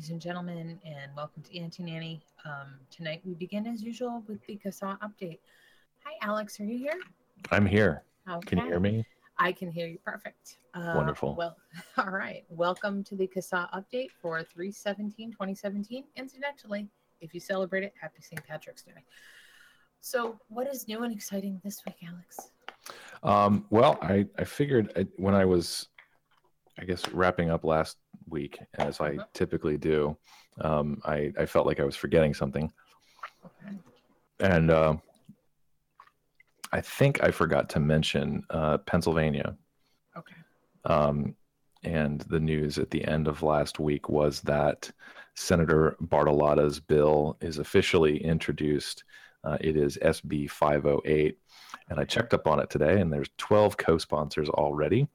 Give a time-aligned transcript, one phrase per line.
[0.00, 2.24] Ladies and gentlemen, and welcome to Anti-Nanny.
[2.46, 5.40] Um, tonight we begin as usual with the CASAA update.
[6.04, 6.98] Hi, Alex, are you here?
[7.50, 8.02] I'm here.
[8.26, 8.48] Okay.
[8.48, 9.04] Can you hear me?
[9.36, 10.56] I can hear you perfect.
[10.72, 11.34] Uh, Wonderful.
[11.34, 11.54] Well,
[11.98, 12.44] all right.
[12.48, 16.04] Welcome to the CASAA update for 317 2017.
[16.16, 16.88] Incidentally,
[17.20, 18.42] if you celebrate it, happy St.
[18.46, 18.92] Patrick's Day.
[20.00, 22.52] So, what is new and exciting this week, Alex?
[23.22, 25.88] Um, well, I, I figured I, when I was,
[26.78, 27.98] I guess, wrapping up last
[28.30, 29.32] week, as I Mhm.
[29.34, 30.16] typically do,
[30.60, 32.72] um, I, I felt like I was forgetting something.
[33.44, 33.76] Okay.
[34.40, 34.96] And uh,
[36.72, 39.56] I think I forgot to mention uh, Pennsylvania.
[40.16, 40.34] Okay.
[40.84, 41.34] Um,
[41.82, 44.90] and the news at the end of last week was that
[45.34, 49.04] Senator Bartolotta's bill is officially introduced.
[49.44, 51.38] Uh, it is SB 508.
[51.88, 55.08] And I checked up on it today, and there's 12 co-sponsors already,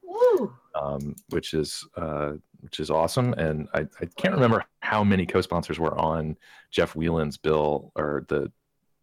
[0.74, 2.34] um, which is uh,
[2.66, 3.34] which is awesome.
[3.34, 6.36] And I, I can't remember how many co-sponsors were on
[6.72, 8.52] Jeff Whelan's bill or the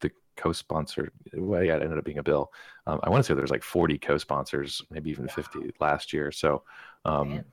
[0.00, 1.12] the co-sponsor.
[1.32, 2.52] Well, yeah, it ended up being a bill.
[2.88, 6.32] Um, I want to say there's like 40 co-sponsors, maybe even 50 last year.
[6.32, 6.64] So
[7.04, 7.44] um,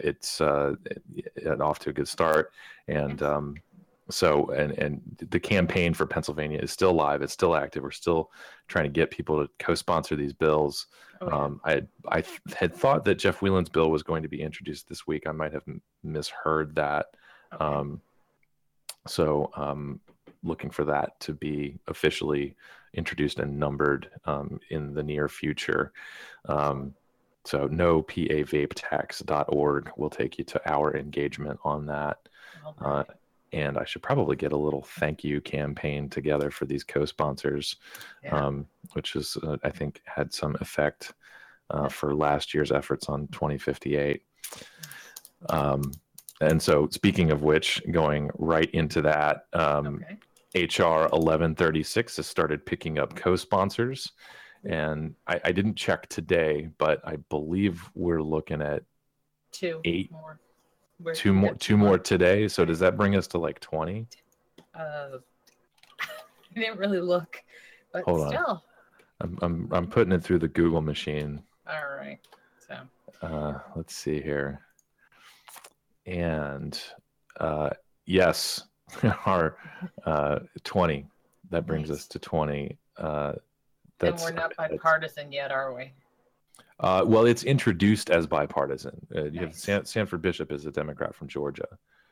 [0.00, 2.50] it's uh, it, it off to a good start.
[2.88, 3.54] And um,
[4.10, 5.00] so, and and
[5.30, 7.22] the campaign for Pennsylvania is still live.
[7.22, 7.82] It's still active.
[7.82, 8.30] We're still
[8.68, 10.86] trying to get people to co-sponsor these bills.
[11.20, 11.36] Oh, yeah.
[11.36, 14.42] Um, I had, I th- had thought that Jeff Whelan's bill was going to be
[14.42, 15.26] introduced this week.
[15.26, 17.06] I might have m- misheard that.
[17.54, 17.64] Okay.
[17.64, 18.00] Um,
[19.06, 20.00] so um,
[20.42, 22.54] looking for that to be officially
[22.92, 25.92] introduced and numbered um, in the near future.
[26.46, 26.94] Um,
[27.44, 32.18] so no pavapetax.org will take you to our engagement on that.
[32.80, 33.04] Uh.
[33.54, 37.76] And I should probably get a little thank you campaign together for these co-sponsors,
[38.22, 38.36] Yeah.
[38.46, 41.12] um, which is uh, I think had some effect
[41.70, 44.22] uh, for last year's efforts on 2058.
[45.48, 45.92] Um,
[46.40, 50.66] and so, speaking of which, going right into that, um, okay.
[50.66, 54.12] HR 1136 has started picking up co-sponsors,
[54.64, 58.82] and I, I didn't check today, but I believe we're looking at
[59.52, 60.38] Two eight- more.
[61.00, 62.48] We're- two more, two more today.
[62.48, 64.06] So does that bring us to like 20?
[64.74, 64.78] Uh,
[66.00, 66.06] I
[66.54, 67.42] didn't really look,
[67.92, 68.28] but Hold on.
[68.28, 68.64] still.
[69.20, 71.42] I'm, I'm, I'm putting it through the Google machine.
[71.68, 72.18] All right.
[72.66, 72.76] So,
[73.26, 74.60] Uh, let's see here.
[76.06, 76.80] And
[77.40, 77.70] uh,
[78.06, 78.62] yes,
[79.26, 79.56] our
[80.04, 81.06] uh, 20.
[81.50, 81.98] That brings Nice.
[82.00, 82.76] us to 20.
[82.98, 83.38] Uh, and
[83.98, 85.92] that's, we're not bipartisan yet, are we?
[86.80, 89.06] Uh, well, it's introduced as bipartisan.
[89.14, 89.88] Uh, you have Nice.
[89.90, 91.68] Sanford Bishop is a Democrat from Georgia,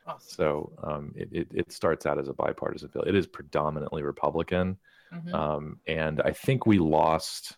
[0.07, 0.19] Awesome.
[0.35, 3.03] so um, it, it, it starts out as a bipartisan bill.
[3.03, 4.77] It is predominantly Republican,
[5.13, 5.33] Mhm.
[5.33, 7.57] um, and I think we lost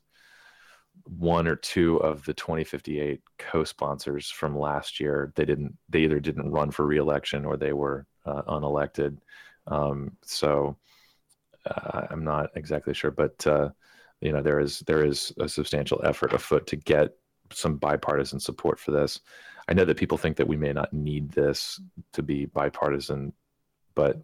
[1.03, 5.31] one or two of the 2058 co-sponsors from last year.
[5.35, 5.77] They didn't.
[5.89, 9.19] They either didn't run for reelection or they were uh, unelected.
[9.67, 10.77] Um, so
[11.65, 13.69] uh, I'm not exactly sure, but uh,
[14.21, 17.15] you know there is there is a substantial effort afoot to get
[17.51, 19.19] some bipartisan support for this.
[19.67, 21.79] I know that people think that we may not need this
[22.13, 23.33] to be bipartisan,
[23.95, 24.21] but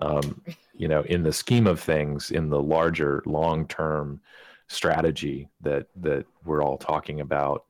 [0.00, 0.42] um,
[0.76, 4.20] you know, in the scheme of things, in the larger long-term
[4.68, 7.64] strategy that that we're all talking about,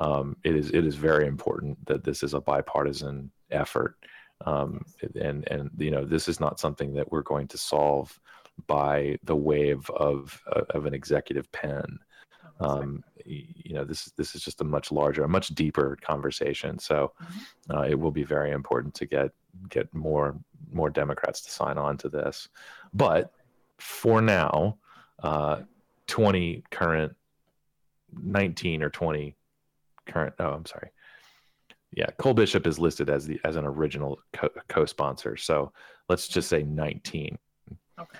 [0.00, 3.96] um, it is it is very important that this is a bipartisan effort,
[4.44, 4.84] um,
[5.20, 8.18] and and you know, this is not something that we're going to solve
[8.66, 10.40] by the wave of
[10.70, 11.98] of an executive pen.
[12.60, 16.78] Um, you know, this this is just a much larger, a much deeper conversation.
[16.78, 17.12] So
[17.70, 19.30] uh, it will be very important to get
[19.68, 20.36] get more
[20.72, 22.48] more Democrats to sign on to this.
[22.92, 23.32] But
[23.78, 24.78] for now,
[25.22, 25.62] uh,
[26.08, 27.14] 20 current,
[28.12, 29.36] 19 or 20
[30.06, 30.34] current.
[30.38, 30.90] Oh, I'm sorry.
[31.92, 35.36] Yeah, Cole Bishop is listed as the as an original co- co-sponsor.
[35.36, 35.72] So
[36.08, 37.38] let's just say 19.
[37.98, 38.18] Okay.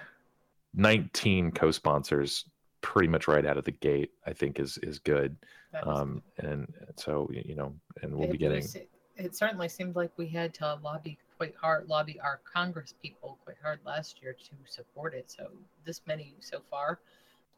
[0.75, 2.45] 19 co-sponsors
[2.81, 5.37] pretty much right out of the gate i think is is good
[5.75, 8.77] is um and so you know and we'll it, be getting was-
[9.17, 13.57] it certainly seemed like we had to lobby quite hard, lobby our Congress people quite
[13.63, 15.31] hard last year to support it.
[15.31, 15.49] So
[15.85, 17.01] this many so far,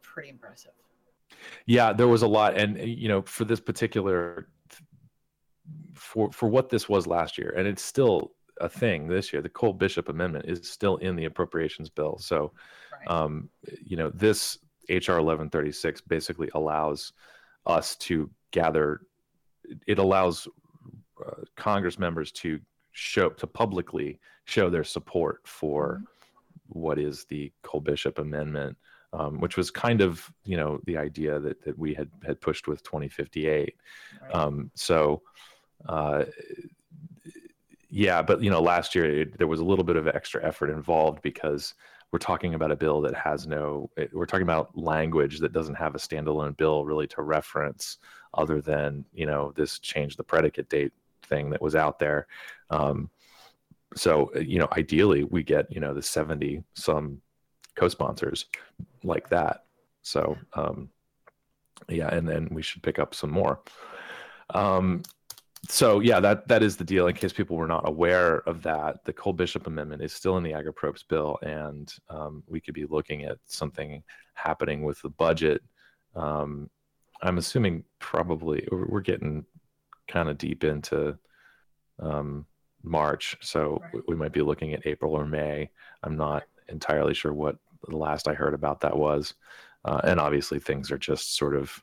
[0.03, 0.73] pretty impressive.
[1.67, 4.49] yeah there was a lot and uh, you know for this particular
[5.95, 9.49] for for what this was last year and it's still a thing this year the
[9.49, 12.53] cole bishop amendment is still in the appropriations bill so
[12.93, 13.11] Right.
[13.17, 13.49] um,
[13.85, 14.59] you know this
[14.89, 14.93] hr
[15.23, 17.13] 1136 basically allows
[17.67, 19.01] us to gather
[19.87, 20.47] it allows
[21.25, 22.61] uh, congress members to
[22.93, 26.03] show to publicly show their support for
[26.69, 28.77] what is the cole bishop amendment
[29.13, 32.67] um, which was kind of you know the idea that, that we had had pushed
[32.69, 33.75] with 2058
[34.23, 34.35] Right.
[34.35, 35.23] um, so
[35.89, 36.25] uh,
[37.91, 40.71] yeah but you know last year it, there was a little bit of extra effort
[40.71, 41.75] involved because
[42.13, 45.75] we're talking about a bill that has no it- we're talking about language that doesn't
[45.75, 47.99] have a standalone bill really to reference
[48.35, 50.93] other than you know this change the predicate date
[51.25, 52.27] thing that was out there.
[52.71, 53.11] Um,
[53.97, 57.21] so you know ideally we get you know the 70 some
[57.77, 58.47] co-sponsors
[59.03, 59.65] like that.
[60.03, 60.89] So um,
[61.89, 63.61] yeah and then we should pick up some more.
[64.55, 65.03] Um,
[65.69, 67.07] so yeah, that that is the deal.
[67.07, 70.43] In case people were not aware of that, the Cole Bishop Amendment is still in
[70.43, 74.03] the Ag Approps bill, and um, we could be looking at something
[74.35, 75.63] happening with the budget.
[76.17, 76.71] Um,
[77.23, 79.45] I'm assuming probably we're getting
[80.09, 81.19] kind of deep into
[81.99, 82.47] um,
[82.83, 83.95] March, so Right.
[83.95, 85.71] we- we might be looking at April or May.
[86.03, 89.35] I'm not entirely sure what the last I heard about that was,
[89.85, 91.83] uh, and obviously things are just sort of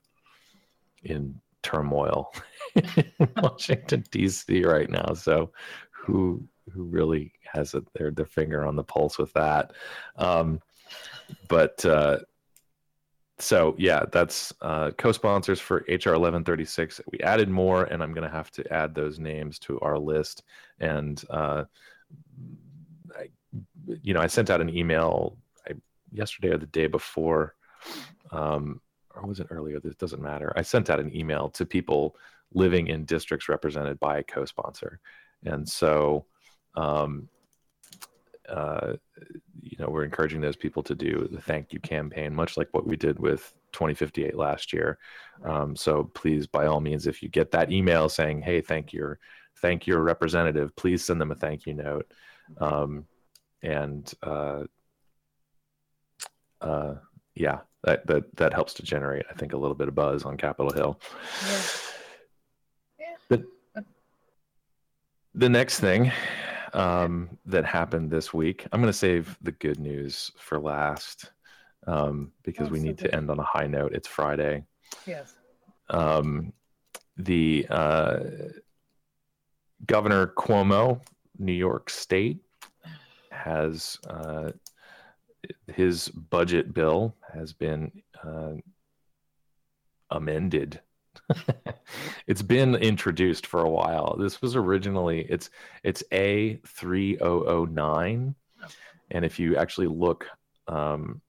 [1.03, 2.33] in turmoil
[2.75, 4.63] in Washington D.C.
[4.63, 5.13] right now.
[5.13, 5.51] So,
[5.92, 9.74] who who really has their their finger on the pulse with that?
[10.18, 10.62] Um,
[11.48, 12.19] but uh,
[13.39, 17.01] so yeah, that's uh, co-sponsors for HR 1136.
[17.12, 20.44] We added more, and I'm going to have to add those names to our list.
[20.80, 21.65] And uh,
[23.15, 23.30] I,
[24.01, 25.38] you know, I sent out an email
[25.68, 25.74] I,
[26.12, 27.56] yesterday or the day before.
[28.31, 28.81] Um,
[29.17, 29.79] or was it earlier?
[29.79, 30.53] This doesn't matter.
[30.55, 32.15] I sent out an email to people
[32.53, 34.99] living in districts represented by a co-sponsor,
[35.45, 36.25] and so,
[36.75, 37.27] um,
[38.47, 38.93] uh,
[39.61, 42.87] you know, we're encouraging those people to do the thank you campaign, much like what
[42.87, 44.97] we did with 2058 last year.
[45.43, 49.19] Um, so please, by all means, if you get that email saying, "Hey, thank your
[49.61, 52.11] thank your representative," please send them a thank you note,
[52.59, 53.05] um,
[53.61, 54.63] and uh,
[56.61, 56.95] uh,
[57.39, 60.38] yeah, that that that helps to generate, I think, a little bit of buzz on
[60.38, 61.00] Capitol Hill.
[61.48, 61.62] Yeah.
[63.00, 63.16] Yeah.
[63.30, 63.84] The,
[65.36, 66.12] the next thing
[66.74, 71.32] um, that happened this week, I'm going to save the good news for last
[71.86, 73.10] um, because Oh, we so need good.
[73.12, 73.94] to end on a high note.
[73.94, 74.63] It's Friday.
[75.06, 75.34] Yes.
[75.89, 76.51] Um,
[77.17, 78.20] the uh,
[79.86, 81.01] Governor Cuomo,
[81.39, 82.39] New York State,
[83.32, 84.51] has uh,
[85.74, 87.92] his budget bill has been
[88.24, 88.54] uh,
[90.10, 90.82] amended.
[92.27, 94.16] it's been introduced for a while.
[94.18, 95.50] This was originally it's
[95.84, 98.36] it's A three oh oh nine,
[99.12, 100.27] and if you actually look,
[100.68, 101.22] um,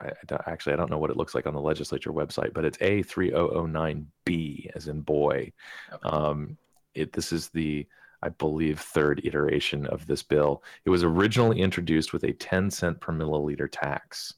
[0.00, 2.64] I, I actually I don't know what it looks like on the legislature website, but
[2.64, 5.52] it's A three oh oh nine B as in boy.
[5.92, 6.08] Okay.
[6.08, 6.56] Um,
[6.94, 7.86] it this is the
[8.26, 10.64] I believe third iteration of this bill.
[10.84, 14.34] It was originally introduced with a 10 cent per milliliter tax,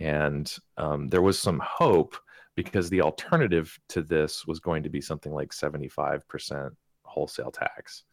[0.00, 2.16] and um, there was some hope
[2.54, 6.70] because the alternative to this was going to be something like 75%
[7.02, 8.04] wholesale tax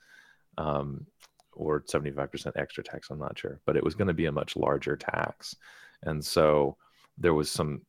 [0.57, 1.05] um,
[1.53, 3.09] or 75% extra tax.
[3.09, 5.55] I'm not sure, but it was going to be a much larger tax.
[6.03, 6.75] And so
[7.17, 7.83] there was some,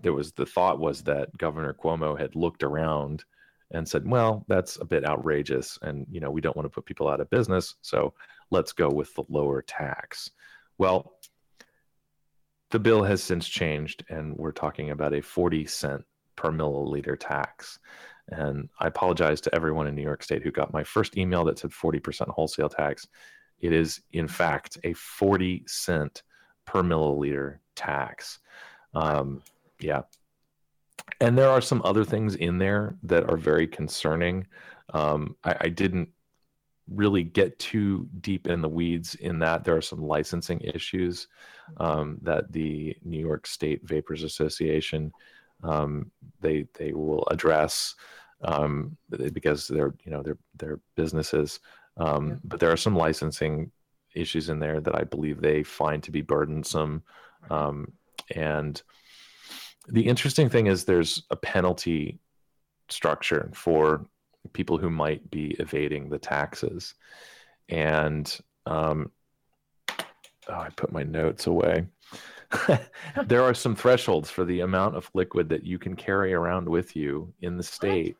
[0.00, 3.24] there was the thought was that Governor Cuomo had looked around
[3.72, 5.78] and said, well, that's a bit outrageous.
[5.82, 7.74] And, you know, we don't want to put people out of business.
[7.82, 8.14] So
[8.50, 10.30] let's go with the lower tax.
[10.78, 11.14] Well,
[12.70, 16.04] the bill has since changed, and we're talking about a 40 cent
[16.36, 17.78] per milliliter tax.
[18.28, 21.58] And I apologize to everyone in New York State who got my first email that
[21.58, 23.06] said 40% wholesale tax.
[23.60, 26.22] It is, in fact, a 40 cent
[26.64, 28.38] per milliliter tax.
[28.94, 29.42] Um,
[29.80, 30.02] yeah.
[31.20, 34.46] And there are some other things in there that are very concerning.
[34.92, 36.08] Um, I, I didn't
[36.88, 41.28] really get too deep in the weeds in that there are some licensing issues
[41.78, 45.12] um, that the New York State Vapors Association
[45.62, 47.94] um, they they will address
[48.42, 48.96] um,
[49.32, 51.60] because they're you know they're they're businesses,
[51.96, 52.34] um, Yeah.
[52.44, 53.70] but there are some licensing
[54.14, 57.02] issues in there that I believe they find to be burdensome,
[57.50, 57.92] um,
[58.34, 58.82] and
[59.88, 62.18] the interesting thing is there's a penalty
[62.88, 64.06] structure for
[64.52, 66.94] people who might be evading the taxes,
[67.68, 69.10] and um,
[70.48, 71.86] oh, I put my notes away.
[73.26, 76.94] there are some thresholds for the amount of liquid that you can carry around with
[76.94, 78.16] you in the state.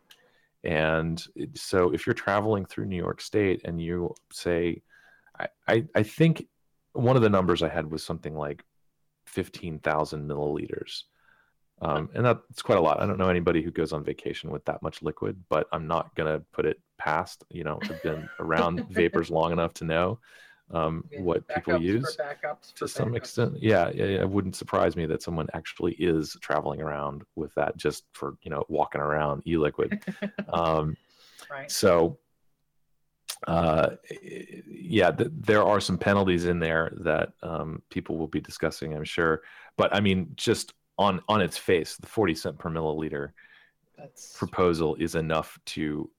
[0.64, 1.22] And
[1.54, 4.82] so if you're traveling through New York State and you say,
[5.38, 6.46] I, I, I think
[6.92, 8.64] one of the numbers I had was something like
[9.26, 11.04] 15,000 milliliters.
[11.82, 13.00] Um, and that's quite a lot.
[13.02, 16.14] I don't know anybody who goes on vacation with that much liquid, but I'm not
[16.14, 20.20] going to put it past, you know, I've been around vapors long enough to know
[20.70, 22.16] um, Yeah, what people use
[22.76, 23.16] to some backups.
[23.16, 27.52] extent yeah, yeah yeah, it wouldn't surprise me that someone actually is traveling around with
[27.56, 30.02] that just for you know walking around e-liquid
[30.52, 30.96] um,
[31.50, 31.70] Right.
[31.70, 32.18] so
[33.46, 33.90] uh,
[34.66, 39.04] yeah th- there are some penalties in there that um, people will be discussing i'm
[39.04, 39.42] sure
[39.76, 43.30] but i mean just on on its face the 40 cent per milliliter
[43.96, 46.10] That's proposal is enough to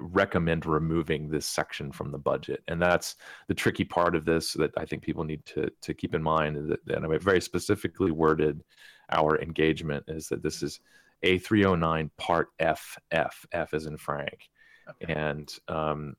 [0.00, 3.16] recommend removing this section from the budget and that's
[3.48, 6.56] the tricky part of this that i think people need to to keep in mind
[6.56, 8.62] that and i very specifically worded
[9.10, 10.80] our engagement is that this is
[11.22, 14.50] a 309 part f f f is in frank
[14.88, 15.12] okay.
[15.12, 16.14] and um,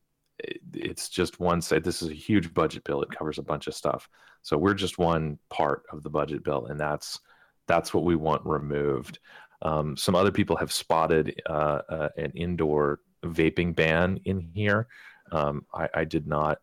[0.73, 1.83] it's just one side.
[1.83, 3.01] This is a huge budget bill.
[3.01, 4.09] It covers a bunch of stuff.
[4.41, 7.19] So we're just one part of the budget bill, and that's
[7.67, 9.19] that's what we want removed.
[9.61, 14.87] Um, some other people have spotted uh, uh, an indoor vaping ban in here.
[15.31, 16.59] Um, I, I did not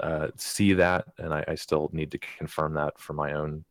[0.00, 3.64] uh, see that, and I, I still need to confirm that for my own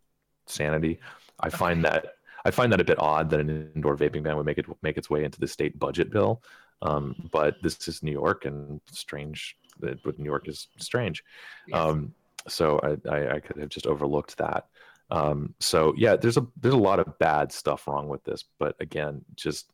[0.48, 1.00] sanity.
[1.40, 4.46] I find that I find that a bit odd that an indoor vaping ban would
[4.46, 6.42] make it make its way into the state budget bill.
[6.84, 11.24] Um, but this is New York, and strange that but New York is strange.
[11.68, 11.80] Yes.
[11.80, 12.14] Um,
[12.48, 14.68] so I, I, I could have just overlooked that.
[15.10, 18.76] Um, so yeah, there's a there's a lot of bad stuff wrong with this, but
[18.80, 19.72] again, just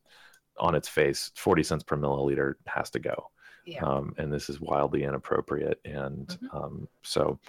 [0.59, 3.31] on its face, 40 cents per milliliter has to go.
[3.65, 3.83] Yeah.
[3.83, 5.79] Um, and this is wildly inappropriate.
[5.85, 6.53] And Mhm.
[6.53, 7.39] um, so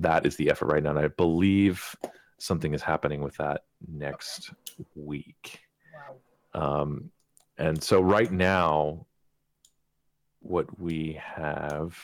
[0.00, 0.90] that is the effort right now.
[0.90, 1.96] And I believe
[2.38, 4.52] something is happening with that next
[4.94, 5.60] week.
[6.54, 6.82] wow.
[6.82, 7.10] Um,
[7.56, 9.06] and so right now,
[10.48, 11.96] what we have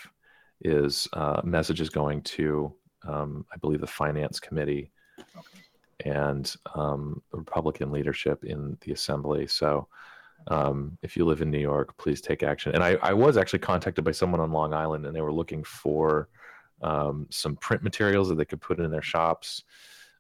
[0.60, 2.72] is uh, messages going to,
[3.06, 5.60] um, I believe, the finance committee Okay.
[6.04, 9.46] and um, Republican leadership in the assembly.
[9.46, 9.88] So
[10.48, 12.74] um, if you live in New York, please take action.
[12.74, 15.64] And I, I was actually contacted by someone on Long Island, and they were looking
[15.64, 16.28] for
[16.82, 19.64] um, some print materials that they could put in their shops.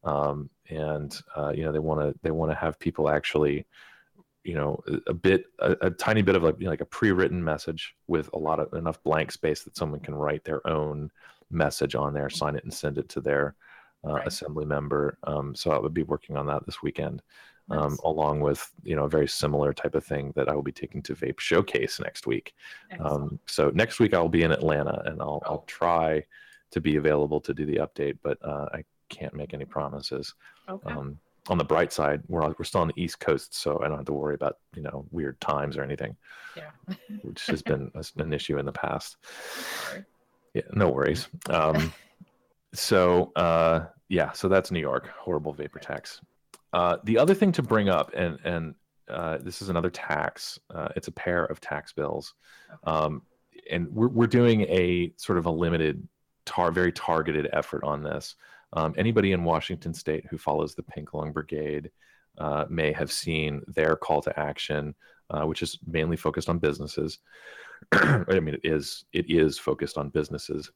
[0.04, 3.66] Um, and uh, you know they want to they want to have people actually
[4.44, 6.86] you know a, a bit a, a tiny bit of like you know, like a
[6.86, 11.10] pre-written message with a lot of enough blank space that someone can write their own
[11.50, 13.54] message on there sign it and send it to their
[14.06, 14.26] uh, Right.
[14.26, 17.22] assembly member um, so i would be working on that this weekend
[17.70, 20.72] um, along with you know a very similar type of thing that i will be
[20.72, 22.54] taking to vape showcase next week
[23.00, 25.50] um, so next week I'll be in Atlanta and I'll, Oh.
[25.50, 26.24] I'll try
[26.72, 30.34] to be available to do the update, but uh, I can't make any promises.
[30.68, 30.92] okay.
[30.92, 33.98] Um, on the bright side, we're we're still on the East Coast, so I don't
[33.98, 36.16] have to worry about you know weird times or anything,
[36.56, 36.70] yeah.
[37.22, 39.16] which has been an issue in the past.
[39.88, 40.04] Sorry.
[40.54, 41.28] Yeah, no worries.
[41.50, 41.92] Um,
[42.72, 46.20] so uh, yeah, so that's New York, horrible vapor tax.
[46.72, 48.74] Uh, the other thing to bring up, and and
[49.08, 50.58] uh, this is another tax.
[50.74, 52.34] Uh, it's a pair of tax bills,
[52.84, 53.22] um,
[53.70, 56.06] and we're we're doing a sort of a limited,
[56.46, 58.34] tar very targeted effort on this.
[58.74, 61.90] Um, anybody in Washington State who follows the Pink Lung Brigade
[62.38, 64.94] uh, may have seen their call to action,
[65.30, 67.18] uh, which is mainly focused on businesses.
[67.92, 70.70] I mean, it is it is focused on businesses.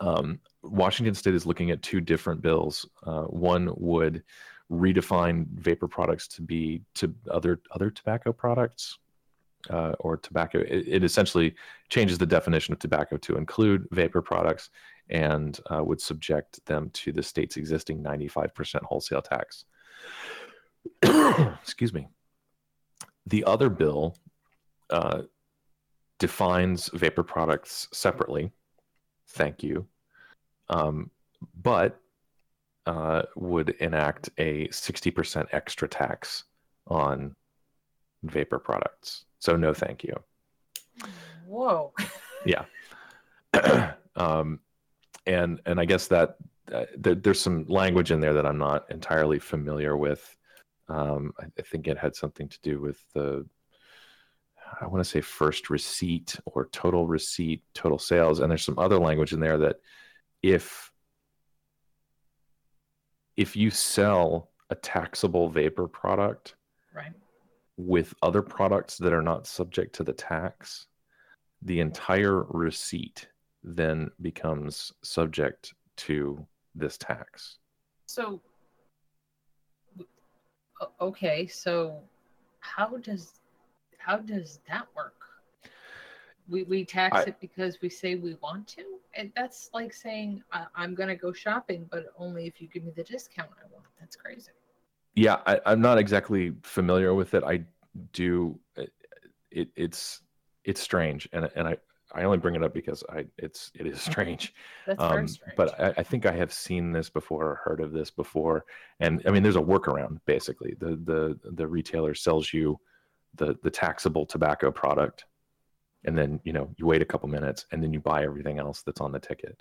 [0.00, 2.86] Um, Washington State is looking at two different bills.
[3.04, 4.22] Uh, one would
[4.70, 8.98] redefine vapor products to be to other other tobacco products
[9.70, 10.58] uh, or tobacco.
[10.58, 11.54] It, it essentially
[11.88, 14.70] changes the definition of tobacco to include vapor products
[15.10, 19.64] and uh, would subject them to the state's existing 95% wholesale tax.
[21.62, 22.08] Excuse me.
[23.26, 24.16] The other bill
[24.90, 25.22] uh,
[26.18, 28.52] defines vapor products separately.
[29.28, 29.86] Thank you.
[30.68, 31.10] Um,
[31.62, 32.00] but
[32.86, 36.44] uh, would enact a 60% extra tax
[36.86, 37.34] on
[38.22, 39.24] vapor products.
[39.40, 40.14] So no, thank you.
[41.46, 41.92] Whoa.
[42.44, 42.64] Yeah.
[44.16, 44.60] um,
[45.26, 46.36] and and I guess that
[46.72, 50.36] uh, there, there's some language in there that I'm not entirely familiar with.
[50.88, 53.46] Um, I, I think it had something to do with the
[54.80, 58.98] I want to say first receipt or total receipt, total sales, and there's some other
[58.98, 59.76] language in there that
[60.42, 60.90] if
[63.36, 66.54] if you sell a taxable vapor product
[66.94, 67.12] Right.
[67.76, 70.86] with other products that are not subject to the tax,
[71.60, 73.28] the entire receipt
[73.66, 77.58] then becomes subject to this tax.
[78.06, 78.40] So,
[81.00, 82.00] okay, so
[82.60, 83.34] how does
[83.98, 85.14] how does that work?
[86.48, 90.44] We we tax I- it because we say we want to, and that's like saying
[90.52, 93.66] I, I'm going to go shopping, but only if you give me the discount I
[93.72, 93.86] want.
[93.98, 94.52] That's crazy.
[95.16, 97.42] Yeah, I, I'm not exactly familiar with it.
[97.42, 97.64] I
[98.12, 98.60] do.
[99.50, 100.20] It, it's
[100.64, 101.78] it's strange, and and I
[102.14, 104.54] I only bring it up because I it's it is strange.
[104.86, 105.56] That's very Um, strange.
[105.56, 108.64] but I, I think I have seen this before or heard of this before.
[109.00, 110.74] And I mean, there's a workaround basically.
[110.78, 112.78] The the the retailer sells you
[113.34, 115.24] the the taxable tobacco product,
[116.04, 118.82] and then you know you wait a couple minutes, and then you buy everything else
[118.82, 119.60] that's on the ticket.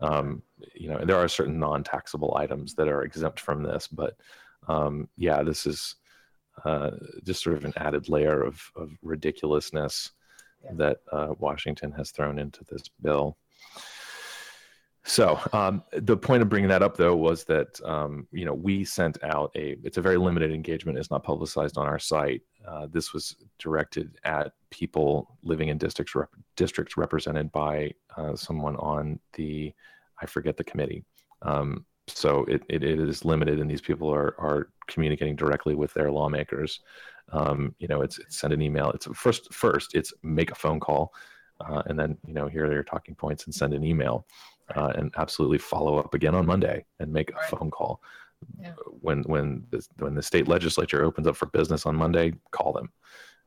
[0.00, 0.42] Um,
[0.74, 4.18] you know, there are certain non-taxable items that are exempt from this, but
[4.68, 5.94] um, yeah, this is
[6.64, 6.90] uh,
[7.24, 10.12] just sort of an added layer of of ridiculousness.
[10.72, 13.36] That uh, Washington has thrown into this bill.
[15.08, 18.84] So um, the point of bringing that up, though, was that um, you know we
[18.84, 19.76] sent out a.
[19.84, 20.98] It's a very limited engagement.
[20.98, 22.42] It's not publicized on our site.
[22.66, 28.74] Uh, this was directed at people living in districts rep- districts represented by uh, someone
[28.76, 29.72] on the,
[30.20, 31.04] I forget the committee.
[31.42, 35.94] Um, so it, it, it is limited, and these people are are communicating directly with
[35.94, 36.80] their lawmakers.
[37.32, 38.90] Um, you know, it's, it's send an email.
[38.90, 41.12] It's first first it's make a phone call,
[41.60, 44.26] uh, and then you know here are your talking points and send an email
[44.74, 48.00] uh, and absolutely follow up again on Monday and make a phone call.
[48.60, 48.72] Yeah.
[49.00, 52.90] When when the, when the state legislature opens up for business on Monday, call them.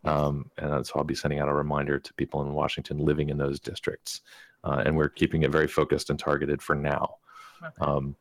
[0.05, 3.37] Um, and so I'll be sending out a reminder to people in Washington living in
[3.37, 4.21] those districts,
[4.63, 7.15] uh, and we're keeping it very focused and targeted for now.
[7.61, 7.73] Okay.
[7.81, 8.15] Um,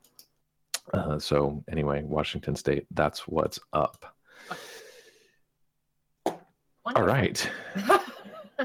[0.92, 4.16] uh, so anyway, Washington State, that's what's up.
[6.96, 7.51] All Wonderful.
[7.85, 8.01] right.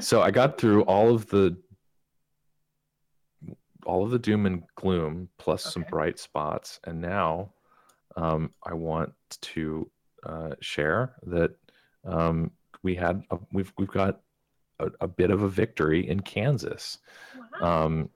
[0.00, 1.56] so I got through all of the
[3.86, 7.52] all of the doom and gloom plus some bright spots and now
[8.16, 9.90] um, i want to
[10.24, 11.50] uh, share that
[12.06, 12.50] um,
[12.82, 14.20] we had a, we've we've got
[14.80, 16.98] a, a bit of a victory in kansas
[17.60, 17.84] Wow.
[17.84, 18.10] um,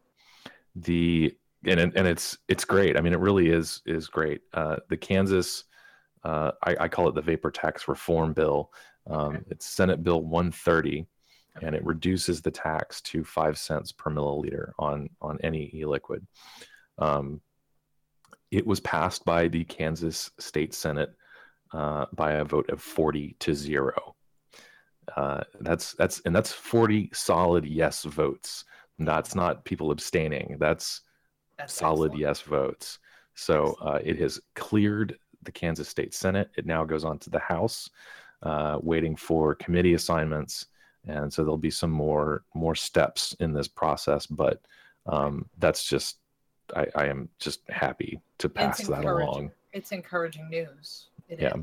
[0.74, 2.96] the and it- and it's it's great.
[2.96, 4.42] I mean, it really is is great.
[4.54, 5.64] Uh, the Kansas,
[6.22, 8.70] uh, I, I call it the vapor tax reform bill.
[9.08, 9.44] Um.
[9.50, 11.06] It's Senate Bill 130,
[11.62, 16.26] and it reduces the tax to five cents per milliliter on on any e-liquid.
[16.98, 17.40] Um,
[18.50, 21.10] it was passed by the Kansas State Senate
[21.72, 24.14] uh, by a vote of 40 to zero.
[25.16, 28.64] Uh, that's that's and that's 40 solid yes votes.
[28.98, 30.56] That's not people abstaining.
[30.58, 31.02] That's
[31.56, 32.20] That's solid excellent.
[32.20, 32.98] yes votes.
[33.34, 36.50] So uh, it has cleared the Kansas State Senate.
[36.56, 37.88] It now goes on to the House,
[38.42, 40.66] uh, waiting for committee assignments,
[41.06, 44.26] and so there'll be some more more steps in this process.
[44.26, 44.60] But
[45.06, 46.18] um, that's just
[46.76, 49.50] I, I am just happy to pass that along.
[49.72, 51.06] It's encouraging news.
[51.28, 51.42] It is.
[51.42, 51.54] Yeah.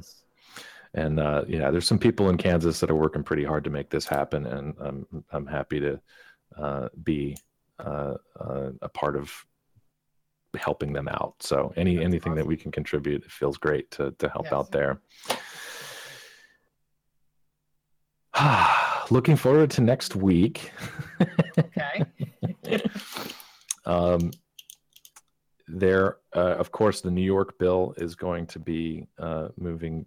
[0.93, 3.89] And uh, yeah, there's some people in Kansas that are working pretty hard to make
[3.89, 5.99] this happen, and I'm I'm happy to
[6.57, 7.38] uh, be
[7.79, 9.31] uh, uh, a part of
[10.57, 11.35] helping them out.
[11.41, 14.53] So any That's anything that we can contribute, it feels great to to help Yes.
[14.53, 15.01] out there.
[19.11, 20.71] Looking forward to next week.
[21.57, 22.03] Okay.
[23.85, 24.31] um,
[25.67, 30.05] there, uh, of course, the New York bill is going to be uh, moving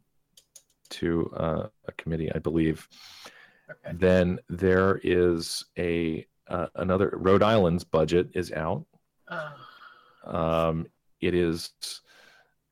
[0.90, 2.88] to uh, a committee, I believe.
[3.70, 3.96] Okay.
[3.98, 8.86] Then there is a uh, another Rhode Island's budget is out.
[10.24, 10.86] Um,
[11.20, 11.70] it is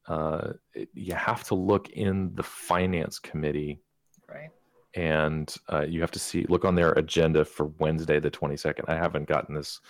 [0.06, 3.80] uh, it- you have to look in the finance committee
[4.28, 4.50] right.
[4.96, 8.84] And uh, you have to see look on their agenda for Wednesday the 22nd.
[8.88, 9.80] I haven't gotten this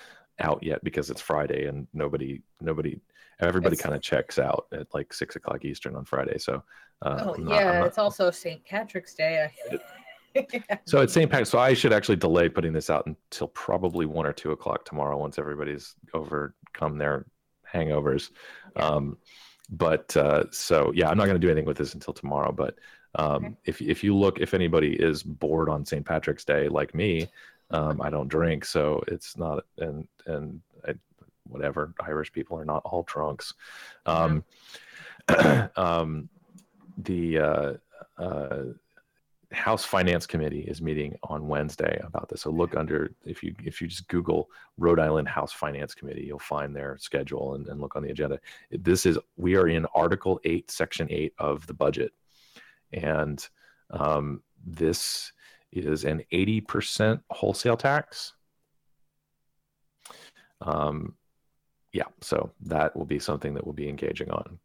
[0.40, 3.00] out yet because it's Friday and nobody nobody
[3.40, 6.38] everybody kind of checks out at like six o'clock Eastern on Friday.
[6.38, 6.62] So
[7.02, 8.62] uh, oh not- yeah, not- it's also St.
[8.64, 9.48] Patrick's Day.
[9.70, 9.78] I-
[10.84, 11.30] so it's St.
[11.30, 11.50] Patrick's.
[11.50, 15.16] So I should actually delay putting this out until probably one or two o'clock tomorrow
[15.16, 17.26] once everybody's overcome their
[17.72, 18.30] hangovers.
[18.76, 18.82] Yeah.
[18.86, 19.16] Um,
[19.70, 22.52] but uh, so yeah, I'm not going to do anything with this until tomorrow.
[22.52, 22.78] But
[23.16, 23.54] um, Okay.
[23.64, 26.04] if if you look, if anybody is bored on St.
[26.04, 27.28] Patrick's Day like me,
[27.70, 30.94] um, I don't drink, so it's not and and I,
[31.48, 31.94] whatever.
[32.00, 33.54] Irish people are not all drunks.
[34.06, 34.44] Um,
[35.76, 36.28] um,
[36.98, 37.72] the uh,
[38.18, 38.62] uh,
[39.52, 42.42] House Finance Committee is meeting on Wednesday about this.
[42.42, 46.38] So look under if you if you just Google Rhode Island House Finance Committee, you'll
[46.38, 48.38] find their schedule and, and look on the agenda.
[48.70, 52.12] This is we are in Article Eight, Section Eight of the budget,
[52.96, 53.46] and
[53.90, 55.32] um, this
[55.72, 58.32] is an eighty percent wholesale tax.
[60.60, 61.14] Um,
[61.92, 64.58] yeah, so that will be something that we'll be engaging on.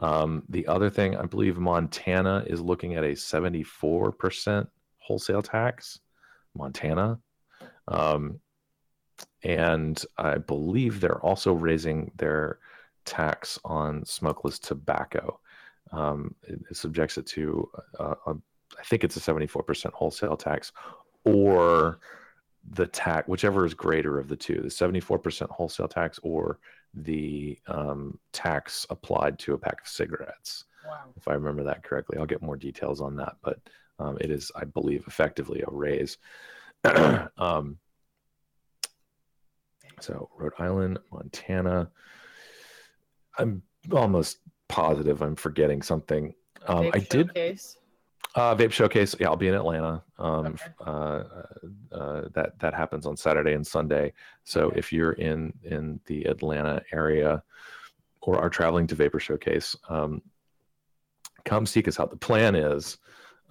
[0.00, 5.98] Um, the other thing, I believe Montana is looking at a 74% wholesale tax.
[6.54, 7.18] Montana.
[7.88, 8.40] Um,
[9.42, 12.58] and I believe they're also raising their
[13.04, 15.40] tax on smokeless tobacco.
[15.92, 18.34] Um, it, it subjects it to, uh, a,
[18.78, 20.72] I think it's a 74% wholesale tax
[21.24, 22.00] or
[22.70, 26.58] the tax, whichever is greater of the two, the 74% wholesale tax or
[26.94, 30.64] the um, tax applied to a pack of cigarettes.
[30.86, 31.04] Wow.
[31.16, 33.60] If I remember that correctly, I'll get more details on that, but
[33.98, 36.18] um, it is, I believe, effectively a raise.
[37.36, 37.78] um,
[40.00, 41.90] so Rhode Island, Montana.
[43.36, 46.34] I'm almost positive I'm forgetting something.
[46.66, 47.30] Um, Vape I did
[48.34, 49.14] uh, vape showcase.
[49.18, 50.02] Yeah, I'll be in Atlanta.
[50.18, 50.70] Um, Okay.
[50.86, 51.24] uh,
[51.92, 54.12] uh, that that happens on Saturday and Sunday.
[54.44, 54.78] So Okay.
[54.78, 57.42] if you're in in the Atlanta area
[58.20, 60.22] or are traveling to Vapor Showcase, um,
[61.44, 62.10] come seek us out.
[62.10, 62.98] The plan is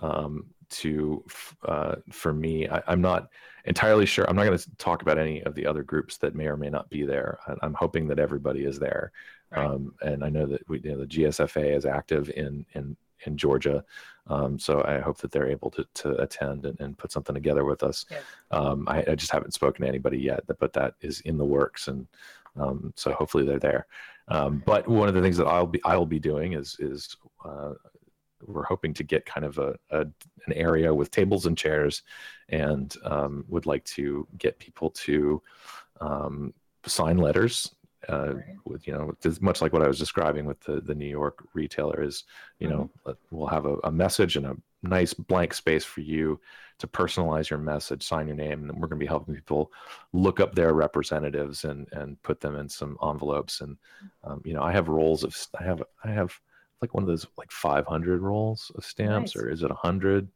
[0.02, 1.24] um, to
[1.66, 2.70] uh, for me.
[2.70, 3.30] I, I'm not
[3.66, 4.30] entirely sure.
[4.30, 6.70] I'm not going to talk about any of the other groups that may or may
[6.70, 7.40] not be there.
[7.62, 9.12] I'm hoping that everybody is there.
[9.52, 9.66] Right.
[9.66, 13.38] Um, and I know that we, you know, the GSFA is active in in in
[13.38, 13.84] Georgia,
[14.28, 17.64] um, so I hope that they're able to to attend and, and put something together
[17.64, 18.06] with us.
[18.12, 18.20] Yeah.
[18.52, 21.88] Um, I, I just haven't spoken to anybody yet, but that is in the works,
[21.88, 22.08] and
[22.58, 23.88] um, so hopefully they're there.
[24.28, 27.74] Um, but one of the things that I'll be I'll be doing is is uh,
[28.46, 32.04] we're hoping to get kind of a, a an area with tables and chairs,
[32.50, 35.42] and um, would like to get people to
[36.02, 36.54] um,
[36.86, 37.76] sign letters
[38.10, 38.44] uh, Right.
[38.66, 42.02] with you know much like what I was describing with the the New York retailer
[42.04, 42.24] is
[42.60, 42.90] you know
[43.32, 46.40] we'll have a, a message and a nice blank space for you
[46.80, 49.72] to personalize your message, sign your name, and then we're going to be helping people
[50.14, 53.78] look up their representatives and and put them in some envelopes and
[54.24, 56.34] um, you know I have rolls of I have I have
[56.82, 59.44] like one of those like 500 rolls of stamps Nice.
[59.44, 60.28] or is it 100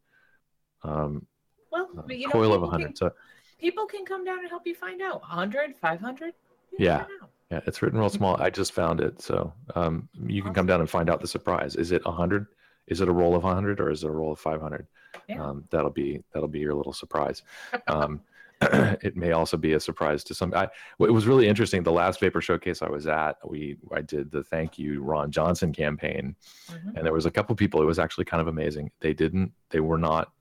[0.82, 1.26] um
[1.70, 3.12] Well, you know, coil of people 100 Can, so
[3.60, 5.20] people can come down and help you find out.
[5.20, 6.34] 100, 500?
[6.78, 7.04] Yeah.
[7.52, 8.40] Yeah, it's written real small.
[8.40, 11.76] I just found it, so um, you can come down and find out the surprise.
[11.76, 12.46] Is it hundred?
[12.86, 14.86] Is it a roll of hundred or is it a roll of five hundred?
[15.28, 15.44] Yeah.
[15.44, 17.42] Um, that'll be that'll be your little surprise.
[17.88, 18.22] Um,
[18.62, 20.54] it may also be a surprise to some.
[20.54, 20.64] I,
[21.00, 21.82] it was really interesting.
[21.82, 25.72] The last Vapor Showcase I was at, we I did the thank you Ron Johnson
[25.72, 26.36] campaign,
[26.70, 26.94] Mhm.
[26.96, 27.82] and there was a couple people.
[27.82, 28.90] It was actually kind of amazing.
[29.00, 29.52] They didn't.
[29.70, 30.32] They were not.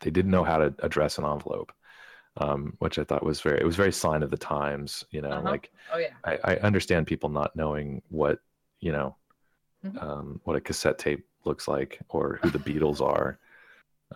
[0.00, 1.72] They didn't know how to address an envelope,
[2.38, 3.60] um, which I thought was very.
[3.60, 5.04] It was very sign of the times.
[5.10, 5.50] You know, Uh-huh.
[5.50, 6.14] like Oh, yeah.
[6.24, 8.38] I, I understand people not knowing what
[8.80, 9.16] you know
[9.84, 10.02] Mhm.
[10.02, 13.38] um, what a cassette tape looks like or who the Beatles are.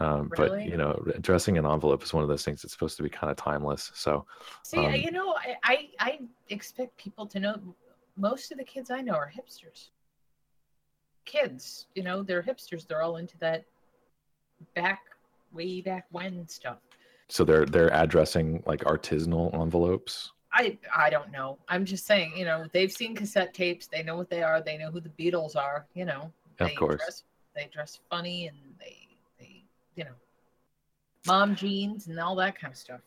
[0.00, 3.02] Um, But you know, addressing an envelope is one of those things that's supposed to
[3.02, 3.90] be kind of timeless.
[3.94, 4.26] So
[4.62, 7.76] See, Um, you know, I, I I expect people to know.
[8.16, 9.90] Most of the kids I know are hipsters.
[11.24, 12.86] Kids, you know, they're hipsters.
[12.86, 13.64] They're all into that
[14.74, 15.02] back,
[15.52, 16.78] way back when stuff.
[17.32, 20.32] So they're they're addressing like artisanal envelopes.
[20.52, 21.58] I I don't know.
[21.66, 23.86] I'm just saying, you know, they've seen cassette tapes.
[23.86, 24.60] They know what they are.
[24.60, 25.86] They know who the Beatles are.
[25.94, 26.98] You know, Of they course.
[27.00, 27.22] dress,
[27.56, 29.64] they dress funny and they they
[29.96, 30.14] you know,
[31.26, 33.00] mom jeans and all that kind of stuff.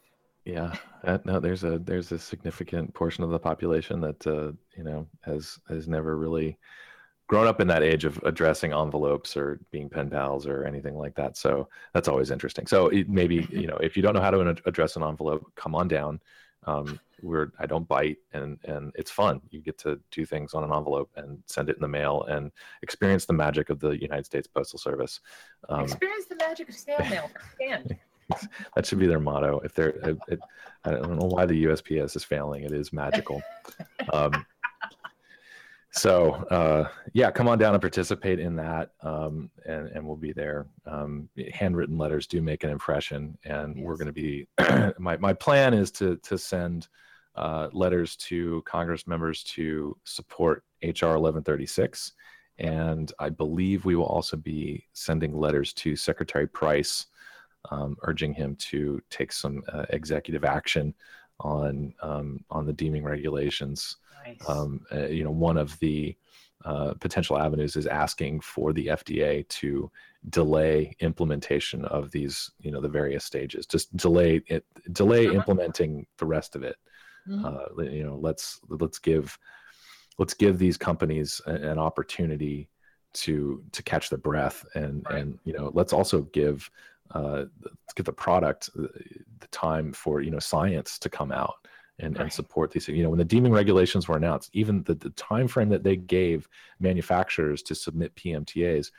[0.44, 4.84] Yeah, that, no, there's a there's a significant portion of the population that uh, you
[4.84, 6.58] know has has never really
[7.28, 11.16] grown up in that age of addressing envelopes or being pen pals or anything like
[11.16, 11.38] that.
[11.38, 12.68] So that's always interesting.
[12.68, 15.76] So it, maybe you know if you don't know how to address an envelope, come
[15.76, 16.20] on down.
[16.68, 19.42] Um, we're I don't bite and and it's fun.
[19.50, 22.52] You get to do things on an envelope and send it in the mail and
[22.82, 25.22] experience the magic of the United States Postal Service.
[25.70, 27.98] Um, Experience the magic of snail mail firsthand.
[28.76, 29.60] that should be their motto.
[29.64, 30.40] If they're, it, it,
[30.84, 32.64] I don't know why the USPS is failing.
[32.64, 33.42] It is magical.
[34.14, 34.46] um,
[35.96, 40.34] so uh, yeah, come on down and participate in that, um, and and we'll be
[40.34, 40.68] there.
[40.86, 44.48] Um, handwritten letters do make an impression, and we're going to be.
[45.00, 46.88] my my plan is to to send
[47.36, 52.14] uh, letters to Congress members to support HR 1136.
[52.58, 57.08] And I believe we will also be sending letters to Secretary Price,
[57.72, 60.94] um, urging him to take some uh, executive action
[61.42, 63.98] on um, on the deeming regulations.
[64.26, 64.50] Nice.
[64.50, 66.16] Um, uh, you know, one of the
[66.64, 69.92] uh, potential avenues is asking for the FDA to
[70.30, 73.66] delay implementation of these, you know, the various stages.
[73.68, 75.36] Just delay it, delay Uh-huh.
[75.36, 76.78] implementing the rest of it.
[77.28, 77.46] Mhm.
[77.46, 79.38] Uh, you know, let's let's give
[80.18, 82.70] let's give these companies a- an opportunity
[83.14, 85.20] to to catch their breath and Right.
[85.20, 86.70] and you know let's also give
[87.12, 88.90] uh let's give the product the,
[89.40, 91.68] the time for you know science to come out
[92.00, 92.24] and, Right.
[92.24, 95.48] and support these you know when the deeming regulations were announced even the, the time
[95.48, 96.48] frame that they gave
[96.80, 98.92] manufacturers to submit pmtas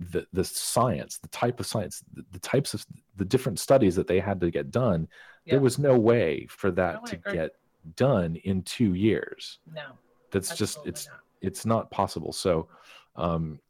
[0.00, 4.06] the the science the type of science the, the types of the different studies that
[4.06, 5.08] they had to get done
[5.44, 5.54] Yeah.
[5.54, 7.32] there was no way for that No, to agree.
[7.34, 7.50] get
[7.96, 9.82] done in two years no,
[10.30, 11.20] that's just it's not.
[11.42, 12.68] it's not possible so
[13.16, 13.60] um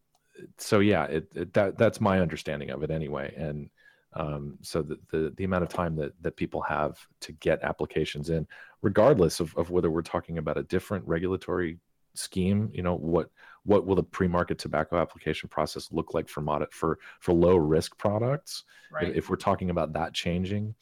[0.56, 3.70] so yeah it, it that that's my understanding of it anyway and
[4.14, 8.30] um so the, the the amount of time that that people have to get applications
[8.30, 8.46] in
[8.80, 11.78] regardless of, of whether we're talking about a different regulatory
[12.14, 13.30] scheme you know what
[13.64, 17.96] what will the pre-market tobacco application process look like for mod for for low risk
[17.98, 19.10] products right.
[19.10, 20.74] if, if we're talking about that changing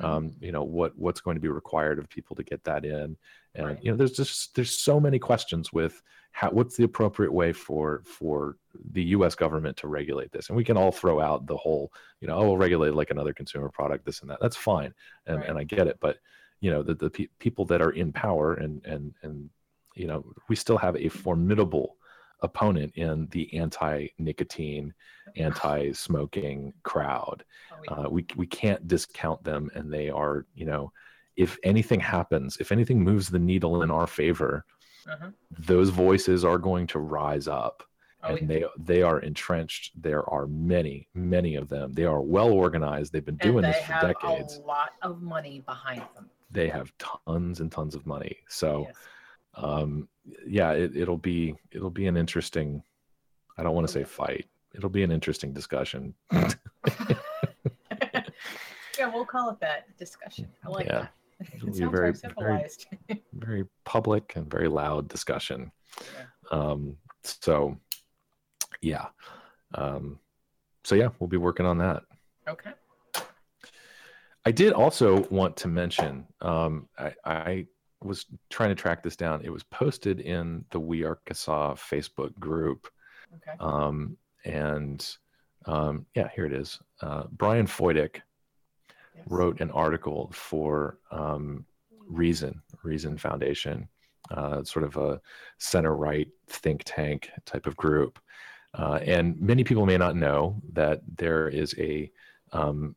[0.00, 0.04] Mhm.
[0.04, 3.16] um, you know what what's going to be required of people to get that in
[3.54, 3.78] and Right.
[3.80, 6.02] you know there's just there's so many questions with
[6.36, 8.56] how what's the appropriate way for for
[8.90, 12.26] the us government to regulate this and we can all throw out the whole you
[12.28, 14.92] know oh we'll regulate like another consumer product this and that that's fine
[15.26, 15.48] and, Right.
[15.48, 16.18] and i get it but
[16.60, 19.48] you know the, the pe- people that are in power and and and
[19.94, 21.96] you know we still have a formidable
[22.40, 24.92] opponent in the anti-nicotine
[25.36, 28.06] anti-smoking crowd Oh, yeah.
[28.06, 30.92] uh, we we can't discount them and they are you know
[31.36, 34.64] if anything happens if anything moves the needle in our favor
[35.10, 35.30] Uh-huh.
[35.58, 37.82] those voices are going to rise up
[38.26, 38.46] Oh, and yeah.
[38.46, 43.24] they they are entrenched there are many many of them they are well organized they've
[43.24, 46.30] been doing and this for have decades a lot of money behind them.
[46.50, 48.96] they have tons and tons of money so Yes.
[49.56, 50.08] um
[50.46, 52.82] yeah it, it'll be it'll be an interesting
[53.58, 56.14] i don't want to say fight it'll be an interesting discussion
[58.98, 60.48] yeah, we'll call it that discussion.
[60.64, 60.92] I like Yeah.
[61.02, 61.12] that.
[61.40, 65.70] It'll It be sounds very- very very- public and very loud discussion.
[66.50, 67.76] Um, so,
[68.80, 69.06] yeah.
[69.74, 70.18] Um,
[70.84, 72.02] so, yeah, we'll be working on that.
[72.48, 72.72] okay.
[74.46, 77.66] I did also want to mention um, I, I
[78.02, 79.40] was trying to track this down.
[79.42, 82.86] It was posted in the We Are CASAA Facebook group.
[83.36, 83.56] Okay.
[83.58, 85.06] Um, and
[85.64, 86.78] um, yeah, here it is.
[87.00, 88.20] Uh, Brian Fojtik
[89.14, 89.24] Yes.
[89.28, 91.64] wrote an article for um,
[92.08, 93.88] Reason, Reason Foundation,
[94.30, 95.20] uh, sort of a
[95.58, 98.18] center right think tank type of group.
[98.74, 102.10] Uh, and many people may not know that there is a,
[102.52, 102.96] um,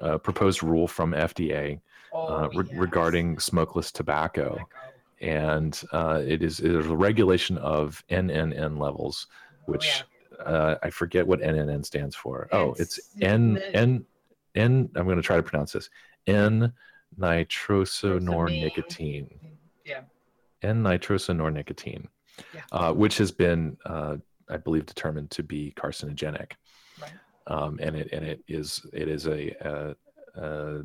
[0.00, 1.80] a proposed rule from FDA
[2.16, 2.78] Oh, uh, re- yes.
[2.78, 4.50] regarding smokeless tobacco.
[4.50, 4.68] Tobacco.
[5.20, 10.04] And uh, it is it is a regulation of NNN levels, Oh, which
[10.38, 10.44] yeah.
[10.44, 12.46] uh, I forget what NNN stands for.
[12.52, 14.06] Oh, it's It's N N
[14.54, 14.88] N.
[14.94, 15.90] I'm going to try to pronounce this.
[16.26, 16.72] N
[17.18, 19.28] nitrosonornicotine.
[19.84, 20.00] Yeah.
[20.62, 22.06] N nitrosonornicotine,
[22.54, 22.60] Yeah.
[22.72, 24.16] uh, which has been, uh,
[24.48, 26.52] I believe, determined to be carcinogenic.
[27.00, 27.10] Right.
[27.46, 29.94] Um, and it and it is it is a a,
[30.40, 30.80] a,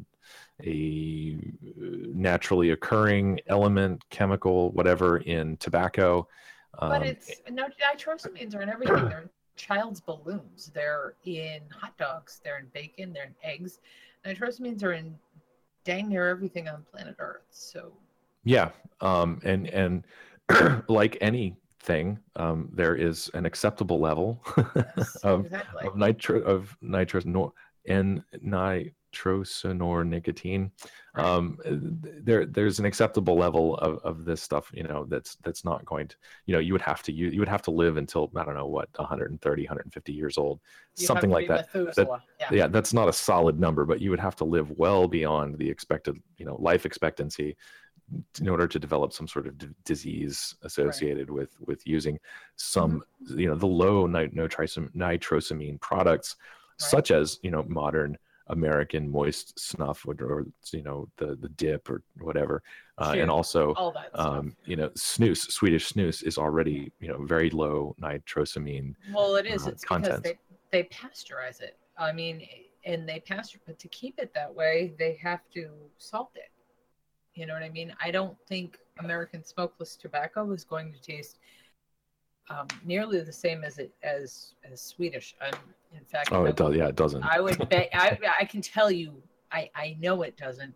[0.65, 1.38] a
[2.13, 6.27] naturally occurring element, chemical, whatever in tobacco.
[6.79, 9.10] But Um, it's no nitrosamines are in everything.
[9.10, 9.29] They're in
[9.60, 10.72] child's balloons.
[10.74, 12.39] They're in hot dogs.
[12.43, 13.13] They're in bacon.
[13.13, 13.80] They're in eggs.
[14.26, 15.15] Nitrosamines are in
[15.84, 17.45] dang near everything on planet Earth.
[17.52, 17.91] So
[18.43, 18.69] Yeah,
[19.02, 20.06] um, and and
[20.88, 24.41] like anything, um, there is an acceptable level
[24.98, 25.88] yes, of exactly.
[25.88, 27.54] of nitro of nitrous nor
[27.88, 30.72] and nitrosanor nicotine.
[31.19, 31.25] Right.
[31.25, 34.71] Um, there there's an acceptable level of, of this stuff.
[34.73, 37.39] You know that's that's not going to you know you would have to you, you
[37.39, 40.60] would have to live until I don't know what 130 150 years old
[40.97, 42.08] You something like be that
[42.39, 42.47] yeah.
[42.51, 45.69] yeah that's not a solid number but you would have to live well beyond the
[45.69, 47.55] expected you know life expectancy
[48.41, 52.17] in order to develop some sort of d- disease associated with with using
[52.55, 53.39] some Mm-hmm.
[53.39, 56.36] you know the low nit- nitrosamine, nitrosamine products
[56.82, 56.89] Right.
[56.91, 58.17] such as you know modern
[58.49, 62.62] american moist snuff or, or you know the the dip or whatever
[62.97, 67.23] uh, and also All that um, you know snus swedish snus is already you know
[67.23, 69.65] very low nitrosamine Well, it is.
[69.67, 70.23] uh, It's content.
[70.23, 70.38] because
[70.71, 71.77] they, they pasteurize it.
[71.97, 72.45] I mean,
[72.85, 76.51] and they pasture, but to keep it that way, they have to salt it.
[77.35, 77.93] You know what I mean?
[78.03, 81.39] I don't think American smokeless tobacco is going to taste
[82.49, 85.35] um, nearly the same as it as as Swedish.
[85.41, 85.59] Um,
[85.97, 86.75] in fact, Oh, it does.
[86.75, 87.23] Yeah, it doesn't.
[87.23, 87.89] I would bet.
[87.93, 89.21] I I can tell you.
[89.51, 90.73] I I know it doesn't.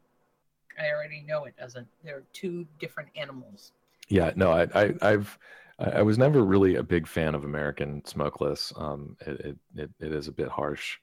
[0.79, 1.87] I already know it doesn't.
[2.03, 3.71] They're two different animals.
[4.09, 5.37] Yeah, no, I, I, I've,
[5.79, 8.73] I was never really a big fan of American smokeless.
[8.75, 10.97] Um, it, it, it, is a bit harsh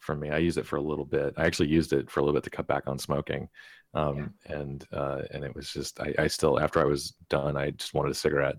[0.00, 0.30] for me.
[0.30, 1.34] I used it for a little bit.
[1.36, 3.48] I actually used it for a little bit to cut back on smoking.
[3.94, 7.70] Um, and, uh, and it was just, I, I still, after I was done, I
[7.70, 8.56] just wanted a cigarette.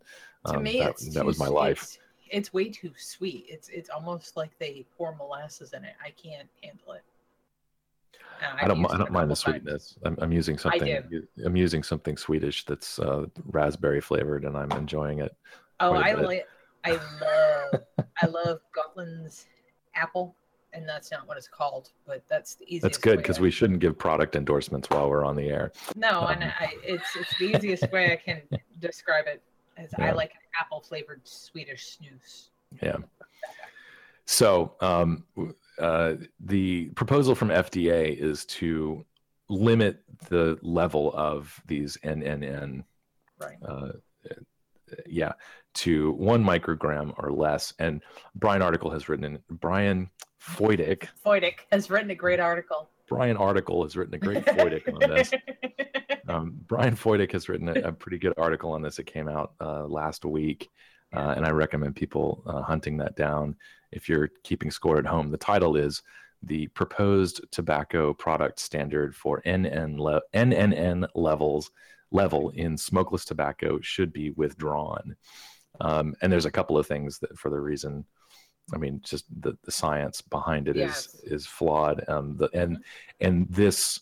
[0.47, 1.97] To Um, me, that, it's that was my life.
[2.29, 3.45] It's, way too sweet.
[3.47, 5.93] It's it's almost like they pour molasses in it.
[6.03, 7.03] I can't handle it.
[8.41, 9.97] Uh, I don't, I've mi- used I don't mind the sweetness.
[10.03, 15.19] I'm, I'm using something, I'm using something Swedish that's, uh, raspberry flavored and I'm enjoying
[15.19, 15.35] it.
[15.79, 16.45] Oh, I like.
[16.83, 17.81] I love.
[18.21, 19.45] I love Gotland's
[19.95, 20.35] apple,
[20.73, 22.81] and that's not what it's called, but that's the easiest.
[22.83, 25.71] That's good because we shouldn't give product endorsements while we're on the air.
[25.95, 28.41] No, and um, I, it's it's the easiest way I can
[28.79, 29.41] describe it.
[29.77, 32.49] As I like an apple flavored Swedish snus.
[32.81, 32.97] Yeah.
[34.25, 35.25] So um,
[35.79, 39.05] uh, the proposal from FDA is to
[39.49, 42.83] limit the level of these NNN,
[43.39, 43.57] Right.
[43.67, 43.89] uh,
[45.05, 45.33] yeah,
[45.73, 47.73] to one microgram or less.
[47.79, 48.01] And
[48.35, 50.09] Brian Article has written in Brian
[50.41, 51.07] Fojtik.
[51.25, 52.89] Fojtik has written a great article.
[53.07, 55.31] Brian Article has written a great Fojtik on this.
[56.27, 58.99] Um, Brian Fojtik has written a, a pretty good article on this.
[58.99, 60.69] It came out uh, last week,
[61.15, 63.55] uh, and I recommend people uh, hunting that down
[63.91, 65.29] if you're keeping score at home.
[65.31, 66.01] The title is
[66.41, 71.71] "The Proposed Tobacco Product Standard for NN le- NNN Levels
[72.11, 75.15] Level in Smokeless Tobacco Should Be Withdrawn."
[75.81, 78.05] Um, and there's a couple of things that, for the reason,
[78.73, 81.15] I mean, just the, the science behind it is Yes.
[81.23, 82.03] is flawed.
[82.07, 82.77] Um, the, and
[83.19, 83.99] and this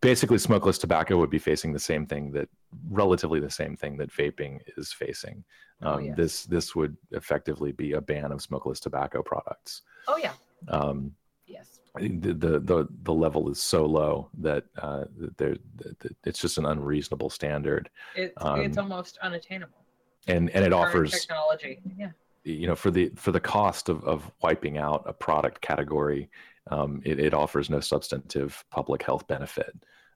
[0.00, 2.48] basically smokeless tobacco would be facing the same thing that
[2.90, 5.44] relatively the same thing that vaping is facing
[5.84, 6.16] Oh, um, yes.
[6.16, 10.32] this this would effectively be a ban of smokeless tobacco products oh yeah.
[10.68, 11.12] um,
[11.46, 11.80] Yes.
[11.96, 15.56] the, the the the level is so low that uh, that there
[16.24, 19.82] it's just an unreasonable standard It's it's Um, almost unattainable.
[20.28, 21.80] and and it offers technology.
[21.98, 22.12] Yeah.
[22.44, 26.30] you know for the for the cost of, of wiping out a product category
[26.70, 29.72] um, it, it offers no substantive public health benefit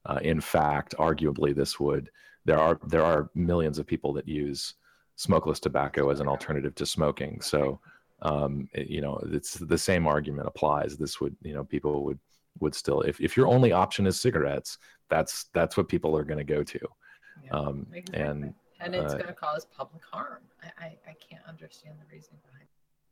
[0.07, 2.11] uh, in fact arguably this would
[2.45, 4.75] there are there are millions of people that use
[5.17, 7.81] smokeless tobacco as an alternative to smoking so
[8.23, 12.19] um, it- you know it's the same argument applies this would you know people would
[12.61, 14.79] would still if, if your only option is cigarettes
[15.11, 16.79] that's that's what people are going to go to
[17.45, 17.51] yeah.
[17.51, 18.23] um, Exactly.
[18.23, 20.43] and and it's uh, going to cause public harm.
[20.63, 22.66] I, I, I can't understand the reasoning behind.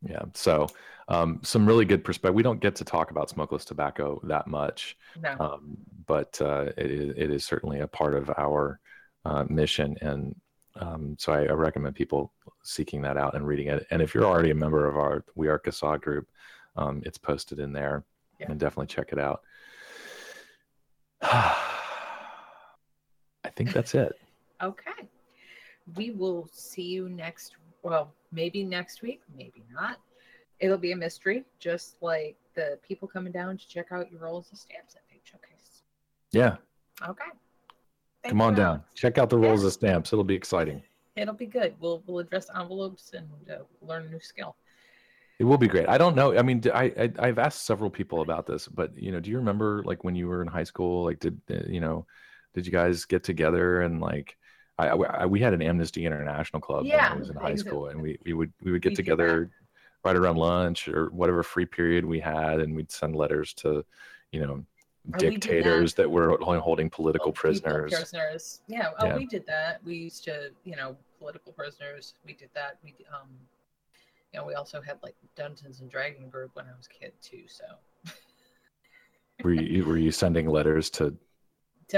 [0.07, 0.23] Yeah.
[0.35, 0.67] So,
[1.09, 2.35] um, some really good perspective.
[2.35, 5.37] We don't get to talk about smokeless tobacco that much, No.
[5.39, 8.81] um, but uh, it, is, it is certainly a part of our
[9.25, 9.97] uh, mission.
[10.01, 10.35] And
[10.77, 13.87] um, so I, I recommend people seeking that out and reading it.
[13.91, 16.27] And if you're already a member of our We Are CASAA group,
[16.77, 18.05] um, it's posted in there
[18.41, 18.51] Yeah.
[18.51, 19.43] and definitely check it out.
[21.23, 21.61] I
[23.57, 24.13] think that's it.
[24.63, 24.91] Okay.
[25.97, 27.53] We will see you next.
[27.85, 30.01] Well, maybe next week, maybe not.
[30.59, 34.51] It'll be a mystery, just like the people coming down to check out your rolls
[34.51, 35.83] of stamps at Vape Showcase.
[36.33, 36.57] Yeah.
[37.07, 37.25] Okay.
[38.23, 38.83] Thank Come on down.
[38.95, 39.67] Check out the rolls Yeah.
[39.67, 40.13] of stamps.
[40.13, 40.83] It'll be exciting.
[41.15, 41.75] It'll be good.
[41.79, 44.57] We'll we'll address envelopes and uh, learn a new skill.
[45.39, 45.89] It will be great.
[45.89, 46.37] I don't know.
[46.37, 49.37] I mean, I, I have asked several people about this, but you know, do you
[49.37, 51.05] remember like when you were in high school?
[51.05, 52.07] Like, did uh, you know,
[52.55, 54.37] did you guys get together and like,
[54.79, 58.01] I, I we had an Amnesty International club when I was in high school, and
[58.03, 59.51] we we would we would get We together
[60.05, 63.85] right around lunch or whatever free period we had, and we'd send letters to,
[64.33, 64.65] you know,
[65.07, 65.19] Oh, we that.
[65.19, 67.93] dictators that were hol- holding political prisoners.
[67.93, 68.63] prisoners.
[68.67, 68.91] Yeah.
[68.99, 69.17] Oh, Yeah.
[69.19, 69.85] we did that.
[69.85, 72.15] We used to, you know, political prisoners.
[72.25, 72.79] We did that.
[72.83, 73.29] We, um,
[74.33, 77.13] you know, we also had like Dungeons and Dragon group when I was a kid
[77.23, 77.43] too.
[77.49, 77.65] So
[79.43, 81.15] Were you were you sending letters to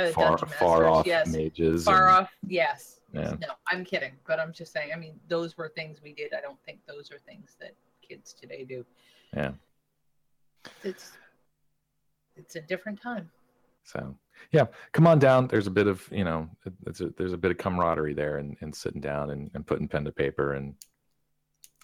[0.05, 1.26] to far dungeon far masters, off yes.
[1.28, 1.84] mages?
[1.84, 3.01] Far and- off, yes.
[3.12, 3.34] Yeah.
[3.40, 4.90] No, I'm kidding, but I'm just saying.
[4.94, 6.34] I mean, those were things we did.
[6.34, 7.72] I don't think those are things that
[8.07, 8.84] kids today do.
[9.34, 9.53] Yeah.
[10.82, 11.12] It's
[12.36, 13.30] it's a different time.
[13.84, 14.14] So
[14.51, 15.47] yeah, come on down.
[15.47, 16.51] There's a bit of you know,
[16.86, 19.88] it's a, there's a bit of camaraderie there, and, and sitting down and, and putting
[19.88, 20.74] pen to paper, and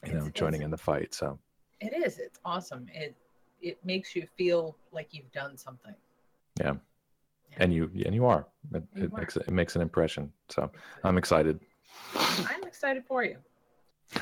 [0.05, 1.15] you know, It's- joining it's- in the fight.
[1.15, 1.39] So
[1.81, 2.19] It is.
[2.19, 2.89] It's awesome.
[2.93, 3.15] It
[3.63, 5.95] it makes you feel like you've done something.
[6.61, 6.75] yeah,
[7.59, 8.47] and you and you are.
[8.75, 9.19] It, You it are.
[9.19, 10.33] makes it makes an impression.
[10.49, 10.71] So
[11.05, 11.61] I'm excited.
[12.15, 13.37] I'm excited for you.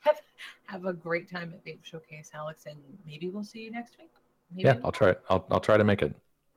[0.00, 0.20] Have
[0.66, 2.76] have a great time at Vape Showcase, Alex, and
[3.06, 4.10] maybe we'll see you next week.
[4.54, 5.20] Maybe yeah, I'll try it.
[5.30, 6.14] I'll I'll try to make it.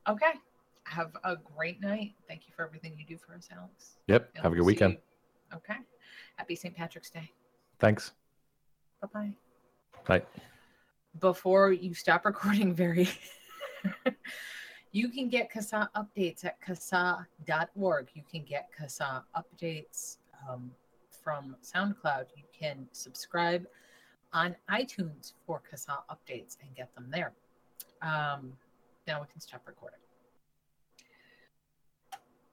[0.08, 0.34] Okay.
[0.86, 2.14] have a great night.
[2.28, 3.98] Thank you for everything you do for us, Alex.
[4.08, 4.32] Yep.
[4.36, 4.94] And Have a good weekend.
[4.94, 5.76] you- Okay.
[6.36, 6.76] Happy St.
[6.76, 7.32] Patrick's Day.
[7.80, 8.12] Thanks.
[9.02, 9.32] Bye bye.
[10.08, 10.22] Bye.
[11.20, 13.10] Before you stop recording, very.
[14.92, 18.10] you can get CASAA updates at CASAA.org.
[18.14, 20.18] You can get CASAA updates
[20.50, 20.72] um,
[21.12, 22.26] from SoundCloud.
[22.36, 23.68] You can subscribe
[24.34, 27.34] on iTunes for CASAA updates and get them there.
[28.02, 28.54] Um,
[29.08, 30.00] now we can stop recording.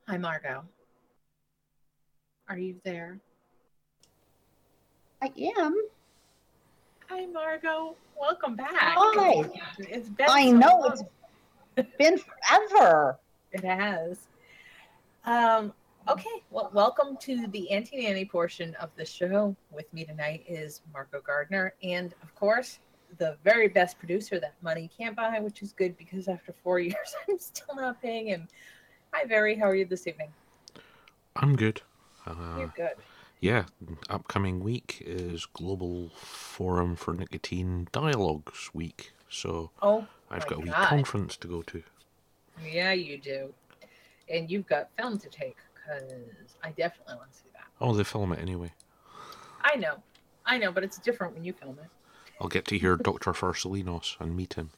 [0.09, 0.65] Hi, Margot.
[2.49, 3.19] Are you there?
[5.23, 5.75] I am.
[7.09, 7.97] Hi, Margot.
[8.21, 8.71] Welcome back.
[8.73, 9.49] Hi.
[9.79, 10.93] It's been I so know long.
[10.93, 11.03] it's
[11.75, 13.19] been forever.
[13.53, 14.27] It has.
[15.25, 15.73] Um,
[16.09, 19.55] okay, well, welcome to the Anti-Nanny portion of the show.
[19.73, 22.79] With me tonight is Margot Gardner, and of course,
[23.19, 27.15] the very best producer that money can't buy, which is good because after four years,
[27.29, 28.49] I'm still not paying him.
[29.13, 29.55] Hi, Very.
[29.57, 30.29] How are you this evening?
[31.37, 31.81] I'm good.
[32.27, 32.95] Uh, You're good.
[33.41, 33.65] yeah,
[34.09, 40.71] upcoming week is Global Forum for Nicotine Dialogues Week, so Oh, I've got a wee
[40.71, 40.89] God.
[40.89, 41.83] conference to go to.
[42.65, 43.53] yeah, you do.
[44.29, 47.65] And you've got film to take because I definitely want to see that.
[47.81, 48.73] Oh, they film it anyway.
[49.63, 49.97] I know,
[50.47, 51.91] I know, but it's different when you film it.
[52.41, 53.33] I'll get to hear Dr.
[53.33, 54.71] Farsalinos and meet him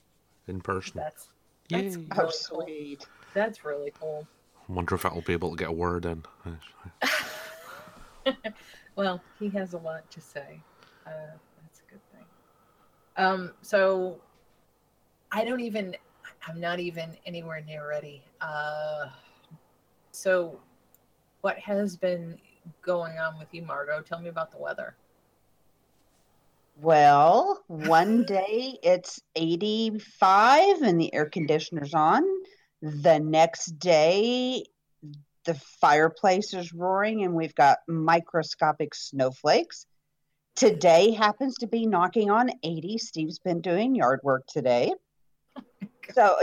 [0.47, 0.93] in person.
[0.97, 1.29] That's
[1.69, 1.83] Yay!
[1.83, 2.31] that's Oh, really cool.
[2.33, 3.07] sweet.
[3.35, 4.27] That's really cool.
[4.69, 6.25] I Wonder if I'll be able to get a word in.
[8.97, 10.61] well, he has a lot to say.
[11.07, 11.11] Uh,
[11.63, 12.25] that's a good thing.
[13.17, 14.21] Um, so
[15.37, 15.95] I don't even.
[16.49, 18.23] I'm not even anywhere near ready.
[18.41, 19.09] Uh,
[20.11, 20.59] so,
[21.43, 22.39] what has been
[22.81, 24.01] going on with you, Margot?
[24.01, 24.97] Tell me about the weather.
[26.81, 32.25] Well, one day it's 85 and the air conditioner's on.
[32.81, 34.65] The next day,
[35.45, 39.85] the fireplace is roaring and we've got microscopic snowflakes.
[40.55, 42.97] Today happens to be knocking on 80.
[42.97, 44.95] Steve's been doing yard work today.
[46.15, 46.37] So,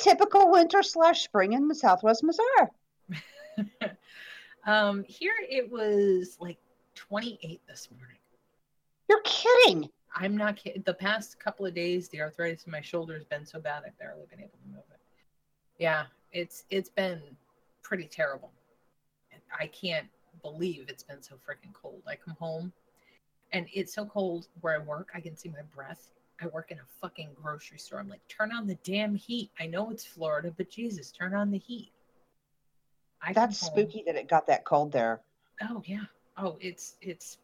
[0.00, 3.68] typical winter slash spring in the southwest Missouri.
[4.66, 6.58] um, here it was like
[6.94, 8.16] 28 this morning.
[9.08, 9.90] You're kidding.
[10.14, 10.82] I'm not kidding.
[10.86, 13.98] The past couple of days, the arthritis in my shoulder has been so bad I've
[13.98, 15.00] barely been able to move it.
[15.78, 17.20] Yeah, it's it's been
[17.82, 18.52] pretty terrible.
[19.58, 20.06] I can't
[20.42, 22.02] believe it's been so freaking cold.
[22.06, 22.72] I come home
[23.52, 26.08] and it's so cold where I work, I can see my breath.
[26.42, 28.00] I work in a fucking grocery store.
[28.00, 29.50] I'm like, turn on the damn heat.
[29.60, 31.92] I know it's Florida, but Jesus, turn on the heat.
[33.22, 35.20] I That's spooky that it got that cold there.
[35.62, 36.04] Oh yeah.
[36.36, 37.38] Oh, it's it's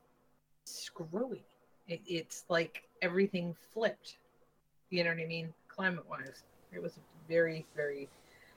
[0.64, 1.44] screwy.
[1.86, 4.18] It, it's like everything flipped.
[4.90, 5.54] You know what I mean?
[5.68, 6.42] Climate wise,
[6.72, 8.08] it was very very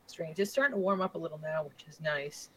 [0.07, 0.39] strange.
[0.39, 2.49] It's starting to warm up a little now, which is nice.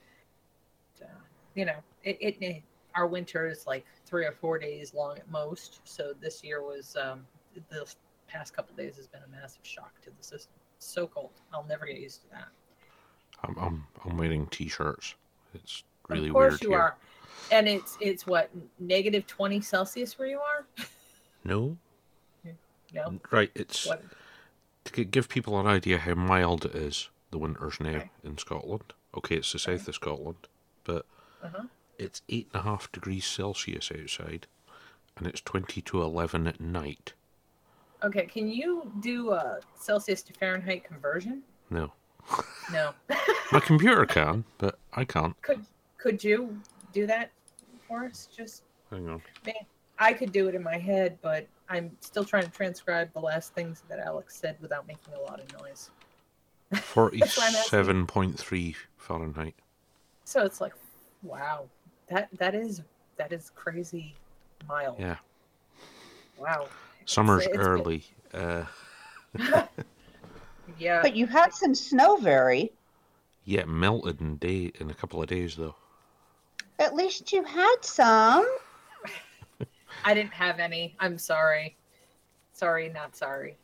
[0.99, 1.21] But, uh,
[1.55, 2.63] you know, it, it, it
[2.95, 5.81] our winter is like three or four days long at most.
[5.85, 7.27] So this year was um,
[7.69, 7.87] the
[8.29, 10.55] past couple days has been a massive shock to the system.
[10.79, 11.31] So cold.
[11.53, 12.49] I'll never get used to that.
[13.43, 15.15] I'm, I'm, I'm wearing t-shirts.
[15.55, 16.55] It's really weird.
[16.55, 16.79] of course you here.
[16.79, 16.97] are.
[17.53, 20.67] And it's it's what negative twenty Celsius where you are?
[21.47, 21.77] No?
[22.95, 23.21] No.
[23.31, 24.03] Right, it's What?
[24.85, 28.11] to give people an idea how mild it is, the winters now Okay.
[28.23, 28.95] in Scotland.
[29.15, 30.49] Okay, it's the south of Scotland,
[30.85, 31.05] but
[31.43, 31.65] Uh-huh.
[31.99, 34.47] it's eight and a half degrees Celsius outside,
[35.19, 37.13] and it's twenty to eleven at night.
[38.05, 41.43] Okay, can you do a Celsius to Fahrenheit conversion?
[41.71, 41.91] No,
[42.71, 42.93] No.
[43.53, 45.41] my computer can, but I can't.
[45.43, 45.65] could
[45.97, 46.61] could you
[46.93, 47.31] do that
[47.89, 48.29] for us?
[48.35, 49.23] Just Hang on.
[49.47, 49.55] Man,
[49.99, 53.55] I could do it in my head, but I'm still trying to transcribe the last
[53.55, 55.91] things that Alex said without making a lot of noise.
[56.75, 59.55] Forty-seven point three Fahrenheit.
[60.25, 60.75] So it's like,
[61.23, 61.65] wow,
[62.09, 62.83] that that is
[63.17, 64.15] that is crazy
[64.69, 64.97] mild.
[64.99, 65.17] Yeah,
[66.39, 66.69] Wow.
[67.07, 68.05] Summer's it's been- early.
[68.33, 68.65] Uh,
[70.79, 71.03] Yeah.
[71.03, 72.73] But you had some snow, very.
[73.45, 75.77] yeah, it melted in day in a couple of days though.
[76.81, 78.45] At least you had some.
[80.05, 80.97] I didn't have any.
[80.99, 81.77] I'm sorry.
[82.55, 83.57] Sorry, not sorry.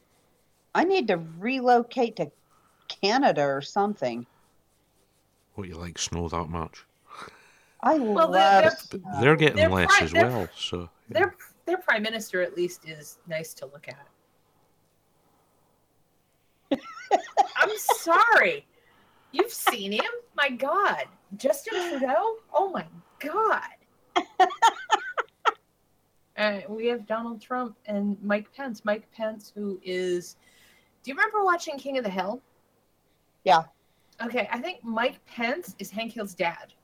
[0.75, 2.31] I need to relocate to
[2.89, 4.25] Canada or something.
[5.55, 6.85] What you like snow that much?
[7.83, 9.21] I Well, love they're- they're- snow.
[9.21, 10.49] they're getting They're less pri- as well.
[10.57, 10.87] So yeah.
[11.09, 11.35] Their
[11.71, 14.09] their prime minister at least is nice to look at.
[17.57, 18.67] I'm sorry.
[19.31, 20.11] You've seen him?
[20.37, 21.05] My God.
[21.37, 22.39] Justin Trudeau?
[22.53, 22.85] Oh my
[23.21, 23.63] God.
[26.37, 28.85] uh, we have Donald Trump and Mike Pence.
[28.85, 30.35] Mike Pence, who is.
[31.05, 32.43] Do you remember watching King of the Hill?
[33.45, 33.63] Yeah.
[34.21, 36.75] Okay, I think Mike Pence is Hank Hill's dad.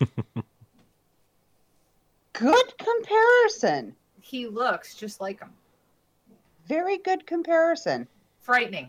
[2.32, 3.94] Good comparison.
[4.24, 5.50] He looks just like him.
[6.66, 8.08] Very good comparison.
[8.40, 8.88] Frightening.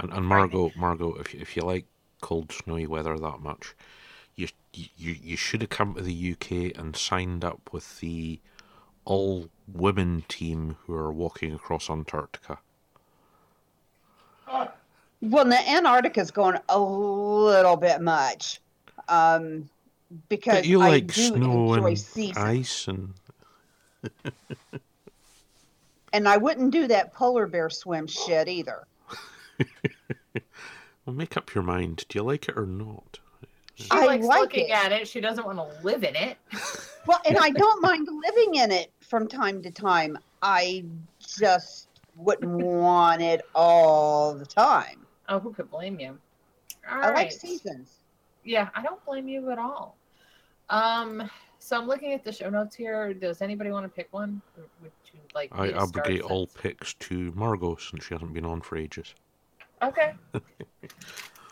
[0.00, 1.84] And, and Margot, Margot, if you, if you like
[2.20, 3.76] cold, snowy weather that much,
[4.34, 8.40] you you you should have come to the UK and signed up with the
[9.04, 12.58] all women team who are walking across Antarctica.
[15.22, 18.60] Well, the Antarctica's going a little bit much.
[19.08, 19.68] Um,
[20.28, 22.36] because But you I like do snow enjoy and seasons.
[22.38, 23.14] ice and
[26.12, 28.86] And I wouldn't do that polar bear swim shit either.
[31.06, 32.04] well, make up your mind.
[32.08, 33.18] Do you like it or not?
[33.74, 34.84] She I likes like looking it.
[34.84, 35.08] at it.
[35.08, 36.36] She doesn't want to live in it.
[37.06, 40.18] Well, and I don't mind living in it from time to time.
[40.42, 40.84] I
[41.18, 45.06] just wouldn't want it all the time.
[45.26, 46.18] Oh, who could blame you?
[46.88, 47.88] All I like seasons.
[48.44, 49.96] Yeah, I don't blame you at all.
[50.68, 51.30] Um,
[51.60, 53.14] so I'm looking at the show notes here.
[53.14, 54.42] Does anybody want to pick one?
[54.56, 55.50] Or Would you like?
[55.52, 59.14] I me abrogate all since- picks to Margot since she hasn't been on for ages.
[59.82, 60.14] Okay.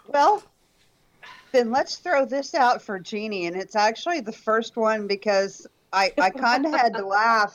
[0.09, 0.42] Well,
[1.52, 6.12] then let's throw this out for Jeannie, and it's actually the first one because I,
[6.18, 7.54] I kind of had to laugh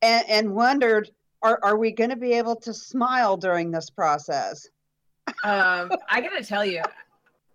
[0.00, 1.10] and, and wondered,
[1.42, 4.68] are, are we going to be able to smile during this process?
[5.44, 6.82] Um, I gotta tell you,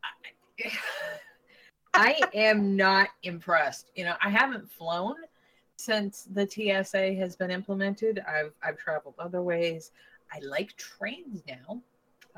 [0.03, 0.71] I,
[1.93, 3.91] I am not impressed.
[3.95, 5.15] You know, I haven't flown
[5.75, 8.23] since the TSA has been implemented.
[8.27, 9.91] I've I've traveled other ways.
[10.31, 11.81] I like trains now.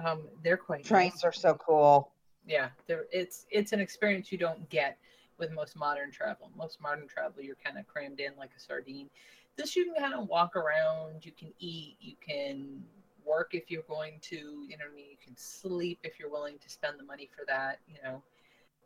[0.03, 0.88] Um, they're quite nice.
[0.88, 2.12] Trains are so cool.
[2.45, 4.97] yeah there it's it's an experience you don't get
[5.38, 9.10] with most modern travel most modern travel you're kind of crammed in like a sardine
[9.58, 12.84] this you can kind of walk around you can eat you can
[13.26, 16.99] work if you're going to you know you can sleep if you're willing to spend
[16.99, 18.22] the money for that you know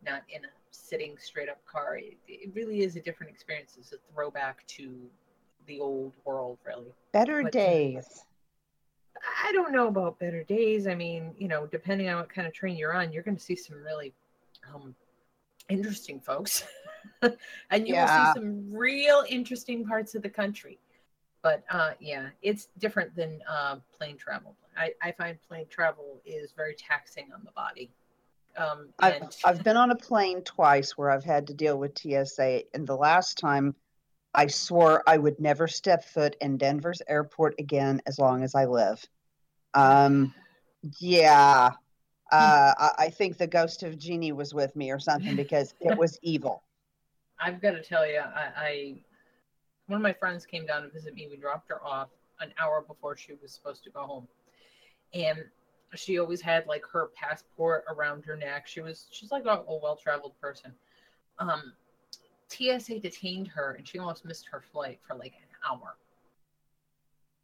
[0.06, 3.94] not in a sitting straight up car it, it really is a different experience it's
[3.94, 5.00] a throwback to
[5.68, 8.24] the old world really Better But- days.
[9.46, 10.88] I don't know about better days.
[10.88, 13.44] I mean, you know, depending on what kind of train you're on, you're going to
[13.44, 14.14] see some really
[14.74, 14.96] um,
[15.70, 16.64] interesting folks,
[17.22, 20.80] and you will see some real interesting parts of the country.
[21.42, 24.56] But uh, yeah, it's different than uh, plane travel.
[24.78, 27.92] I, I find plane travel is very taxing on the body.
[28.58, 31.98] Um, I've, and I've been on a plane twice where I've had to deal with
[31.98, 33.76] TSA, and the last time
[34.34, 38.66] I swore I would never step foot in Denver's airport again as long as I
[38.66, 39.04] live.
[39.74, 40.34] Um,
[41.00, 41.72] yeah,
[42.32, 45.98] uh, I, I think the ghost of Jeannie was with me or something because it
[45.98, 46.64] was evil.
[47.40, 48.96] I've got to tell you, I, I
[49.88, 51.28] one of my friends came down to visit me.
[51.30, 54.28] We dropped her off an hour before she was supposed to go home,
[55.14, 55.46] and
[55.96, 58.68] she always had like her passport around her neck.
[58.68, 60.72] She was she's like a, a well traveled person.
[61.40, 61.74] Um,
[62.50, 65.96] TSA detained her, and she almost missed her flight for like an hour.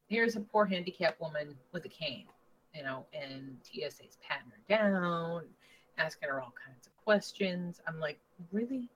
[0.08, 2.26] Here's a poor handicapped woman with a cane,
[2.74, 5.44] you know, and TSA's patting her down,
[5.98, 7.82] asking her all kinds of questions.
[7.88, 8.20] I'm like,
[8.52, 8.90] really?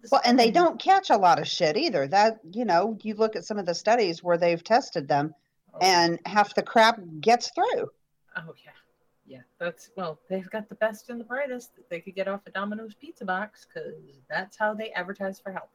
[0.00, 2.06] This Well, and they don't catch a lot of shit either.
[2.08, 5.34] That, you know, you look at some of the studies where they've tested them
[5.74, 7.90] Oh, and half the crap gets through.
[8.38, 8.70] Oh yeah,
[9.26, 9.42] yeah.
[9.58, 12.50] That's well, they've got the best and the brightest that they could get off a
[12.50, 13.94] Domino's pizza box because
[14.28, 15.70] that's how they advertise for help.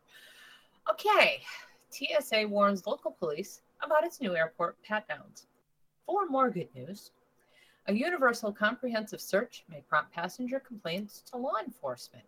[0.89, 1.41] Okay,
[1.89, 5.47] TSA warns local police about its new airport pat downs.
[6.05, 7.11] For more good news,
[7.87, 12.25] a universal comprehensive search may prompt passenger complaints to law enforcement.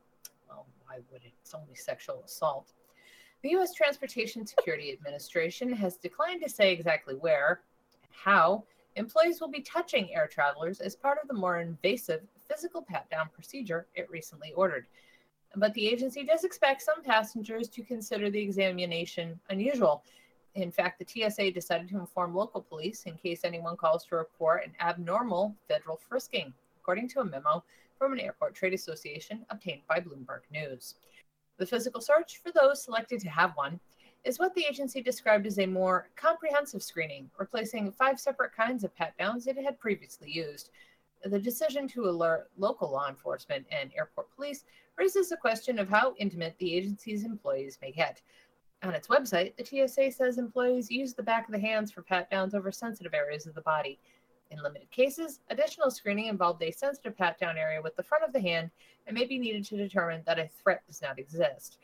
[0.48, 1.34] Well, why would it?
[1.42, 2.74] It's only sexual assault.
[3.42, 3.74] The U.S.
[3.74, 7.62] Transportation Security Administration has declined to say exactly where
[8.02, 8.64] and how
[8.96, 13.30] employees will be touching air travelers as part of the more invasive physical pat down
[13.34, 14.88] procedure it recently ordered.
[15.56, 20.04] But the agency does expect some passengers to consider the examination unusual.
[20.56, 24.66] In fact, the TSA decided to inform local police in case anyone calls to report
[24.66, 27.64] an abnormal federal frisking, according to a memo
[27.98, 30.96] from an airport trade association obtained by Bloomberg News.
[31.58, 33.80] The physical search for those selected to have one
[34.26, 38.96] is what the agency described as a more comprehensive screening, replacing five separate kinds of
[38.96, 40.72] pat downs it had previously used.
[41.24, 44.66] The decision to alert local law enforcement and airport police
[44.98, 48.22] raises the question of how intimate the agency's employees may get.
[48.84, 52.30] On its website, the TSA says employees use the back of the hands for pat
[52.30, 54.00] downs over sensitive areas of the body.
[54.52, 58.34] In limited cases, additional screening involved a sensitive pat down area with the front of
[58.34, 58.72] the hand
[59.08, 61.78] and may be needed to determine that a threat does not exist.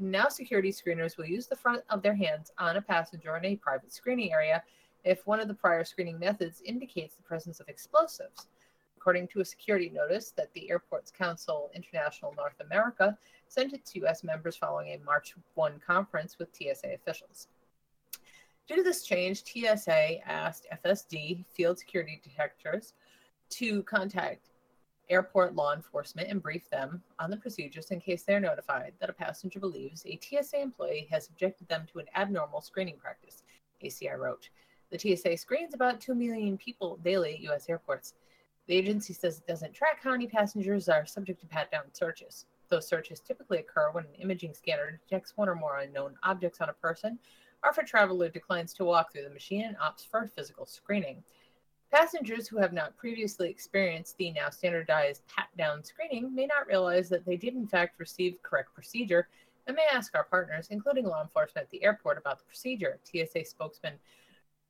[0.00, 3.56] Now, security screeners will use the front of their hands on a passenger in a
[3.56, 4.62] private screening area
[5.04, 8.46] if one of the prior screening methods indicates the presence of explosives.
[8.96, 14.00] according to a security notice that the Airports Council International North America sent it to
[14.00, 14.24] U.S.
[14.24, 17.46] members following a March 1 conference with TSA officials.
[18.66, 22.94] Due to this change, TSA asked FSD field security detectors
[23.50, 24.50] to contact
[25.10, 29.14] airport law enforcement and brief them on the procedures in case they're notified that a
[29.14, 33.42] passenger believes a TSA employee has subjected them to an abnormal screening practice,
[33.84, 34.50] ACI wrote.
[34.90, 37.68] The TSA screens about 2 million people daily at U.S.
[37.68, 38.14] airports.
[38.66, 42.46] The agency says it doesn't track how many passengers are subject to pat down searches.
[42.68, 46.68] Those searches typically occur when an imaging scanner detects one or more unknown objects on
[46.68, 47.18] a person,
[47.64, 50.66] or if a traveler declines to walk through the machine and opts for a physical
[50.66, 51.22] screening.
[51.90, 57.08] Passengers who have not previously experienced the now standardized pat down screening may not realize
[57.08, 59.28] that they did, in fact, receive correct procedure
[59.66, 62.98] and may ask our partners, including law enforcement at the airport, about the procedure.
[63.04, 63.94] TSA spokesman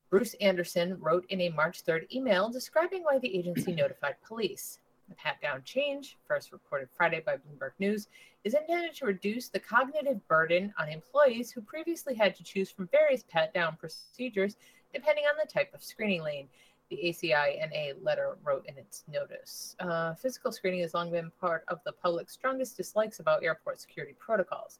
[0.09, 4.79] Bruce Anderson wrote in a March 3rd email describing why the agency notified police.
[5.09, 8.07] The pat down change, first reported Friday by Bloomberg News,
[8.43, 12.87] is intended to reduce the cognitive burden on employees who previously had to choose from
[12.87, 14.55] various pat down procedures
[14.93, 16.47] depending on the type of screening lane
[16.89, 19.75] the ACINA letter wrote in its notice.
[19.79, 24.15] Uh, physical screening has long been part of the public's strongest dislikes about airport security
[24.17, 24.79] protocols.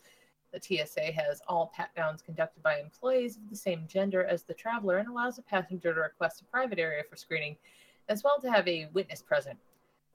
[0.51, 4.55] The TSA has all pat downs conducted by employees of the same gender as the
[4.55, 7.55] traveler and allows a passenger to request a private area for screening,
[8.07, 9.59] as well to have a witness present.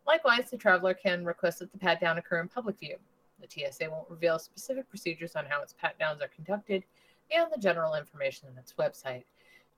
[0.07, 2.97] Likewise, the traveler can request that the pat down occur in public view.
[3.40, 6.84] The TSA won't reveal specific procedures on how its pat downs are conducted
[7.30, 9.24] and the general information on its website.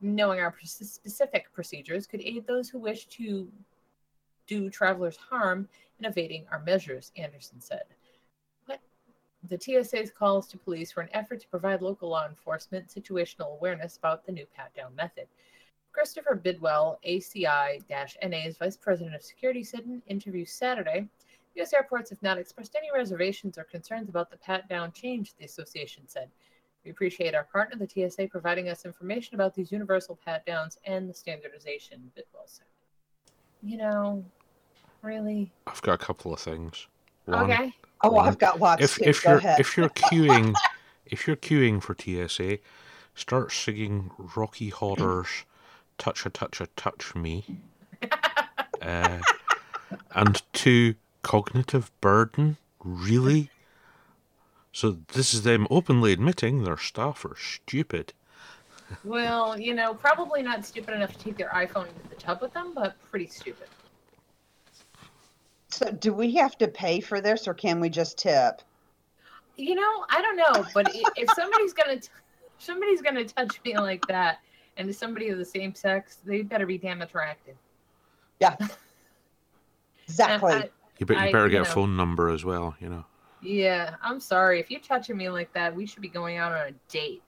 [0.01, 3.51] Knowing our specific procedures could aid those who wish to
[4.47, 5.69] do travelers harm
[5.99, 7.85] in evading our measures, Anderson said.
[9.49, 13.97] The TSA's calls to police were an effort to provide local law enforcement situational awareness
[13.97, 15.29] about the new pat down method.
[15.93, 17.81] Christopher Bidwell, ACI
[18.29, 21.09] NA's Vice President of Security, said in an interview Saturday
[21.57, 21.73] U.S.
[21.73, 26.07] airports have not expressed any reservations or concerns about the pat down change, the association
[26.07, 26.29] said.
[26.87, 31.11] We appreciate our partner, the TSA, providing us information about these universal pat downs and
[31.11, 32.69] the standardization, Bidwell said.
[33.61, 34.25] You know,
[35.03, 35.53] really?
[35.67, 36.87] I've got a couple of things.
[37.25, 37.75] One, Okay.
[38.05, 38.29] Oh, One.
[38.29, 38.85] I've got lots.
[38.85, 39.05] if too.
[39.05, 39.59] if you're ahead.
[39.59, 40.55] if you're queuing
[41.07, 42.59] if you're queuing for TSA,
[43.17, 45.45] start singing Rocky Horror's
[45.99, 47.45] "Touch a Touch a Touch Me,"
[48.81, 49.19] uh,
[50.15, 52.59] and two cognitive burden.
[52.85, 53.51] Really?
[54.77, 58.13] So this is them openly admitting their staff are stupid.
[59.05, 62.53] Well, you know, probably not stupid enough to take their iPhone into the tub with
[62.53, 63.67] them, but pretty stupid.
[65.71, 68.63] So, do we have to pay for this, or can we just tip?
[69.57, 72.09] You know, I don't know, but if somebody's gonna, t-
[72.59, 74.39] somebody's gonna touch me like that,
[74.77, 77.57] and is somebody of the same sex, they better be damn attractive.
[78.41, 78.55] Yeah.
[80.05, 80.53] Exactly.
[80.53, 81.71] I- You, bet, you better you get know.
[81.71, 82.77] a phone number as well.
[82.79, 83.05] You know.
[83.43, 85.75] Yeah, I'm sorry if you're touching me like that.
[85.75, 87.23] We should be going out on a date.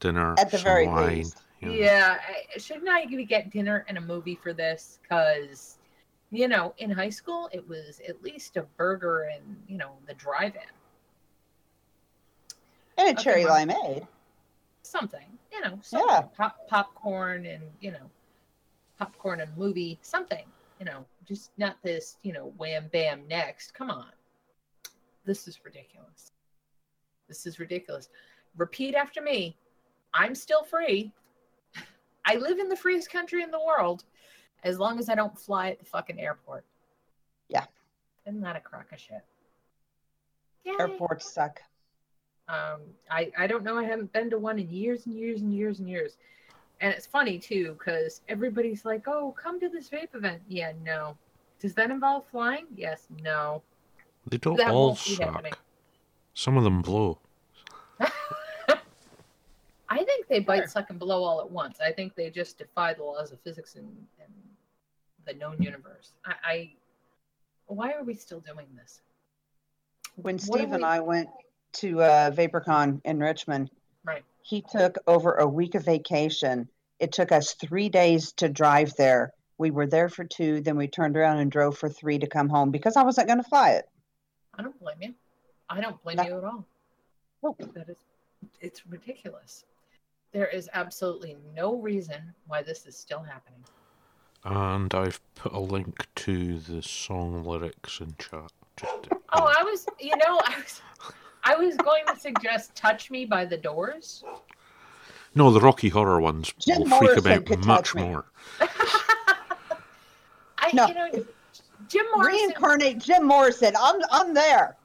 [0.00, 1.16] dinner, At the very wine.
[1.16, 1.38] least.
[1.60, 1.74] you know.
[1.74, 4.98] Yeah, I, shouldn't I get dinner and a movie for this?
[5.02, 5.78] Because,
[6.30, 10.14] you know, in high school it was at least a burger and you know the
[10.14, 10.62] drive-in.
[12.98, 13.68] and a okay, cherry Mom.
[13.68, 14.06] limeade.
[14.82, 16.08] something, you know, something.
[16.08, 16.22] Yeah.
[16.36, 18.10] Pop, popcorn and, you know,
[18.98, 20.44] popcorn and movie, something,
[20.78, 23.72] you know, just not this, you know, wham bam next.
[23.74, 24.06] Come on.
[25.24, 26.32] This is ridiculous.
[27.28, 28.08] This is ridiculous.
[28.56, 29.56] Repeat after me.
[30.14, 31.12] I'm still free.
[32.26, 34.04] I live in the freest country in the world
[34.64, 36.64] as long as I don't fly at the fucking airport.
[37.48, 37.64] Yeah.
[38.26, 39.24] Isn't that a crock of shit?
[40.64, 40.74] Yay.
[40.78, 41.60] Airports suck.
[42.48, 43.78] Um, I I don't know.
[43.78, 46.16] I haven't been to one in years and years and years and years.
[46.80, 51.16] And it's funny too because everybody's like, "Oh, come to this vape event." Yeah, no.
[51.60, 52.66] Does that involve flying?
[52.74, 53.62] Yes, no.
[54.28, 55.52] They don't That all won't happening.
[55.52, 55.60] suck.
[56.34, 57.18] Some of them blow.
[59.88, 61.78] I think they bite, suck, and blow all at once.
[61.80, 63.86] I think they just defy the laws of physics and,
[64.20, 64.32] and
[65.26, 66.12] the known universe.
[66.24, 66.70] I, I
[67.66, 69.00] why are we still doing this?
[70.16, 71.28] When What do Steve and we- I went
[71.74, 73.70] to uh, VaporCon in Richmond,
[74.04, 74.24] Right.
[74.42, 76.68] he took over a week of vacation.
[76.98, 79.32] It took us three days to drive there.
[79.58, 82.48] We were there for two, then we turned around and drove for three to come
[82.48, 83.84] home because I wasn't going to fly it.
[84.58, 85.14] I don't blame you.
[85.68, 86.22] I don't blame No.
[86.24, 86.64] you at all.
[87.42, 87.62] Nope.
[87.74, 87.96] That is,
[88.60, 89.64] it's ridiculous.
[90.32, 93.64] There is absolutely no reason why this is still happening.
[94.44, 98.50] And I've put a link to the song lyrics in chat.
[98.76, 100.80] Just to, Oh, I was, you know, I was,
[101.44, 104.24] I was going to suggest "Touch Me" by The Doors.
[105.34, 108.24] no, the Rocky Horror ones Jim will freak Morrison about much more.
[110.58, 110.86] I, No.
[110.86, 111.24] you know,
[111.92, 112.40] Jim Morrison.
[112.46, 113.74] Reincarnate Jim Morrison.
[113.78, 114.76] I'm I'm there.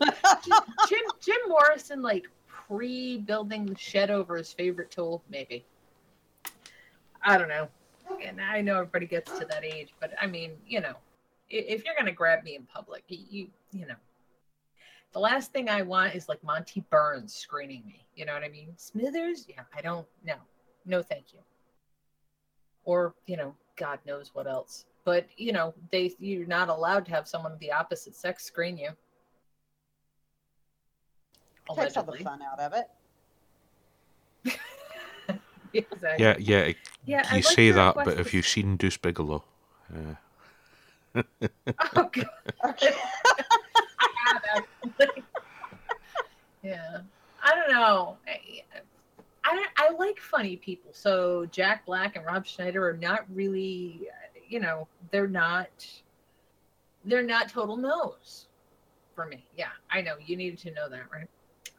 [0.00, 5.66] Jim Jim Morrison, like pre-building the shed over his favorite tool, maybe.
[7.22, 7.68] I don't know.
[8.24, 10.94] And I know everybody gets to that age, but I mean, you know,
[11.50, 13.96] if you're gonna grab me in public, you you, you know,
[15.12, 18.06] the last thing I want is like Monty Burns screening me.
[18.16, 18.72] You know what I mean?
[18.76, 19.44] Smithers?
[19.46, 20.06] Yeah, I don't.
[20.24, 20.36] No,
[20.86, 21.40] no, thank you.
[22.84, 24.86] Or you know, God knows what else.
[25.08, 28.76] But you know, they you're not allowed to have someone of the opposite sex screen
[28.76, 28.90] you.
[31.74, 32.74] Takes all the fun out of
[34.44, 34.60] it.
[35.72, 36.24] Exactly.
[36.24, 36.58] Yeah, yeah.
[36.58, 39.42] it- Yeah, I'd you like say that, but a if you've seen Deuce Bigalow,
[39.94, 41.22] uh,
[41.94, 42.26] Oh, God.
[42.62, 42.74] I
[46.62, 46.98] yeah.
[47.42, 48.16] I don't know.
[48.26, 48.62] I,
[49.44, 50.90] I, I like funny people.
[50.92, 54.08] So Jack Black and Rob Schneider are not really,
[54.48, 55.68] you know, they're not,
[57.04, 58.48] they're not total no's
[59.14, 59.44] for me.
[59.56, 60.14] Yeah, I know.
[60.24, 61.28] You needed to know that, right?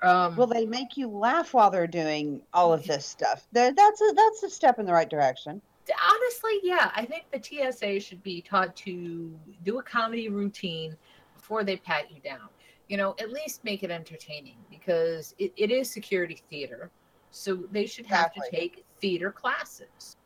[0.01, 3.47] Um, Well, they make you laugh while they're doing all of this stuff.
[3.51, 5.61] They're, that's a that's a step in the right direction.
[6.03, 10.95] honestly, yeah, I think the TSA should be taught to do a comedy routine
[11.35, 12.47] before they pat you down.
[12.87, 16.89] You know, at least make it entertaining because it, it is security theater.
[17.31, 20.17] So they should have to take theater classes.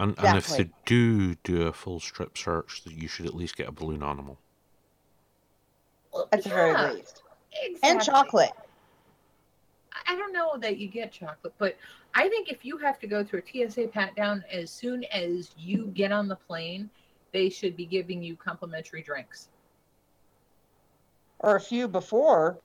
[0.00, 3.56] And, and if they do do a full strip search, that you should at least
[3.56, 4.38] get a balloon animal.
[6.12, 7.22] Well, At the very least,
[7.52, 7.90] exactly.
[7.90, 8.52] and chocolate.
[10.06, 11.76] I don't know that you get chocolate, but
[12.14, 15.50] I think if you have to go through a TSA pat down as soon as
[15.58, 16.88] you get on the plane,
[17.32, 19.48] they should be giving you complimentary drinks.
[21.40, 22.58] or a few before.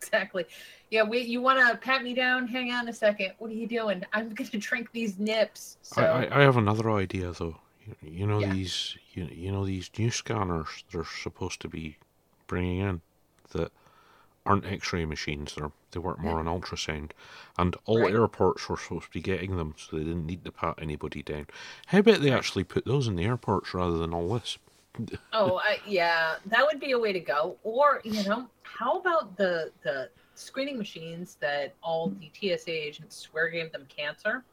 [0.00, 0.44] Exactly.
[0.90, 2.46] Yeah, we you want to pat me down?
[2.46, 3.32] Hang on a second.
[3.38, 4.04] What are you doing?
[4.12, 5.76] I'm going to drink these nips.
[5.82, 7.56] So I, I, I have another idea though.
[7.84, 8.52] You, you know Yeah.
[8.52, 11.96] these you, you know these new scanners they're supposed to be
[12.46, 13.00] bringing in
[13.52, 13.72] that
[14.46, 15.54] aren't X-ray machines.
[15.54, 17.12] They're they work more on ultrasound,
[17.58, 18.12] and all Right.
[18.14, 21.46] airports were supposed to be getting them, so they didn't need to pat anybody down.
[21.86, 24.58] How about they actually put those in the airports rather than all this?
[25.32, 27.56] Oh I, yeah, that would be a way to go.
[27.62, 33.48] Or you know, how about the the screening machines that all the TSA agents swear
[33.48, 34.44] gave them cancer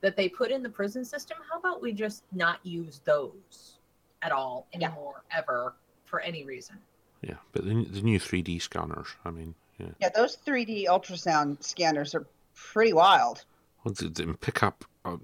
[0.00, 1.38] that they put in the prison system?
[1.50, 3.78] How about we just not use those
[4.22, 4.86] at all Yeah.
[4.88, 6.76] anymore ever for any reason?
[7.22, 9.08] Yeah, but the the new 3D scanners.
[9.24, 13.44] I mean, yeah, Yeah, those 3D ultrasound scanners are pretty wild.
[13.84, 14.84] well, they, they can pick up.
[15.04, 15.16] Uh,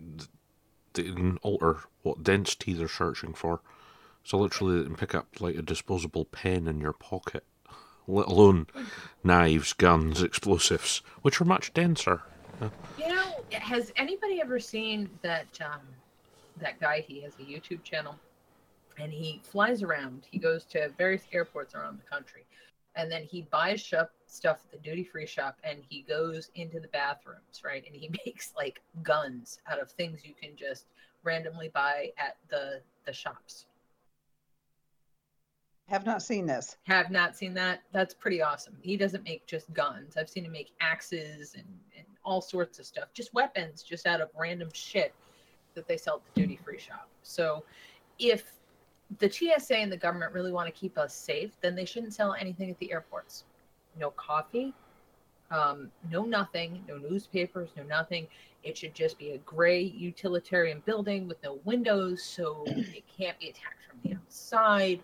[0.95, 3.61] they can alter what density they're searching for.
[4.27, 7.45] So literally, they can pick up like a disposable pen in your pocket,
[8.09, 8.67] let alone
[9.23, 12.23] knives, guns, explosives, which are much denser.
[12.99, 15.81] You know, has anybody ever seen that um,
[16.57, 17.05] that guy?
[17.07, 18.19] He has a YouTube channel,
[18.99, 20.27] and he flies around.
[20.29, 22.47] He goes to various airports around the country,
[22.97, 26.81] and then he buys shop, stuff at the duty free shop, and he goes into
[26.81, 27.85] the bathrooms, right?
[27.87, 30.87] And he makes like guns out of things you can just
[31.23, 33.67] randomly buy at the the shops.
[35.89, 36.77] Have not seen this.
[36.85, 37.81] Have not seen that.
[37.93, 38.77] That's pretty awesome.
[38.83, 40.17] He doesn't make just guns.
[40.17, 41.67] I've seen him make axes and,
[41.97, 45.15] and all sorts of stuff, just weapons, just out of random shit
[45.75, 47.09] that they sell at the duty free shop.
[47.23, 47.63] So
[48.19, 48.53] if
[49.19, 52.35] the TSA and the government really want to keep us safe, then they shouldn't sell
[52.35, 53.45] anything at the airports.
[53.99, 54.75] No coffee,
[55.53, 58.27] um, no nothing, no newspapers, no nothing.
[58.65, 63.51] It should just be a gray utilitarian building with no windows, so it can't be
[63.51, 65.01] attacked from the outside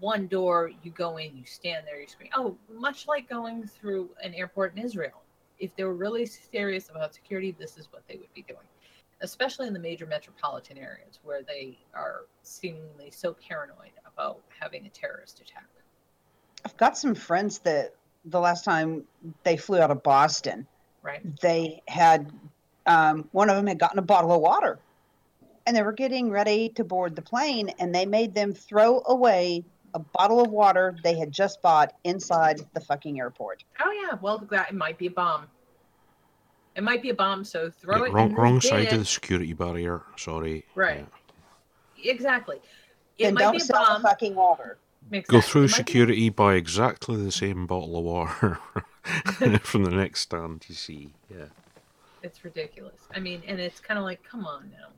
[0.00, 2.30] one door, you go in, you stand there, you scream.
[2.34, 5.22] Oh, much like going through an airport in Israel.
[5.58, 8.60] If they were really serious about security, this is what they would be doing,
[9.22, 14.90] especially in the major metropolitan areas where they are seemingly so paranoid about having a
[14.90, 15.66] terrorist attack.
[16.64, 19.04] I've got some friends that the last time
[19.42, 20.66] they flew out of Boston,
[21.02, 21.22] Right?
[21.40, 22.30] they had
[22.86, 24.78] um, one of them had gotten a bottle of water
[25.66, 29.64] and they were getting ready to board the plane and they made them throw away
[29.94, 33.64] a bottle of water they had just bought inside the fucking airport.
[33.80, 34.18] Oh yeah.
[34.20, 35.46] Well, that it might be a bomb.
[36.76, 37.44] It might be a bomb.
[37.44, 38.12] So throw Yeah, it.
[38.12, 38.92] wrong wrong side it.
[38.92, 40.02] of the security barrier.
[40.16, 40.64] Sorry.
[40.74, 41.06] Right.
[42.04, 42.58] Exactly.
[43.18, 44.02] It Then might don't be a sell bomb.
[44.02, 44.78] the fucking water.
[45.10, 45.40] Go Exactly.
[45.40, 48.58] through It might be- security, buy exactly the same bottle of water
[49.62, 50.66] from the next stand.
[50.68, 51.46] You see, yeah.
[52.22, 53.00] It's ridiculous.
[53.14, 54.88] I mean, and it's kind of like, come on now.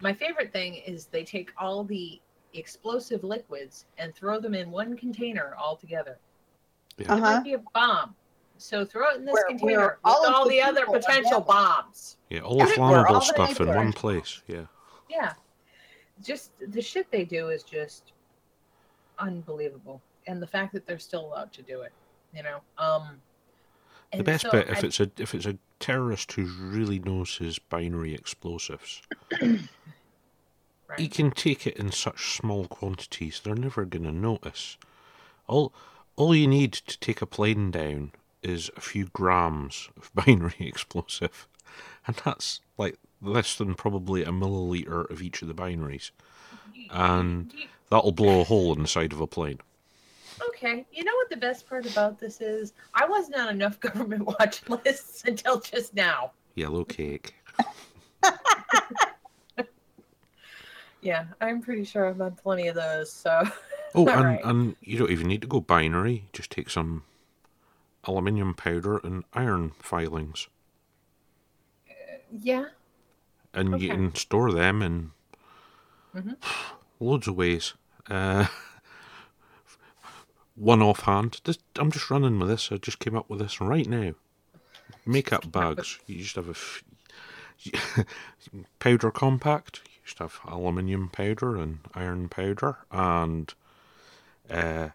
[0.00, 2.20] My favorite thing is they take all the
[2.54, 6.18] explosive liquids and throw them in one container all together.
[6.96, 7.04] Yeah.
[7.04, 7.20] It Uh-huh.
[7.20, 8.14] might be a bomb.
[8.56, 11.40] So throw it in this Where- container where with all all, the the other potential
[11.40, 12.16] bombs.
[12.30, 14.42] Yeah, all the Where all flammable the stuff in one place.
[14.46, 14.66] Yeah.
[15.08, 15.34] Yeah.
[16.24, 18.12] just the shit they do is just
[19.20, 21.92] unbelievable, and the fact that they're still allowed to do it,
[22.34, 22.60] you know.
[22.78, 23.20] Um,
[24.12, 27.36] The best so bit if I- it's a if it's a terrorist who really knows
[27.36, 29.02] his binary explosives,
[30.88, 30.98] right.
[30.98, 34.76] he can take it in such small quantities they're never gonna notice.
[35.46, 35.72] All
[36.16, 38.12] all you need to take a plane down
[38.42, 41.46] is a few grams of binary explosive,
[42.06, 46.10] and that's like less than probably a milliliter of each of the binaries,
[46.90, 47.52] and
[47.90, 49.60] that'll blow a hole in the side of a plane.
[50.48, 52.72] Okay, you know what the best part about this is?
[52.94, 56.32] I wasn't on enough government watch lists until just now.
[56.54, 57.34] Yellow cake.
[61.00, 63.12] Yeah, I'm pretty sure I've on plenty of those.
[63.12, 63.42] So
[63.94, 64.40] Oh, and, Right.
[64.44, 66.24] and you don't even need to go binary.
[66.32, 67.04] Just take some
[68.04, 70.48] aluminium powder and iron filings,
[72.30, 72.66] yeah,
[73.54, 75.10] and you can store them in
[76.14, 76.36] Mhm.
[77.00, 77.74] loads of ways.
[78.08, 78.46] Uh,
[80.54, 82.70] one offhand, just, I'm just running with this.
[82.72, 84.12] I just came up with this right now.
[85.06, 85.98] Makeup bags.
[86.06, 86.82] You just have a f-
[88.78, 89.82] powder compact.
[90.08, 93.52] You just have aluminium powder and iron powder and
[94.48, 94.88] uh,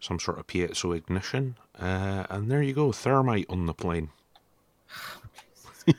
[0.00, 1.56] some sort of piezo ignition.
[1.78, 4.08] Uh, and there you go, thermite on the plane.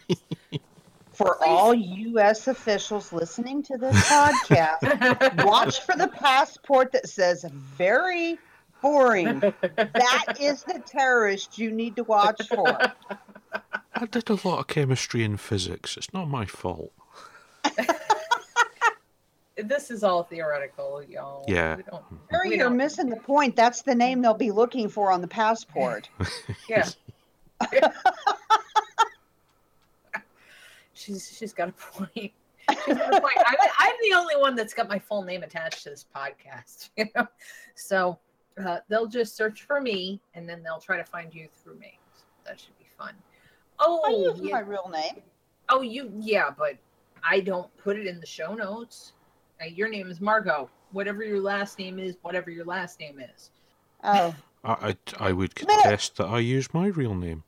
[1.12, 2.48] For all U.S.
[2.48, 8.40] officials listening to this podcast, watch for the passport that says very
[8.82, 9.42] boring.
[9.42, 12.80] That is the terrorist you need to watch for.
[13.94, 15.98] I did a lot of chemistry and physics.
[15.98, 16.94] It's not my fault.
[19.64, 21.46] This is all theoretical, y'all.
[21.48, 21.76] Yeah.
[21.76, 22.04] we don't,
[22.44, 23.56] we you're don't- missing the point.
[23.56, 26.10] That's the name they'll be looking for on the passport.
[26.70, 26.88] Yeah.
[30.94, 32.32] she's she's got a point.
[32.86, 33.38] She's got a point.
[33.46, 37.06] I'm, I'm the only one that's got my full name attached to this podcast, you
[37.16, 37.28] know.
[37.76, 38.18] So
[38.64, 42.00] uh, they'll just search for me, and then they'll try to find you through me.
[42.16, 43.14] So that should be fun.
[43.80, 44.54] Oh, I use yeah.
[44.54, 45.22] my real name.
[45.70, 46.78] oh, you yeah, but
[47.24, 49.14] I don't put it in the show notes.
[49.68, 50.70] Your name is Margot.
[50.92, 53.52] Whatever your last name is, whatever your last name is.
[54.04, 54.34] Oh,
[54.64, 57.44] I, I, I would contest that I use my real name.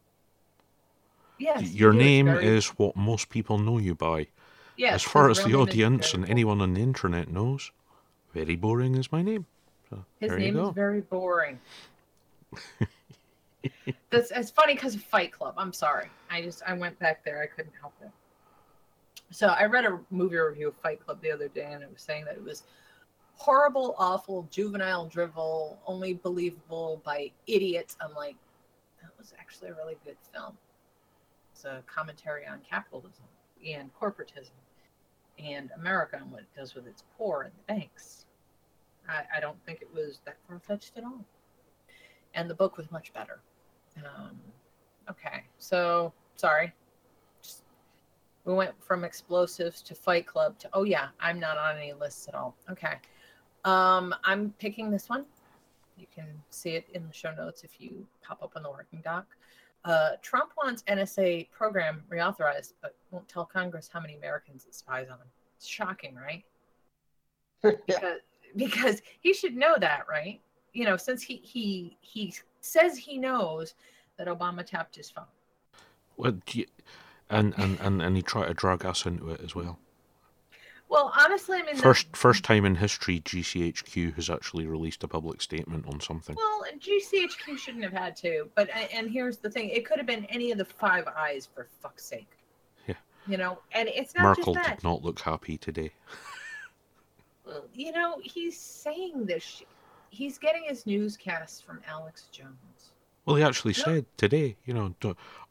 [1.40, 1.72] Yes.
[1.74, 2.00] Your you do.
[2.00, 4.28] It's name very- is what most people know you by.
[4.78, 7.72] yes, as far as the audience very and anyone on the internet knows,
[8.34, 9.46] very boring is my name.
[9.90, 11.60] So His name is very boring.
[14.10, 15.54] That's it's funny because of Fight Club.
[15.58, 16.10] I'm sorry.
[16.30, 17.42] I just I went back there.
[17.42, 18.10] I couldn't help it.
[19.32, 22.02] So I read a movie review of Fight Club the other day, and it was
[22.02, 22.64] saying that it was
[23.36, 27.96] horrible, awful, juvenile drivel, only believable by idiots.
[28.02, 28.36] I'm like,
[29.02, 30.58] that was actually a really good film.
[31.54, 33.24] It's a commentary on capitalism
[33.68, 34.52] and corporatism
[35.40, 38.26] and America and what it does with its poor and the banks.
[39.08, 41.24] I, I don't think it was that far fetched at all.
[42.34, 43.40] And the book was much better.
[43.98, 44.40] Um,
[45.10, 46.74] okay, so sorry.
[48.42, 51.94] Just, we went from explosives to Fight Club to oh yeah, I'm not on any
[51.94, 52.56] lists at all.
[52.70, 52.96] Okay,
[53.66, 55.26] um, I'm picking this one.
[55.98, 59.02] You can see it in the show notes if you pop up on the working
[59.04, 59.26] doc.
[59.84, 65.10] Uh, Trump wants NSA program reauthorized, but won't tell Congress how many Americans it spies
[65.10, 65.18] on.
[65.58, 66.44] It's shocking, right?
[67.86, 68.20] because
[68.56, 70.42] because he should know that, right?
[70.74, 73.76] You know, since he he he says he knows
[74.18, 75.26] that Obama tapped his phone.
[76.18, 76.68] Well, do you-
[77.32, 79.80] and, and, and, and he tried to drag us into it as well.
[80.90, 85.08] Well, honestly, I mean, the- First first time in history, GCHQ has actually released a
[85.08, 86.36] public statement on something.
[86.36, 90.26] Well, GCHQ shouldn't have had to, but and here's the thing: it could have been
[90.26, 92.28] any of the Five Eyes for fuck's sake.
[92.88, 92.96] Yeah.
[93.26, 94.78] You know, and it's not Merkel just that.
[94.80, 95.92] did not look happy today.
[97.46, 99.64] Well, You know, he's saying this.
[100.10, 102.50] He's getting his newscasts from Alex Jones.
[103.32, 103.84] Well, he actually No.
[103.84, 104.94] said today, you know,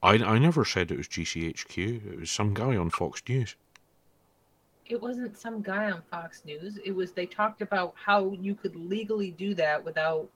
[0.03, 2.13] I, I never said it was GCHQ.
[2.13, 3.57] It was some guy on Fox News.
[4.87, 6.79] it wasn't some guy on Fox News.
[6.85, 10.29] It was they talked about how you could legally do that without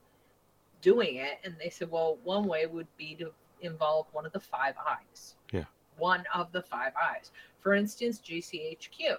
[0.81, 3.31] doing it, and they said, well, one way would be to
[3.61, 5.35] involve one of the five eyes.
[5.51, 5.65] Yeah.
[5.97, 7.31] One of the five eyes.
[7.59, 9.17] For instance, GCHQ.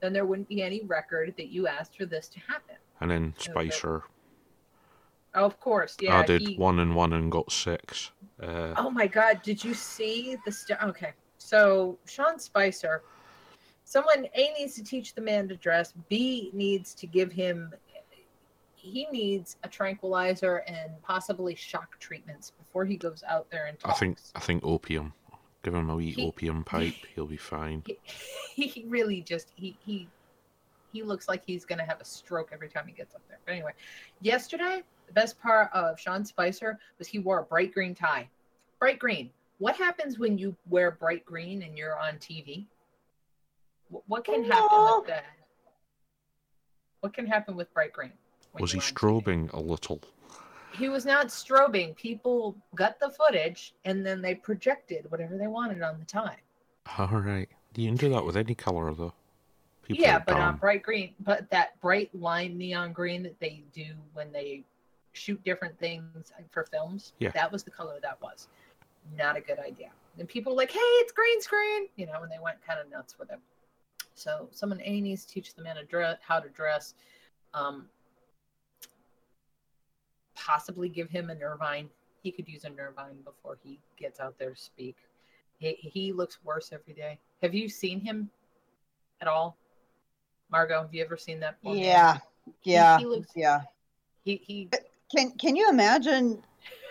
[0.00, 2.76] Then there wouldn't be any record that you asked for this to happen.
[3.00, 4.04] And then Spicer
[5.44, 6.16] of course, yeah.
[6.20, 8.10] added he- one and one and got six.
[8.42, 9.40] Uh, Oh my God!
[9.42, 13.02] Did you see the st- Okay, so Sean Spicer,
[13.84, 15.94] someone A needs to teach the man to dress.
[16.08, 17.72] B needs to give him.
[18.74, 23.96] He needs a tranquilizer and possibly shock treatments before he goes out there and talks.
[23.96, 25.12] I think I think opium.
[25.62, 27.82] Give him a wee He- opium pipe, he'll be fine.
[28.54, 30.08] he, he really just he he
[30.92, 33.38] he looks like he's going to have a stroke every time he gets up there.
[33.44, 33.72] But anyway,
[34.20, 38.28] yesterday, the best part of Sean Spicer was he wore a bright green tie.
[38.78, 39.30] Bright green.
[39.58, 42.66] What happens when you wear bright green and you're on TV?
[44.06, 45.24] What can happen with that?
[47.00, 48.12] What can happen with bright green?
[48.58, 48.92] Was he you're TV?
[48.92, 50.00] strobing a little?
[50.72, 51.96] He was not strobing.
[51.96, 56.38] People got the footage and then they projected whatever they wanted on the time.
[56.98, 57.48] All right.
[57.74, 59.12] You can do that with any color, though.
[59.82, 60.56] People yeah, but on dumb.
[60.56, 64.64] bright green, but that bright lime neon green that they do when they
[65.16, 67.30] shoot different things for films, Yeah.
[67.30, 68.48] that was the color that was.
[69.16, 69.90] Not a good idea.
[70.18, 72.88] And people were like, "Hey, it's green screen," you know, and they went kind of
[72.90, 73.38] nuts with it.
[74.14, 76.94] So someone A needs to teach the man a dress, how to dress.
[77.54, 77.88] Um,
[80.34, 81.88] possibly give him a nervine.
[82.22, 84.96] He could use a nervine before he gets out there to speak.
[85.58, 87.18] He, he looks worse every day.
[87.42, 88.30] Have you seen him
[89.20, 89.56] at all?
[90.50, 91.60] Margot, have you ever seen that?
[91.62, 91.82] poor man?
[91.84, 92.18] Yeah,
[92.62, 93.62] yeah, he looks- yeah.
[94.24, 94.68] He he
[95.14, 96.42] Can Can you imagine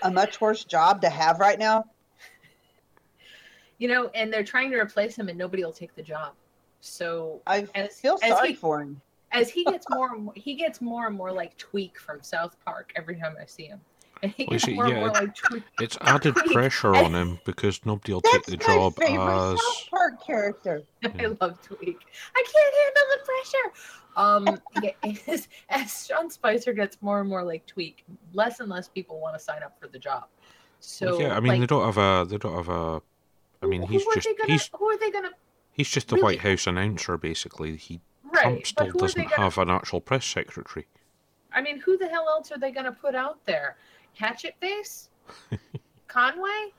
[0.03, 1.86] a much worse job to have right now?
[3.78, 6.34] you know, and they're trying to replace him and nobody will take the job.
[6.82, 9.01] So I as feel as sorry he, for him.
[9.32, 12.55] as he gets more and more he gets more and more like Tweek from South
[12.63, 13.82] Park every time I see him.
[14.47, 18.57] Well, see, yeah, it's- like It's added pressure on him because nobody will take the
[18.57, 19.09] job as.
[19.09, 20.84] South Park character.
[21.03, 21.97] I love Tweek.
[22.36, 23.73] I can't handle the pressure.
[24.17, 27.95] Um, yeah, as, as Sean Spicer gets more and more like Tweek,
[28.34, 30.26] less and less people want to sign up for the job.
[30.80, 32.26] So Well, yeah, I mean like, they don't have a.
[32.30, 33.01] They don't have a.
[33.61, 35.32] I mean, he's just gonna, he's who are they gonna
[35.71, 37.76] he's just the really- White House announcer basically.
[37.78, 38.41] He right?
[38.41, 40.88] Trump still who are they doesn't gonna have an actual press secretary.
[41.55, 43.78] I mean, who the hell else are they going to put out there?
[44.16, 45.09] Hatchet Face?
[46.07, 46.74] Conway?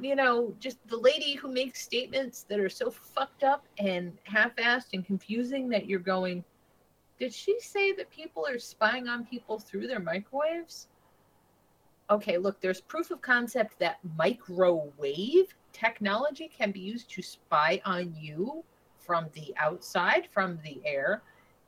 [0.00, 4.56] You know, just the lady who makes statements that are so fucked up and half
[4.56, 6.42] assed and confusing that you're going,
[7.18, 10.88] did she say that people are spying on people through their microwaves?
[12.08, 18.14] Okay, look, there's proof of concept that microwave technology can be used to spy on
[18.18, 18.64] you
[18.98, 21.22] from the outside, from the air.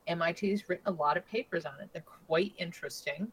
[0.07, 1.89] MIT's written a lot of papers on it.
[1.93, 3.31] They're quite interesting.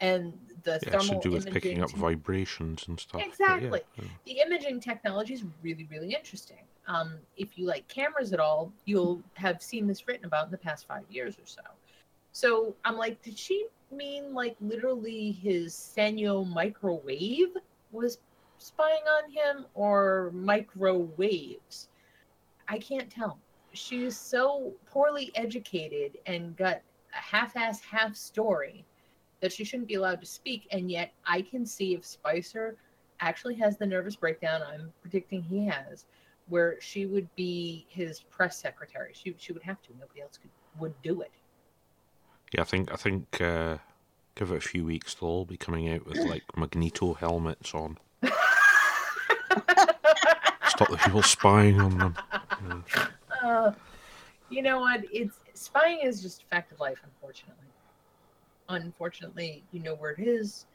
[0.00, 0.32] And
[0.62, 3.20] the Yeah, it's to thermal do with imaging picking up vibrations and stuff.
[3.20, 3.80] but yeah, Exactly.
[3.96, 4.04] yeah.
[4.26, 6.58] the imaging technology is really, really interesting.
[6.86, 10.58] Um, if you like cameras at all, you'll have seen this written about in the
[10.58, 11.62] past five years or so.
[12.32, 17.56] So I'm like, did she mean like literally his Sanyo microwave
[17.92, 18.18] was
[18.58, 21.88] spying on him or microwaves?
[22.68, 23.38] I can't tell.
[23.72, 26.80] She's so poorly educated and got
[27.12, 28.84] a half-ass half story
[29.40, 30.66] that she shouldn't be allowed to speak.
[30.70, 32.76] And yet I can see if Spicer
[33.20, 36.04] actually has the nervous breakdown I'm predicting he has,
[36.48, 39.12] where she would be his press secretary.
[39.14, 39.90] She she would have to.
[39.98, 41.30] Nobody else could would do it.
[42.52, 43.78] Yeah, I think I think uh,
[44.34, 47.98] give it a few weeks, they'll all be coming out with like Magneto helmets on.
[50.68, 52.16] Stop the people spying on them.
[52.96, 53.06] Yeah.
[53.42, 53.72] Uh,
[54.50, 55.02] you know what?
[55.10, 57.64] It's spying is just a fact of life, unfortunately.
[58.70, 60.66] Unfortunately, you know where it is,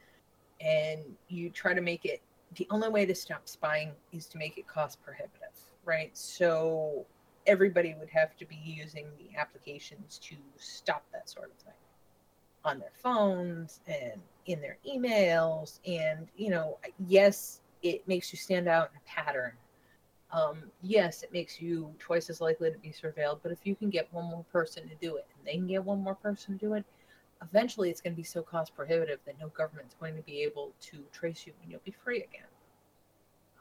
[0.62, 2.22] and you try to make it.
[2.56, 6.16] The only way to stop spying is to make it cost prohibitive, right?
[6.16, 7.06] So
[7.48, 11.74] everybody would have to be using the applications to stop that sort of thing
[12.64, 15.80] on their phones and in their emails.
[15.86, 16.78] And, you know,
[17.08, 19.54] yes, it makes you stand out in a pattern
[20.32, 23.40] um, yes, it makes you twice as likely to be surveilled.
[23.42, 25.84] But if you can get one more person to do it, and they can get
[25.84, 26.84] one more person to do it,
[27.42, 30.74] eventually it's going to be so cost prohibitive that no government's going to be able
[30.82, 32.48] to trace you, and you'll be free again.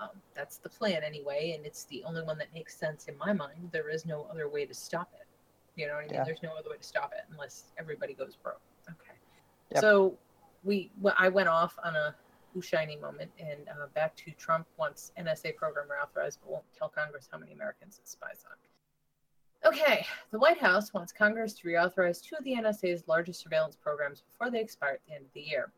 [0.01, 3.33] Um, that's the plan anyway, and it's the only one that makes sense in my
[3.33, 3.71] mind.
[3.73, 5.27] There is no other way to stop it.
[5.77, 6.15] You know what I mean?
[6.15, 6.25] Yeah.
[6.25, 8.61] There's no other way to stop it unless everybody goes broke.
[8.89, 9.17] Okay.
[9.73, 9.81] Yep.
[9.81, 10.17] So
[10.63, 12.15] we, well, I went off on a
[12.57, 16.89] ooh shiny moment and uh, back to Trump wants NSA program reauthorized but won't tell
[16.89, 18.57] Congress how many Americans it spies on.
[19.67, 24.21] Okay, the White House wants Congress to reauthorize two of the NSA's largest surveillance programs
[24.21, 25.73] before they expire at the end of the year.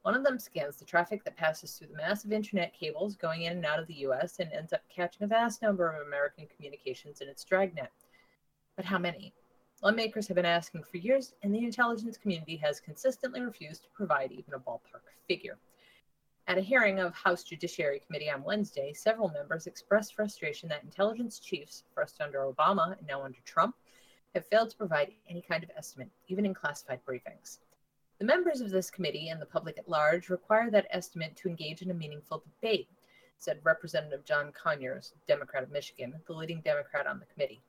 [0.00, 3.52] One of them scans the traffic that passes through the massive internet cables going in
[3.52, 7.20] and out of the US and ends up catching a vast number of American communications
[7.20, 7.90] in its dragnet.
[8.76, 9.34] But how many?
[9.82, 14.32] Lawmakers have been asking for years, and the intelligence community has consistently refused to provide
[14.32, 15.58] even a ballpark figure.
[16.48, 21.38] At a hearing of House Judiciary Committee on Wednesday, several members expressed frustration that intelligence
[21.38, 23.76] chiefs, first under Obama and now under Trump,
[24.34, 27.58] have failed to provide any kind of estimate, even in classified briefings.
[28.18, 31.82] The members of this committee and the public at large require that estimate to engage
[31.82, 32.88] in a meaningful debate,
[33.36, 37.60] said Representative John Conyers, Democrat of Michigan, the leading Democrat on the committee.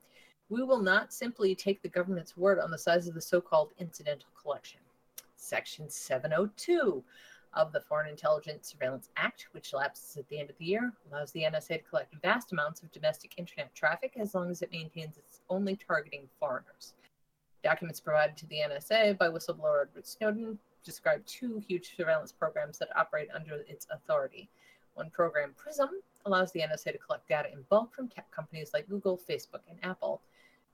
[0.48, 3.74] We will not simply take the government's word on the size of the so called
[3.78, 4.80] incidental collection.
[5.36, 7.04] Section 702
[7.54, 11.32] of the Foreign Intelligence Surveillance Act, which lapses at the end of the year, allows
[11.32, 15.18] the NSA to collect vast amounts of domestic internet traffic as long as it maintains
[15.18, 16.94] its only targeting foreigners.
[17.64, 22.96] Documents provided to the NSA by whistleblower Edward Snowden describe two huge surveillance programs that
[22.96, 24.50] operate under its authority.
[24.94, 25.90] One program, PRISM,
[26.26, 29.78] allows the NSA to collect data in bulk from tech companies like Google, Facebook, and
[29.84, 30.22] Apple.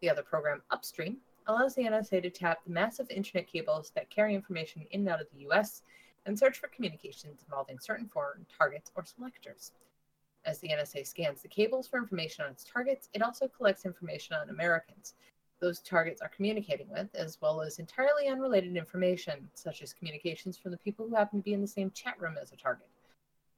[0.01, 1.17] The other program, Upstream,
[1.47, 5.21] allows the NSA to tap the massive internet cables that carry information in and out
[5.21, 5.81] of the US
[6.25, 9.71] and search for communications involving certain foreign targets or selectors.
[10.45, 14.35] As the NSA scans the cables for information on its targets, it also collects information
[14.35, 15.15] on Americans
[15.59, 20.71] those targets are communicating with, as well as entirely unrelated information, such as communications from
[20.71, 22.87] the people who happen to be in the same chat room as a target.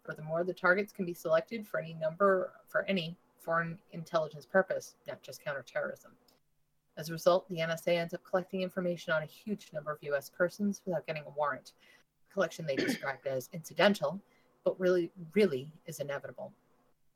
[0.03, 5.22] Furthermore, the targets can be selected for any number for any foreign intelligence purpose, not
[5.22, 6.11] just counterterrorism.
[6.97, 10.30] As a result, the NSA ends up collecting information on a huge number of US
[10.30, 11.74] persons without getting a warrant.
[12.32, 14.19] Collection they described as incidental,
[14.63, 16.51] but really really is inevitable.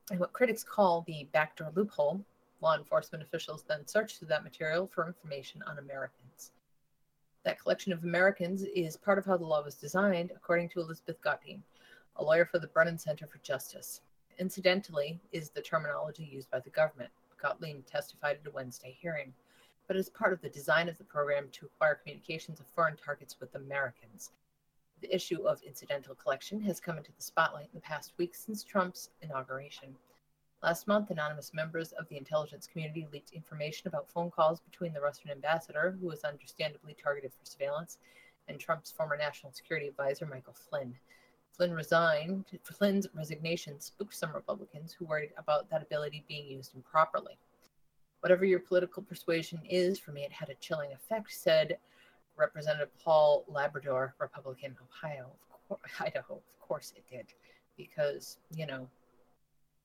[0.10, 2.24] And what critics call the backdoor loophole
[2.62, 6.52] Law enforcement officials then search through that material for information on Americans.
[7.44, 11.20] That collection of Americans is part of how the law was designed, according to Elizabeth
[11.22, 11.62] Gottlieb,
[12.18, 14.02] a lawyer for the Brennan Center for Justice.
[14.38, 17.10] Incidentally, is the terminology used by the government.
[17.42, 19.34] Gottlieb testified at a Wednesday hearing,
[19.88, 23.40] but as part of the design of the program to acquire communications of foreign targets
[23.40, 24.30] with Americans.
[25.02, 28.64] The issue of incidental collection has come into the spotlight in the past week since
[28.64, 29.96] Trump's inauguration.
[30.62, 35.02] Last month, anonymous members of the intelligence community leaked information about phone calls between the
[35.02, 37.98] Russian ambassador, who was understandably targeted for surveillance,
[38.48, 40.96] and Trump's former national security advisor, Michael Flynn.
[41.52, 42.46] Flynn resigned.
[42.64, 47.40] Flynn's resignation spooked some Republicans who worried about that ability being used improperly.
[48.20, 51.80] Whatever your political persuasion is, for me, it had a chilling effect, said
[52.42, 55.28] Representative Paul Labrador, Republican, Ohio.
[55.54, 56.34] Of course, Idaho.
[56.34, 57.28] Of course it did,
[57.78, 58.88] because you know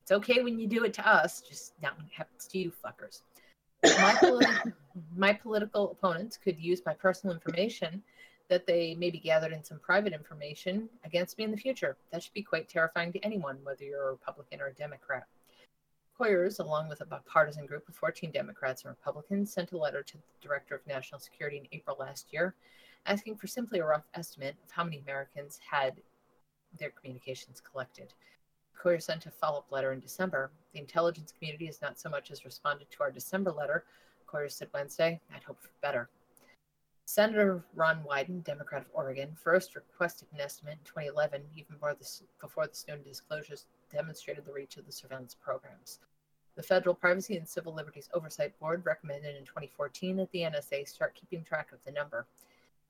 [0.03, 2.73] it's okay when you do it to us, just not when it happens to you
[2.85, 3.23] fuckers.
[3.83, 4.73] My, politi-
[5.17, 8.03] my political opponents could use my personal information
[8.49, 11.97] that they may be gathered in some private information against me in the future.
[12.13, 15.25] That should be quite terrifying to anyone, whether you're a Republican or a Democrat.
[16.19, 20.17] Conyers, along with a bipartisan group of 14 Democrats and Republicans, sent a letter to
[20.17, 22.55] the Director of National Security in April last year,
[23.05, 26.01] asking for simply a rough estimate of how many Americans had
[26.79, 28.15] their communications collected.
[28.79, 30.51] Coyer sent a follow up letter in December.
[30.73, 33.85] The intelligence community has not so much as responded to our December letter.
[34.27, 36.09] Coyer said Wednesday, I'd hope for better.
[37.05, 42.09] Senator Ron Wyden, Democrat of Oregon, first requested an estimate in 2011, even before the,
[42.41, 46.01] before the Snowden disclosures demonstrated the reach of the surveillance programs.
[46.57, 51.15] The Federal Privacy and Civil Liberties Oversight Board recommended in 2014 that the NSA start
[51.15, 52.27] keeping track of the number.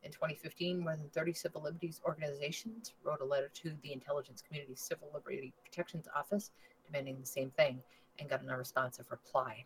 [0.05, 4.81] In 2015, more than 30 civil liberties organizations wrote a letter to the intelligence community's
[4.81, 6.53] Civil Liberty Protections Office
[6.87, 7.83] demanding the same thing
[8.21, 9.65] and got an unresponsive reply.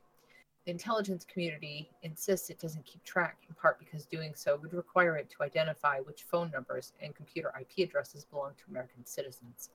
[0.65, 5.17] The intelligence community insists it doesn't keep track, in part because doing so would require
[5.17, 9.71] it to identify which phone numbers and computer IP addresses belong to American citizens.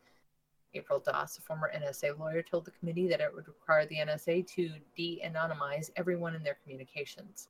[0.76, 4.45] April Doss, a former NSA lawyer, told the committee that it would require the NSA
[4.56, 7.47] to de anonymize everyone in their communications.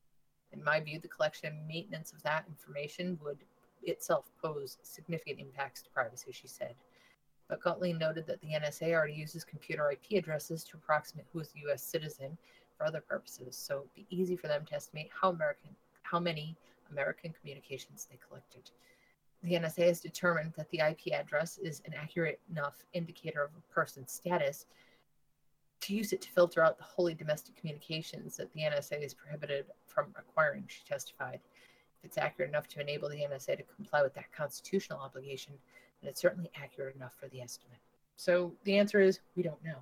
[0.51, 3.39] In my view, the collection and maintenance of that information would
[3.83, 6.75] itself pose significant impacts to privacy, she said.
[7.47, 11.51] But Gottlieb noted that the NSA already uses computer IP addresses to approximate who is
[11.55, 11.83] a U.S.
[11.83, 12.37] citizen
[12.77, 16.55] for other purposes, so it'd be easy for them to estimate how American, how many
[16.91, 18.71] American communications they collected.
[19.45, 23.73] The NSA has determined that the IP address is an accurate enough indicator of a
[23.73, 24.65] person's status
[25.81, 29.65] to use it to filter out the wholly domestic communications that the NSA is prohibited
[29.85, 31.39] from acquiring, she testified.
[31.99, 35.53] If it's accurate enough to enable the NSA to comply with that constitutional obligation,
[36.01, 37.77] then it's certainly accurate enough for the estimate.
[38.15, 39.77] So the answer is we don't know.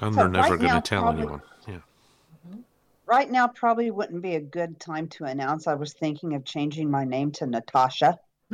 [0.00, 1.42] And they're never right going to tell probably- anyone.
[1.68, 1.80] Yeah.
[3.06, 5.66] Right now, probably wouldn't be a good time to announce.
[5.66, 8.18] I was thinking of changing my name to Natasha.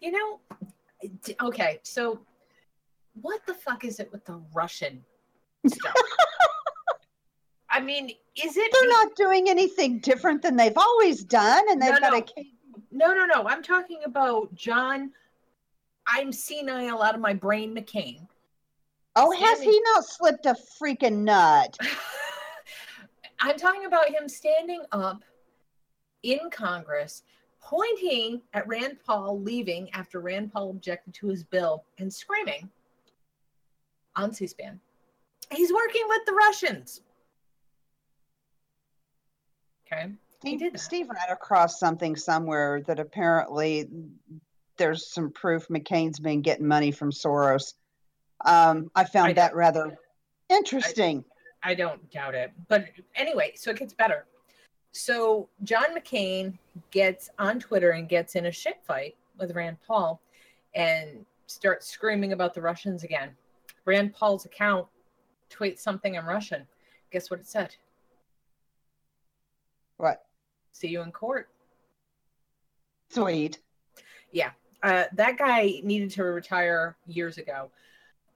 [0.00, 0.40] you know,
[1.42, 2.20] okay, so
[3.20, 5.02] what the fuck is it with the Russian
[5.66, 5.94] stuff?
[7.70, 11.94] I mean, is it They're not doing anything different than they've always done, and they've
[11.94, 12.18] No, got no.
[12.18, 12.52] a.
[12.92, 13.48] No, no, no.
[13.48, 15.10] I'm talking about John.
[16.06, 18.26] I'm senile out of my brain, McCain.
[19.16, 21.76] Oh, has he not slipped a freaking nut?
[23.40, 25.22] I'm talking about him standing up
[26.22, 27.22] in Congress,
[27.60, 32.68] pointing at Rand Paul leaving after Rand Paul objected to his bill and screaming
[34.16, 34.80] on C SPAN
[35.50, 37.00] He's working with the Russians.
[39.86, 40.12] Okay.
[40.42, 40.78] He did that.
[40.78, 43.88] Steve ran across something somewhere that apparently
[44.76, 47.74] there's some proof McCain's been getting money from Soros.
[48.44, 49.96] Um, I found I that rather
[50.48, 51.24] interesting.
[51.62, 52.52] I don't doubt it.
[52.68, 54.26] But anyway, so it gets better.
[54.92, 56.58] So John McCain
[56.90, 60.20] gets on Twitter and gets in a shit fight with Rand Paul
[60.74, 63.30] and starts screaming about the Russians again.
[63.86, 64.86] Rand Paul's account
[65.50, 66.66] tweets something in Russian.
[67.10, 67.74] Guess what it said?
[69.96, 70.24] what?
[70.72, 71.48] See you in court.
[73.10, 73.60] Sweet.
[74.32, 74.50] Yeah.
[74.82, 77.70] Uh, that guy needed to retire years ago.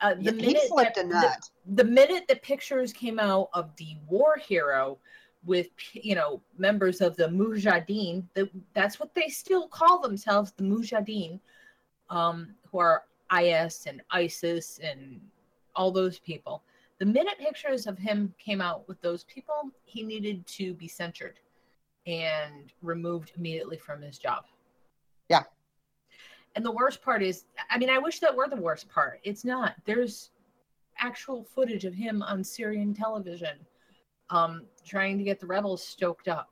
[0.00, 1.50] Uh, the he minute slipped that- a the- nut.
[1.66, 4.98] the minute the pictures came out of the war hero
[5.44, 10.62] with you know members of the mujahideen that that's what they still call themselves the
[10.62, 11.40] mujahideen
[12.10, 15.20] um who are is and isis and
[15.76, 16.62] all those people
[16.98, 21.38] the minute pictures of him came out with those people he needed to be censured
[22.06, 24.44] and removed immediately from his job
[25.28, 25.44] Yeah.
[26.58, 29.44] And the worst part is i mean i wish that were the worst part it's
[29.44, 30.30] not there's
[30.98, 33.56] actual footage of him on Syrian television,
[34.30, 36.50] um, trying to get the rebels stoked up.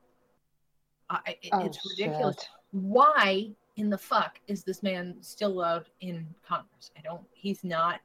[1.10, 2.36] Uh, it- Oh, it's ridiculous.
[2.36, 2.48] shit.
[2.70, 6.92] Why in the fuck is this man still allowed in Congress?
[6.96, 7.26] I don't.
[7.32, 8.00] He's not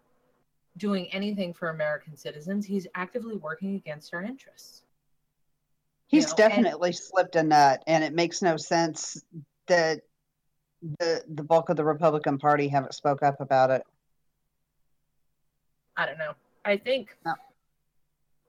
[0.77, 2.65] doing anything for American citizens.
[2.65, 4.81] He's actively working against our interests.
[6.07, 9.23] He's know, and- definitely slipped a nut, and it makes no sense
[9.67, 10.01] that
[10.99, 13.83] the the bulk of the Republican Party haven't spoke up about it.
[15.97, 16.33] I don't know.
[16.65, 17.33] I think No.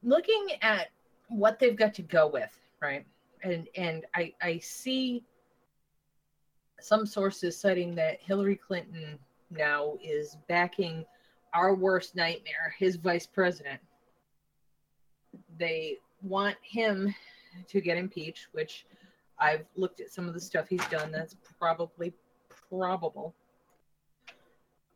[0.03, 0.89] looking at
[1.29, 3.07] what they've got to go with, right?
[3.43, 5.25] And and I I see
[6.81, 9.19] some sources citing that Hillary Clinton
[9.51, 11.05] now is backing
[11.55, 13.81] our worst nightmare, his vice president.
[15.59, 17.15] They want him
[17.69, 18.87] to get impeached, which
[19.39, 21.13] I've looked at some of the stuff he's done.
[21.13, 22.15] That's probably
[22.79, 23.35] probable.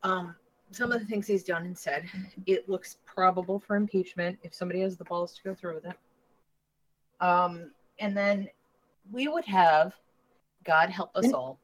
[0.03, 0.35] Um,
[0.71, 2.05] some of the things he's done and said,
[2.47, 5.97] it looks probable for impeachment if somebody has the balls to go through with it.
[7.21, 8.49] Um, and then
[9.13, 9.95] we would have,
[10.65, 11.59] God help us And- all.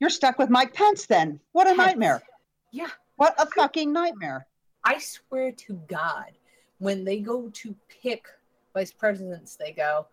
[0.00, 1.40] You're stuck with Mike Pence then.
[1.52, 1.78] What a Pence.
[1.78, 2.22] nightmare.
[2.70, 2.90] Yeah.
[3.16, 4.46] What a fucking nightmare.
[4.84, 6.30] I swear to God,
[6.78, 8.26] when they go to pick
[8.74, 10.06] vice presidents, they go,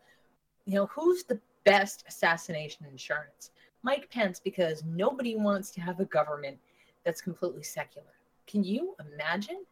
[0.65, 3.51] you know, who's the best assassination insurance?
[3.85, 6.57] Mike Pence, because nobody wants to have a government
[7.03, 8.07] that's completely secular.
[8.47, 9.63] Can you imagine?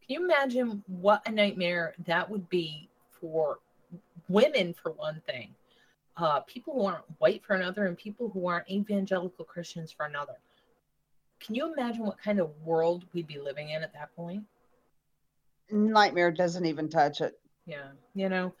[0.00, 2.88] Can you imagine what a nightmare that would be
[3.20, 3.60] for
[4.28, 5.54] women, for one thing,
[6.16, 10.34] uh, people who aren't white for another, and people who aren't evangelical Christians for another?
[11.38, 14.42] Can you imagine what kind of world we'd be living in at that point?
[15.70, 17.38] Nightmare doesn't even touch it.
[17.64, 18.52] Yeah, you know,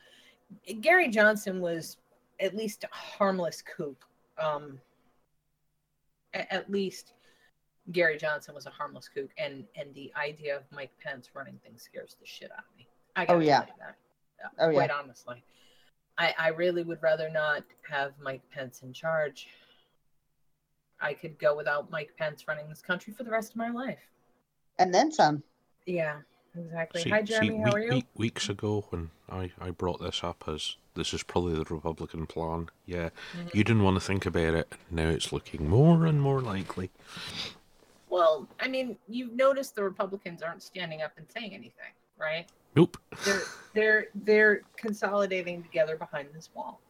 [0.80, 1.96] Gary Johnson was
[2.40, 4.06] at least a harmless kook.
[4.38, 4.80] Um,
[6.34, 7.12] a- at least
[7.92, 11.82] Gary Johnson was a harmless kook, and and the idea of Mike Pence running things
[11.82, 12.86] scares the shit out of me.
[13.16, 13.62] I gotta Oh, yeah.
[13.64, 13.96] tell that.
[14.44, 14.74] Uh, Oh, yeah.
[14.74, 15.42] quite honestly,
[16.18, 19.48] I I really would rather not have Mike Pence in charge.
[21.00, 23.98] I could go without Mike Pence running this country for the rest of my life.
[24.78, 25.42] And then some.
[25.86, 26.20] Yeah,
[26.56, 27.02] exactly.
[27.02, 27.56] See, Hi, see, Jeremy.
[27.58, 27.90] how week- are you?
[27.92, 32.26] week- weeks ago when I, I brought this up as this is probably the Republican
[32.26, 32.68] plan.
[32.86, 33.48] Yeah, Mm-hmm.
[33.56, 34.72] you didn't want to think about it.
[34.90, 36.90] Now it's looking more and more likely.
[38.08, 42.46] Well, I mean, you've noticed the Republicans aren't standing up and saying anything, right?
[42.74, 42.96] Nope.
[43.24, 43.42] They're
[43.74, 46.80] they're they're consolidating together behind this wall.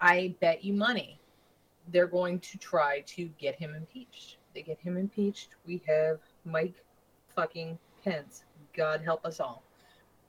[0.00, 1.18] I bet you money
[1.92, 4.38] they're going to try to get him impeached.
[4.54, 5.50] They get him impeached.
[5.64, 6.74] We have Mike
[7.36, 8.42] fucking Pence.
[8.76, 9.62] God help us all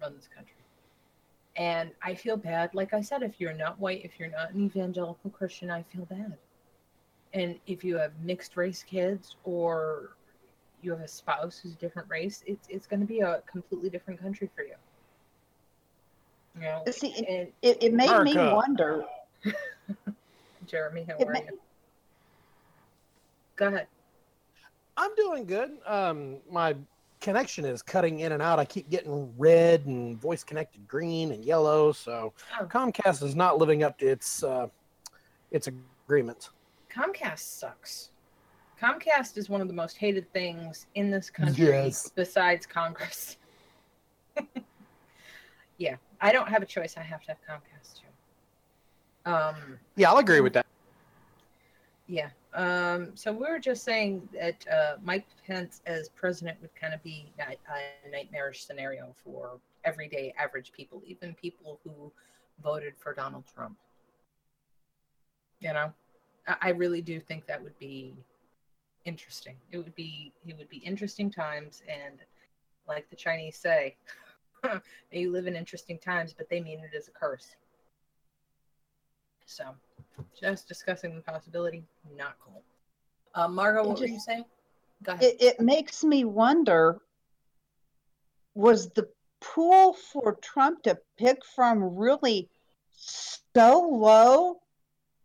[0.01, 0.53] run this country.
[1.57, 2.73] And I feel bad.
[2.75, 6.05] Like I said, if you're not white, if you're not an evangelical Christian, I feel
[6.05, 6.37] bad.
[7.33, 10.11] And if you have mixed race kids or
[10.83, 13.89] you have a spouse who's a different race, it's it's going to be a completely
[13.89, 14.75] different country for you.
[16.55, 19.03] You know, See, it, and it, it made me wonder.
[20.67, 21.59] Jeremy, how It are ma- you?
[23.55, 23.87] Go ahead.
[24.95, 25.71] I'm doing good.
[25.85, 26.75] Um, my
[27.21, 28.59] connection is cutting in and out.
[28.59, 31.91] I keep getting red and voice connected green and yellow.
[31.91, 32.65] So Oh.
[32.65, 34.67] Comcast is not living up to its uh,
[35.51, 35.67] its
[36.07, 36.49] agreements.
[36.91, 38.11] Comcast sucks.
[38.81, 42.11] Comcast is one of the most hated things in this country Yes.
[42.13, 43.37] besides Congress.
[45.77, 46.95] yeah, I don't have a choice.
[46.97, 49.31] I have to have Comcast too.
[49.31, 50.65] Um, Yeah, I'll agree with that.
[52.07, 52.29] yeah.
[52.57, 57.03] Um, so we were just saying that uh, Mike Pence as president would kind of
[57.03, 62.11] be a, nightmarish scenario for everyday average people, even people who
[62.63, 63.77] voted for Donald Trump.
[65.59, 65.93] You know,
[66.61, 68.15] I, really do think that would be
[69.05, 69.55] interesting.
[69.71, 72.19] It would be it would be interesting times, and
[72.87, 73.95] like the Chinese say,
[75.11, 77.55] they live in interesting times, but they mean it as a curse.
[79.45, 79.75] So,
[80.39, 81.83] just discussing the possibility,
[82.15, 82.61] not cool.
[83.35, 84.45] Uh, Margot, It what were you saying?
[85.03, 85.23] Go ahead.
[85.23, 86.99] It, it makes me wonder
[88.55, 89.07] was the
[89.39, 92.49] pool for Trump to pick from really
[92.91, 94.61] so low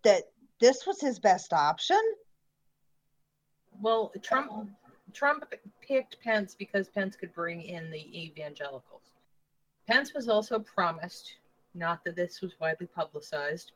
[0.05, 0.25] that
[0.61, 2.01] this was his best option?
[3.81, 4.71] Well, Trump
[5.13, 5.45] Trump
[5.81, 9.03] picked Pence because Pence could bring in the evangelicals.
[9.87, 11.37] Pence was also promised,
[11.75, 13.73] not that this was widely publicized.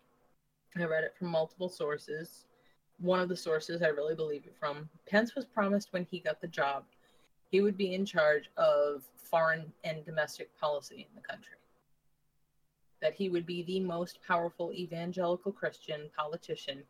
[0.77, 2.47] I read it from multiple sources.
[2.99, 4.89] One of the sources I really believe it from.
[5.09, 6.85] Pence was promised when he got the job,
[7.51, 11.57] he would be in charge of foreign and domestic policy in the country.
[13.01, 16.83] That he would be the most powerful evangelical Christian politician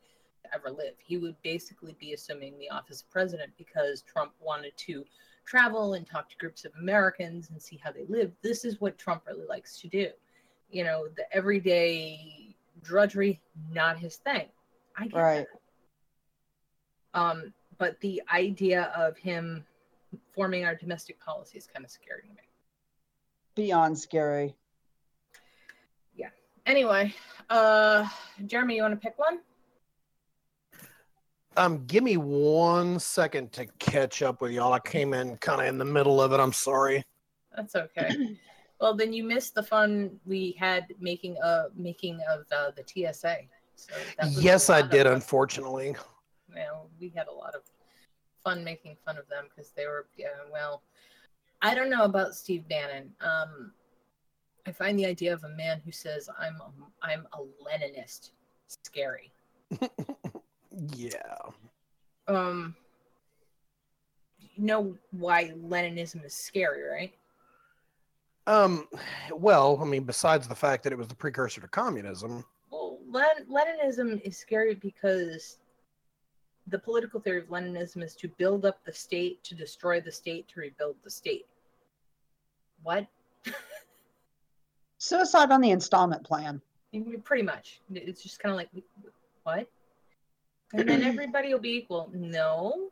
[0.43, 0.94] to ever live.
[0.98, 5.05] He would basically be assuming the office of president because Trump wanted to
[5.44, 8.32] travel and talk to groups of Americans and see how they live.
[8.43, 10.11] This is what Trump really likes to do.
[10.70, 12.45] You know, the everyday
[12.86, 13.40] drudgery,
[13.72, 14.48] not his thing.
[14.96, 15.46] I get Right.
[17.12, 17.20] that.
[17.20, 19.66] Um, but the idea of him
[20.32, 22.48] forming our domestic policy is kind of scary to me.
[23.54, 24.54] Beyond scary.
[26.14, 26.30] Yeah.
[26.66, 27.14] Anyway,
[27.50, 28.08] uh,
[28.46, 29.40] Jeremy, you want to pick one?
[31.56, 34.74] Um, give me one second to catch up with y'all.
[34.74, 36.40] I came in kind of in the middle of it.
[36.40, 37.02] I'm sorry.
[37.54, 38.36] That's okay.
[38.81, 43.36] well, then you missed the fun we had making uh making of uh, the TSA.
[43.74, 45.05] So a Yes, I did.
[45.07, 45.15] fun.
[45.15, 45.94] Unfortunately,
[46.55, 47.62] Well, we had a lot of
[48.43, 50.28] fun making fun of them because they were yeah.
[50.53, 50.82] Well,
[51.62, 53.12] I don't know about Steve Bannon.
[53.20, 53.73] Um,
[54.66, 56.70] I find the idea of a man who says I'm a,
[57.03, 58.31] I'm a Leninist
[58.69, 59.32] scary.
[60.94, 61.36] yeah.
[62.28, 62.74] Um,
[64.39, 67.15] you know why Leninism is scary, right?
[68.47, 68.89] Um,
[69.32, 72.44] well, I mean, besides the fact that it was the precursor to communism.
[72.70, 75.59] Well, Len- Leninism is scary because
[76.68, 80.48] the political theory of Leninism is to build up the state, to destroy the state,
[80.48, 81.47] to rebuild the state.
[82.82, 83.06] What?
[84.98, 86.60] Suicide on the installment plan.
[86.94, 87.81] I mean, Pretty much.
[87.93, 88.70] It's just kind of like,
[89.44, 89.68] what?
[90.74, 92.10] And then everybody will be equal.
[92.12, 92.90] No,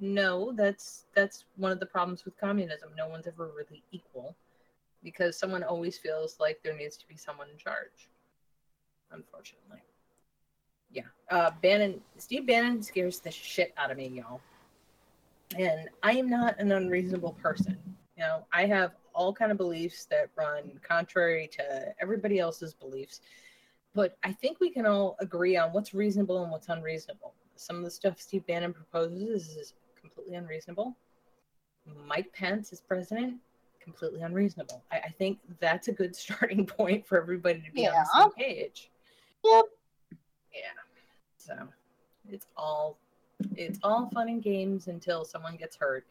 [0.00, 2.90] no, that's that's one of the problems with communism.
[2.96, 4.34] No one's ever really equal
[5.04, 8.08] because someone always feels like there needs to be someone in charge.
[9.12, 9.78] Unfortunately.
[10.90, 11.02] Yeah.
[11.30, 14.40] Uh Bannon Steve Bannon scares the shit out of me, y'all.
[15.56, 17.78] And I am not an unreasonable person.
[18.16, 23.20] You know, I have all kind of beliefs that run contrary to everybody else's beliefs.
[23.94, 27.34] But I think we can all agree on what's reasonable and what's unreasonable.
[27.56, 30.96] Some of the stuff Steve Bannon proposes is completely unreasonable.
[32.06, 33.36] Mike Pence as president,
[33.84, 34.82] completely unreasonable.
[34.90, 38.30] I, I think that's a good starting point for everybody to be on the same
[38.32, 38.90] page.
[39.44, 39.64] Yep.
[40.52, 40.60] Yeah.
[41.36, 41.68] So
[42.28, 42.98] it's all
[43.56, 46.06] it's all fun and games until someone gets hurt.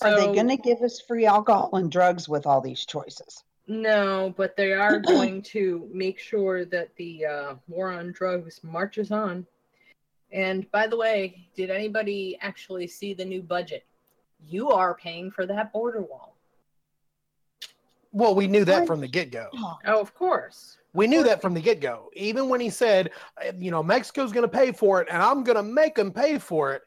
[0.00, 3.42] Are they going to give us free alcohol and drugs with all these choices?
[3.66, 9.10] No, but they are going to make sure that the uh, war on drugs marches
[9.10, 9.46] on.
[10.30, 13.84] And by the way, did anybody actually see the new budget?
[14.46, 16.36] You are paying for that border wall.
[18.12, 19.48] Well, we knew that from the get go.
[19.54, 20.78] Oh, of course.
[20.94, 22.10] We knew that from the get go.
[22.14, 23.10] Even when he said,
[23.40, 26.12] uh, you know, Mexico's going to pay for it and I'm going to make them
[26.12, 26.82] pay for it.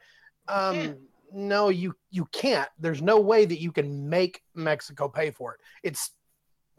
[0.48, 0.98] Um, can't.
[1.32, 2.68] no, you you can't.
[2.80, 5.60] There's no way that you can make Mexico pay for it.
[5.84, 6.12] It's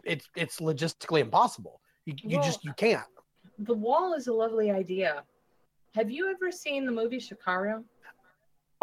[0.05, 1.81] it's it's logistically impossible.
[2.05, 3.07] You, you Well, just you can't.
[3.61, 5.23] The wall is a lovely idea.
[5.95, 7.85] Have you ever seen the movie Sicario?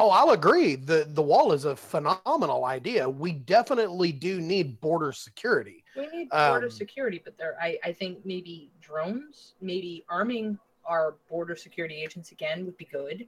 [0.01, 0.76] Oh, I'll agree.
[0.76, 3.07] The the wall is a phenomenal idea.
[3.09, 5.84] We definitely do need border security.
[5.97, 11.15] We need border Um, security, but there, I, I think maybe drones, maybe arming our
[11.27, 13.27] border security agents again would be good,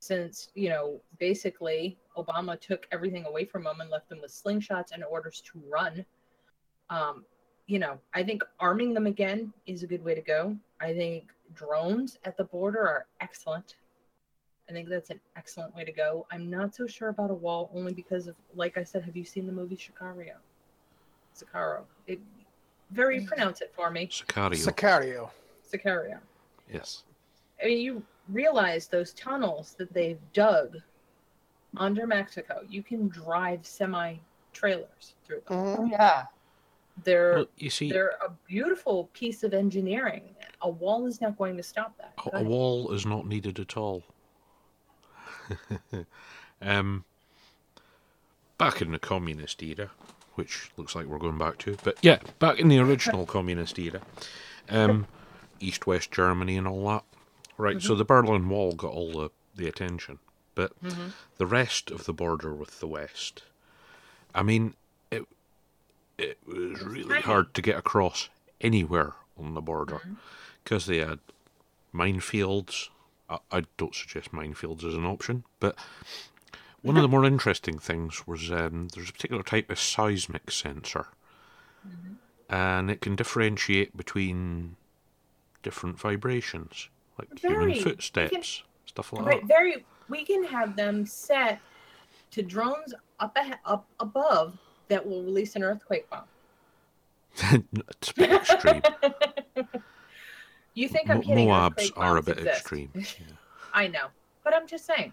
[0.00, 4.90] since you know basically Obama took everything away from them and left them with slingshots
[4.90, 6.04] and orders to run.
[6.90, 7.24] Um,
[7.68, 10.56] you know, I think arming them again is a good way to go.
[10.80, 13.76] I think drones at the border are excellent.
[14.68, 16.26] I think that's an excellent way to go.
[16.30, 19.24] I'm not so sure about a wall, only because of, like I said, have you
[19.24, 20.34] seen the movie Sicario?
[21.36, 21.82] Sicario.
[22.06, 22.20] It
[22.90, 24.08] very pronounce it for me.
[24.08, 24.52] Sicario.
[24.72, 25.30] Sicario.
[25.72, 26.18] Sicario.
[26.72, 27.04] yes.
[27.62, 30.76] I mean, you realize those tunnels that they've dug
[31.76, 34.16] under Mexico, you can drive semi
[34.52, 35.56] trailers through them.
[35.58, 35.78] Mhm.
[35.78, 36.24] Oh, yeah.
[37.04, 40.34] They're Well, you see, they're a beautiful piece of engineering.
[40.62, 42.12] A wall is not going to stop that.
[42.32, 44.02] a, a wall is not needed at all.
[46.62, 47.04] um,
[48.58, 49.90] back in the communist era,
[50.34, 54.00] which looks like we're going back to, but yeah, back in the original communist era,
[54.68, 55.06] um,
[55.60, 57.04] East West Germany and all that.
[57.56, 60.20] Right, so the Berlin Wall got all the, the attention,
[60.54, 61.12] but Mhm.
[61.38, 63.42] the rest of the border with the West,
[64.34, 64.74] I mean,
[65.10, 65.24] it
[66.18, 68.28] it was really hard to get across
[68.60, 70.02] anywhere on the border
[70.62, 71.18] because they had
[71.94, 72.88] minefields.
[73.28, 75.76] I, I don't suggest minefields as an option, but
[76.82, 81.06] one of the more interesting things was um, there's a particular type of seismic sensor,
[81.86, 82.16] Mhm.
[82.48, 84.76] and it can differentiate between
[85.62, 86.88] different vibrations,
[87.18, 87.74] like human Very.
[87.74, 89.84] Can- footsteps, stuff like Right, very.
[90.08, 91.60] We can have them set
[92.30, 94.56] to drones up up above
[94.88, 96.24] that will release an earthquake bomb.
[97.36, 97.62] that.
[98.00, 98.82] it's a bit extreme.
[100.80, 101.48] you think I'm kidding?
[101.48, 102.60] Moabs are a bit exist.
[102.60, 102.90] extreme.
[102.94, 103.34] Yeah.
[103.74, 104.06] I know,
[104.44, 105.12] but I'm just saying.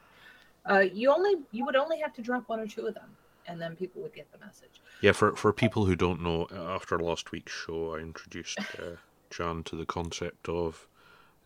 [0.69, 3.09] Uh, you only you would only have to drop one or two of them,
[3.47, 4.81] and then people would get the message.
[5.01, 8.95] Yeah, for for people who don't know, after last week's show, I introduced uh,
[9.29, 10.87] Jan to the concept of.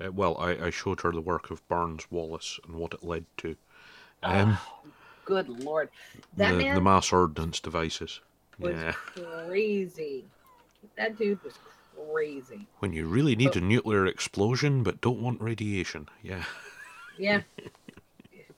[0.02, 3.26] Uh, well, I, I showed her the work of Barnes Wallis and what it led
[3.38, 3.58] to.
[4.24, 4.58] Um,
[5.26, 5.90] Good lord,
[6.38, 8.22] that the, man the mass ordnance devices.
[8.58, 10.26] was Yeah, crazy.
[10.96, 11.54] That dude was
[12.12, 12.68] crazy.
[12.80, 13.60] when you really need Oh.
[13.60, 16.08] a nuclear explosion but don't want radiation.
[16.24, 16.44] Yeah,
[17.18, 17.42] Yeah.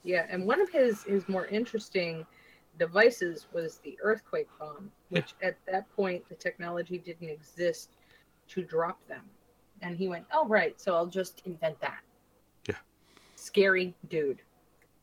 [0.03, 2.25] yeah, and one of his his more interesting
[2.79, 7.89] devices was the earthquake bomb, which at that point the technology didn't exist
[8.49, 9.23] to drop them.
[9.81, 12.01] And he went, "Oh right, so I'll just invent that."
[12.67, 12.77] Yeah.
[13.35, 14.41] Scary dude.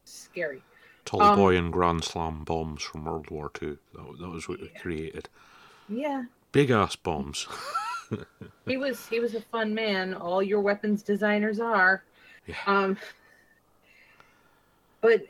[0.04, 0.62] Scary.
[1.04, 3.78] tall Um, boy and Grand Slam bombs from World War Two.
[3.94, 4.78] That, that was what we Yeah.
[4.80, 5.28] created.
[5.88, 6.24] Yeah.
[6.52, 7.46] Big ass bombs.
[8.66, 10.14] He was he was a fun man.
[10.14, 12.04] All your weapons designers are.
[12.46, 12.56] Yeah.
[12.66, 12.96] Um
[15.00, 15.22] but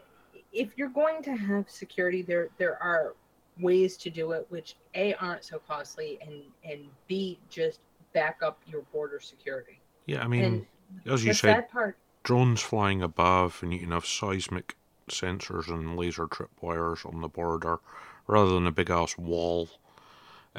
[0.52, 3.14] if you're going to have security there there are
[3.60, 7.80] ways to do it which A aren't so costly and and B just
[8.12, 9.80] back up your border security.
[10.06, 10.66] yeah, I mean, and
[11.06, 14.76] as you said, part drones flying above, and you can have seismic
[15.08, 17.80] sensors and laser tripwires on the border
[18.26, 19.68] rather than a big ass wall.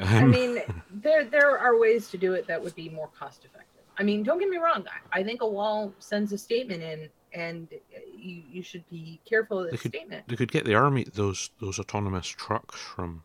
[0.00, 3.44] I Um, mean, there there are ways to do it that would be more cost
[3.44, 3.66] effective.
[3.98, 4.84] I mean, don't get me wrong.
[5.12, 7.68] I, I think a wall sends a statement in, and
[8.16, 10.26] you you should be careful of could- statement.
[10.28, 13.22] they could get the army those those autonomous trucks from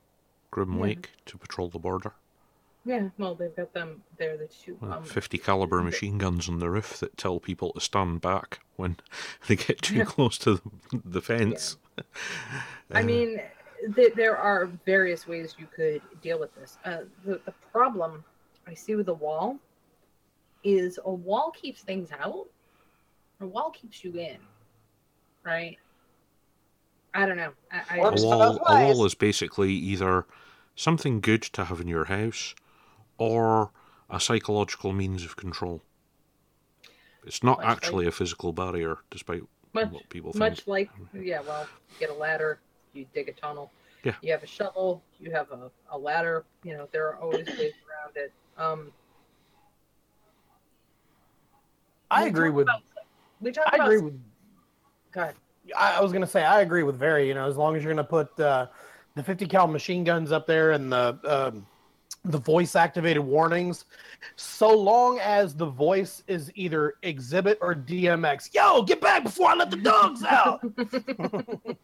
[0.52, 0.82] Grim Yeah.
[0.84, 2.14] Lake to patrol the border.
[2.88, 4.04] Yeah, well, they've got them.
[4.18, 4.78] They're the two.
[4.80, 8.60] With Um, 50 caliber machine guns on the roof that tell people to stand back
[8.76, 8.98] when
[9.48, 10.04] they get too Yeah.
[10.06, 11.78] close to the, the fence.
[12.92, 13.42] I Uh, mean,
[13.96, 16.78] th- there are various ways you could deal with this.
[16.86, 18.24] Uh, the, the problem
[18.68, 19.58] I see with a wall
[20.64, 22.48] is a wall keeps things out,
[23.42, 24.38] a wall keeps you in,
[25.44, 25.78] right?
[27.14, 27.54] I don't know.
[27.72, 30.26] I, I, a wall, a wall is basically either
[30.76, 32.56] something good to have in your house
[33.18, 33.72] or
[34.10, 35.82] a psychological means of control.
[37.26, 39.44] It's not Much like- actually a physical barrier, despite
[39.74, 40.40] much, what people think.
[40.40, 41.42] much like yeah.
[41.42, 42.60] Well, you get a ladder,
[42.96, 43.72] you dig a tunnel.
[44.04, 44.14] Yeah.
[44.22, 45.04] You have a shovel.
[45.20, 46.46] You have a, a ladder.
[46.64, 48.32] You know there are always ways around it.
[48.58, 48.92] Um,
[52.12, 52.64] I agree with.
[52.64, 52.84] About,
[53.42, 53.88] we talk I about.
[53.88, 54.20] agree with.
[55.12, 55.34] God,
[55.76, 57.28] I I was gonna say I agree with Very.
[57.28, 58.68] You know, as long as you're gonna put uh,
[59.16, 61.66] the 50 cal machine guns up there and the um,
[62.26, 63.86] the voice activated warnings,
[64.36, 68.54] so long as the voice is either Xzibit or DMX.
[68.54, 70.62] Yo, get back before I let the dogs out.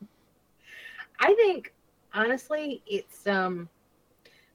[1.22, 1.73] I think
[2.14, 3.69] honestly, it's um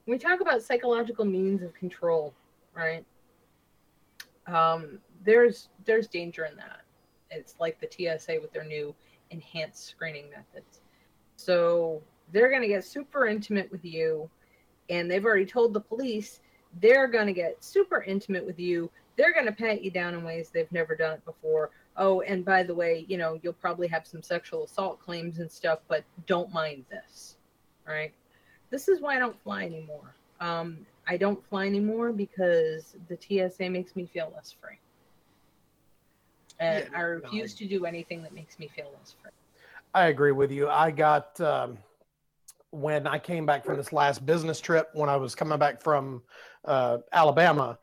[0.05, 2.33] when we talk about psychological means of control,
[2.75, 3.05] right?
[4.45, 6.81] Um, there's there's danger in that.
[7.31, 8.93] It's like the TSA with their new
[9.31, 10.81] enhanced screening methods.
[11.37, 14.29] So they're going to get super intimate with you,
[14.89, 16.41] and they've already told the police
[16.81, 18.89] they're going to get super intimate with you.
[19.15, 21.71] They're going to pat you down in ways they've never done it before.
[21.97, 25.51] Oh, and by the way, you know, you'll probably have some sexual assault claims and
[25.51, 27.35] stuff, but don't mind this.
[27.87, 28.13] Right?
[28.69, 30.13] This is why I don't fly anymore.
[30.39, 34.77] Um, I don't fly anymore because the TSA makes me feel less free.
[36.59, 39.31] And Yeah, I no, refuse to do anything that makes me feel less free.
[39.93, 40.67] I agree with you.
[40.67, 41.77] I got um,
[42.71, 46.21] when I came back from this last business trip when I was coming back from
[46.65, 47.79] uh, Alabama.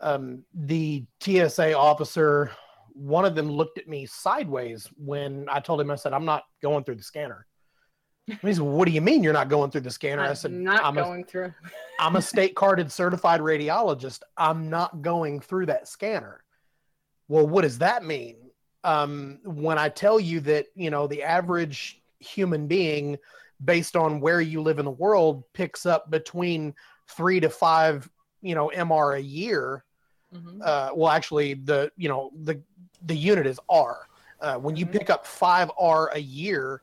[0.00, 2.50] Um, the TSA officer
[3.00, 6.44] one of them looked at me sideways when I told him, I said, I'm not
[6.60, 7.46] going through the scanner.
[8.26, 10.22] He said, What do you mean you're not going through the scanner?
[10.22, 11.54] I I'm said, not I'm a, going through.
[11.98, 14.20] I'm a state carded certified radiologist.
[14.36, 16.44] I'm not going through that scanner.
[17.26, 18.36] Well, what does that mean?
[18.84, 23.16] Um, when I tell you that, you know, the average human being,
[23.64, 26.74] based on where you live in the world, picks up between
[27.08, 28.08] three to five,
[28.42, 29.84] you know, MR a year.
[30.34, 30.62] Mhm.
[30.62, 32.60] Uh, well, actually, the you know the
[33.06, 34.08] the unit is R.
[34.40, 34.92] Uh, when you Mhm.
[34.92, 36.82] pick up five R a year,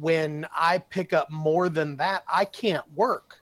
[0.00, 3.40] when I pick up more than that, I can't work.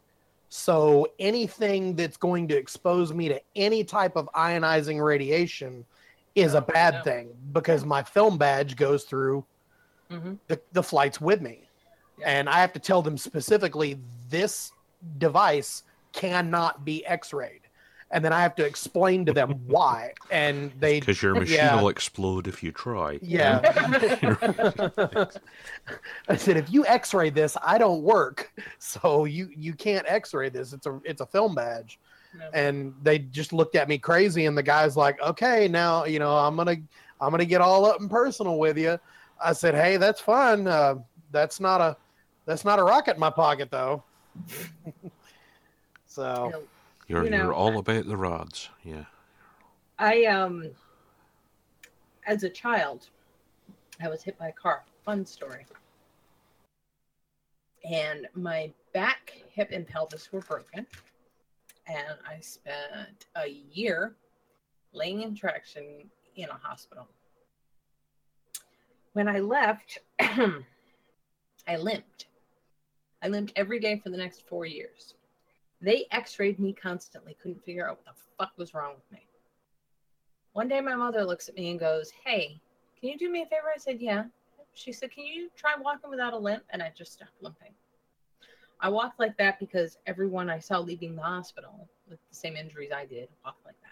[0.48, 5.84] So anything that's going to expose me to any type of ionizing radiation
[6.34, 7.02] is a bad no.
[7.02, 9.44] thing because my film badge goes through
[10.10, 10.38] Mhm.
[10.48, 11.68] the, the flights with me.
[12.18, 12.28] Yeah.
[12.30, 13.98] And I have to tell them specifically
[14.28, 14.72] this
[15.18, 17.62] device cannot be x rayed.
[18.12, 20.12] And then I have to explain to them why.
[20.30, 21.80] And they Because your machine Yeah.
[21.80, 23.18] will explode if you try.
[23.22, 23.60] yeah.
[26.28, 30.72] I said, if you X-ray this, I don't work, so you you can't X-ray this.
[30.72, 31.98] It's a it's a film badge,
[32.38, 32.48] No.
[32.52, 34.46] and they just looked at me crazy.
[34.46, 36.76] And the guy's like, okay, now you know I'm gonna
[37.20, 38.98] I'm gonna get all up and personal with you.
[39.42, 40.66] I said, hey, that's fine.
[40.66, 40.96] Uh,
[41.32, 41.96] that's not a
[42.46, 44.02] that's not a rocket in my pocket though.
[46.06, 46.62] so No.
[47.10, 48.68] You're, You know, you're all about the rods.
[48.84, 49.06] Yeah.
[49.98, 50.70] I um
[52.24, 53.08] as a child,
[54.00, 54.84] I was hit by a car.
[55.04, 55.66] Fun story.
[57.84, 60.86] And my back, hip, and pelvis were broken.
[61.88, 64.14] And I spent a year
[64.92, 67.08] laying in traction in a hospital.
[69.14, 72.26] When I left, I limped.
[73.20, 75.14] I limped every day for the next four years.
[75.80, 79.26] They x rayed me constantly, couldn't figure out what the fuck was wrong with me.
[80.52, 82.60] One day, my mother looks at me and goes, Hey,
[82.98, 83.70] can you do me a favor?
[83.74, 84.24] I said, Yeah.
[84.74, 86.64] She said, Can you try walking without a limp?
[86.70, 87.72] And I just stopped limping.
[88.80, 92.90] I walked like that because everyone I saw leaving the hospital with the same injuries
[92.94, 93.86] I did walked like that.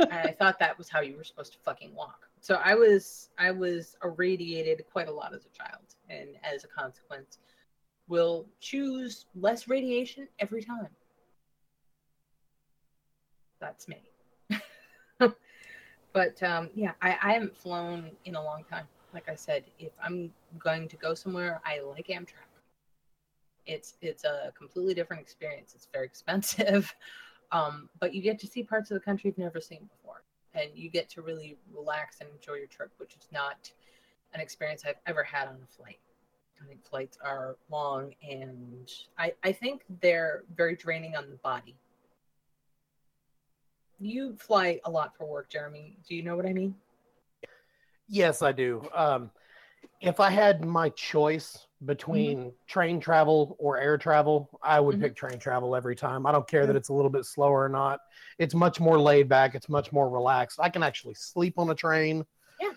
[0.00, 2.28] and I thought that was how you were supposed to fucking walk.
[2.40, 6.68] So I was I was irradiated quite a lot as a child, and as a
[6.68, 7.38] consequence,
[8.08, 10.88] will choose less radiation every time.
[13.60, 14.02] That's me.
[16.12, 18.86] but um, yeah, I, I haven't flown in a long time.
[19.14, 22.48] Like I said, if I'm going to go somewhere, I like Amtrak.
[23.66, 25.74] It's it's a completely different experience.
[25.74, 26.92] It's very expensive,
[27.52, 30.24] um, but you get to see parts of the country you've never seen before,
[30.54, 33.70] and you get to really relax and enjoy your trip, which is not
[34.34, 35.98] an experience I've ever had on a flight.
[36.62, 41.76] I think flights are long, and I I think they're very draining on the body.
[43.98, 45.96] You fly a lot for work, Jeremy.
[46.08, 46.74] Do you know what I mean?
[48.08, 48.86] Yes, I do.
[48.94, 49.30] Um,
[50.00, 55.00] if I had my choice between train travel or air travel, I would Mhm.
[55.00, 56.26] pick train travel every time.
[56.26, 58.00] I don't care that it's a little bit slower or not.
[58.38, 59.54] It's much more laid back.
[59.54, 60.58] It's much more relaxed.
[60.60, 62.26] I can actually sleep on a train.
[62.60, 62.72] Yeah,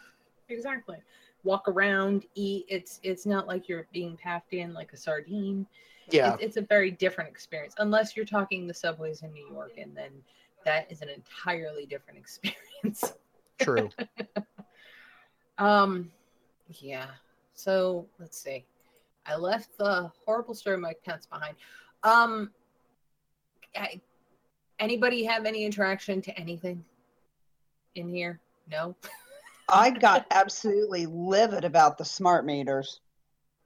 [0.49, 0.97] exactly.
[1.45, 2.65] Walk around, eat.
[2.67, 5.65] It's it's not like you're being packed in like a sardine.
[6.11, 9.71] Yeah, It's, it's a very different experience, unless you're talking the subways in New York,
[9.77, 10.11] and then
[10.65, 13.13] that is an entirely different experience.
[13.59, 13.89] true.
[15.57, 16.11] Um,
[16.81, 17.07] yeah.
[17.53, 18.65] So let's see.
[19.25, 21.55] I left the horrible story of Mike Pence behind.
[22.03, 22.51] Um,
[23.75, 24.01] I,
[24.79, 26.83] anybody have any interaction to anything
[27.95, 28.39] in here?
[28.69, 28.95] No.
[29.67, 32.99] I got absolutely livid about the smart meters.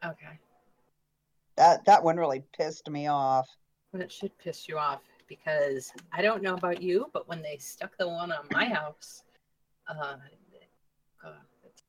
[0.04, 0.40] Okay.
[1.58, 3.48] That that one really pissed me off.
[3.92, 7.58] Well, it should piss you off because I don't know about you, but when they
[7.58, 9.24] stuck the one on my house,
[9.88, 10.16] uh,
[11.24, 11.30] uh
[11.64, 11.84] it's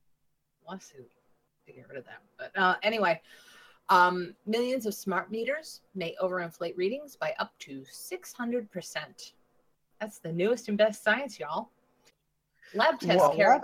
[0.67, 1.11] a lawsuit
[1.67, 2.23] to get rid of that.
[2.37, 3.21] But uh, anyway,
[3.91, 9.33] um, millions of smart meters may overinflate readings by up to 600%.
[10.01, 11.71] That's the newest and best science, y'all.
[12.75, 13.61] Lab tests Well, carry.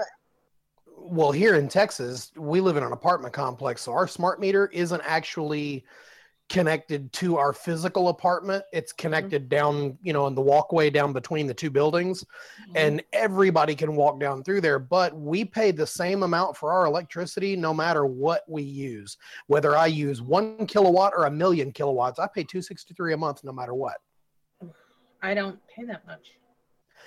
[0.96, 5.02] Well, here in Texas, we live in an apartment complex, so our smart meter isn't
[5.04, 5.84] actually
[6.48, 8.64] connected to our physical apartment.
[8.72, 9.02] It's mm-hmm.
[9.02, 12.22] connected down, you know, in the walkway down between the two buildings.
[12.22, 12.72] Mm-hmm.
[12.76, 16.86] and everybody can walk down through there but we pay the same amount for our
[16.86, 19.16] electricity no matter what we use
[19.46, 23.52] whether i use one kilowatt or a million kilowatts i pay 263 a month no
[23.52, 23.98] matter what
[25.22, 26.32] I don't pay that much.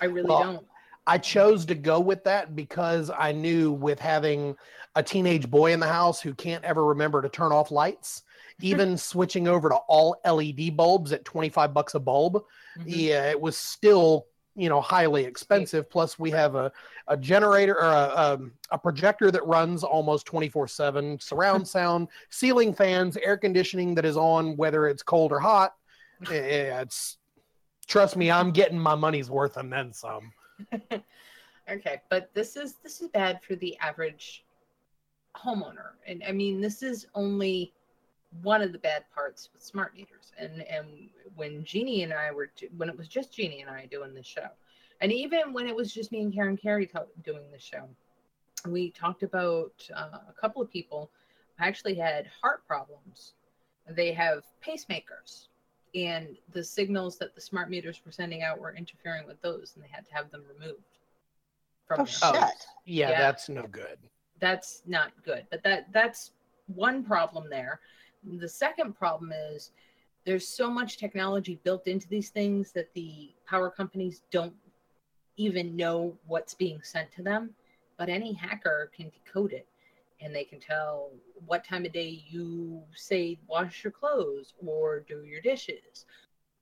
[0.00, 0.66] I really Well, don't.
[1.10, 4.56] I chose to go with that because i knew with having
[4.94, 8.22] a teenage boy in the house who can't ever remember to turn off lights
[8.62, 12.42] even switching over to all led bulbs at 25 bucks a bulb
[12.78, 12.84] Mhm.
[12.86, 14.26] yeah it was still
[14.56, 15.88] you know highly expensive.
[15.88, 16.70] Plus, we have a,
[17.06, 22.74] a generator or a, um, a projector that runs almost 24 7, surround sound, ceiling
[22.74, 25.74] fans, air conditioning that is on whether it's cold or hot.
[26.30, 27.16] Yeah, It's
[27.86, 30.32] trust me, I'm getting my money's worth and then some.
[31.70, 34.44] okay, but this is this is bad for the average
[35.36, 37.72] homeowner, and I mean this is only
[38.42, 40.32] one of the bad parts with smart meters.
[40.38, 40.86] And and
[41.36, 44.22] when Jeannie and I were do, when it was just Jeannie and I doing the
[44.22, 44.48] show,
[45.00, 47.88] and even when it was just me and Karen Carey t- doing the show,
[48.68, 51.10] we talked about uh, a couple of people
[51.58, 53.34] actually had heart problems.
[53.88, 55.48] They have pacemakers,
[55.94, 59.84] and the signals that the smart meters were sending out were interfering with those, and
[59.84, 60.82] they had to have them removed.
[61.86, 62.34] From Oh, their shit.
[62.36, 62.66] homes.
[62.84, 63.18] Yeah, Yeah.
[63.20, 63.98] that's no good.
[64.38, 65.46] That's not good.
[65.50, 66.32] But that that's
[66.68, 67.80] one problem there.
[68.22, 69.72] The second problem is
[70.24, 74.54] there's so much technology built into these things that the power companies don't
[75.36, 77.54] even know what's being sent to them.
[77.96, 79.66] But any hacker can decode it
[80.20, 81.10] and they can tell
[81.46, 86.06] what time of day you say wash your clothes or do your dishes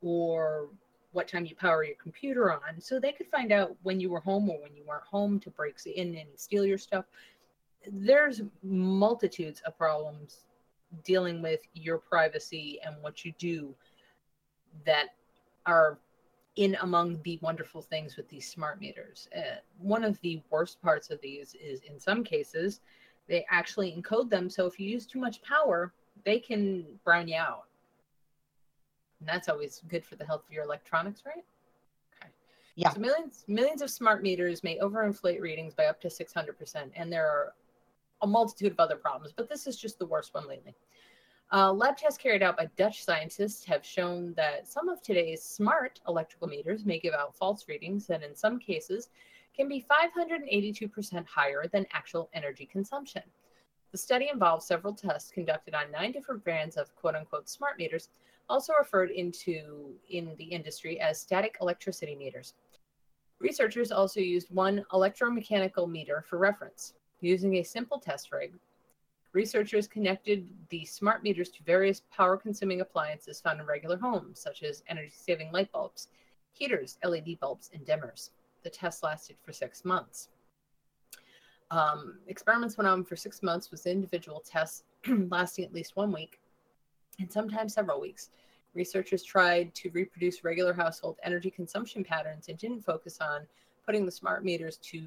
[0.01, 0.68] or
[1.12, 2.80] what time you power your computer on.
[2.80, 5.51] So they could find out when you were home or when you weren't home to
[5.51, 7.06] break in and steal your stuff.
[7.90, 10.44] There's multitudes of problems
[11.05, 13.74] dealing with your privacy and what you do
[14.85, 15.14] that
[15.66, 15.98] are
[16.56, 19.28] in among the wonderful things with these smart meters.
[19.36, 22.80] Uh, one of the worst parts of these is in some cases,
[23.28, 24.48] they actually encode them.
[24.48, 25.92] So if you use too much power,
[26.24, 27.64] they can brown you out.
[29.20, 31.44] And that's always good for the health of your electronics, right?
[32.20, 32.30] Okay.
[32.76, 32.90] Yeah.
[32.90, 36.90] So millions millions of smart meters may overinflate readings by up to 600%.
[36.94, 37.55] And there are
[38.22, 40.74] a multitude of other problems, but this is just the worst one lately.
[41.50, 45.98] Uh, lab tests carried out by Dutch scientists have shown that some of today's smart
[46.06, 49.09] electrical meters may give out false readings and in some cases,
[49.59, 53.22] can be 582% higher than actual energy consumption.
[53.90, 58.10] The study involved several tests conducted on nine different brands of quote unquote smart meters,
[58.48, 62.55] also referred into in the industry as static electricity meters.
[63.40, 66.94] Researchers also used one electromechanical meter for reference.
[67.20, 68.55] Using a simple test rig,
[69.32, 74.62] researchers connected the smart meters to various power consuming appliances found in regular homes, such
[74.62, 76.09] as energy saving light bulbs,
[76.52, 78.30] heaters, LED bulbs, and dimmers.
[78.64, 80.28] The test lasted for six months.
[81.70, 86.40] Um, experiments went on for six months with individual tests lasting at least one week
[87.18, 88.30] and sometimes several weeks.
[88.74, 93.47] Researchers tried to reproduce regular household energy consumption patterns and didn't focus on
[93.85, 95.06] putting the smart meters to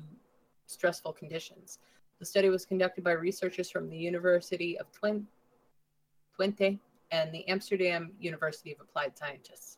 [0.65, 1.80] stressful conditions.
[2.19, 6.80] The study was conducted by researchers from the University of Twente
[7.11, 9.78] and the Amsterdam University of Applied Scientists.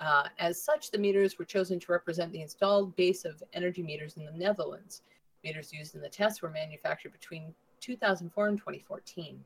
[0.00, 4.16] Uh, as such, the meters were chosen to represent the installed base of energy meters
[4.16, 5.02] in the Netherlands.
[5.42, 9.44] Meters used in the test were manufactured between 2004 and 2014.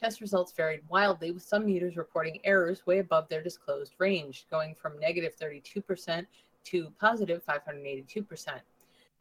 [0.00, 4.74] Test results varied wildly, with some meters reporting errors way above their disclosed range, going
[4.74, 6.26] from negative 32%
[6.64, 8.60] to positive 582%.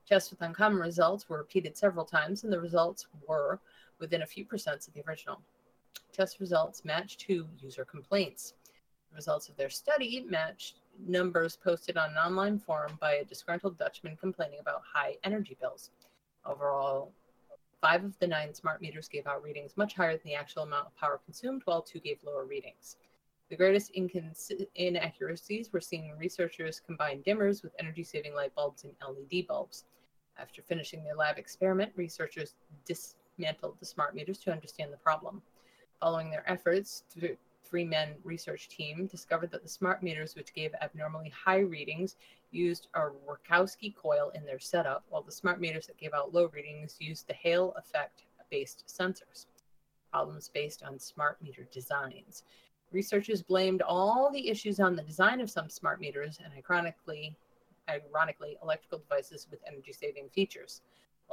[0.05, 3.59] Tests with uncommon results were repeated several times, and the results were
[3.99, 5.41] within a few percents of the original.
[6.11, 8.53] Test results matched to user complaints.
[9.15, 14.17] Results of their study matched numbers posted on an online forum by a disgruntled Dutchman
[14.17, 15.91] complaining about high energy bills.
[16.45, 17.11] Overall,
[17.81, 20.87] five of the nine smart meters gave out readings much higher than the actual amount
[20.87, 22.97] of power consumed, while two gave lower readings.
[23.49, 28.83] The greatest incons- inaccuracies were seen when researchers combined dimmers with energy saving light bulbs
[28.83, 29.85] and LED bulbs.
[30.37, 35.41] After finishing their lab experiment, researchers dismantled the smart meters to understand the problem.
[35.99, 40.73] Following their efforts, th- three men research team discovered that the smart meters, which gave
[40.81, 42.15] abnormally high readings,
[42.51, 46.47] used a Rogowski coil in their setup, while the smart meters that gave out low
[46.49, 49.47] readings used the Hall effect based sensors.
[50.11, 52.43] Problems based on smart meter designs.
[52.91, 57.35] Researchers blamed all the issues on the design of some smart meters and ironically,
[57.89, 60.81] ironically electrical devices with energy saving features.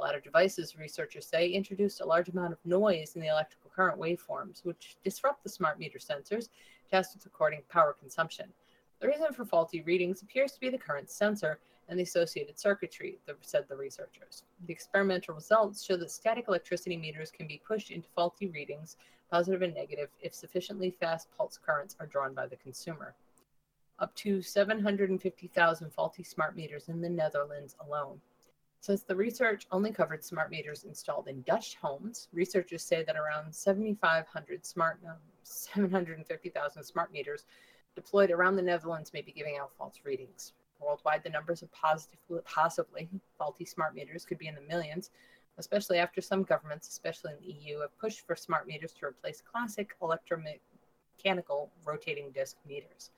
[0.01, 4.65] Latter devices, researchers say, introduced a large amount of noise in the electrical current waveforms,
[4.65, 6.49] which disrupt the smart meter sensors
[6.89, 8.51] tasked with recording power consumption.
[8.99, 13.19] The reason for faulty readings appears to be the current sensor and the associated circuitry,
[13.41, 14.43] said the researchers.
[14.65, 18.97] The experimental results show that static electricity meters can be pushed into faulty readings,
[19.29, 23.13] positive and negative, if sufficiently fast pulse currents are drawn by the consumer.
[23.99, 28.19] Up to 750,000 faulty smart meters in the Netherlands alone.
[28.81, 33.53] Since the research only covered smart meters installed in Dutch homes, researchers say that around
[33.53, 35.13] 7,500 smart, no,
[35.43, 37.45] 750,000 smart meters
[37.93, 40.53] deployed around the Netherlands may be giving out false readings.
[40.79, 41.69] Worldwide, the numbers of
[42.43, 45.11] possibly faulty smart meters could be in the millions,
[45.59, 49.43] especially after some governments, especially in the EU, have pushed for smart meters to replace
[49.43, 53.11] classic electromechanical rotating disc meters.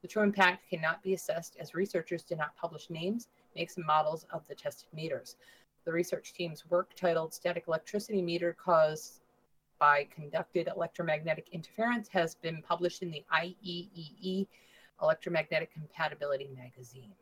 [0.00, 4.24] The true impact cannot be assessed as researchers did not publish names, makes, and models
[4.32, 5.36] of the tested meters.
[5.84, 9.20] The research team's work, titled Static Electricity Meter Caused
[9.78, 14.46] by Conducted Electromagnetic Interference, has been published in the IEEE
[15.02, 17.12] Electromagnetic Compatibility magazine.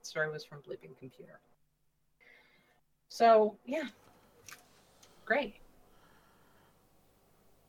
[0.00, 1.40] The story was from Bleeping Computer.
[3.08, 3.88] So, yeah.
[5.24, 5.54] Great.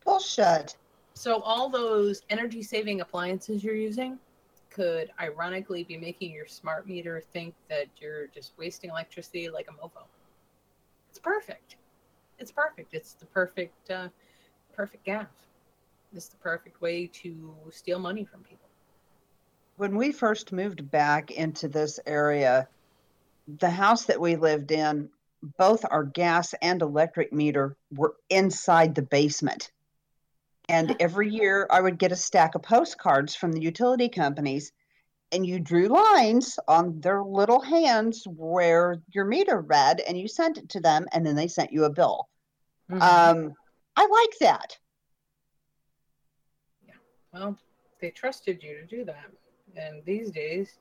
[0.04, 0.76] Bullshit.
[1.14, 4.18] So all those energy saving appliances you're using
[4.70, 9.72] could ironically be making your smart meter think that you're just wasting electricity like a
[9.72, 10.02] mofo.
[11.10, 11.76] It's perfect.
[12.38, 12.94] It's perfect.
[12.94, 14.08] It's the perfect uh,
[14.74, 15.26] perfect gaff.
[16.14, 18.68] It's the perfect way to steal money from people.
[19.76, 22.68] When we first moved back into this area,
[23.58, 25.08] the house that we lived in,
[25.56, 29.70] both our gas and electric meter were inside the basement.
[30.68, 34.72] And every year I would get a stack of postcards from the utility companies,
[35.32, 40.58] and you drew lines on their little hands where your meter read, and you sent
[40.58, 42.28] it to them, and then they sent you a bill.
[42.90, 43.02] Mm-hmm.
[43.02, 43.54] Um,
[43.96, 44.78] I like that.
[46.86, 46.94] Yeah.
[47.32, 47.58] Well,
[48.00, 49.30] they trusted you to do that.
[49.76, 50.78] And these days,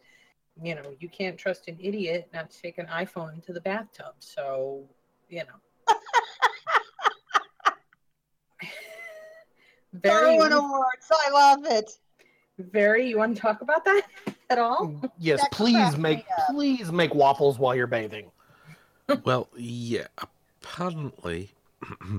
[0.61, 4.15] you know, you can't trust an idiot not to take an iPhone into the bathtub.
[4.19, 4.84] So,
[5.30, 5.95] you know.
[9.93, 11.11] very, Darwin Awards.
[11.11, 11.91] I love it.
[12.57, 13.09] very.
[13.09, 14.03] You want to talk about that
[14.49, 14.93] at all?
[15.19, 18.31] Yes, That please make please make waffles while you're bathing.
[19.23, 20.07] Well, yeah.
[20.61, 21.51] Apparently,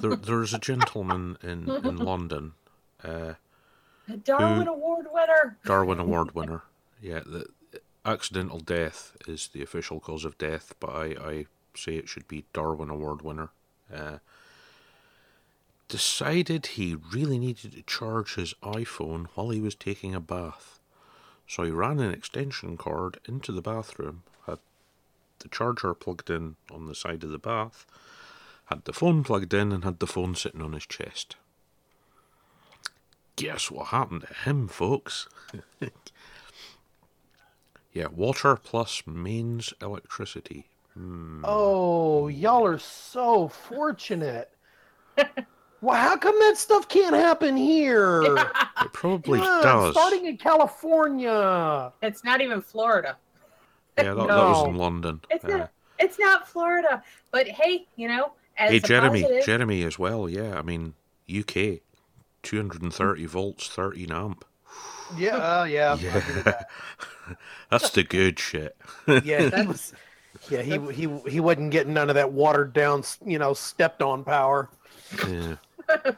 [0.00, 2.52] there, there's a gentleman in, in London,
[3.02, 3.34] uh,
[4.10, 5.56] A Darwin Who- Award winner.
[5.64, 6.62] Darwin Award winner.
[7.00, 7.46] Yeah, the
[8.04, 12.44] accidental death is the official cause of death, but I, I say it should be
[12.52, 13.48] Darwin Award winner.
[13.90, 14.18] Uh,
[15.92, 20.80] decided he really needed to charge his iPhone while he was taking a bath.
[21.46, 24.60] So he ran an extension cord into the bathroom, had
[25.40, 27.84] the charger plugged in on the side of the bath,
[28.64, 31.36] had the phone plugged in, and had the phone sitting on his chest.
[33.36, 35.28] Guess what happened to him, folks?
[37.92, 40.68] yeah, water plus mains electricity.
[40.94, 41.44] Hmm.
[41.44, 44.50] Oh, y'all are so fortunate.
[45.82, 48.22] well, how come that stuff can't happen here?
[48.80, 49.92] It probably Yeah, does.
[49.92, 51.92] Starting in California.
[52.02, 53.16] It's not even Florida.
[53.96, 55.20] Yeah, that, that was in London.
[55.30, 55.70] It's Uh, not.
[55.98, 57.02] It's not Florida.
[57.30, 60.28] But hey, you know, as hey, a Jeremy, positive, Jeremy as well.
[60.28, 60.94] Yeah, I mean,
[61.28, 61.82] UK,
[62.42, 64.44] 230 volts, 13 amp.
[65.08, 65.96] Yeah, uh, yeah.
[66.00, 66.54] Yeah,
[67.70, 68.76] that's the good shit.
[69.20, 69.94] Yeah, he was.
[70.48, 74.24] Yeah, he he he wasn't getting none of that watered down, you know, stepped on
[74.24, 74.68] power.
[75.26, 75.56] Yeah.
[75.88, 76.12] Uh,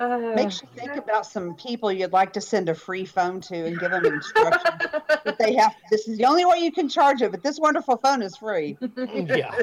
[0.34, 3.78] Makes you think about some people you'd like to send a free phone to and
[3.78, 4.90] give them instructions
[5.24, 5.74] that they have.
[5.90, 8.78] This is the only way you can charge it, but this wonderful phone is free.
[8.96, 9.54] Yeah.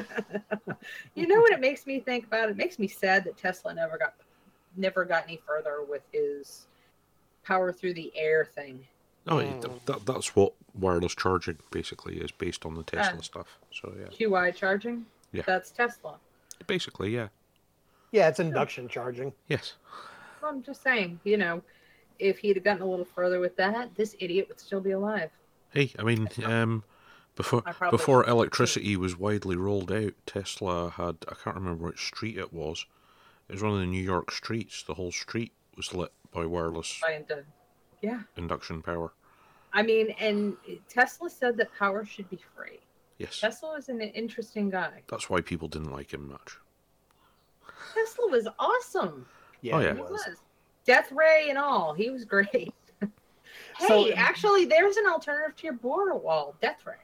[1.14, 2.48] you know what it makes me think about?
[2.48, 4.14] It makes me sad that Tesla never got
[4.76, 6.66] never got any further with his
[7.44, 8.86] power through the air thing.
[9.26, 9.60] Oh, Mm.
[9.62, 13.22] th- that, that's what wireless charging basically is based on the Tesla Ah.
[13.22, 13.58] stuff.
[13.72, 15.04] So yeah, QI charging.
[15.32, 15.42] Yeah.
[15.46, 16.14] That's Tesla.
[16.68, 17.28] basically yeah.
[18.12, 19.32] Yeah, it's induction charging.
[19.48, 19.74] Yes.
[20.40, 21.62] Well, I'm just saying, you know,
[22.18, 25.30] if he'd have gotten a little further with that, this idiot would still be alive.
[25.70, 26.84] Hey, I mean, um,
[27.36, 32.38] before I before electricity was widely rolled out, Tesla had I can't remember which street
[32.38, 32.86] it was.
[33.48, 34.82] It was one of the New York streets.
[34.82, 37.44] The whole street was lit by wireless By and.
[38.00, 38.20] Yeah.
[38.36, 39.12] induction power.
[39.72, 40.56] I mean, and
[40.88, 42.78] Tesla said that power should be free.
[43.18, 45.02] Yes, Tesla was an interesting guy.
[45.08, 46.58] that's why people didn't like him much.
[47.94, 49.26] Tesla was awesome.
[49.60, 49.94] Yeah, Oh, yeah.
[49.94, 50.10] He was.
[50.10, 50.36] was.
[50.84, 51.92] Death Ray and all.
[51.92, 52.50] He was great.
[53.02, 56.94] hey, So- actually, there's an alternative to your border wall, Death Ray.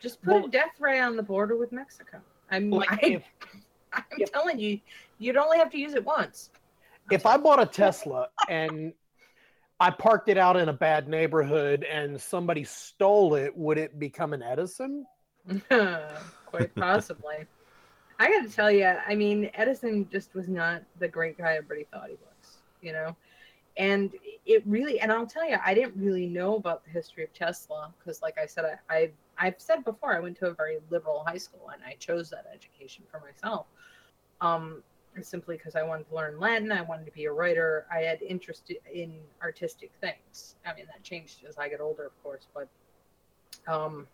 [0.00, 2.18] Just put Well- a Death Ray on the border with Mexico.
[2.50, 3.22] I'm, Like, I, if,
[3.92, 4.80] I'm if- telling you,
[5.18, 6.50] you'd only have to use it once.
[7.10, 8.92] if I bought a Tesla and
[9.78, 14.32] I parked it out in a bad neighborhood and somebody stole it, would it become
[14.32, 15.06] an Edison?
[15.68, 17.46] Quite possibly.
[18.20, 21.86] I got to tell you, I mean, Edison just was not the great guy everybody
[21.90, 23.16] thought he was, you know?
[23.78, 24.12] And
[24.44, 27.94] it really, and I'll tell you, I didn't really know about the history of Tesla
[27.98, 31.24] because, like I said, I, I, I've said before, I went to a very liberal
[31.26, 33.64] high school and I chose that education for myself.
[34.42, 34.82] Um,
[35.22, 36.70] simply because I wanted to learn Latin.
[36.72, 37.86] I wanted to be a writer.
[37.92, 40.56] I had interest in artistic things.
[40.66, 42.68] I mean, that changed as I got older, of course, but
[43.66, 44.06] um,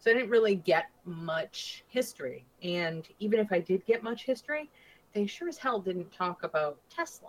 [0.00, 2.44] so I didn't really get much history.
[2.62, 4.70] And even if I did get much history,
[5.12, 7.28] they sure as hell didn't talk about Tesla.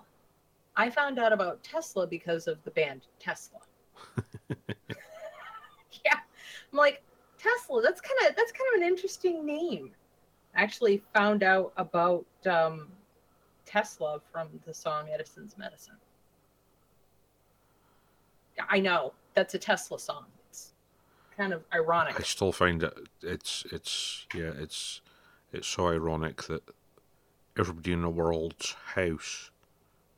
[0.77, 3.60] I found out about Tesla because of the band Tesla.
[6.06, 6.19] yeah,
[6.72, 7.03] I'm like
[7.38, 7.81] Tesla.
[7.81, 9.91] That's kind of that's kind of an interesting name.
[10.56, 12.88] I actually found out about um,
[13.65, 15.98] Tesla from the song Edison's Medicine.
[18.69, 20.26] I know that's a Tesla song.
[21.32, 22.20] It's kind of ironic.
[22.20, 25.02] I still find it it's it's yeah it's
[25.53, 26.62] it's so ironic that
[27.58, 29.49] everybody in the world's house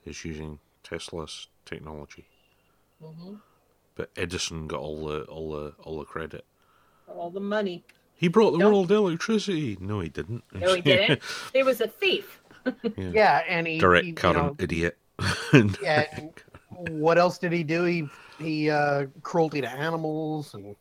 [0.06, 2.26] is using Tesla's technology,
[3.02, 3.36] hmm
[3.96, 6.46] but Edison got all the all the all the credit.
[7.08, 7.84] All the money.
[8.16, 9.78] He brought the Don't- world electricity.
[9.80, 10.44] No, he didn't.
[10.52, 11.22] No, he didn't.
[11.54, 12.40] He was a thief.
[12.98, 14.98] Yeah, and he, Direct he, you current know, idiot.
[15.82, 16.08] yeah.
[16.70, 17.84] what else did he do?
[17.84, 18.08] He
[18.40, 20.76] he uh, cruelty to animals and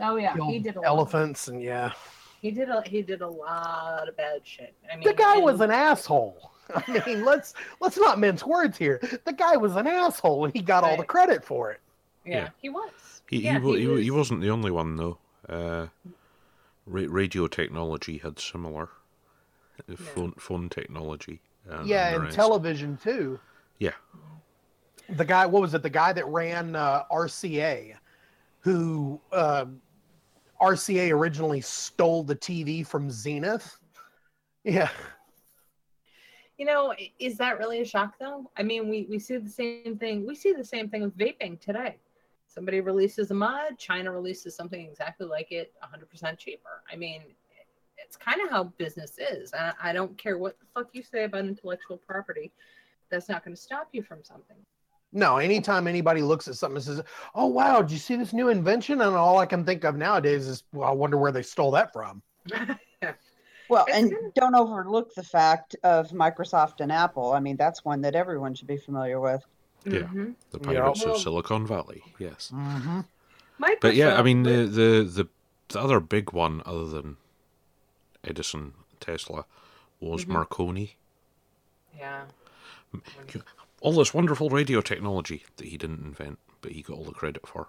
[0.00, 0.86] Oh yeah, he did a lot.
[0.86, 1.92] elephants and yeah.
[2.40, 4.74] He did a he did a lot of bad shit.
[4.92, 6.50] I mean, The guy and- was an asshole.
[6.74, 9.00] I mean, let's let's not mince words here.
[9.24, 11.80] The guy was an asshole, and he got all the credit for it.
[12.24, 12.48] yeah, Yeah.
[12.60, 12.90] he was.
[13.28, 15.18] He, yeah, he, he, was- he wasn't the only one though.
[15.48, 15.86] Uh,
[16.86, 18.88] ra- radio technology had similar
[19.90, 21.40] uh, phone phone technology.
[21.70, 23.38] uh, yeah, the and television too.
[23.78, 23.92] Yeah.
[25.10, 25.82] The guy, what was it?
[25.82, 27.94] The guy that ran uh, RCA,
[28.60, 29.66] who uh,
[30.60, 33.78] RCA originally stole the TV from Zenith.
[34.64, 34.88] Yeah,
[36.56, 38.50] You know, is that really a shock though?
[38.56, 40.26] I mean, we we see the same thing.
[40.26, 41.98] We see the same thing with vaping today.
[42.46, 46.82] Somebody releases a mod, China releases something exactly like it, 100% cheaper.
[46.90, 47.22] I mean,
[47.98, 49.52] it's kind of how business is.
[49.52, 52.52] I, I don't care what the fuck you say about intellectual property.
[53.10, 54.56] That's not going to stop you from something.
[55.14, 55.38] No.
[55.38, 57.02] Anytime anybody looks at something and says,
[57.34, 60.46] "Oh wow, did you see this new invention?" and all I can think of nowadays
[60.46, 62.22] is, "Well, I wonder where they stole that from."
[63.70, 67.32] Well, and don't overlook the fact of Microsoft and Apple.
[67.32, 69.42] I mean, that's one that everyone should be familiar with.
[69.86, 70.00] Yeah.
[70.00, 70.34] Mhm.
[70.50, 70.80] the Yeah.
[70.82, 72.02] pirates Well- of Silicon Valley.
[72.18, 73.00] Yes, Mm-hmm.
[73.80, 75.28] but yeah, I mean the, the the
[75.68, 77.16] the other big one other than
[78.22, 79.46] Edison, Tesla,
[79.98, 80.28] was Mhm.
[80.28, 80.96] Marconi.
[81.98, 82.24] yeah.
[83.84, 87.46] All this wonderful radio technology that he didn't invent, but he got all the credit
[87.46, 87.68] for.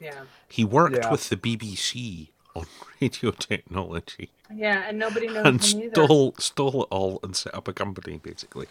[0.00, 0.24] Yeah.
[0.48, 1.12] He worked Yeah.
[1.12, 2.66] with the BBC on
[3.00, 5.90] radio technology Yeah, and nobody knows and him either.
[6.06, 8.66] stole stole it all and set up a company basically.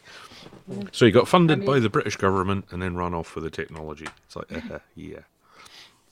[0.92, 3.50] So he got funded I by the British government and then ran off with the
[3.50, 4.08] technology.
[4.26, 5.20] It's like, uh, yeah,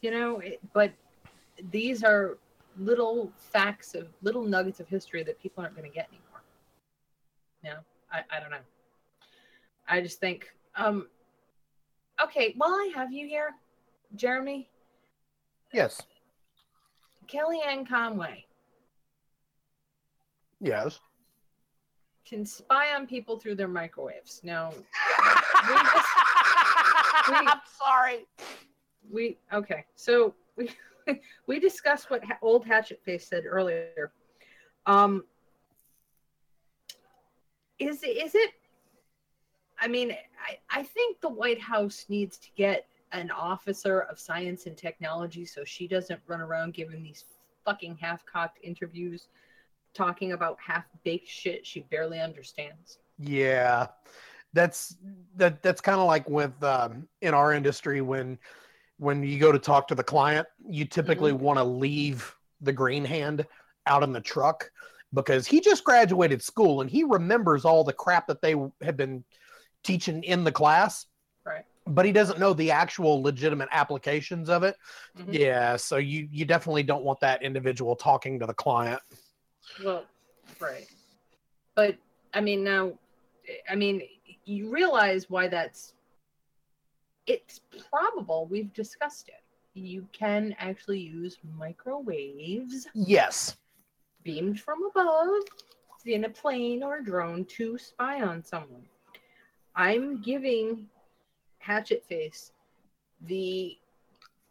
[0.01, 0.41] you know
[0.71, 0.93] but
[1.69, 2.37] these are
[2.77, 6.41] little facts of little nuggets of history that people aren't going to get anymore
[7.61, 7.73] no
[8.09, 8.65] I, I don't know
[9.87, 11.07] i just think um
[12.21, 13.51] okay while i have you here
[14.15, 14.67] jeremy
[15.73, 16.01] Yes.
[17.27, 18.45] kellyanne conway
[20.59, 20.99] Yes.
[22.27, 24.71] can spy on people through their microwaves now
[27.23, 28.25] I'm sorry.
[29.11, 30.69] we okay so we
[31.47, 34.11] we discussed what ha- old hatchet face said earlier
[34.85, 35.23] um
[37.79, 38.51] is is it
[39.81, 40.11] i mean
[40.47, 45.43] i i think the white house needs to get an officer of science and technology
[45.43, 47.25] so she doesn't run around giving these
[47.65, 49.27] fucking half-cocked interviews
[49.93, 53.87] talking about half-baked shit she barely understands Yeah,
[54.53, 54.97] that's
[55.37, 55.61] that.
[55.61, 58.37] That's kind of like with um, in our industry when
[58.97, 63.05] when you go to talk to the client, you typically want to leave the green
[63.05, 63.45] hand
[63.87, 64.69] out in the truck
[65.13, 69.23] because he just graduated school and he remembers all the crap that they have been
[69.83, 71.07] teaching in the class,
[71.45, 74.75] right but he doesn't know the actual legitimate applications of it.
[75.17, 75.33] Mhm.
[75.33, 79.01] Yeah, so you you definitely don't want that individual talking to the client.
[79.83, 80.05] Well,
[80.59, 80.87] right.
[81.75, 81.97] But
[82.33, 82.93] I mean, now,
[83.69, 84.03] I mean,
[84.45, 85.93] you realize why that's.
[87.27, 89.43] It's probable we've discussed it.
[89.73, 93.57] You can actually use microwaves Yes.
[94.23, 95.43] beamed from above
[96.05, 98.85] in a plane or a drone to spy on someone.
[99.75, 100.87] I'm giving
[101.59, 102.51] Hatchet Face
[103.21, 103.77] the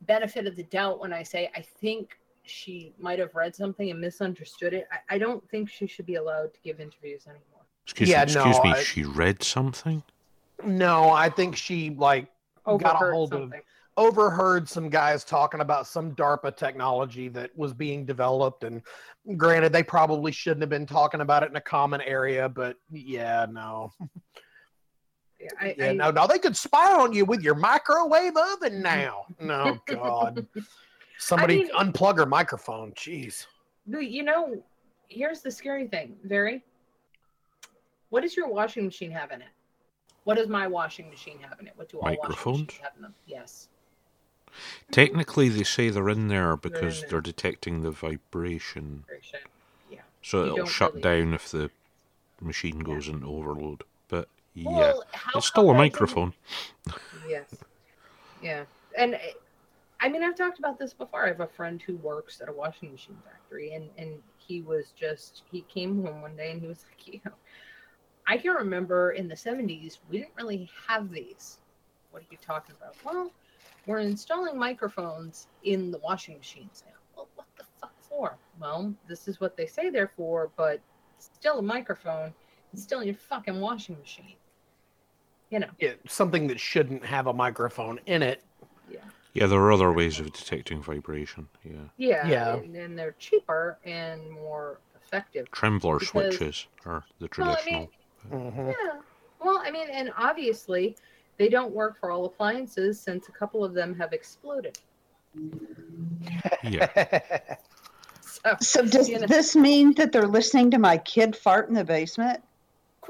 [0.02, 4.01] benefit of the doubt when I say I think she might have read something and
[4.01, 4.88] misunderstood it.
[4.90, 7.62] I, I don't think she should be allowed to give interviews anymore.
[7.84, 8.70] excuse Yeah, me, no, excuse me.
[8.70, 10.02] I- She read something.
[10.64, 12.26] No, I think she like
[12.66, 13.52] Got a Overheard hold of-
[13.97, 18.64] overheard some guys talking about some DARPA technology that was being developed.
[18.64, 18.82] And
[19.36, 23.47] granted, they probably shouldn't have been talking about it in a common area, but yeah,
[23.51, 23.92] no.
[25.40, 28.82] Yeah, I, Yeah, I, no, no, they could spy on you with your microwave oven
[28.82, 29.24] now.
[29.40, 30.46] No, God.
[31.18, 32.92] Somebody mean- unplug her microphone.
[32.92, 33.46] Jeez.
[33.86, 34.62] But, you know,
[35.08, 36.62] here's the scary thing, Very.
[38.10, 39.48] What does your washing machine have in it?
[40.24, 41.72] What does my washing machine have in it?
[41.76, 42.66] What do all washing Microphones?
[42.66, 43.14] machines have in them?
[43.26, 43.68] Yes.
[44.90, 47.08] Technically, they say they're in there because in there.
[47.10, 49.40] they're detecting the vibration, Vibration.
[50.22, 51.70] so You it'll shut really- down if the
[52.40, 53.84] machine goes into overload.
[54.55, 55.05] But yeah, Well,
[55.36, 56.35] it's still a microphone.
[56.86, 57.55] didn't- Yes.
[58.43, 58.64] Yeah.
[58.97, 59.18] And
[60.01, 61.24] I mean, I've talked about this before.
[61.24, 64.93] I have a friend who works at a washing machine factory, and and he was
[64.93, 67.32] just he came home one day and he was like, you know,
[68.27, 71.59] I can remember in the '70s we didn't really have these.
[72.10, 72.97] What are you talking about?
[73.05, 73.31] Well,
[73.86, 76.97] we're installing microphones in the washing machines now.
[77.14, 78.36] Well, what the fuck for?
[78.59, 80.81] Well, this is what they say they're for, but
[81.18, 82.35] still a microphone.
[82.72, 84.34] It's still in your fucking washing machine.
[85.51, 85.68] You know.
[85.80, 88.42] Yeah, something that shouldn't have a microphone in it.
[88.88, 89.01] Yeah,
[89.34, 91.48] Yeah, there are other ways of detecting vibration.
[91.64, 92.55] Yeah, Yeah, Yeah.
[92.56, 95.51] And, and they're cheaper and more effective.
[95.51, 97.90] trembler Because- switches are the traditional.
[98.30, 98.52] Well, I traditional.
[98.52, 98.74] mean, Mhm.
[98.94, 99.01] yeah.
[99.40, 100.97] Well, I mean, and obviously
[101.38, 104.78] they don't work for all appliances since a couple of them have exploded.
[106.62, 106.86] yeah,
[108.22, 109.26] So So does You know.
[109.26, 112.42] this mean that they're listening to my kid fart in the basement?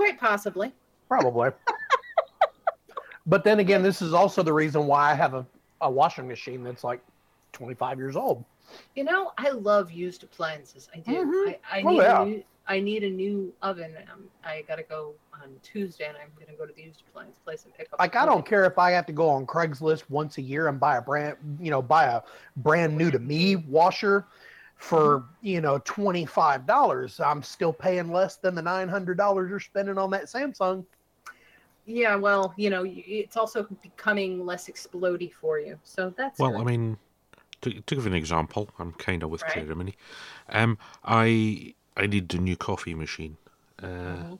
[0.00, 0.72] Quite possibly.
[1.08, 1.50] Probably.
[3.26, 5.44] but then again, this is also the reason why I have a,
[5.82, 7.00] a washing machine that's like
[7.52, 8.44] 25 years old.
[8.94, 10.88] You know, I love used appliances.
[10.94, 11.12] I do.
[11.12, 11.48] Mhm.
[11.70, 12.22] I, I Oh, need yeah.
[12.22, 13.96] a new I need a new oven.
[14.12, 17.64] Um, I gotta go on Tuesday, and I'm gonna go to the used appliance place
[17.64, 17.98] and pick up.
[17.98, 20.78] Like I don't care if I have to go on Craigslist once a year and
[20.78, 22.22] buy a brand, you know, buy a
[22.58, 24.24] brand new to me washer
[24.80, 27.20] for you know twenty five dollars.
[27.20, 30.84] I'm still paying less than the nine hundred dollars you're spending on that Samsung.
[31.86, 35.78] Yeah, well, you know, it's also becoming less explody for you.
[35.84, 36.60] So that's Well, good.
[36.60, 36.98] I mean,
[37.62, 39.52] to, to give an example, I'm kind of with Right.
[39.54, 39.94] Ceremony.
[40.48, 43.36] Um, I I need a new coffee machine.
[43.82, 44.38] Uh, Mhm.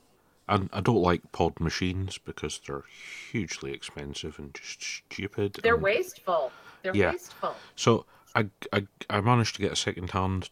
[0.49, 2.85] and I don't like pod machines because they're
[3.31, 5.59] hugely expensive and just stupid.
[5.63, 6.51] they're and- wasteful.
[6.83, 7.11] They're Yeah.
[7.11, 7.55] wasteful.
[7.77, 10.51] So I, I I managed to get a second hand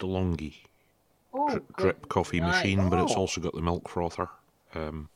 [0.00, 0.54] DeLonghi
[1.32, 2.48] Oh, dri- drip coffee night.
[2.64, 3.20] machine, but it's Oh.
[3.20, 4.28] also got the milk frother.
[4.74, 5.08] Um,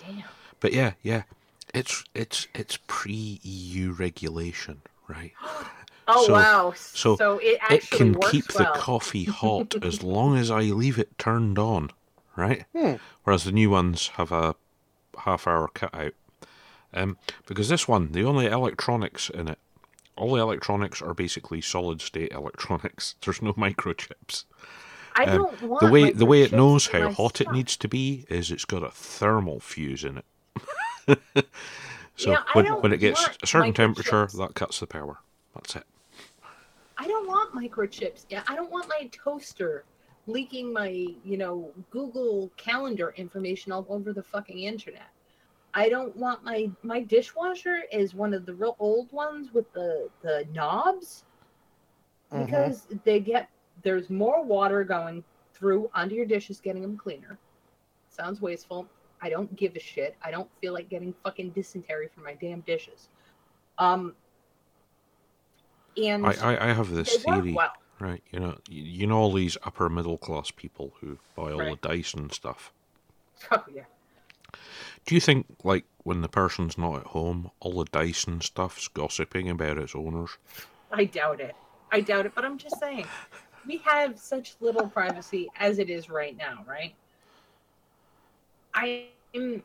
[0.00, 0.22] Damn.
[0.60, 1.22] but yeah, yeah,
[1.72, 5.32] it's it's it's pre EU regulation, right?
[6.06, 6.72] Oh So- wow.
[6.76, 8.74] so So it it can works keep well.
[8.74, 11.90] the coffee hot as long as I leave it turned on,
[12.36, 12.66] right?
[12.76, 12.96] Hmm.
[13.22, 14.54] Whereas the new ones have a
[15.20, 16.12] half hour cutout.
[16.92, 17.16] Um,
[17.46, 19.58] because this one, the only electronics in it,
[20.16, 23.16] all the electronics are basically solid state electronics.
[23.24, 24.44] There's no microchips.
[25.16, 27.88] I um, don't want The way the way it knows how hot it needs to
[27.88, 31.18] be is it's got a thermal fuse in it.
[32.16, 35.18] so Yeah, I when, when it gets a certain temperature, that cuts the power.
[35.54, 35.84] That's it.
[36.98, 38.24] I don't want microchips.
[38.28, 39.84] Yeah, I don't want my toaster
[40.26, 40.88] leaking my,
[41.24, 45.08] you know, Google Calendar information all over the fucking internet.
[45.74, 50.08] I don't want my my dishwasher is one of the real old ones with the
[50.22, 51.24] the knobs
[52.32, 52.46] Mhm.
[52.46, 53.48] because they get
[53.82, 57.38] there's more water going through onto your dishes getting them cleaner.
[58.08, 58.88] Sounds wasteful.
[59.20, 60.16] I don't give a shit.
[60.22, 63.08] I don't feel like getting fucking dysentery from my damn dishes.
[63.78, 64.14] Um
[65.96, 67.72] and I, I, I have this theory, well.
[68.00, 68.22] right?
[68.32, 71.80] You know, you, know all these upper middle class people who buy all Right.
[71.80, 72.72] the Dyson stuff.
[73.52, 73.82] Oh yeah.
[75.06, 79.50] Do you think, like, when the person's not at home, all the Dyson stuff's gossiping
[79.50, 80.38] about its owners?
[80.90, 81.54] I doubt it.
[81.92, 83.06] I doubt it, but I'm just saying.
[83.66, 86.94] We have such little privacy as it is right now, right?
[88.74, 89.62] I'm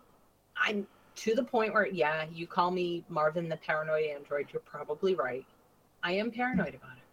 [0.56, 5.16] I'm to the point where yeah, you call me Marvin the paranoid android, you're probably
[5.16, 5.46] right.
[6.04, 7.04] I am paranoid about it.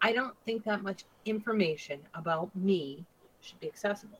[0.00, 3.04] I don't think that much information about me
[3.40, 4.18] should be accessible.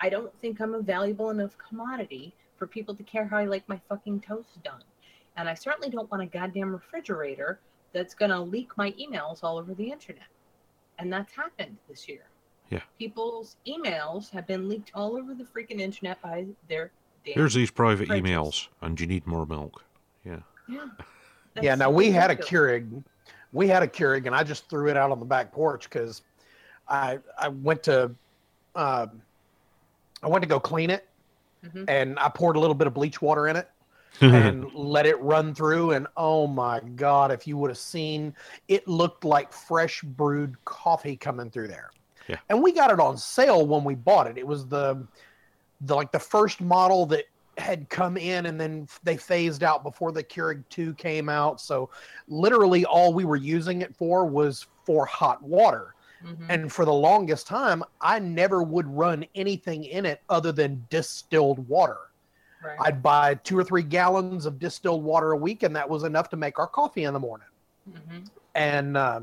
[0.00, 3.68] I don't think I'm a valuable enough commodity for people to care how I like
[3.68, 4.82] my fucking toast done.
[5.36, 7.58] And I certainly don't want a goddamn refrigerator
[7.92, 10.26] that's going to leak my emails all over the internet.
[10.98, 12.26] And that's happened this year.
[12.70, 12.80] Yeah.
[12.98, 16.90] People's emails have been leaked all over the freaking internet by their
[17.24, 17.34] damn.
[17.34, 18.22] Here's these private fridges.
[18.22, 19.84] emails, and you need more milk.
[20.24, 20.38] Yeah.
[20.68, 20.86] yeah,
[21.54, 22.82] That's now we had a ridiculous.
[22.82, 23.04] Keurig.
[23.52, 26.22] We had a Keurig, and I just threw it out on the back porch because
[26.88, 28.14] I I went to
[28.74, 29.22] um,
[30.22, 31.06] I went to go clean it,
[31.64, 31.84] Mhm.
[31.88, 33.68] and I poured a little bit of bleach water in it,
[34.20, 35.92] and let it run through.
[35.92, 38.34] And oh my God, if you would have seen,
[38.68, 41.90] it looked like fresh brewed coffee coming through there.
[42.28, 42.36] Yeah.
[42.48, 44.38] And we got it on sale when we bought it.
[44.38, 45.06] It was the,
[45.80, 47.24] the like the first model that
[47.58, 51.60] had come in and then they phased out before the Keurig 2 came out.
[51.60, 51.90] So
[52.28, 55.93] literally all we were using it for was for hot water.
[56.24, 56.46] Mhm.
[56.48, 61.68] And for the longest time, I never would run anything in it other than distilled
[61.68, 61.98] water.
[62.64, 62.78] right.
[62.80, 66.30] I'd buy two or three gallons of distilled water a week, and that was enough
[66.30, 67.46] to make our coffee in the morning.
[67.90, 68.26] Mhm.
[68.54, 69.20] And uh,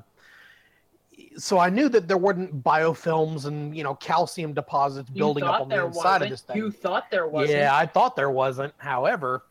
[1.38, 5.62] so I knew that there weren't biofilms and you know calcium deposits You building up
[5.62, 6.24] on the inside wasn't.
[6.26, 6.58] of this thing.
[6.58, 7.58] You thought there wasn't.
[7.58, 8.76] Yeah, I thought there wasn't.
[8.78, 9.44] However,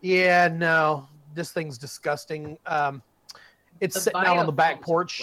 [0.00, 2.58] yeah, no, this thing's disgusting.
[2.66, 3.00] Um,
[3.80, 5.22] it's The sitting out on the back porch.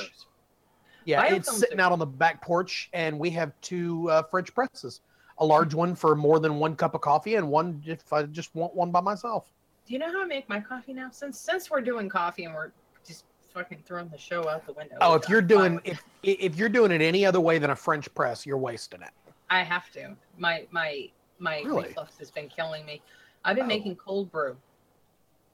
[1.15, 1.29] Gross.
[1.29, 5.01] Yeah, it's sitting out on the back porch, and we have two uh, French presses.
[5.39, 8.53] A large one for more than one cup of coffee, and one if I just
[8.55, 9.51] want one by myself.
[9.85, 11.09] Do you know how I make my coffee now?
[11.11, 12.71] Since since we're doing coffee and we're
[13.07, 13.23] just
[13.53, 14.97] fucking throwing the show out the window.
[14.99, 18.13] Oh, if you're doing if if you're doing it any other way than a French
[18.13, 19.11] press, you're wasting it.
[19.49, 20.15] I have to.
[20.37, 21.09] My my
[21.39, 21.83] my Really?
[21.87, 23.01] reflux has been killing me.
[23.45, 23.69] I've been Oh.
[23.69, 24.57] making cold brew.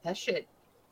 [0.02, 0.48] That shit,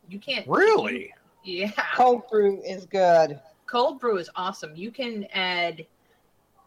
[0.08, 0.46] you can't.
[0.46, 1.12] Really?
[1.42, 1.72] Yeah.
[1.96, 3.40] Cold brew is good.
[3.72, 4.76] Cold brew is awesome.
[4.76, 5.86] You can add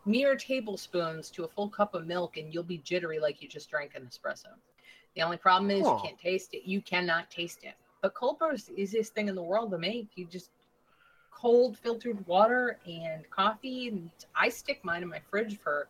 [0.06, 3.70] mere tablespoons to a full cup of milk, and you'll be jittery like you just
[3.70, 4.48] drank an espresso.
[5.16, 5.98] The only problem is Huh.
[5.98, 6.64] you can't taste it.
[6.68, 7.76] You cannot taste it.
[8.02, 10.08] But cold brew is the easiest thing in the world to make.
[10.16, 10.50] You just
[11.30, 15.88] cold filtered water and coffee, and I stick mine in my fridge for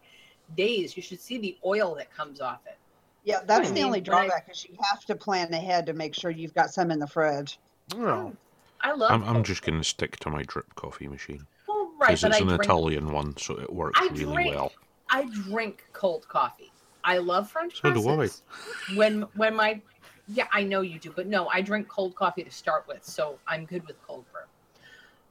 [0.57, 0.97] days.
[0.97, 2.77] You should see the oil that comes off it.
[3.23, 5.93] Yeah, that's I the only when I- drawback is you have to plan ahead to
[5.93, 7.57] make sure you've got some in the fridge.
[7.95, 8.35] Oh,
[8.81, 9.11] I love.
[9.11, 12.35] I'm, I'm just going to stick to my drip coffee machine well, right, because it's
[12.35, 14.71] I an drink Italian one, so it works I really drink- well.
[15.09, 16.71] I drink cold coffee.
[17.03, 18.29] I love French So do I.
[18.95, 19.81] When when my
[20.27, 23.37] yeah, I know you do, but no, I drink cold coffee to start with, so
[23.47, 24.41] I'm good with cold brew.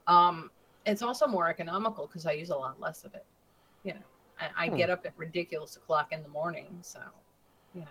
[0.06, 0.50] Um,
[0.86, 3.24] it's also more economical because I use a lot less of it.
[3.82, 4.00] You know,
[4.40, 4.76] I, I Hmm.
[4.76, 7.00] get up at ridiculous o'clock in the morning, so
[7.74, 7.86] you know.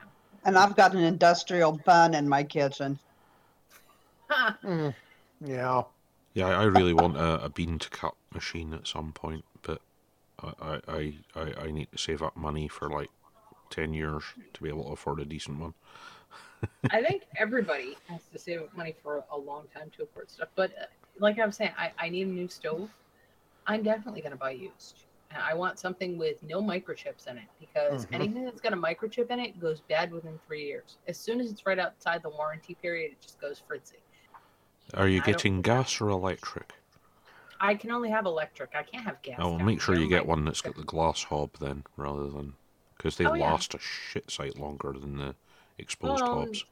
[0.45, 2.99] And I've got an industrial bun in my kitchen.
[4.29, 4.93] Ha, mm,
[5.45, 5.83] yeah.
[6.33, 9.81] Yeah, I I really want a, a bean to cup machine at some point, but
[10.41, 13.09] I, I, I, I I need to save up money for like
[13.69, 15.73] ten years to be able to afford a decent one.
[16.89, 20.49] I think everybody has to save up money for a long time to afford stuff.
[20.55, 20.85] But uh,
[21.19, 22.89] like I'm saying, I, I need a new stove.
[23.65, 25.05] I'm definitely going to buy used.
[25.35, 28.13] I want something with no microchips in it because Mhm.
[28.13, 30.97] anything that's got a microchip in it goes bad within three years.
[31.07, 34.02] As soon as it's right outside the warranty period, it just goes fritzy.
[34.95, 36.73] Are you I getting gas or electric?
[37.59, 38.75] I can only have electric.
[38.75, 39.39] I can't have gas.
[39.39, 42.55] Oh, well, make sure you get one that's got the glass hob then, rather than
[42.97, 43.53] because they Oh, yeah.
[43.53, 45.35] last a shit sight longer than the
[45.77, 46.65] exposed Well, hobs.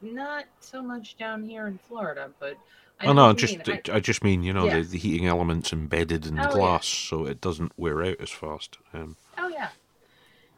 [0.00, 2.56] Not so much down here in Florida, but
[3.00, 3.68] I Oh no, just.
[3.68, 4.76] I- I, just mean you know Yeah.
[4.76, 6.74] the, the heating elements embedded in the Oh, yeah.
[6.74, 8.78] glass, so it doesn't wear out as fast.
[8.92, 9.70] Um, Oh yeah.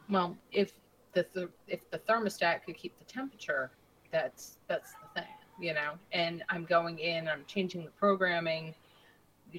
[0.09, 0.73] Well, if
[1.13, 3.71] the th- if the thermostat could keep the temperature,
[4.11, 5.93] that's that's the thing, you know.
[6.11, 8.73] And I'm going in, I'm changing the programming,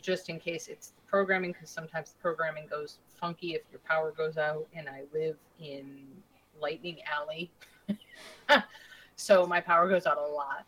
[0.00, 4.36] just in case it's programming, because sometimes the programming goes funky if your power goes
[4.36, 4.66] out.
[4.74, 6.06] And I live in
[6.60, 7.50] Lightning Alley,
[9.16, 10.64] so my power goes out a lot.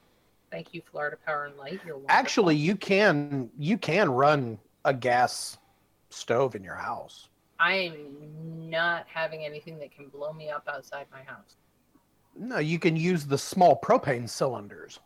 [0.50, 1.80] Thank you, Florida Power and Light.
[1.84, 2.06] You're wonderful.
[2.08, 5.58] Actually, you can you can run a gas
[6.10, 7.28] stove in your house.
[7.58, 11.56] I am not having anything that can blow me up outside my house.
[12.36, 14.98] No, you can use the small propane cylinders.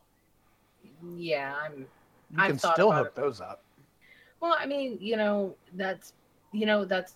[1.16, 1.86] Yeah, I'm
[2.30, 3.14] You I've can still hook it.
[3.14, 3.64] those up.
[4.40, 6.12] Well, I mean, you know, that's
[6.52, 7.14] you know, that's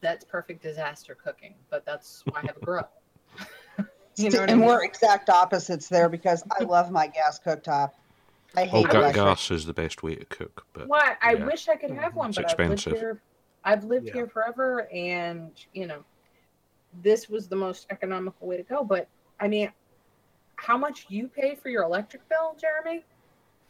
[0.00, 2.88] that's perfect disaster cooking, but that's why I have a grill.
[4.16, 4.68] you know what I and mean?
[4.68, 7.92] we're exact opposites there because I love my gas cooktop.
[8.56, 9.24] I hate ga- electric.
[9.24, 11.44] gas is the best way to cook, but Why I yeah.
[11.46, 12.98] wish I could have one, It's but I've lived expensive.
[12.98, 13.22] here.
[13.62, 14.12] I've lived Yeah.
[14.14, 16.04] here forever, and you know,
[17.02, 18.82] this was the most economical way to go.
[18.82, 19.08] But
[19.38, 19.70] I mean,
[20.56, 23.04] how much you pay for your electric bill, Jeremy?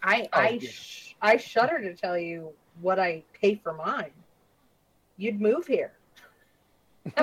[0.02, 0.70] I Oh, I yeah.
[0.70, 4.12] sh- I shudder to tell you what I pay for mine.
[5.16, 5.92] You'd move here.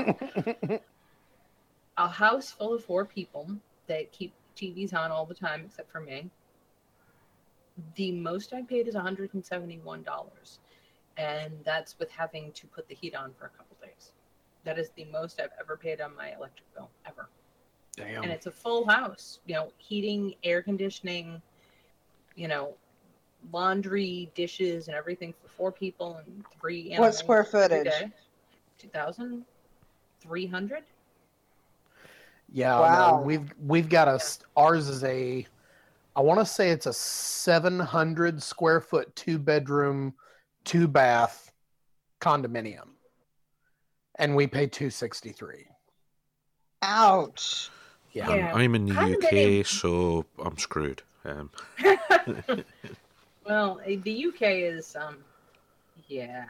[1.98, 3.50] a house full of four people
[3.88, 6.30] that keep TVs on all the time, except for me.
[7.96, 10.58] The most I paid is $171.
[11.18, 14.12] And that's with having to put the heat on for a couple days.
[14.64, 17.30] That is the most I've ever paid on my electric bill, ever.
[17.96, 18.24] Damn.
[18.24, 21.42] And it's a full house, you know, heating, air conditioning,
[22.38, 22.74] you know,
[23.52, 27.16] laundry, dishes, and everything for four people and three animals.
[27.16, 27.92] What square footage?
[28.78, 30.84] 2,300?
[32.54, 35.46] Yeah, no, we've we've got a s- ours is a
[36.16, 40.14] I want to say it's a 700 square foot two bedroom
[40.64, 41.52] two bath
[42.22, 42.88] condominium.
[44.16, 45.68] And we pay 263.
[46.82, 47.70] Ouch.
[48.14, 48.34] Yeah.
[48.34, 48.54] Yeah.
[48.56, 51.04] I'm, I'm in the UK, so I'm screwed.
[51.28, 51.52] Um,
[53.46, 55.18] well, eh, the UK is um,
[56.08, 56.46] yeah.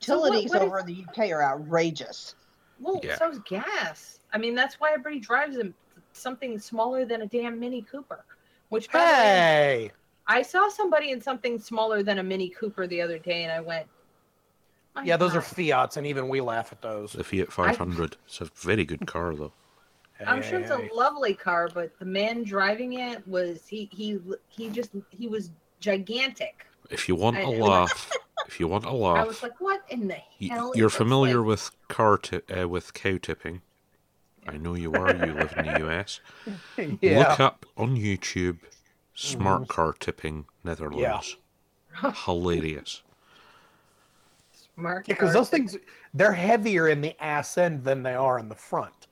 [0.00, 2.34] So what- Utilities what is- over in the UK are outrageous.
[2.80, 3.28] Well, Yeah.
[3.28, 4.18] is gas.
[4.32, 5.72] I mean, that's why everybody drives a,
[6.12, 8.24] something smaller than a damn Mini Cooper.
[8.70, 9.90] Which, by the way, Hey.
[10.26, 13.60] I saw somebody in something smaller than a Mini Cooper the other day, and I
[13.60, 13.86] went,
[14.96, 17.12] "My Yeah, those are Fiats and even we laugh at those.
[17.12, 18.16] the Fiat 500.
[18.26, 19.52] It's a very good car, though.
[20.26, 20.88] I'm Hey, sure hey, it's hey.
[20.90, 24.18] a lovely car, but the man driving it was he he
[24.48, 25.50] he just he was
[25.80, 26.66] gigantic.
[26.90, 28.10] If you want I- a laugh,
[28.46, 30.16] if you want a laugh, I was like, what in the
[30.48, 30.72] hell?
[30.74, 33.62] you're familiar Like, with car ti- uh, with cow tipping.
[34.46, 35.14] I know you are.
[35.14, 36.20] You live in the US.
[37.00, 37.18] Yeah.
[37.28, 38.58] Look up on YouTube
[39.14, 41.36] smart car tipping Netherlands.
[42.02, 42.12] Yeah.
[42.24, 43.02] Hilarious.
[44.74, 45.76] smart Yeah, because car those things
[46.14, 49.06] they're heavier in the ass end than they are in the front.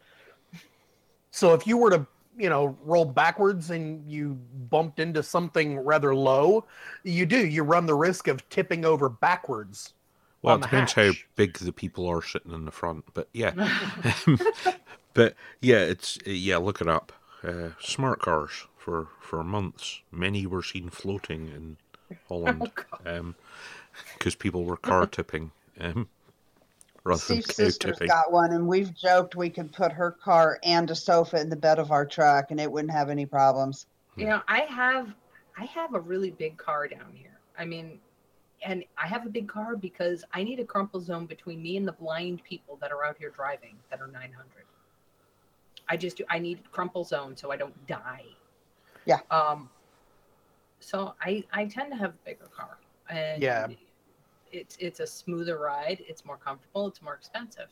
[1.30, 4.38] So if you were to, you know, roll backwards and you
[4.70, 6.64] bumped into something rather low,
[7.04, 7.46] you do.
[7.46, 9.94] You run the risk of tipping over backwards.
[10.42, 13.52] Well, it the depends how big the people are sitting in the front, but yeah.
[15.14, 16.56] but yeah, it's yeah.
[16.56, 17.12] Look it up.
[17.42, 20.00] Uh, smart cars for for months.
[20.10, 21.76] Many were seen floating in
[22.28, 22.70] Holland
[23.06, 23.34] Oh,
[24.14, 26.08] because people were car tipping um,
[27.04, 28.08] rather Steve's cow sister's tipping.
[28.08, 31.56] got one, and we've joked we could put her car and a sofa in the
[31.56, 33.86] bed of our truck, and it wouldn't have any problems.
[34.16, 35.14] You know, I have
[35.56, 37.38] I have a really big car down here.
[37.58, 38.00] I mean,
[38.64, 41.86] and I have a big car because I need a crumple zone between me and
[41.86, 44.64] the blind people that are out here driving that are 900.
[45.88, 48.24] I just do I need crumple zone so I don't die.
[49.06, 49.20] Yeah.
[49.30, 49.68] Um
[50.80, 52.78] so I I tend to have a bigger car.
[53.08, 53.68] And Yeah.
[54.52, 57.68] It's it's a smoother ride, it's more comfortable, it's more expensive.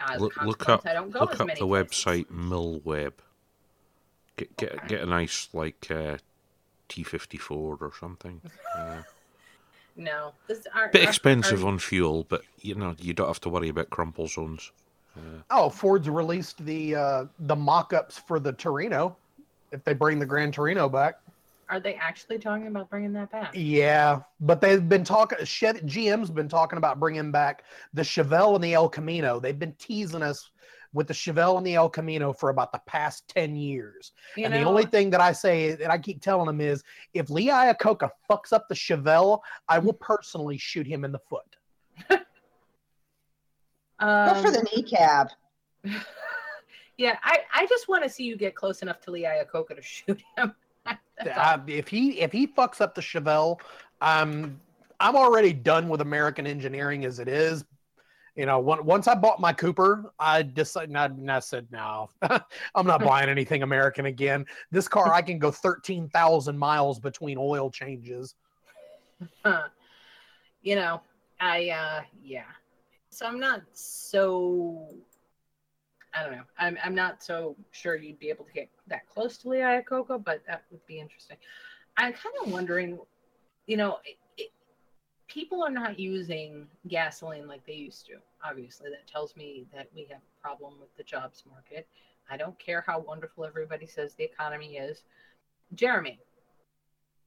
[0.00, 2.04] As Look, look up I don't go look as up many the places.
[2.04, 3.12] website Millweb.
[4.36, 4.86] Get get Okay.
[4.88, 6.18] get a nice like uh,
[6.88, 8.40] T fifty four or something.
[8.76, 9.02] Uh,
[9.96, 13.68] No, this are bit expensive on fuel, but you know you don't have to worry
[13.70, 14.70] about crumple zones.
[15.16, 15.20] Uh,
[15.50, 19.16] Oh, Ford's released the uh, the mock-ups for the Torino.
[19.72, 21.18] If they bring the Gran Torino back,
[21.68, 23.50] Are they actually talking about bringing that back?
[23.54, 24.20] yeah.
[24.40, 25.44] But they've been talking.
[25.44, 29.40] Chev- GM's been talking about bringing back the Chevelle and the El Camino.
[29.40, 30.50] They've been teasing us
[30.92, 34.12] with the Chevelle and the El Camino for about the past ten years.
[34.36, 36.84] You and know, the only thing that I say, and I keep telling them, is
[37.14, 41.56] if Lee Iacocca fucks up the Chevelle, I will personally shoot him in the foot.
[43.98, 45.30] Go for um, the kneecap.
[46.96, 49.82] yeah, I, I just want to see you get close enough to Lee Iacocca to
[49.82, 50.54] shoot him.
[51.18, 53.58] Uh, if he if he fucks up the Chevelle,
[54.00, 54.60] um,
[55.00, 57.64] I'm already done with American engineering as it is.
[58.34, 60.94] You know, on- once I bought my Cooper, I decided.
[60.94, 62.10] I, I said, no,
[62.74, 64.44] I'm not buying anything American again.
[64.70, 68.34] This car, I can go thirteen thousand miles between oil changes.
[70.62, 71.00] You know,
[71.40, 72.44] I uh yeah.
[73.08, 74.88] So I'm not so
[76.16, 76.44] I don't know.
[76.58, 80.24] I'm I'm not so sure you'd be able to get that close to Lee Iacocca,
[80.24, 81.36] but that would be interesting.
[81.96, 82.98] I'm kind of wondering,
[83.66, 84.50] you know, it, it,
[85.28, 88.14] people are not using gasoline like they used to.
[88.44, 91.86] Obviously, that tells me that we have a problem with the jobs market.
[92.30, 95.02] I don't care how wonderful everybody says the economy is.
[95.74, 96.18] Jeremy,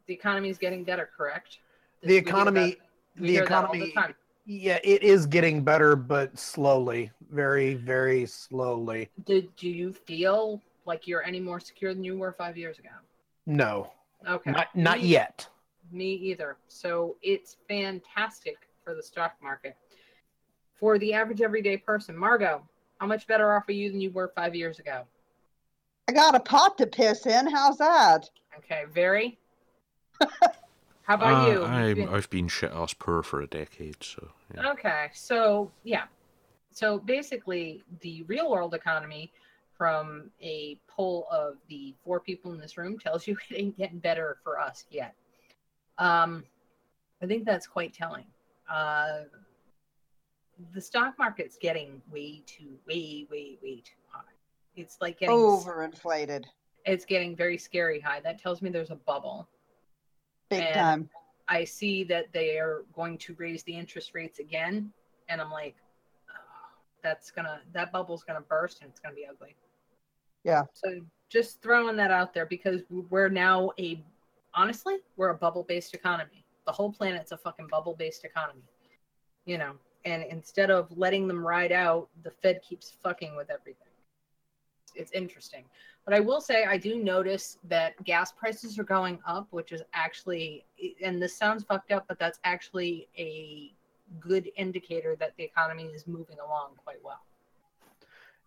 [0.07, 1.59] the economy is getting better, correct?
[2.01, 2.77] The economy,
[3.15, 4.15] the hear that all the economy, time.
[4.49, 9.07] Yeah, it is getting better, but slowly, very, very slowly.
[9.25, 12.89] Do, do you feel like you're any more secure than you were five years ago?
[13.45, 13.91] No,
[14.27, 14.49] Okay.
[14.51, 15.47] not not Me- yet.
[15.91, 16.57] Me either.
[16.67, 19.77] So it's fantastic for the stock market.
[20.79, 22.67] For the average everyday person, Margot,
[22.99, 25.03] how much better off are you than you were five years ago?
[26.07, 27.45] I got a pot to piss in.
[27.51, 28.27] How's that?
[28.57, 29.37] Okay, very.
[31.09, 31.63] How about uh, you?
[31.63, 34.69] I'm, been- I've been shit ass poor for a decade, so yeah.
[34.69, 36.03] Okay, so yeah.
[36.71, 39.31] So basically, the real world economy
[39.75, 43.97] from a poll of the four people in this room tells you it ain't getting
[43.97, 45.15] better for us yet.
[45.97, 46.43] Um,
[47.23, 48.25] I think that's quite telling.
[48.71, 49.21] Uh,
[50.75, 54.21] the stock market's getting way too, way, way, way too high.
[54.75, 56.45] It's like getting, Overinflated.
[56.85, 58.19] it's getting very scary high.
[58.19, 59.47] That tells me there's a bubble.
[60.49, 61.09] Big And- time.
[61.47, 64.93] I see that they are going to raise the interest rates again,
[65.29, 65.75] and I'm like,
[66.29, 69.55] oh, that's gonna that bubble's gonna burst and it's gonna be ugly.
[70.43, 70.63] Yeah.
[70.73, 74.03] So just throwing that out there because we're now a
[74.53, 76.45] honestly, we're a bubble based economy.
[76.65, 78.61] The whole planet's a fucking bubble based economy.
[79.45, 79.73] You know,
[80.05, 83.87] and instead of letting them ride out, the Fed keeps fucking with everything.
[84.93, 85.65] It's interesting.
[86.09, 89.83] But I will say I do notice that gas prices are going up, which is
[89.93, 90.65] actually
[91.05, 93.71] and this sounds fucked up, but that's actually a
[94.19, 97.19] good indicator that the economy is moving along quite well.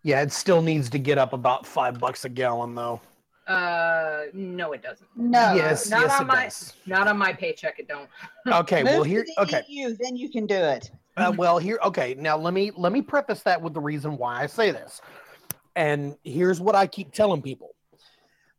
[0.02, 3.00] Yeah, it still needs to get up about five bucks a gallon, though.
[3.46, 5.08] Uh, no, it doesn't.
[5.14, 5.54] No.
[5.54, 6.72] yes, not yes, on it my- does.
[6.86, 7.78] Not on my paycheck.
[7.78, 8.08] It don't.
[8.52, 9.24] Okay, Move well to here.
[9.36, 10.90] the Okay, EU, then you can do it.
[11.16, 11.78] uh, well here.
[11.84, 15.00] Okay, now let me let me preface that with the reason why I say this,
[15.76, 17.74] and here's what I keep telling people: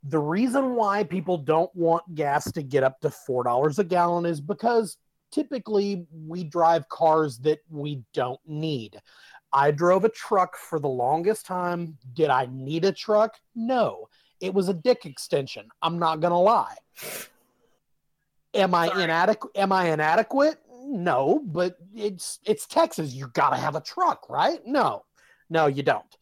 [0.04, 4.26] the reason why people don't want gas to get up to four dollars a gallon
[4.26, 4.98] is because
[5.32, 9.00] typically we drive cars that we don't need.
[9.52, 11.98] I drove a truck for the longest time.
[12.14, 13.36] Did I need a truck?
[13.56, 14.08] No.
[14.42, 15.70] It was a dick extension.
[15.82, 16.76] I'm not gonna lie.
[18.54, 19.56] Am I inadequate?
[19.56, 20.58] Am I inadequate?
[20.86, 23.14] No, but it's it's Texas.
[23.14, 24.60] You gotta have a truck, right?
[24.66, 25.06] No,
[25.50, 26.18] no, you don't.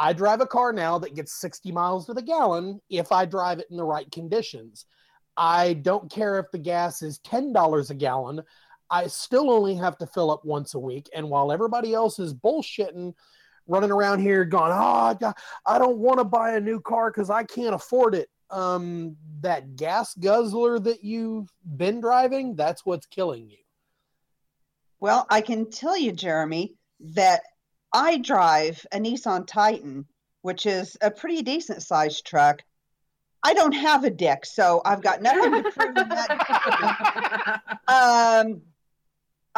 [0.00, 3.58] I drive a car now that gets 60 miles to the gallon if I drive
[3.58, 4.86] it in the right conditions.
[5.36, 8.42] I don't care if the gas is $10 a gallon.
[8.88, 11.10] I still only have to fill up once a week.
[11.14, 13.12] And while everybody else is bullshitting,
[13.66, 15.34] running around here going, oh,
[15.66, 18.30] I don't want to buy a new car because I can't afford it.
[18.48, 23.58] Um, that gas guzzler that you've been driving, that's what's killing you.
[24.98, 27.42] Well, I can tell you, Jeremy, that
[27.92, 30.06] I drive a Nissan Titan,
[30.42, 32.62] which is a pretty decent sized truck.
[33.42, 37.62] I don't have a dick, so I've got nothing to prove that.
[37.88, 38.60] Um,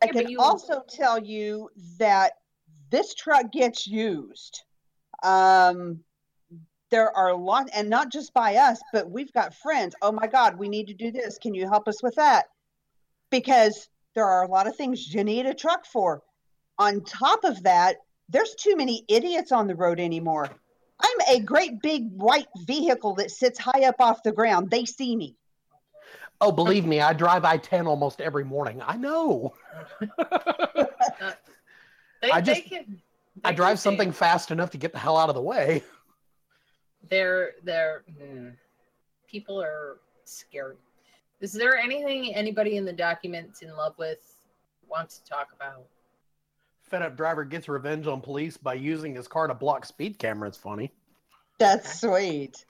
[0.00, 1.68] I Yeah, can you- also tell you
[1.98, 2.32] that
[2.90, 4.62] this truck gets used.
[5.22, 6.00] Um,
[6.90, 9.94] there are a lot, and not just by us, but we've got friends.
[10.02, 11.38] Oh my God, we need to do this.
[11.38, 12.46] Can you help us with that?
[13.30, 16.22] Because there are a lot of things you need a truck for.
[16.78, 17.96] On top of that,
[18.28, 20.48] there's too many idiots on the road anymore.
[21.00, 24.70] I'm a great big white vehicle that sits high up off the ground.
[24.70, 25.36] They see me.
[26.40, 28.82] Oh, believe me, I drive I 10 almost every morning.
[28.84, 29.54] I know.
[32.22, 33.02] They, I they just- can.
[33.44, 35.82] I drive can say something fast enough to get the hell out of the way.
[37.08, 38.50] They're they're hmm,
[39.26, 40.76] people are scared.
[41.40, 44.36] Is there anything anybody in the documents in love with
[44.88, 45.84] wants to talk about?
[46.92, 50.58] Fed up driver gets revenge on police by using his car to block speed cameras.
[50.58, 50.92] Funny.
[51.58, 52.66] That's sweet.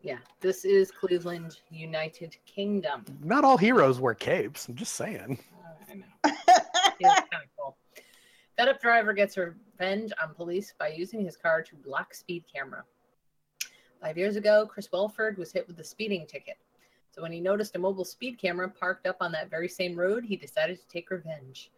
[0.00, 3.04] Yeah, this is Cleveland, United Kingdom.
[3.22, 4.68] Not all heroes wear capes.
[4.68, 5.38] I'm just saying.
[5.52, 6.06] Uh, I know.
[6.98, 7.76] It's kind of cool.
[8.56, 12.84] Fed up driver gets revenge on police by using his car to block speed camera.
[14.00, 16.56] Five years ago, Chris Welford was hit with a speeding ticket.
[17.10, 20.24] So when he noticed a mobile speed camera parked up on that very same road,
[20.24, 21.70] he decided to take revenge.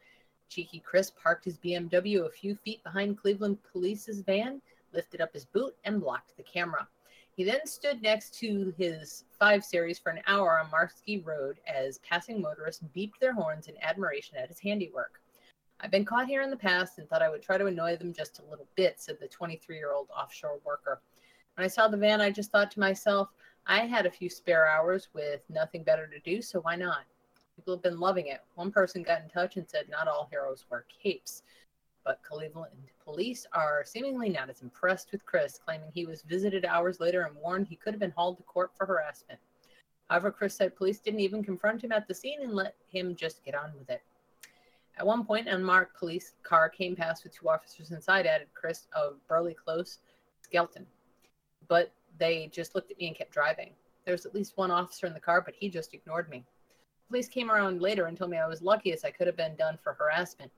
[0.51, 4.60] Cheeky Chris parked his BMW a few feet behind Cleveland police's van,
[4.93, 6.89] lifted up his boot, and blocked the camera.
[7.36, 11.98] He then stood next to his 5 Series for an hour on Marske Road as
[11.98, 15.22] passing motorists beeped their horns in admiration at his handiwork.
[15.81, 18.12] I've been caught here in the past and thought I would try to annoy them
[18.12, 21.01] just a little bit, said the 23 year old offshore worker.
[21.55, 23.28] When I saw the van, I just thought to myself,
[23.66, 27.05] I had a few spare hours with nothing better to do, so why not?
[27.61, 28.41] People have been loving it.
[28.55, 31.43] One person got in touch and said not all heroes wear capes.
[32.07, 32.73] But Cleveland
[33.05, 37.37] police are seemingly not as impressed with Chris, claiming he was visited hours later and
[37.37, 39.39] warned he could have been hauled to court for harassment.
[40.09, 43.45] However, Chris said police didn't even confront him at the scene and let him just
[43.45, 44.01] get on with it.
[44.97, 48.87] At one point, an unmarked police car came past with two officers inside, added Chris
[48.95, 49.99] of Burley Close,
[50.41, 50.87] Skelton.
[51.69, 53.73] But they just looked at me and kept driving.
[54.07, 56.47] There was at least one officer in the car, but he just ignored me.
[57.11, 59.57] Police came around later and told me I was lucky as I could have been
[59.57, 60.53] done for harassment.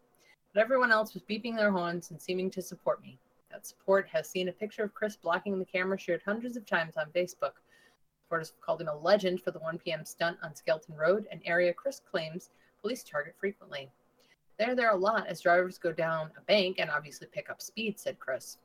[0.53, 3.19] But everyone else was beeping their horns and seeming to support me.
[3.51, 6.99] That support has seen a picture of Chris blocking the camera shared hundreds of times
[6.99, 7.53] on Facebook.
[8.19, 10.05] Supporters have called him a legend for the 1 p.m.
[10.05, 12.51] stunt on Skelton Road, an area Chris claims
[12.83, 13.91] police target frequently.
[14.59, 17.99] They're there a lot as drivers go down a bank and obviously pick up speed,
[17.99, 18.59] said Chris.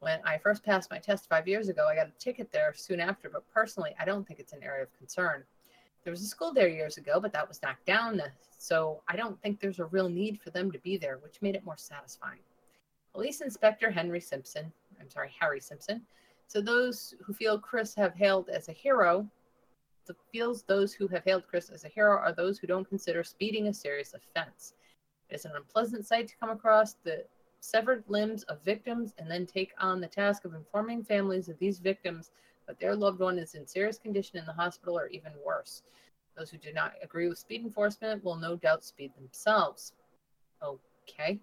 [0.00, 3.00] When I first passed my test five years ago, I got a ticket there soon
[3.00, 5.44] after, but personally, I don't think it's an area of concern.
[6.04, 8.20] There was a school there years ago, but that was knocked down,
[8.58, 11.54] so I don't think there's a real need for them to be there, which made
[11.54, 12.40] it more satisfying.
[13.12, 14.70] Police Inspector Henry Simpson,
[15.00, 16.02] I'm sorry, Harry Simpson,
[16.46, 19.26] so those who feel Chris have hailed as a hero,
[20.06, 23.24] the feels those who have hailed Chris as a hero are those who don't consider
[23.24, 24.74] speeding a serious offense.
[25.30, 27.24] It is an unpleasant sight to come across the
[27.60, 31.78] severed limbs of victims and then take on the task of informing families of these
[31.78, 32.30] victims
[32.66, 35.82] that their loved one is in serious condition in the hospital or even worse.
[36.36, 39.92] Those who do not agree with speed enforcement will no doubt speed themselves.
[40.62, 41.38] Okay.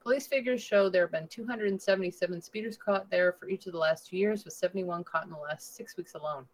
[0.00, 4.06] Police figures show there have been 277 speeders caught there for each of the last
[4.06, 6.46] two years, with 71 caught in the last six weeks alone.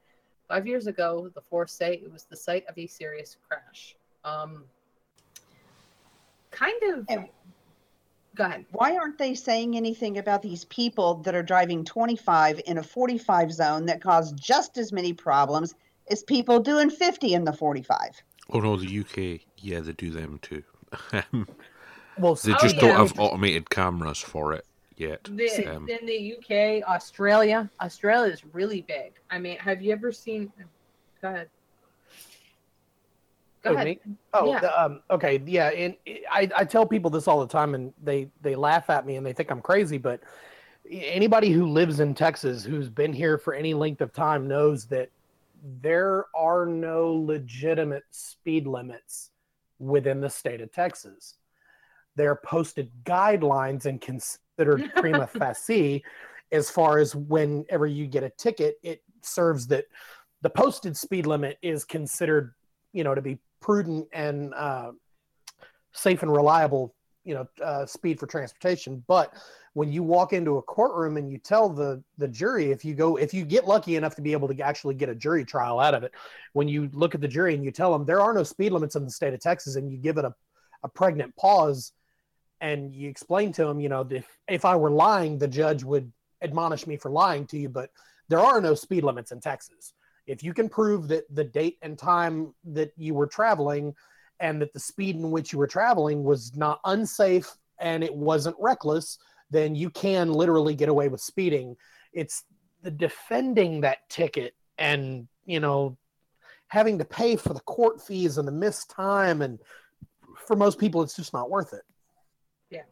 [0.49, 3.97] Five years ago, the force say it was the site of a serious crash.
[4.25, 4.65] Um,
[6.51, 7.07] kind of.
[8.35, 8.65] And- Go ahead.
[8.73, 13.53] Why aren't they saying anything about these people that are driving 25 in a 45
[13.53, 15.75] zone that cause just as many problems
[16.11, 17.99] as people doing 50 in the 45?
[18.51, 20.63] Oh no, the UK, yeah, they do them too.
[22.17, 22.81] Well, they Oh, just yeah.
[22.81, 24.65] don't have automated cameras for it
[24.97, 25.25] yet.
[25.25, 29.15] The, Um, in the UK, Australia, Australia is really big.
[29.31, 30.53] I mean, have you ever seen?
[31.21, 31.49] Go ahead.
[33.65, 33.99] Go Oh, ahead.
[34.35, 34.61] Oh, Yeah.
[34.61, 35.97] the, um, okay, yeah, and
[36.31, 39.25] I, I tell people this all the time, and they they laugh at me and
[39.25, 39.99] they think I'm crazy.
[39.99, 40.21] But
[40.91, 45.09] anybody who lives in Texas who's been here for any length of time knows that
[45.81, 49.31] there are no legitimate speed limits
[49.79, 51.37] within the state of Texas.
[52.17, 56.05] They're posted guidelines and considered prima facie
[56.53, 59.87] as far as whenever you get a ticket, it serves that
[60.43, 62.55] the posted speed limit is considered,
[62.93, 64.93] you know, to be prudent and uh,
[65.93, 69.03] safe and reliable, you know, uh, speed for transportation.
[69.09, 69.33] But
[69.73, 73.17] when you walk into a courtroom and you tell the the jury, if you go,
[73.17, 75.95] if you get lucky enough to be able to actually get a jury trial out
[75.95, 76.13] of it,
[76.53, 78.97] when you look at the jury and you tell them there are no speed limits
[78.97, 80.35] in the state of Texas, and you give it a,
[80.83, 81.93] a pregnant pause,
[82.61, 86.13] and you explain to them, you know, if if I were lying, the judge would
[86.43, 87.89] admonish me for lying to you, but
[88.29, 89.94] there are no speed limits in Texas
[90.27, 93.95] if you can prove that the date and time that you were traveling
[94.41, 98.57] and that the speed in which you were traveling was not unsafe and it wasn't
[98.59, 99.19] reckless,
[99.51, 101.77] then you can literally get away with speeding.
[102.13, 102.45] It's
[102.83, 105.97] the defending that ticket and, you know,
[106.69, 109.43] having to pay for the court fees and the missed time.
[109.43, 109.59] And
[110.47, 111.83] for most people, it's just not worth it.
[112.71, 112.83] Yeah.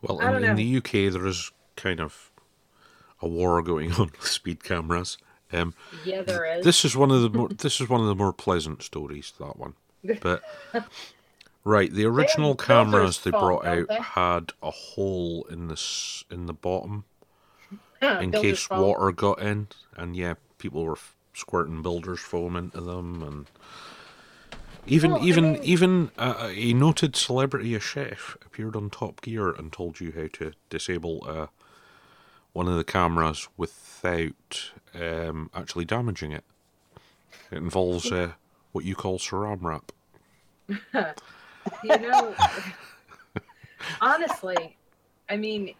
[0.00, 2.30] Well, in, in the UK, there is kind of
[3.20, 5.18] a war going on with speed cameras.
[5.52, 5.74] Um,
[6.04, 6.64] Yeah, there is.
[6.64, 9.32] this is one of the more this is one of the more pleasant stories.
[9.38, 9.74] That one,
[10.20, 10.42] but
[11.64, 13.96] right, the original filters cameras they brought out they?
[14.00, 17.04] had a hole in this in the bottom
[18.02, 23.22] in case water got in, and yeah, people were f- squirting builders foam into them,
[23.22, 23.46] and
[24.86, 29.20] even Well, I even mean- even uh, a noted celebrity, a chef, appeared on Top
[29.20, 31.46] Gear and told you how to disable uh,
[32.52, 36.44] one of the cameras without um, actually damaging it.
[37.50, 38.32] It involves uh,
[38.72, 39.92] what you call saran wrap.
[40.68, 42.34] you know,
[44.00, 44.76] honestly,
[45.28, 45.74] I mean,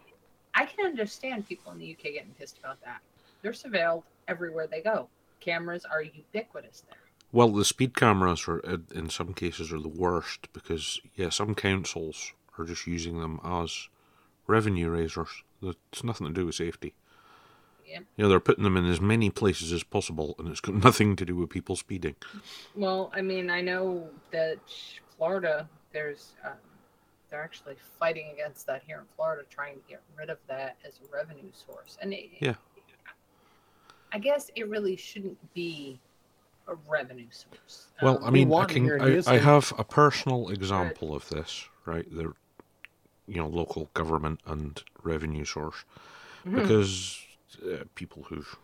[0.54, 3.00] I can understand people in the UK getting pissed about that.
[3.42, 5.08] They're surveilled everywhere they go.
[5.40, 6.98] Cameras are ubiquitous there.
[7.32, 11.54] Well, the speed cameras are uh, in some cases are the worst because yeah, some
[11.54, 13.88] councils are just using them as
[14.46, 15.42] revenue raisers.
[15.62, 16.94] It's nothing to do with safety.
[17.86, 18.00] Yeah.
[18.16, 21.16] You know, they're putting them in as many places as possible, and it's got nothing
[21.16, 22.16] to do with people speeding.
[22.74, 24.58] Well, I mean, I know that
[25.16, 26.52] Florida, there's, um,
[27.28, 30.94] they're actually fighting against that here in Florida, trying to get rid of that as
[31.00, 31.98] a revenue source.
[32.00, 32.54] And it, Yeah.
[34.14, 35.98] I guess it really shouldn't be
[36.68, 37.88] a revenue source.
[38.02, 42.06] Well, Um, I mean, I can I, I have a personal example of this, right?
[42.10, 42.32] The
[43.26, 45.84] you know local government and revenue source
[46.44, 46.56] mhm.
[46.56, 47.20] because
[47.64, 48.56] uh, people who've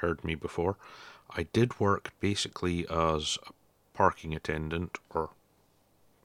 [0.00, 0.76] heard me before,
[1.36, 3.52] I did work basically as a
[3.94, 5.30] parking attendant or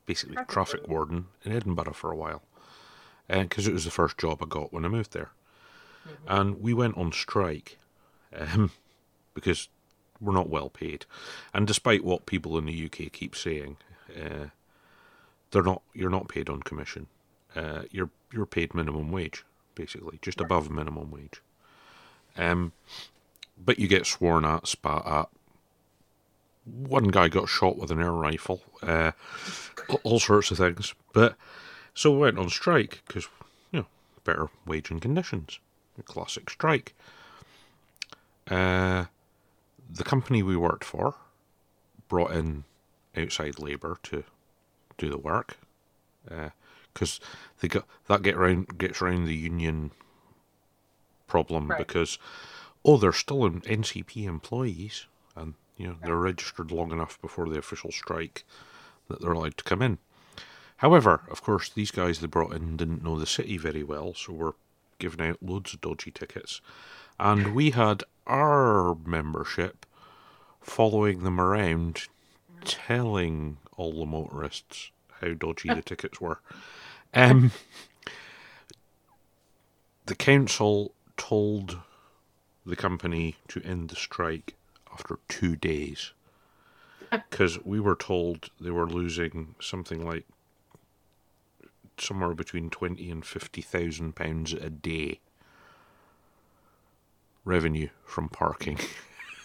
[0.06, 2.41] basically Traffic traffic warden in Edinburgh for a while,
[3.30, 5.31] and because it was the first job I got when I moved there,
[6.06, 6.11] Mhm.
[6.27, 7.77] and we went on strike
[8.35, 8.72] um,
[9.34, 9.69] because
[10.19, 11.06] we're not well paid,
[11.53, 13.77] and despite what people in the UK keep saying,
[14.15, 14.48] uh,
[15.52, 15.81] they're not.
[15.94, 17.07] You're not paid on commission.
[17.55, 21.41] Uh, you're you're paid minimum wage, basically, just above minimum wage.
[22.38, 22.71] Um,
[23.63, 25.30] but you get sworn at, spat at.
[26.65, 28.61] One guy got shot with an air rifle.
[28.81, 29.11] Uh,
[30.03, 30.95] all- sorts of things.
[31.13, 31.35] But
[31.93, 33.27] so we went on strike because
[33.71, 33.85] you know
[34.23, 35.59] better wage and conditions.
[35.99, 36.95] A classic strike.
[38.49, 39.05] Uh,
[39.89, 41.15] the company we worked for
[42.07, 42.63] brought in
[43.15, 44.23] outside labour to
[44.97, 45.57] do the work
[46.93, 47.19] because
[47.59, 49.91] they got that get round gets round the union
[51.27, 51.77] problem Right.
[51.79, 52.17] because
[52.85, 57.57] oh they're still in NCP employees and you know they're registered long enough before the
[57.57, 58.43] official strike
[59.07, 59.97] that they're allowed to come in.
[60.77, 64.33] However, of course, these guys they brought in didn't know the city very well, so
[64.33, 64.53] we're
[64.99, 66.61] giving out loads of dodgy tickets.
[67.19, 69.85] And we had our membership
[70.61, 72.07] following them around,
[72.65, 74.91] telling all the motorists
[75.21, 76.39] how dodgy the tickets were.
[77.14, 77.52] Um,
[80.06, 81.80] the council told
[82.65, 84.56] the company to end the strike
[84.91, 86.11] after two days.
[87.11, 90.26] Because we were told they were losing something like
[91.99, 95.19] somewhere between twenty and fifty thousand pounds a day
[97.45, 98.80] revenue from parking,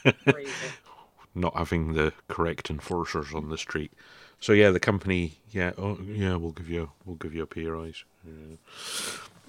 [1.35, 3.93] not having the correct enforcers on the street.
[4.41, 7.67] So yeah, the company, yeah, oh yeah, we'll give you, we'll give you a pay
[7.67, 8.05] rise,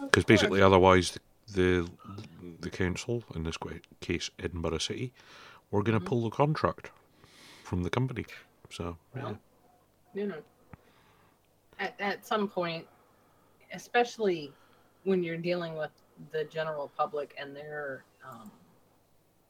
[0.01, 1.19] because basically, otherwise,
[1.53, 1.87] the
[2.61, 3.57] the council, in this
[4.01, 5.13] case, Edinburgh City,
[5.71, 6.91] were going to pull the contract
[7.63, 8.25] from the company.
[8.71, 9.33] So yeah.
[10.15, 10.41] You know,
[11.79, 12.87] at, at some point,
[13.73, 14.51] especially
[15.03, 15.91] when you're dealing with
[16.31, 18.51] the general public and their um,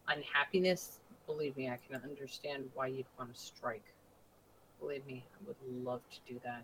[0.10, 3.86] unhappiness, believe me, I can understand why you'd want to strike.
[4.80, 6.64] Believe me, I would love to do that.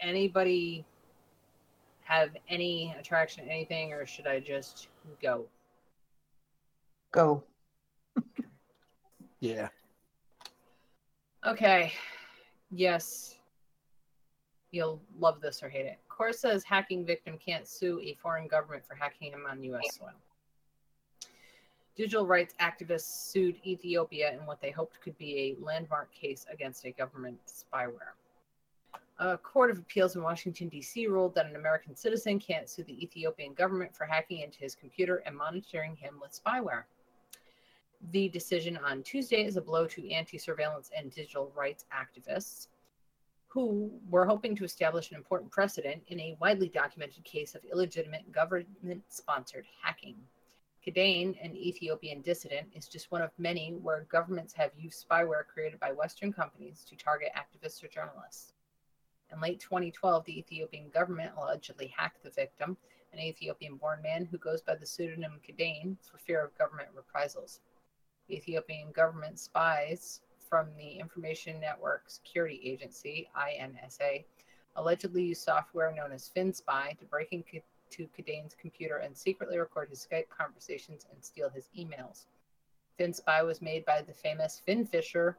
[0.00, 0.84] Anybody
[2.04, 4.88] have any attraction, anything, or should I just
[5.22, 5.46] go?
[7.12, 7.44] Go.
[9.40, 9.68] Yeah.
[11.46, 11.92] Okay.
[12.72, 13.36] Yes.
[14.72, 15.98] You'll love this or hate it.
[16.08, 19.96] Court says hacking victim can't sue a foreign government for hacking him on U.S.
[19.96, 20.10] soil.
[21.98, 26.84] Digital rights activists sued Ethiopia in what they hoped could be a landmark case against
[26.84, 28.14] a government spyware.
[29.18, 31.08] A court of appeals in Washington, D.C.
[31.08, 35.24] ruled that an American citizen can't sue the Ethiopian government for hacking into his computer
[35.26, 36.84] and monitoring him with spyware.
[38.12, 42.68] The decision on Tuesday is a blow to anti surveillance and digital rights activists
[43.48, 48.30] who were hoping to establish an important precedent in a widely documented case of illegitimate
[48.30, 50.14] government sponsored hacking.
[50.88, 55.78] Kidane, an Ethiopian dissident, is just one of many where governments have used spyware created
[55.78, 58.54] by Western companies to target activists or journalists.
[59.30, 62.78] In late 2012, the Ethiopian government allegedly hacked the victim,
[63.12, 67.60] an Ethiopian born man who goes by the pseudonym Kidane, for fear of government reprisals.
[68.26, 74.24] The Ethiopian government spies from the Information Network Security Agency, INSA,
[74.74, 77.60] allegedly used software known as FinSpy to break into
[78.16, 82.26] Kidane's computer and secretly record his Skype conversations and steal his emails.
[82.98, 85.34] FinSpy was made by the famous FinFisher,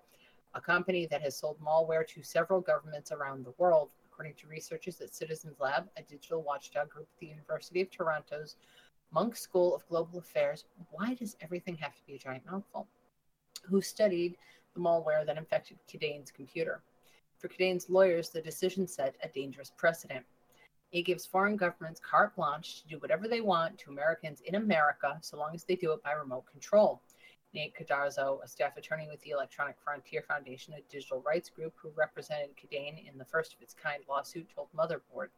[0.55, 4.99] a company that has sold malware to several governments around the world, according to researchers
[5.01, 8.55] at Citizens Lab, a digital watchdog group at the University of Toronto's
[9.11, 10.65] Munk School of Global Affairs.
[10.91, 12.87] Why does everything have to be a giant mouthful?
[13.63, 14.37] Who studied
[14.73, 16.81] the malware that infected Kidane's computer.
[17.37, 20.25] For Kidane's lawyers, the decision set a dangerous precedent.
[20.91, 25.17] It gives foreign governments carte blanche to do whatever they want to Americans in America
[25.21, 27.01] so long as they do it by remote control.
[27.53, 31.91] Nate Cardozo, a staff attorney with the Electronic Frontier Foundation, a digital rights group who
[31.95, 35.29] represented Kidane in the first of its kind lawsuit, told Motherboard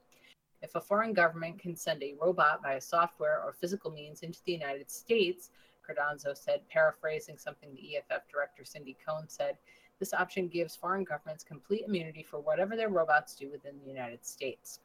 [0.61, 4.51] if a foreign government can send a robot via software or physical means into the
[4.51, 5.49] United States,
[5.83, 9.57] Cardozo said, paraphrasing something the EFF director Cindy Cohn said,
[9.99, 14.25] this option gives foreign governments complete immunity for whatever their robots do within the United
[14.25, 14.79] States.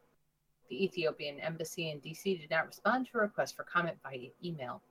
[0.69, 4.83] The Ethiopian embassy in DC did not respond to a request for comment by email.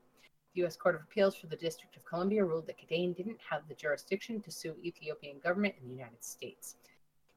[0.53, 0.77] The U.S.
[0.77, 4.39] Court of Appeals for the District of Columbia ruled that Kidane didn't have the jurisdiction
[4.41, 6.75] to sue Ethiopian government in the United States.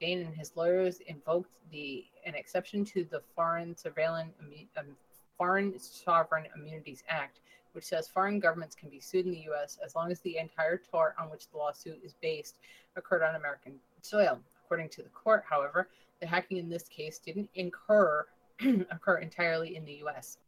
[0.01, 4.35] Kidane and his lawyers invoked the an exception to the Foreign Surveillance
[4.79, 4.97] um,
[5.37, 7.41] Foreign Sovereign Immunities Act,
[7.73, 9.79] which says foreign governments can be sued in the U.S.
[9.85, 12.59] as long as the entire tort on which the lawsuit is based
[12.97, 14.39] occurred on American soil.
[14.65, 15.89] According to the court, however,
[16.21, 18.27] the hacking in this case didn't incur
[18.91, 20.39] occur entirely in the U.S.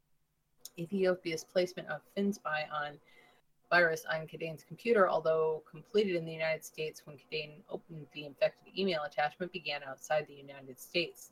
[0.79, 2.99] Ethiopia's placement of FinSpy on
[3.71, 8.77] virus on Kidane's computer, although completed in the United States when Kidane opened the infected
[8.77, 11.31] email attachment, began outside the United States.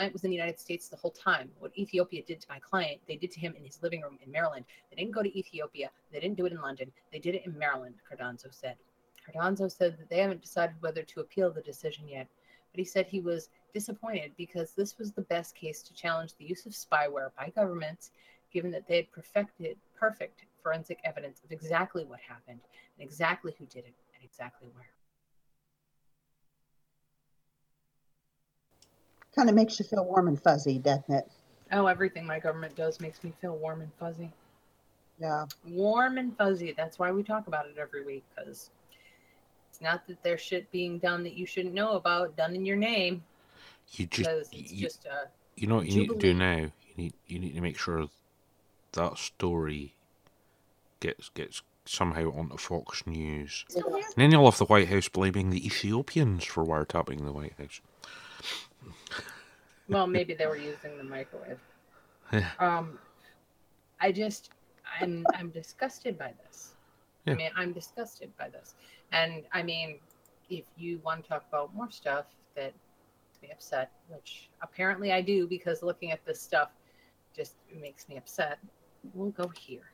[0.00, 1.50] Client was in the United States the whole time.
[1.58, 4.32] What Ethiopia did to my client, they did to him in his living room in
[4.32, 4.64] Maryland.
[4.88, 5.90] They didn't go to Ethiopia.
[6.10, 6.90] They didn't do it in London.
[7.12, 8.76] They did it in Maryland, Cardanzo said.
[9.28, 12.28] Cardanzo said that they haven't decided whether to appeal the decision yet,
[12.72, 16.46] but he said he was disappointed because this was the best case to challenge the
[16.46, 18.10] use of spyware by governments,
[18.50, 22.60] given that they had perfected perfect forensic evidence of exactly what happened
[22.98, 24.99] and exactly who did it and exactly where.
[29.34, 31.30] Kind of makes you feel warm and fuzzy, doesn't it?
[31.72, 34.30] Oh, everything my government does makes me feel warm and fuzzy.
[35.20, 35.46] Yeah.
[35.68, 36.74] Warm and fuzzy.
[36.76, 38.70] That's why we talk about it every week because
[39.70, 42.76] It's not that there's shit being done that you shouldn't know about, done in your
[42.76, 43.22] name,
[43.92, 45.26] You just it's you, just uh,
[45.56, 46.56] you know what you need to do now.
[46.56, 48.08] You need you need to make sure
[48.92, 49.94] that story
[51.00, 53.64] gets gets somehow onto Fox News.
[53.68, 53.98] still there.
[53.98, 57.80] And then you'll have the White House blaming the Ethiopians for wiretapping the White House.
[59.88, 61.58] Well, maybe they were using the microwave.
[62.32, 62.50] Yeah.
[62.58, 62.98] Um,
[64.00, 64.50] I just,
[65.00, 66.74] I'm, I'm disgusted by this.
[67.26, 67.34] Yeah.
[67.34, 68.74] I mean, I'm disgusted by this,
[69.12, 69.98] and I mean,
[70.48, 72.26] if you want to talk about more stuff
[72.56, 76.70] that makes me upset, which apparently I do, because looking at this stuff
[77.36, 78.58] just makes me upset,
[79.14, 79.92] we'll go here.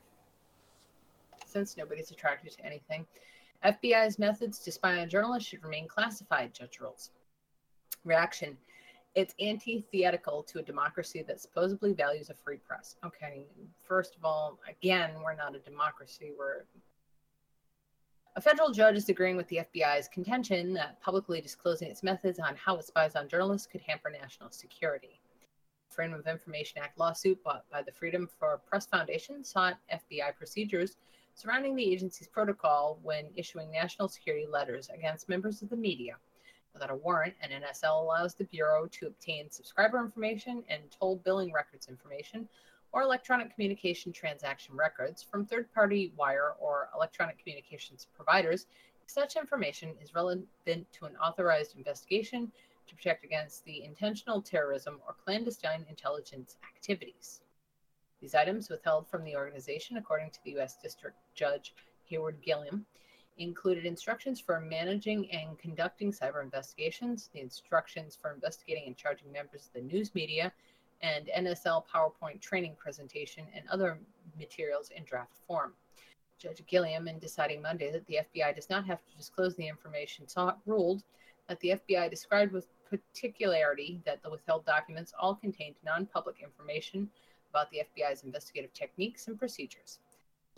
[1.47, 3.07] Since nobody's attracted to anything,
[3.65, 6.55] FBI's methods to spy on journalists should remain classified.
[6.55, 7.11] Judge rules.
[8.05, 8.57] Reaction
[9.17, 12.97] it's antithetical to a democracy that supposedly values a free press.
[13.05, 13.47] Okay,
[13.83, 16.33] first of all, again, we're not a democracy.
[16.39, 16.67] We're
[18.37, 22.55] a federal judge is agreeing with the FBI's contention that publicly disclosing its methods on
[22.57, 25.19] how it spies on journalists could hamper national security.
[25.89, 30.99] Freedom of Information Act lawsuit brought by the Freedom for Press Foundation sought FBI procedures
[31.33, 36.17] surrounding the agency's protocol when issuing national security letters against members of the media.
[36.77, 41.51] Without a warrant, an NSL allows the Bureau to obtain subscriber information and toll billing
[41.51, 42.47] records information
[42.93, 48.67] or electronic communication transaction records from third party wire or electronic communications providers
[49.07, 50.47] such information is relevant
[50.93, 52.53] to an authorized investigation
[52.87, 57.41] to protect against the intentional terrorism or clandestine intelligence activities.
[58.21, 60.77] These items withheld from the organization, according to the U.S.
[60.83, 61.75] District Judge
[62.05, 62.85] Haywood Gilliam,
[63.39, 69.67] included instructions for managing and conducting cyber investigations, the instructions for investigating and charging members
[69.67, 70.53] of the news media,
[71.03, 73.99] and NSL PowerPoint training presentation and other
[74.39, 75.75] materials in draft form.
[76.39, 80.29] Judge Gilliam, in deciding Monday that the FBI does not have to disclose the information
[80.29, 81.03] sought, ruled
[81.49, 87.09] that the FBI described with particularity that the withheld documents all contained non public information
[87.51, 89.99] about the FBI's investigative techniques and procedures.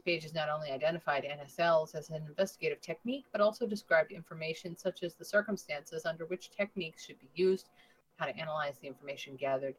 [0.04, 5.02] Page has not only identified NSLs as an investigative technique, but also described information such
[5.02, 7.68] as the circumstances under which techniques should be used,
[8.16, 9.74] how to analyze the information gathered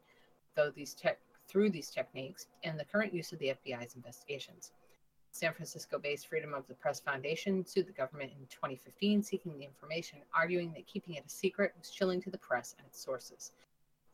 [0.56, 4.72] though these tech through these techniques, and the current use of the FBI's investigations.
[5.32, 9.66] San Francisco based Freedom of the Press Foundation sued the government in 2015 seeking the
[9.66, 13.52] information, arguing that keeping it a secret was chilling to the press and its sources.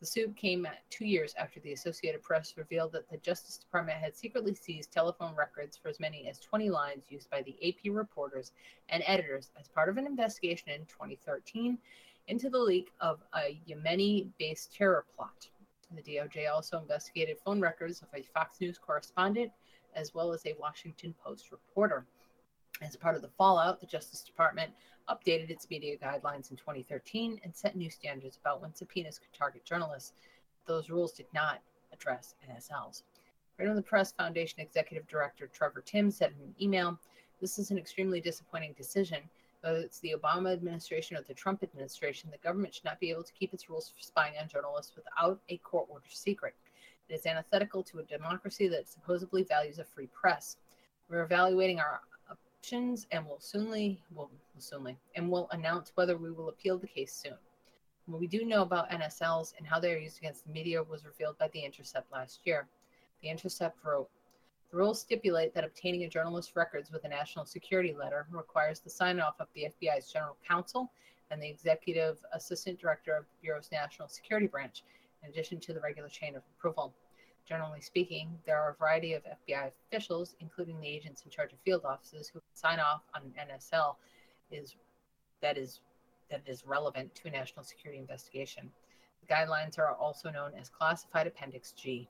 [0.00, 4.14] The suit came two years after the Associated Press revealed that the Justice Department had
[4.14, 8.52] secretly seized telephone records for as many as 20 lines used by the AP reporters
[8.90, 11.78] and editors as part of an investigation in 2013
[12.28, 15.48] into the leak of a Yemeni based terror plot.
[15.94, 19.50] The DOJ also investigated phone records of a Fox News correspondent
[19.94, 22.06] as well as a Washington Post reporter.
[22.82, 24.70] As part of the fallout, the Justice Department
[25.08, 29.64] updated its media guidelines in 2013 and set new standards about when subpoenas could target
[29.64, 30.12] journalists.
[30.66, 31.60] Those rules did not
[31.92, 33.02] address NSLs.
[33.56, 36.98] Freedom of the Press Foundation Executive Director Trevor Timm said in an email
[37.40, 39.20] This is an extremely disappointing decision.
[39.62, 43.24] Whether it's the Obama administration or the Trump administration, the government should not be able
[43.24, 46.54] to keep its rules for spying on journalists without a court order secret.
[47.08, 50.58] It is antithetical to a democracy that supposedly values a free press.
[51.08, 52.02] We're evaluating our
[52.66, 56.86] options and will soonly will, will soonly and will announce whether we will appeal the
[56.86, 57.36] case soon.
[58.06, 61.04] What we do know about NSLs and how they are used against the media was
[61.04, 62.66] revealed by The Intercept last year.
[63.22, 64.08] The Intercept wrote,
[64.72, 68.90] the rules stipulate that obtaining a journalist's records with a national security letter requires the
[68.90, 70.90] sign off of the FBI's general counsel
[71.30, 74.82] and the executive assistant director of the Bureau's national security branch,
[75.22, 76.92] in addition to the regular chain of approval.
[77.46, 81.60] Generally speaking, there are a variety of FBI officials, including the agents in charge of
[81.60, 83.94] field offices, who sign off on an NSL
[84.50, 84.74] is
[85.42, 85.80] that is
[86.30, 88.70] that is relevant to a national security investigation.
[89.20, 92.08] The guidelines are also known as Classified Appendix G.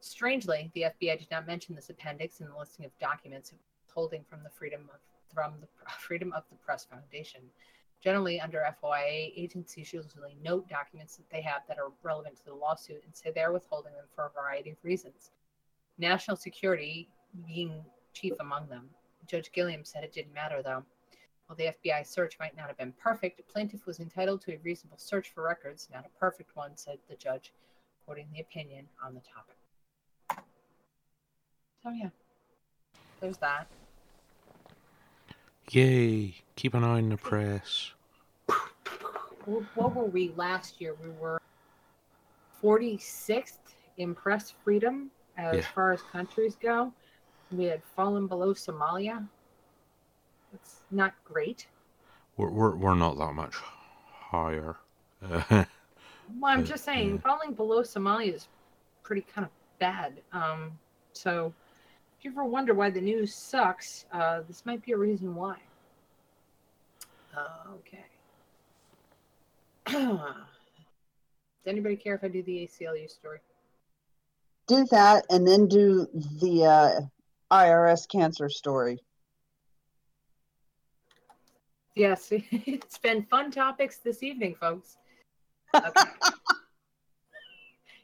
[0.00, 3.52] Strangely, the FBI did not mention this appendix in the listing of documents
[3.94, 5.00] holding from the Freedom of
[5.34, 7.40] from the Freedom of the Press Foundation.
[8.02, 12.54] Generally, under FOIA, agencies usually note documents that they have that are relevant to the
[12.54, 15.32] lawsuit and say they're withholding them for a variety of reasons.
[15.98, 17.08] National security
[17.46, 18.88] being chief among them.
[19.26, 20.82] Judge Gilliam said it didn't matter, though.
[21.46, 24.98] While the FBI search might not have been perfect, plaintiff was entitled to a reasonable
[24.98, 27.52] search for records, not a perfect one, said the judge,
[28.06, 30.44] quoting the opinion on the topic.
[31.82, 32.10] So, yeah,
[33.20, 33.66] there's that.
[35.70, 36.34] Yay!
[36.56, 37.92] Keep an eye on the press.
[39.46, 40.96] What were we last year?
[41.02, 41.40] We were
[42.60, 43.58] 46th
[43.96, 45.70] in press freedom as Yeah.
[45.72, 46.92] far as countries go.
[47.52, 49.26] We had fallen below Somalia.
[50.52, 51.68] It's not great.
[52.36, 54.76] We're we're, we're not that much higher.
[55.22, 55.64] Uh,
[56.40, 57.16] Well, I'm Yeah, just saying, yeah.
[57.18, 58.48] falling below Somalia is
[59.04, 60.20] pretty kind of bad.
[60.32, 60.78] Um,
[61.12, 61.52] so
[62.20, 65.56] if you ever wonder why the news sucks, uh, this might be a reason why.
[67.34, 68.04] Uh, okay.
[69.86, 70.34] Does
[71.66, 73.38] anybody care if I do the ACLU story?
[74.66, 77.00] Do that and then do the uh,
[77.50, 78.98] IRS cancer story.
[81.94, 84.98] Yes, it's been fun topics this evening, folks.
[85.74, 85.88] Okay.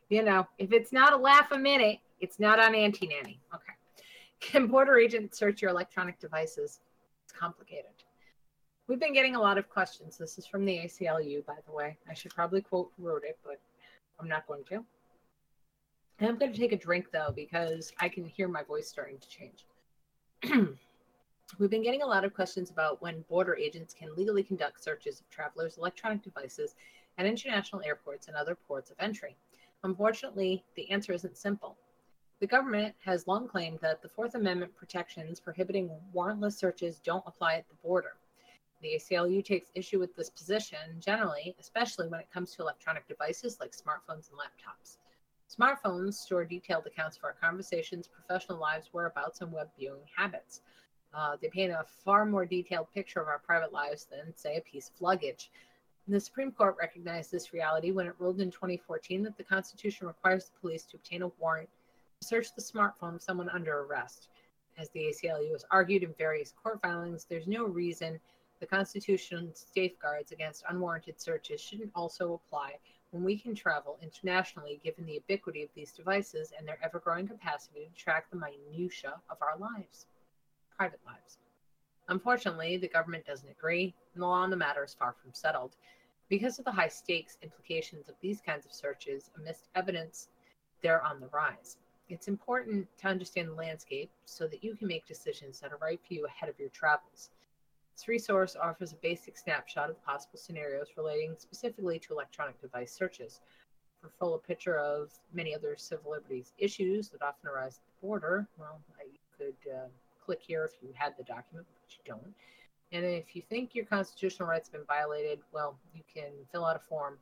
[0.08, 3.38] you know, if it's not a laugh a minute, it's not on Anti-Nanny.
[3.54, 3.75] Okay.
[4.40, 6.80] Can border agents search your electronic devices?
[7.24, 7.90] It's complicated.
[8.88, 10.16] We've been getting a lot of questions.
[10.16, 11.98] This is from the ACLU, by the way.
[12.08, 13.58] I should probably quote who wrote it, but
[14.20, 14.84] I'm not going to.
[16.18, 19.18] And I'm going to take a drink, though, because I can hear my voice starting
[19.18, 19.66] to change.
[21.58, 25.20] We've been getting a lot of questions about when border agents can legally conduct searches
[25.20, 26.74] of travelers' electronic devices
[27.18, 29.36] at international airports and other ports of entry.
[29.84, 31.76] Unfortunately, the answer isn't simple.
[32.38, 37.54] The government has long claimed that the Fourth Amendment protections prohibiting warrantless searches don't apply
[37.54, 38.18] at the border.
[38.82, 43.58] The ACLU takes issue with this position generally, especially when it comes to electronic devices
[43.58, 44.98] like smartphones and laptops.
[45.48, 50.60] Smartphones store detailed accounts of our conversations, professional lives, whereabouts, and web viewing habits.
[51.14, 54.60] Uh, they paint a far more detailed picture of our private lives than, say, a
[54.60, 55.50] piece of luggage.
[56.06, 60.44] The Supreme Court recognized this reality when it ruled in 2014 that the Constitution requires
[60.44, 61.70] the police to obtain a warrant
[62.22, 64.28] search the smartphone of someone under arrest.
[64.78, 68.18] As the ACLU has argued in various court filings, there's no reason
[68.58, 72.78] the Constitution's safeguards against unwarranted searches shouldn't also apply
[73.10, 77.28] when we can travel internationally given the ubiquity of these devices and their ever growing
[77.28, 80.06] capacity to track the minutiae of our lives,
[80.76, 81.38] private lives.
[82.08, 85.76] Unfortunately, the government doesn't agree, and the law on the matter is far from settled.
[86.28, 90.28] Because of the high stakes implications of these kinds of searches, amidst evidence
[90.82, 91.76] they're on the rise.
[92.08, 96.00] It's important to understand the landscape so that you can make decisions that are right
[96.06, 97.30] for you ahead of your travels.
[97.94, 103.40] This resource offers a basic snapshot of possible scenarios relating specifically to electronic device searches.
[104.00, 108.06] For a full picture of many other civil liberties issues that often arise at the
[108.06, 109.88] border, well, you could uh,
[110.24, 112.34] click here if you had the document, but you don't.
[112.92, 116.76] And if you think your constitutional rights have been violated, well, you can fill out
[116.76, 117.18] a form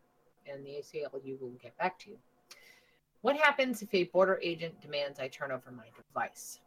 [0.47, 2.17] and the ACLU will get back to you.
[3.25, 6.61] What happens if a border agent demands I turn over my device?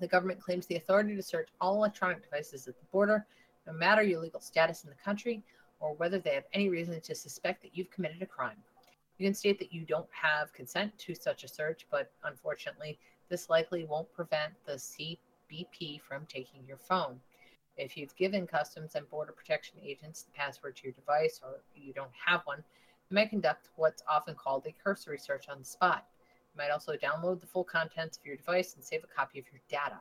[0.00, 3.24] The government claims the authority to search all electronic devices at the border,
[3.64, 5.40] no matter your legal status in the country
[5.78, 8.56] or whether they have any reason to suspect that you've committed a crime.
[9.18, 12.98] You can state that you don't have consent to such a search, but unfortunately,
[13.28, 17.20] this likely won't prevent the CBP from taking your phone.
[17.76, 21.92] If you've given Customs and Border Protection agents the password to your device or you
[21.92, 22.64] don't have one,
[23.10, 26.06] you might conduct what's often called a cursory search on the spot.
[26.54, 29.46] You might also download the full contents of your device and save a copy of
[29.50, 29.98] your data.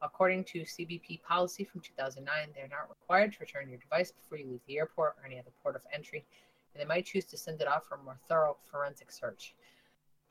[0.00, 4.46] According to CBP policy from 2009, they're not required to return your device before you
[4.46, 6.24] leave the airport or any other port of entry,
[6.72, 9.54] and they might choose to send it off for a more thorough forensic search.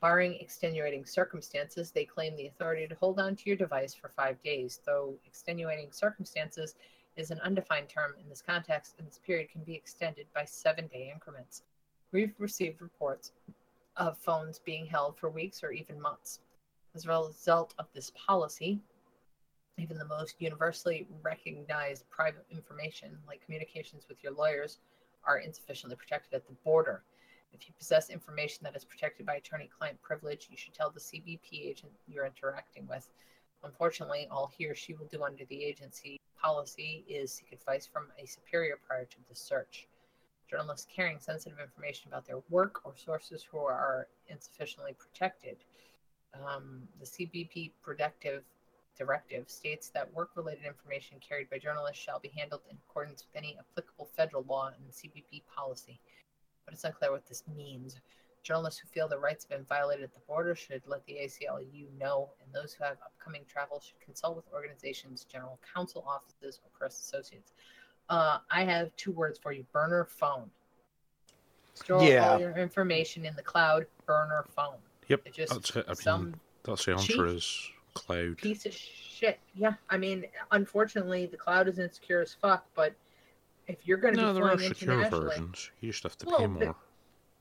[0.00, 4.40] Barring extenuating circumstances, they claim the authority to hold on to your device for five
[4.42, 6.76] days, though extenuating circumstances
[7.16, 10.86] is an undefined term in this context, and this period can be extended by seven
[10.86, 11.62] day increments.
[12.12, 13.32] We've received reports
[13.96, 16.40] of phones being held for weeks or even months.
[16.94, 18.80] As a result of this policy,
[19.76, 24.78] even the most universally recognized private information, like communications with your lawyers,
[25.24, 27.02] are insufficiently protected at the border.
[27.52, 31.00] If you possess information that is protected by attorney client privilege, you should tell the
[31.00, 33.08] CBP agent you're interacting with.
[33.64, 38.06] Unfortunately, all he or she will do under the agency policy is seek advice from
[38.22, 39.88] a superior prior to the search.
[40.50, 45.56] Journalists carrying sensitive information about their work or sources who are insufficiently protected.
[46.34, 48.44] Um, the CBP protective
[48.96, 53.42] directive states that work related information carried by journalists shall be handled in accordance with
[53.42, 56.00] any applicable federal law and CBP policy.
[56.64, 58.00] But it's unclear what this means.
[58.42, 61.86] Journalists who feel their rights have been violated at the border should let the ACLU
[61.98, 66.70] know, and those who have upcoming travel should consult with organizations, general counsel offices, or
[66.78, 67.52] press associates.
[68.08, 70.50] Uh, I have two words for you burner phone.
[71.74, 72.30] Store Yeah.
[72.32, 74.76] all your information in the cloud, burner phone.
[75.08, 75.84] Yep, It just that's it.
[75.86, 78.38] I mean, some that's the cheap answer is cloud.
[78.38, 79.38] piece of shit.
[79.54, 82.64] Yeah, I mean, unfortunately, the cloud is insecure as fuck.
[82.74, 82.94] But
[83.66, 85.70] if you're going to No, be there flying secure internationally, versions.
[85.80, 86.76] You just have to Well, pay the- more.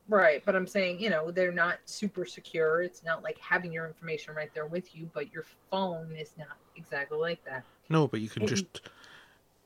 [0.10, 0.44] right?
[0.45, 2.82] But I'm saying, you know, they're not super secure.
[2.82, 5.10] It's not like having your information right there with you.
[5.14, 7.64] But your phone is not exactly like that.
[7.90, 8.90] No, but you can and- just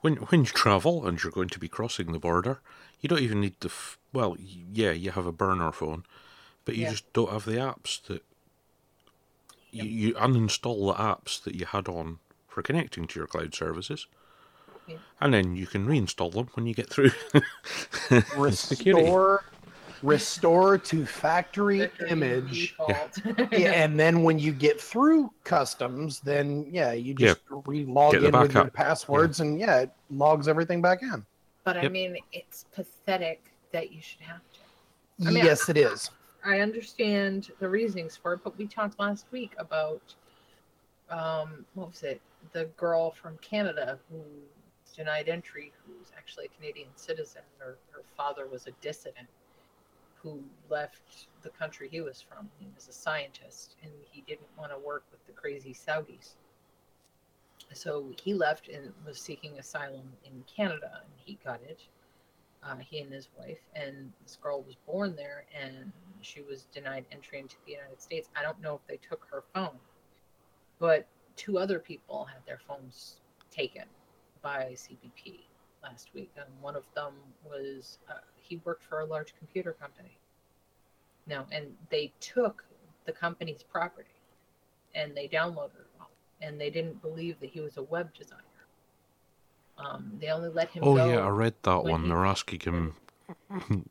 [0.01, 2.59] when when you travel and you're going to be crossing the border,
[3.01, 6.03] you don't even need the f- well, yeah, you have a burner phone,
[6.65, 6.91] but you Yeah.
[6.91, 8.23] just don't have the apps that
[9.71, 14.07] you, you uninstall the apps that you had on for connecting to your cloud services.
[14.87, 14.97] Yeah.
[15.21, 17.11] And then you can reinstall them when you get through.
[18.49, 19.03] security.
[19.03, 19.43] Restore,
[20.01, 22.75] restore to factory Factory image.
[23.51, 27.33] Yeah, and then when you get through customs, then yeah, you Yeah.
[27.33, 28.73] just re-log in with your backup.
[28.73, 31.25] passwords, and yeah, it logs everything back in.
[31.63, 35.27] But I mean, it's pathetic that you should have to.
[35.27, 36.09] I mean, yes, it is.
[36.45, 40.01] I understand the reasonings for it, but we talked last week about
[41.09, 42.21] um, what was it?
[42.53, 44.21] The girl from Canada who
[44.95, 47.41] denied entry, who's actually a Canadian citizen.
[47.57, 49.27] Her her father was a dissident
[50.21, 52.49] who left the country he was from.
[52.59, 56.35] He was a scientist, and he didn't want to work with the crazy Saudis.
[57.73, 61.79] So he left and was seeking asylum in Canada, and he got it
[62.63, 65.91] uh, he and his wife, and this girl was born there, and
[66.21, 68.29] she was denied entry into the United States.
[68.35, 69.77] I don't know if they took her phone,
[70.77, 73.85] but two other people had their phones taken
[74.41, 75.39] by CBP
[75.81, 77.13] last week, and one of them
[77.45, 78.15] was uh,
[78.49, 80.17] he worked for a large computer company.
[81.27, 82.65] No, and they took
[83.05, 84.09] the company's property,
[84.95, 86.09] and they downloaded it all,
[86.41, 88.41] and they didn't believe that he was a web designer.
[89.77, 91.05] Um, they only let him oh go.
[91.09, 92.03] yeah, I read that one.
[92.03, 92.95] he- They're asking him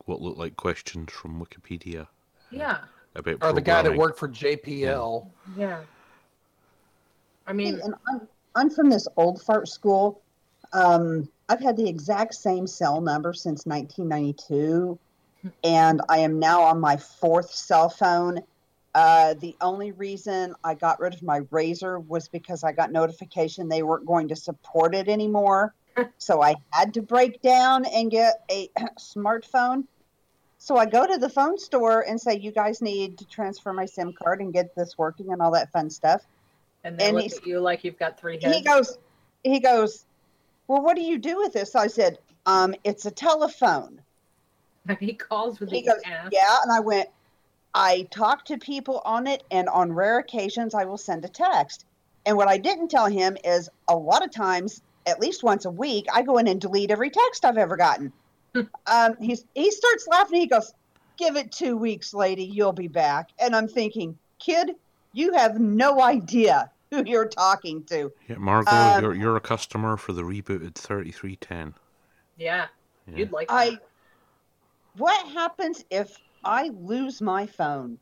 [0.04, 2.08] what looked like questions from Wikipedia
[2.50, 2.78] Yeah,
[3.14, 5.30] about Or the guy that worked for JPL.
[5.56, 5.80] yeah.
[7.46, 10.20] I mean, and I'm, I'm from this old fart school.
[10.74, 14.98] Um, I've had the exact same cell number since 1992,
[15.64, 18.40] and I am now on my fourth cell phone.
[18.94, 23.68] Uh, the only reason I got rid of my RAZR was because I got notification
[23.68, 25.74] they weren't going to support it anymore.
[26.18, 28.68] so I had to break down and get a
[28.98, 29.84] smartphone.
[30.58, 33.86] So I go to the phone store and say, "You guys need to transfer my
[33.86, 36.26] SIM card and get this working and all that fun stuff."
[36.84, 38.56] and they and look at you like you've got three heads.
[38.56, 38.98] he goes
[39.44, 40.04] he goes
[40.68, 41.74] well what do you do with this?
[41.74, 44.00] I said um it's a telephone.
[44.88, 46.30] And he calls with he the goes ass.
[46.32, 47.10] yeah and i went
[47.74, 51.84] i talk to people on it and on rare occasions i will send a text.
[52.24, 55.70] And what i didn't tell him is a lot of times at least once a
[55.70, 58.12] week i go in and delete every text i've ever gotten.
[58.86, 60.40] Um he's he starts laughing.
[60.40, 60.72] He goes
[61.18, 63.28] give it two weeks lady you'll be back.
[63.38, 64.74] And i'm thinking kid
[65.12, 69.96] you have no idea who you're talking to Yeah, Margot, Um, you're you're a customer
[69.96, 71.74] for the rebooted 3310.
[72.36, 72.66] Yeah,
[73.06, 73.18] Yeah.
[73.18, 73.78] you'd like I
[74.96, 77.98] what happens if I lose my phone?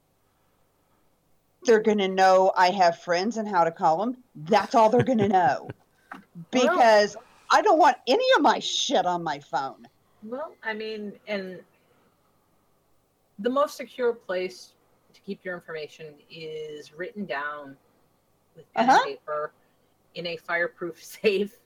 [1.65, 4.23] They're going to know I have friends and how to call them.
[4.34, 5.68] That's all they're going to know.
[6.52, 7.16] because
[7.50, 9.86] I don't want any of my shit on my phone.
[10.23, 11.60] Well, I mean, and
[13.39, 14.73] the most secure place
[15.12, 17.76] to keep your information is written down
[18.57, 19.05] with pen Uh-huh.
[19.05, 19.52] paper
[20.15, 21.57] in a fireproof safe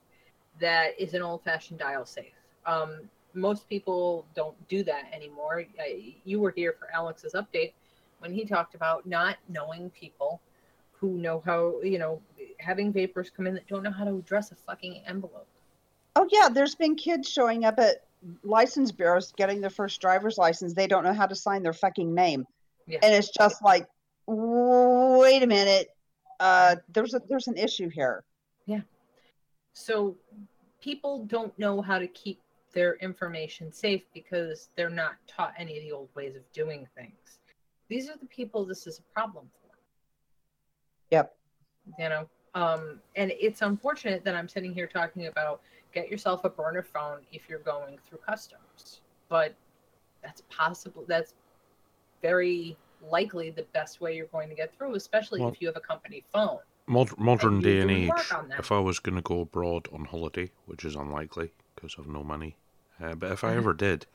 [0.59, 2.35] that is an old-fashioned dial safe.
[2.67, 5.65] Um, most people don't do that anymore.
[5.81, 7.73] I, you were here for Alex's update
[8.19, 10.41] when he talked about not knowing people
[10.93, 12.21] who know how, you know,
[12.59, 15.47] having vapers come in that don't know how to address a fucking envelope.
[16.17, 18.05] Oh yeah, there's been kids showing up at
[18.43, 20.75] license bureaus getting their first driver's license.
[20.75, 22.45] They don't know how to sign their fucking name.
[22.87, 22.99] Yeah.
[23.03, 23.87] And it's just like
[24.27, 25.89] wait a minute.
[26.41, 28.25] Uh there's a there's an issue here.
[28.67, 28.81] Yeah.
[29.73, 30.17] So
[30.81, 32.41] people don't know how to keep
[32.73, 37.41] their information safe because they're not taught any of the old ways of doing things.
[37.89, 39.77] These are the people this is a problem for.
[41.11, 41.35] Yep.
[41.99, 45.61] You know, um, and it's unfortunate that I'm sitting here talking about
[45.93, 49.55] get yourself a burner phone if you're going through customs, but
[50.23, 51.05] that's possible.
[51.09, 51.35] That's
[52.23, 55.77] very likely the best way you're going to get through, especially Well- if you have
[55.77, 56.59] a company phone.
[56.87, 58.59] Modern day and age, work on them.
[58.59, 62.25] if I was going to go abroad on holiday, which is unlikely because I've no
[62.25, 62.57] money,
[63.01, 63.57] uh, but if I Mhm.
[63.59, 64.07] ever did,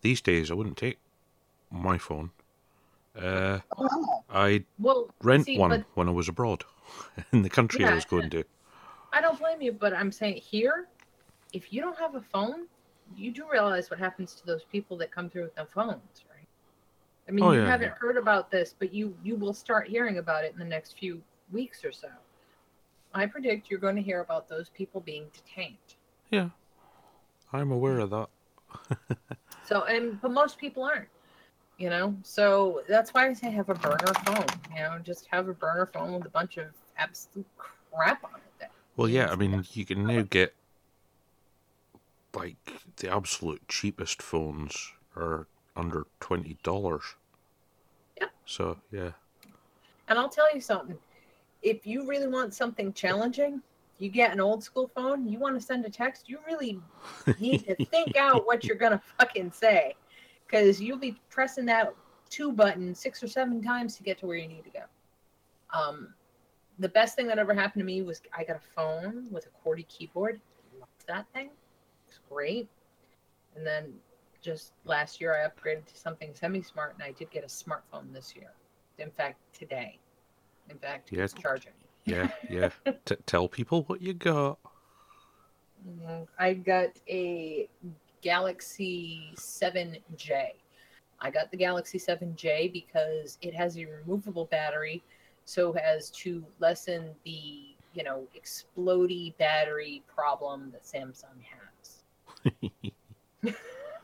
[0.00, 0.98] these days I wouldn't take
[1.70, 2.32] my phone.
[3.14, 6.64] Uh, Oh, I'd Well, rent see, one but when I was abroad
[7.32, 8.44] in the country I was going to.
[9.12, 10.88] I don't blame you, but I'm saying here,
[11.52, 12.66] if you don't have a phone,
[13.16, 16.24] you do realize what happens to those people that come through with no phones?
[17.30, 17.94] I mean, Oh, you yeah, haven't yeah.
[18.00, 21.22] heard about this, but you you will start hearing about it in the next few
[21.52, 22.08] weeks or so.
[23.14, 25.76] I predict you're going to hear about those people being detained.
[26.30, 26.48] Yeah,
[27.52, 28.28] I'm aware of that.
[29.62, 31.06] So, and but most people aren't,
[31.78, 32.16] you know.
[32.24, 34.46] So that's why I say have a burner phone.
[34.74, 36.66] You know, just have a burner phone with a bunch of
[36.98, 38.42] absolute crap on it.
[38.58, 40.54] That Well, yeah, I mean, you can now get
[42.34, 42.56] like
[42.96, 47.14] the absolute cheapest phones are under twenty dollars.
[48.20, 48.28] Yeah.
[48.46, 49.10] So yeah.
[50.08, 50.98] And I'll tell you something.
[51.62, 53.62] If you really want something challenging,
[53.98, 56.80] you get an old school phone, you want to send a text, you really
[57.38, 59.94] need to think out what you're going to fucking say.
[60.46, 61.94] Because you'll be pressing that
[62.28, 64.82] two button six or seven times to get to where you need to go.
[65.78, 66.14] Um,
[66.78, 69.68] the best thing that ever happened to me was I got a phone with a
[69.68, 70.40] QWERTY keyboard.
[70.78, 71.50] Loved that thing.
[72.08, 72.68] It's great.
[73.54, 73.92] And then
[74.40, 78.12] just last year I upgraded to something semi smart and I did get a smartphone
[78.12, 78.50] this year.
[78.98, 79.98] In fact, today.
[80.68, 81.32] In fact, yes.
[81.32, 81.72] charging.
[82.04, 82.70] Yeah, yeah.
[83.04, 84.58] T- tell people what you got.
[85.86, 86.26] Mhm.
[86.38, 87.68] I got a
[88.22, 90.52] Galaxy 7J.
[91.20, 95.02] I got the Galaxy 7J because it has a removable battery,
[95.44, 102.04] so as to lessen the you know explody battery problem that Samsung has,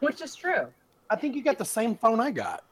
[0.00, 0.66] which is true.
[1.10, 2.65] I think you got the same phone I got.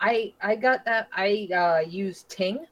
[0.00, 1.08] I I got that.
[1.14, 2.66] I uh, use Ting.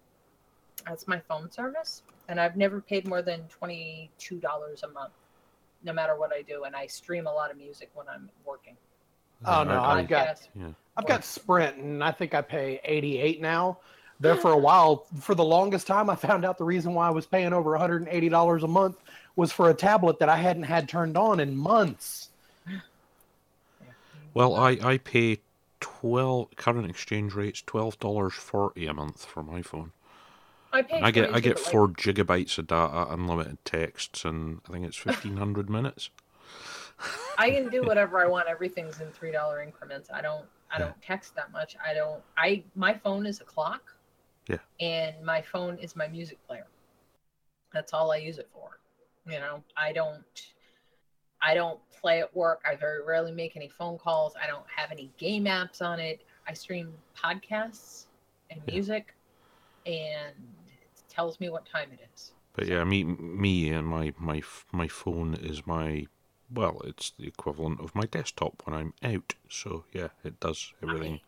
[0.87, 5.12] That's my phone service, and I've never paid more than twenty two dollars a month,
[5.85, 6.65] no matter what I do.
[6.65, 8.77] And I stream a lot of music when I'm working.
[9.45, 10.69] Oh, no, I- I- I've got- yeah.
[10.97, 13.78] I've got Sprint, and I think I pay 88 now.
[14.19, 17.11] There for a while, for the longest time, I found out the reason why I
[17.11, 18.97] was paying over 180 dollars a month
[19.37, 22.31] was for a tablet that I hadn't had turned on in months.
[24.39, 25.41] Well, I I pay
[25.81, 29.91] twelve current exchange rates twelve dollars forty a month for my phone.
[30.73, 31.00] I pay.
[31.00, 35.39] I get I get four gigabytes of data, unlimited texts, and I think it's fifteen
[35.39, 36.10] hundred minutes.
[37.36, 38.47] I can do whatever I want.
[38.47, 40.08] Everything's in three dollar increments.
[40.15, 40.47] I don't.
[40.70, 41.76] I don't text that much.
[41.84, 42.23] I don't.
[42.36, 43.92] I my phone is a clock.
[44.47, 44.58] Yeah.
[44.81, 46.67] And my phone is my music player.
[47.73, 48.78] That's all I use it for.
[49.26, 50.23] You know, I don't.
[51.41, 52.62] I don't play at work.
[52.68, 54.34] I very rarely make any phone calls.
[54.42, 56.20] I don't have any game apps on it.
[56.47, 58.07] I stream podcasts
[58.50, 58.75] and Yeah.
[58.75, 59.15] music,
[59.86, 60.34] and
[60.67, 62.33] it tells me what time it is.
[62.55, 64.42] But yeah, me me and my my
[64.73, 66.07] my phone is my
[66.50, 69.34] well, it's the equivalent of my desktop when I'm out.
[69.49, 71.20] So yeah, it does everything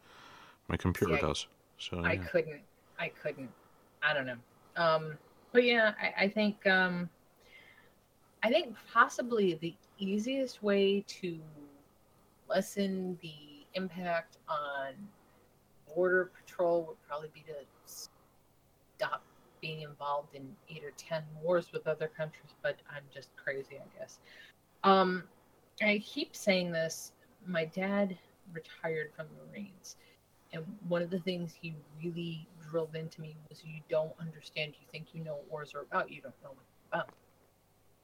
[0.69, 1.47] my computer I- does.
[1.79, 2.25] So I yeah.
[2.25, 2.61] couldn't.
[2.99, 3.51] I couldn't.
[4.03, 4.37] I don't know.
[4.77, 5.19] Um,
[5.53, 7.09] but yeah, I, I think um,
[8.43, 11.39] I think possibly the easiest way to
[12.49, 13.35] lessen the
[13.75, 14.95] impact on
[15.95, 17.55] border patrol would probably be to
[17.85, 19.23] stop
[19.61, 22.55] being involved in eight or ten wars with other countries.
[22.63, 24.19] But I'm just crazy, I guess.
[24.85, 25.25] Um,
[25.83, 27.13] I keep saying this.
[27.47, 28.17] My dad
[28.53, 29.97] retired from the Marines.
[30.53, 34.73] And one of the things he really drilled into me was you don't understand.
[34.81, 36.11] You think you know what wars are about.
[36.11, 37.11] You don't know what about.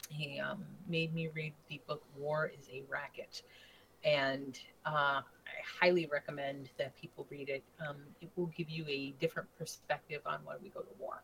[0.09, 3.43] He um, made me read the book War is a Racket.
[4.05, 5.25] And uh, I
[5.81, 7.65] highly recommend that people read it.
[7.87, 11.23] Um, it will give you a different perspective on why we go to war.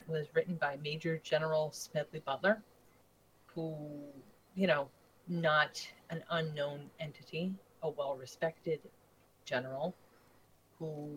[0.00, 2.62] It was written by Major General Smedley Butler,
[3.54, 3.76] who,
[4.54, 4.88] you know,
[5.28, 8.80] not an unknown entity, a well respected
[9.44, 9.94] general
[10.78, 11.08] who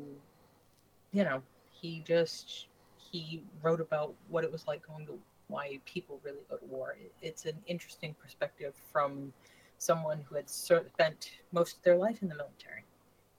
[1.11, 1.41] you know
[1.72, 2.67] he just
[2.98, 5.17] he wrote about what it was like going to
[5.53, 6.95] why people really go to war.
[7.22, 9.32] It's an interesting perspective from
[9.77, 12.83] someone who had spent most of their life in the military.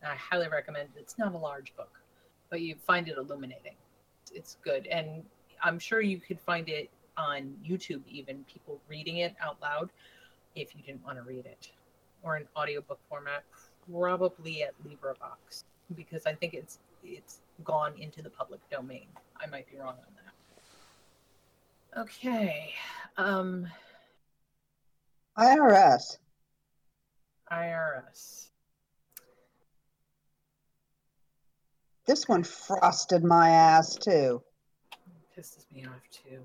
[0.02, 1.01] And i highly recommend it.
[1.01, 2.01] It's not a large book
[2.55, 3.75] but you find it illuminating.
[4.33, 4.86] It's good.
[4.86, 5.25] And
[5.62, 9.91] i'm sure you could find it on youtube even people reading it out loud
[10.57, 11.70] if you didn't want to read it.
[12.23, 13.43] Or in audiobook format
[13.91, 15.65] probably at LibriVox
[15.97, 19.09] because I think it's it's gone into the public domain.
[19.43, 20.14] I might be wrong on.
[21.97, 22.73] Okay.
[23.17, 23.67] Um
[25.39, 26.19] IRS.
[27.51, 28.49] IRS.
[32.07, 34.43] This one frosted my ass too.
[35.37, 36.41] Pisses me off too.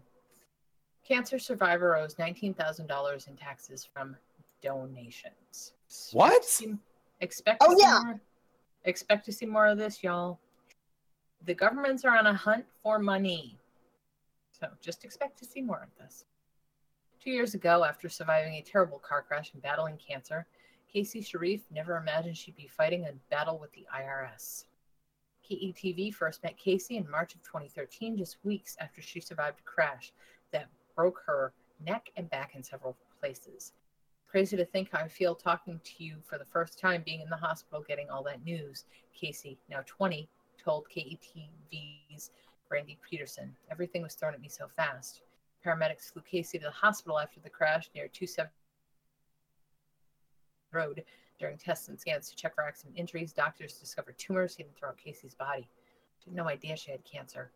[1.07, 4.15] Cancer survivor owes nineteen thousand dollars in taxes from
[4.61, 5.73] donations.
[6.13, 6.45] What?
[6.45, 6.75] See-
[7.21, 7.99] Expect Oh, to yeah.
[8.05, 8.21] more,
[8.85, 10.39] expect to see more of this, y'all.
[11.45, 13.58] The governments are on a hunt for money.
[14.59, 16.25] So just expect to see more of this.
[17.21, 20.47] Two years ago, after surviving a terrible car crash and battling cancer,
[20.91, 24.65] Casey Sharif never imagined she'd be fighting a battle with the IRS.
[25.49, 30.13] KETV first met Casey in March of 2013, just weeks after she survived a crash
[30.51, 31.53] that broke her
[31.85, 33.73] neck and back in several places.
[34.27, 37.29] Crazy to think how I feel talking to you for the first time being in
[37.29, 38.85] the hospital getting all that news.
[39.13, 40.29] Casey, now 20,
[40.63, 42.31] told KETV's
[42.69, 43.55] Brandy Peterson.
[43.71, 45.21] Everything was thrown at me so fast.
[45.65, 48.51] Paramedics flew Casey to the hospital after the crash near 270
[50.71, 51.03] Road.
[51.39, 55.33] During tests and scans to check for accident injuries, doctors discovered tumors hidden throughout Casey's
[55.33, 55.67] body.
[56.25, 57.51] Had no idea she had cancer.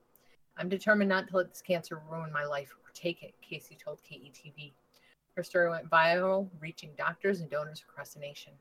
[0.57, 3.99] I'm determined not to let this cancer ruin my life or take it, Casey told
[4.03, 4.71] KETV.
[5.35, 8.53] Her story went viral, reaching doctors and donors across the nation.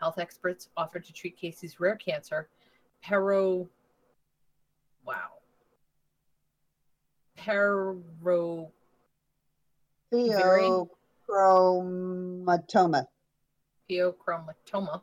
[0.00, 2.48] Health experts offered to treat Casey's rare cancer,
[3.02, 3.68] pero.
[5.04, 5.43] Wow.
[7.44, 8.00] Pero.
[10.10, 10.68] Very-
[11.28, 13.06] Pheochromatoma.
[13.90, 15.02] pheochromatoma,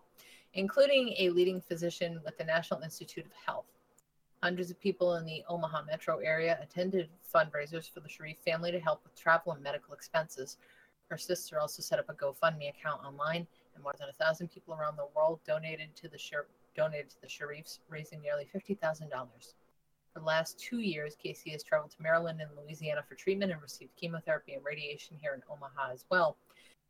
[0.54, 3.66] including a leading physician with the National Institute of Health.
[4.42, 8.80] Hundreds of people in the Omaha metro area attended fundraisers for the Sharif family to
[8.80, 10.58] help with travel and medical expenses.
[11.10, 13.46] Her sister also set up a GoFundMe account online,
[13.76, 17.22] and more than a thousand people around the world donated to the Shar- donated to
[17.22, 19.54] the Sharifs, raising nearly fifty thousand dollars.
[20.14, 23.62] For the last two years, Casey has traveled to Maryland and Louisiana for treatment and
[23.62, 26.38] received chemotherapy and radiation here in Omaha as well.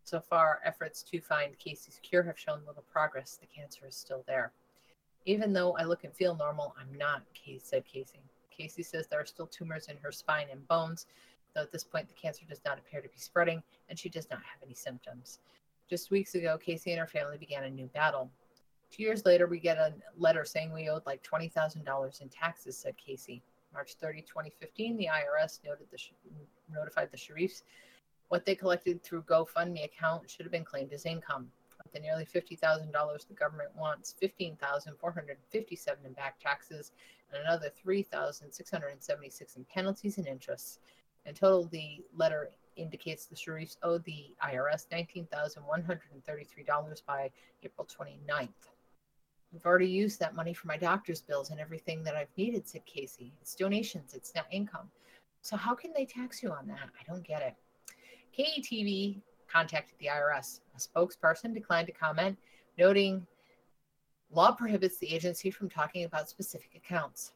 [0.03, 3.37] So far, efforts to find Casey's cure have shown little progress.
[3.39, 4.51] The cancer is still there.
[5.25, 8.21] Even though I look and feel normal, I'm not, Casey said Casey.
[8.49, 11.05] Casey says there are still tumors in her spine and bones,
[11.53, 14.29] though at this point the cancer does not appear to be spreading and she does
[14.31, 15.39] not have any symptoms.
[15.87, 18.31] Just weeks ago, Casey and her family began a new battle.
[18.91, 22.97] Two years later, we get a letter saying we owed like $20,000 in taxes, said
[22.97, 23.41] Casey.
[23.73, 25.97] March 30, 2015, the IRS noted the,
[26.69, 27.63] notified the Sharifs
[28.31, 31.51] what they collected through GoFundMe account should have been claimed as income.
[31.93, 36.93] The nearly $50,000 the government wants, 15457 in back taxes
[37.29, 40.79] and another 3676 in penalties and interests.
[41.25, 47.29] In total, the letter indicates the Sharifs owed the IRS $19,133 by
[47.63, 48.47] April 29th.
[49.51, 52.85] We've already used that money for my doctor's bills and everything that I've needed, said
[52.85, 53.33] Casey.
[53.41, 54.89] It's donations, it's not income.
[55.41, 56.89] So how can they tax you on that?
[56.99, 57.55] I don't get it.
[58.37, 59.21] KETV
[59.51, 60.61] contacted the IRS.
[60.75, 62.37] A spokesperson declined to comment,
[62.77, 63.25] noting
[64.31, 67.33] law prohibits the agency from talking about specific accounts.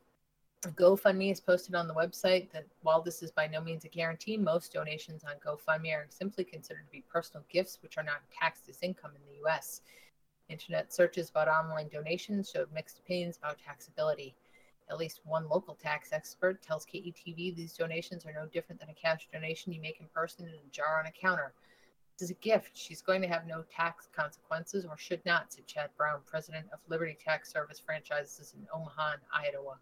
[0.61, 4.37] GoFundMe is posted on the website that while this is by no means a guarantee,
[4.37, 8.67] most donations on GoFundMe are simply considered to be personal gifts which are not taxed
[8.69, 9.81] as income in the US.
[10.49, 14.33] Internet searches about online donations showed mixed opinions about taxability.
[14.89, 18.93] At least one local tax expert tells KETV these donations are no different than a
[18.93, 21.53] cash donation you make in person in a jar on a counter.
[22.17, 22.71] This is a gift.
[22.77, 26.79] She's going to have no tax consequences or should not, said Chad Brown, president of
[26.87, 29.79] Liberty Tax Service franchises in Omaha and Iowa.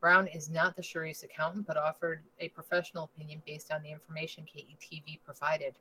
[0.00, 4.44] Brown is not the Sharif's accountant, but offered a professional opinion based on the information
[4.44, 5.76] KETV provided.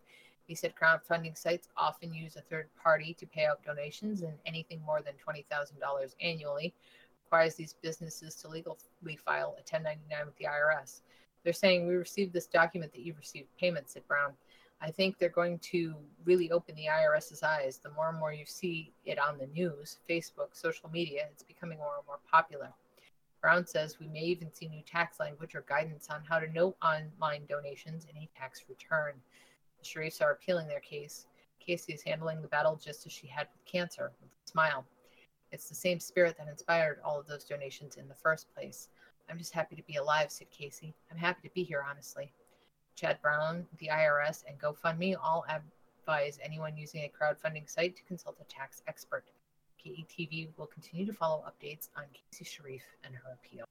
[0.48, 4.82] He said crowdfunding sites often use a third party to pay out donations, and anything
[4.86, 6.74] more than $20,000 annually
[7.26, 11.02] requires these businesses to legally file a 1099 with the IRS.
[11.44, 14.34] They're saying, We received this document that you've received payment, said Brown.
[14.82, 17.78] I think they're going to really open the IRS's eyes.
[17.78, 21.78] The more and more you see it on the news, Facebook, social media, it's becoming
[21.78, 22.70] more and more popular.
[23.42, 26.76] Brown says we may even see new tax language or guidance on how to note
[26.82, 29.14] online donations in a tax return.
[29.84, 31.28] The Sharifs are appealing their case.
[31.60, 34.86] Casey is handling the battle just as she had with cancer, with a smile.
[35.52, 38.88] It's the same spirit that inspired all of those donations in the first place.
[39.30, 40.94] I'm just happy to be alive, said Casey.
[41.12, 42.32] I'm happy to be here, honestly.
[42.96, 48.38] Chad Brown, the IRS, and GoFundMe all advise anyone using a crowdfunding site to consult
[48.40, 49.26] a tax expert.
[49.86, 53.66] KETV will continue to follow updates on Casey Sharif and her appeal.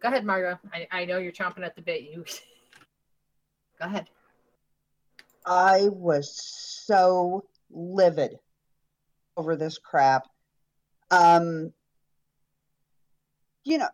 [0.00, 0.58] Go ahead, Margot.
[0.74, 2.02] I, I know you're chomping at the bit.
[2.02, 2.24] You
[3.78, 4.10] go ahead.
[5.44, 8.38] I was so livid
[9.36, 10.28] over this crap.
[11.10, 11.72] Um,
[13.64, 13.88] you know,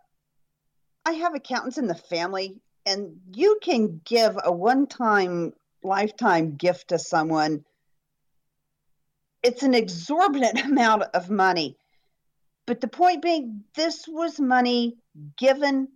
[1.05, 5.53] I have accountants in the family, and you can give a one time
[5.83, 7.65] lifetime gift to someone.
[9.43, 11.77] It's an exorbitant amount of money.
[12.67, 14.99] But the point being, this was money
[15.39, 15.89] given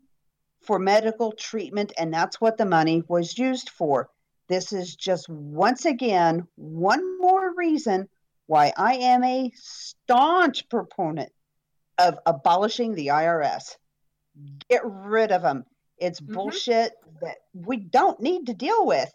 [0.62, 4.08] for medical treatment, and that's what the money was used for.
[4.52, 8.06] This is just once again one more reason
[8.48, 11.32] why I am a staunch proponent
[11.96, 13.78] of abolishing the IRS.
[14.68, 15.64] Get rid of them.
[15.96, 16.34] It's Mhm.
[16.34, 19.10] bullshit that we don't need to deal with.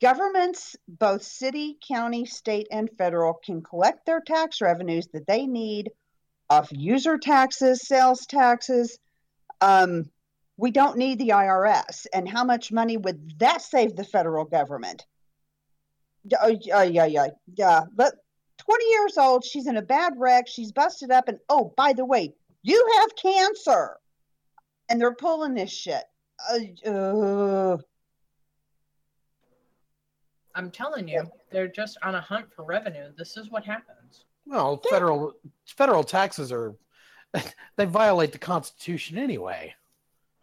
[0.00, 5.92] Governments, both city, county, state, and federal, can collect their tax revenues that they need
[6.50, 8.98] off user taxes, sales taxes.
[9.60, 10.10] Um,
[10.56, 12.06] we don't need the IRS.
[12.12, 15.04] And how much money would that save the federal government?
[16.24, 17.80] Yeah, oh, yeah, yeah, yeah, yeah.
[17.94, 18.14] But
[18.58, 20.48] 20 years old, she's in a bad wreck.
[20.48, 23.96] She's busted up, and oh, by the way, you have cancer,
[24.88, 26.02] and they're pulling this shit.
[26.50, 27.76] Uh, uh,
[30.54, 33.12] I'm telling you, they're just on a hunt for revenue.
[33.16, 34.24] This is what happens.
[34.46, 35.34] Well, federal
[35.66, 36.74] federal taxes are
[37.76, 39.74] they violate the Constitution anyway.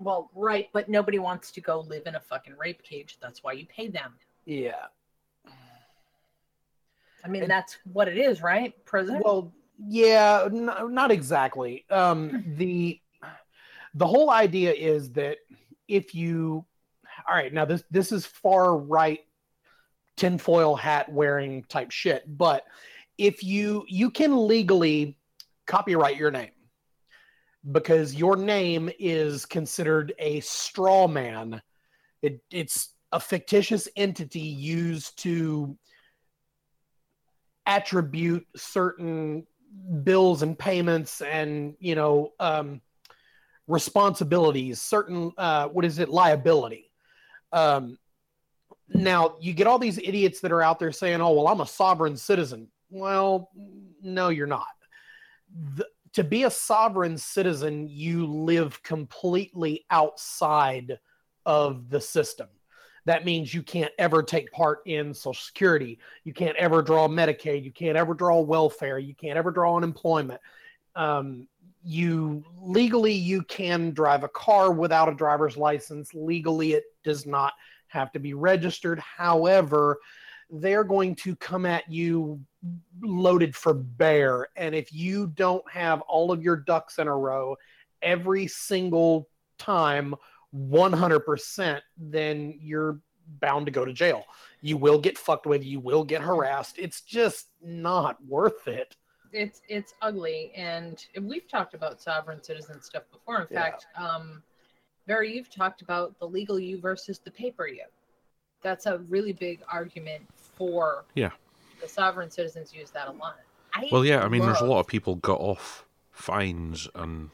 [0.04, 3.18] Well, right, but nobody wants to go live in a fucking rape cage.
[3.22, 4.14] That's why you pay them.
[4.46, 4.86] Yeah.
[7.24, 8.74] I mean, And- that's what it is, right?
[8.86, 9.22] Prison.
[9.24, 9.54] Well,
[9.88, 11.86] yeah, n- not exactly.
[11.90, 13.00] Um, the
[13.96, 15.38] the whole idea is that
[15.88, 16.66] if you,
[17.28, 19.20] all right, now this this is far right
[20.16, 22.66] tinfoil hat wearing type shit, but
[23.18, 25.18] if you you can legally
[25.66, 26.50] copyright your name
[27.72, 31.62] because your name is considered a straw man.
[32.22, 35.78] It, it's a fictitious entity used to
[37.66, 39.46] attribute certain
[40.04, 42.82] bills and payments and you know um,
[43.68, 46.92] responsibilities certain uh, what is it liability.
[47.52, 47.98] Um,
[48.90, 51.68] now you get all these idiots that are out there saying oh well i'm a
[51.68, 52.68] sovereign citizen.
[52.90, 53.50] Well
[54.02, 54.68] no you're not.
[55.76, 61.00] The, to be a sovereign citizen you live completely outside
[61.46, 62.48] of the system.
[63.06, 66.00] That means you can't ever take part in social security.
[66.24, 67.64] You can't ever draw medicaid.
[67.64, 68.98] You can't ever draw welfare.
[68.98, 70.40] You can't ever draw unemployment.
[70.96, 71.48] Um,
[71.84, 76.14] you legally you can drive a car without a driver's license.
[76.14, 77.54] Legally it does not
[77.88, 79.00] have to be registered.
[79.00, 80.00] However
[80.54, 82.40] they're going to come at you
[83.02, 84.48] loaded for bear.
[84.56, 87.58] And if you don't have all of your ducks in a row
[88.02, 90.14] every single time
[90.56, 93.00] 100% then you're
[93.40, 94.26] bound to go to jail.
[94.62, 96.78] You will get fucked with you will get harassed.
[96.78, 98.96] It's just not worth it.
[99.32, 100.52] It's it's ugly.
[100.56, 103.42] And we've talked about sovereign citizen stuff before.
[103.42, 103.64] In Yeah.
[103.64, 104.44] fact um
[105.08, 107.86] Barry, you've talked about the legal you versus the paper you.
[108.62, 110.26] That's a really big argument
[110.56, 111.32] for Yeah.
[111.82, 113.38] the sovereign citizens use that a lot
[113.74, 117.32] I Well, yeah, I mean, there's a lot of people got off fines and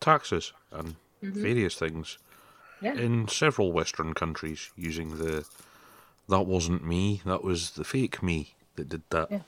[0.00, 1.32] taxes and Mhm.
[1.34, 2.18] various things
[2.80, 2.94] Yeah.
[2.94, 5.46] in several Western countries using the
[6.28, 9.30] that wasn't me, that was the fake me that did that.
[9.30, 9.42] Yeah.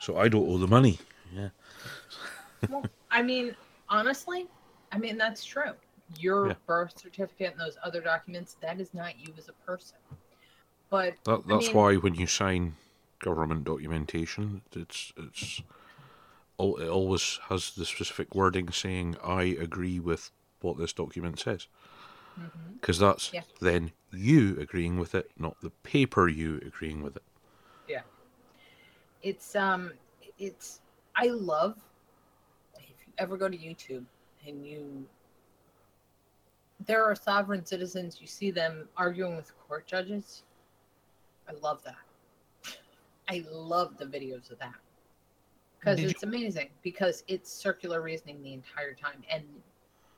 [0.00, 0.98] So I don't owe the money.
[1.32, 1.50] Yeah.
[2.70, 3.54] Well, I mean,
[3.90, 4.48] honestly,
[4.90, 5.74] I mean that's true.
[6.18, 6.54] Your Yeah.
[6.66, 9.98] birth certificate and those other documents, that is not you as a person.
[10.94, 12.76] But That, I that's mean- why when you sign
[13.18, 15.58] government documentation, it's it's
[16.56, 21.66] it always has the specific wording saying I agree with what this document says.
[22.80, 23.42] Because that's Yeah.
[23.60, 27.24] then you agreeing with it, not the paper you agreeing with it.
[27.88, 28.02] Yeah,
[29.20, 29.92] it's um
[30.38, 30.80] it's
[31.16, 31.76] I love
[32.76, 34.04] if you ever go to YouTube
[34.46, 35.08] and you
[36.86, 40.44] there are sovereign citizens, you see them arguing with court judges.
[41.48, 41.96] I love that.
[43.28, 44.74] I love the videos of that.
[45.78, 49.44] Because Did you- it's amazing because it's circular reasoning the entire time and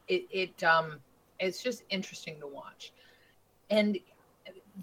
[0.08, 1.00] it it um
[1.40, 2.92] it's just interesting to watch.
[3.70, 3.98] And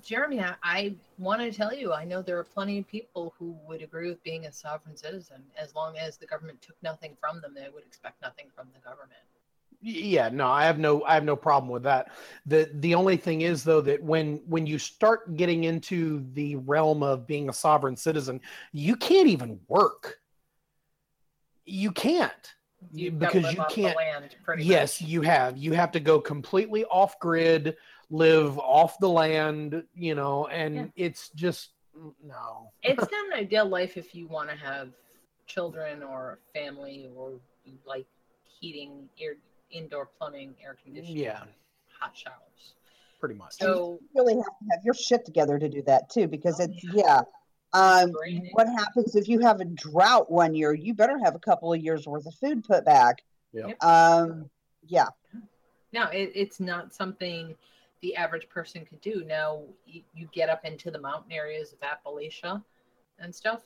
[0.01, 3.55] Jeremy, I, I want to tell you, I know there are plenty of people who
[3.67, 5.43] would agree with being a sovereign citizen.
[5.57, 8.79] As long as the government took nothing from them, they would expect nothing from the
[8.79, 9.21] government.
[9.83, 12.11] Yeah no i have no i have no problem with that
[12.45, 17.03] the the only thing is though that when when you start getting into the realm
[17.03, 18.39] of being a sovereign citizen
[18.71, 20.19] you can't even work
[21.65, 22.53] you can't
[22.91, 25.09] You've because you can't land, pretty yes much.
[25.09, 27.75] you have you have to go completely off grid
[28.09, 30.85] live off the land you know and Yeah.
[30.95, 31.71] it's just
[32.25, 34.89] no It's not an ideal life if you want to have
[35.45, 37.33] children or family or
[37.85, 38.05] like
[38.59, 39.35] heating, air,
[39.73, 41.43] indoor plumbing, air conditioning, yeah
[41.99, 42.73] hot showers.
[43.19, 46.27] pretty much So you really have to have your shit together to do that too
[46.27, 47.21] because Oh, it's yeah
[47.73, 48.13] um,
[48.51, 51.79] what happens if you have a drought one year you better have a couple of
[51.81, 53.71] years worth of food put back Yeah.
[53.81, 54.49] um,
[54.87, 55.07] yeah
[55.91, 57.55] No, it, it's not something
[58.01, 59.23] the average person could do.
[59.25, 62.61] Now, you, you get up into the mountain areas of Appalachia
[63.19, 63.61] and stuff,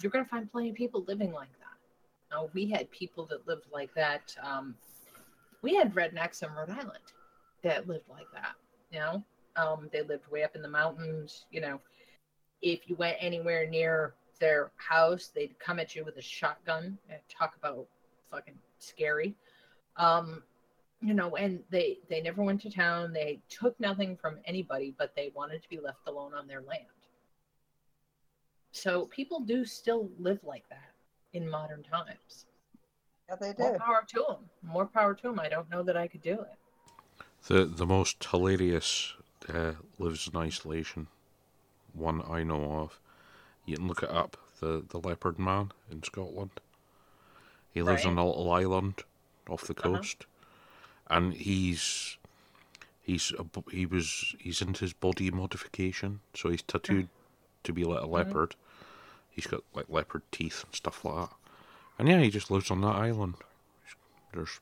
[0.00, 1.76] you're going to find plenty of people living like that.
[2.34, 4.34] Now, we had people that lived like that.
[4.42, 4.74] Um,
[5.66, 7.12] we had rednecks in Rhode Island
[7.64, 8.54] that lived like that.
[8.92, 9.24] You know,
[9.56, 11.46] um, they lived way up in the mountains.
[11.50, 11.80] You know,
[12.62, 16.96] if you went anywhere near their house, they'd come at you with a shotgun.
[17.10, 17.88] and Talk about
[18.30, 19.34] fucking scary.
[19.96, 20.44] Um,
[21.02, 25.14] you know and they they never went to town they took nothing from anybody but
[25.14, 26.86] they wanted to be left alone on their land
[28.72, 30.94] so people do still live like that
[31.34, 32.46] in modern times
[33.28, 36.08] yeah they more power to them more power to them i don't know that i
[36.08, 36.58] could do it
[37.46, 39.14] The the most hilarious
[39.48, 41.06] uh, lives in isolation.
[41.92, 43.00] one I know of.
[43.66, 44.36] You can look it up.
[44.60, 46.60] The the Leopard Man in Scotland.
[47.72, 48.04] He lives Right.
[48.04, 49.04] on a little island
[49.48, 50.02] off the Uh-huh.
[50.02, 50.26] coast,
[51.08, 52.18] and he's
[53.02, 57.08] he's a, he was he's into his body modification, so he's tattooed
[57.64, 58.56] to be like a leopard.
[59.30, 61.36] He's got like leopard teeth and stuff like that.
[61.98, 63.34] And yeah, he just lives on that island.
[64.32, 64.60] There's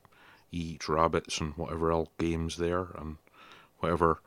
[0.51, 3.17] he eats rabbits and whatever else games there and
[3.79, 4.19] whatever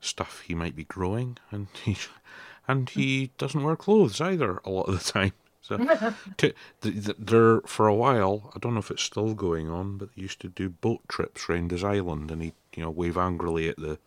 [0.00, 1.96] stuff he might be growing, and he
[2.68, 5.32] and he doesn't wear clothes either a lot of the time.
[5.60, 5.76] So
[6.36, 9.98] to, th th there for a while, I don't know if it's still going on,
[9.98, 13.18] but they used to do boat trips round his island, and he you know wave
[13.18, 13.98] angrily at the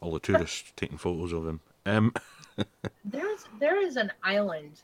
[0.00, 1.60] all the tourists taking photos of him.
[1.84, 2.14] Um,
[3.04, 4.82] There's there is an island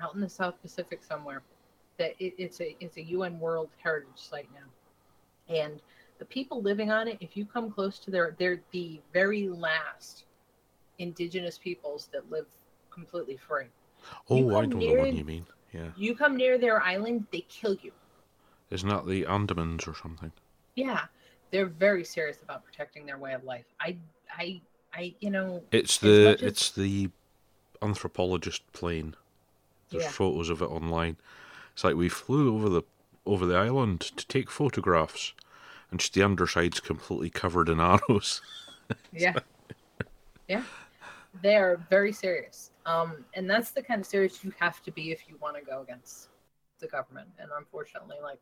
[0.00, 1.42] out in the South Pacific somewhere
[1.98, 5.80] that it, it's a it's a UN World Heritage Site now, and
[6.18, 10.24] the people living on it, if you come close to their, they're the very last
[10.98, 12.46] indigenous peoples that live
[12.90, 13.66] completely free.
[14.30, 15.46] oh, I know the near one it- you mean.
[15.72, 17.90] Yeah, You come near their island, they kill you.
[18.70, 20.30] isn't that the Andamans or something?
[20.76, 21.06] Yeah,
[21.50, 23.64] they're very serious about protecting their way of life.
[23.80, 23.96] I
[24.30, 24.60] I
[24.92, 27.10] I you know It's the as- it's the
[27.82, 29.16] anthropologist plane.
[29.90, 30.10] There's Yeah.
[30.10, 31.16] photos of it online.
[31.74, 32.82] It's like we flew over the
[33.26, 35.34] over the island to take photographs,
[35.90, 38.40] and just the underside's completely covered in arrows.
[39.14, 39.32] Yeah.
[40.46, 40.62] yeah.
[41.40, 42.70] They are very serious.
[42.84, 45.62] Um, and that's the kind of serious you have to be if you want to
[45.62, 46.28] go against
[46.80, 47.28] the government.
[47.38, 48.40] And unfortunately, like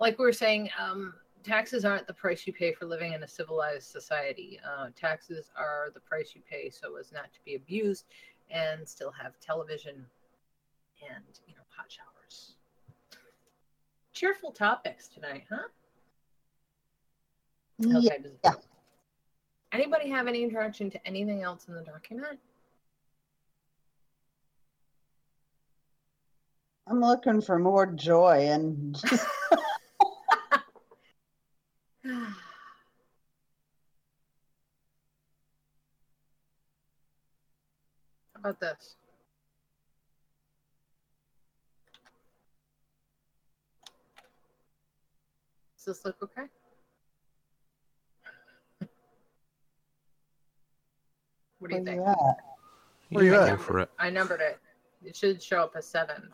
[0.00, 1.14] like we were saying, um,
[1.44, 4.58] taxes aren't the price you pay for living in a civilized society.
[4.66, 8.06] Uh, taxes are the price you pay so as not to be abused
[8.50, 10.04] and still have television
[11.02, 12.54] and you know hot showers.
[14.12, 15.68] Cheerful topics tonight, huh?
[17.78, 18.16] Yeah.
[18.44, 18.52] yeah.
[19.72, 22.38] Anybody have any interaction to anything else in the document?
[26.86, 29.00] I'm looking for more joy and
[32.04, 32.28] How
[38.50, 38.96] about this?
[45.84, 46.42] Does this look okay?
[51.58, 52.00] What do you think?
[53.10, 53.56] Where you Yeah, at?
[53.56, 53.90] Go for it.
[53.98, 54.60] I numbered it.
[55.04, 56.28] It should show up as seven.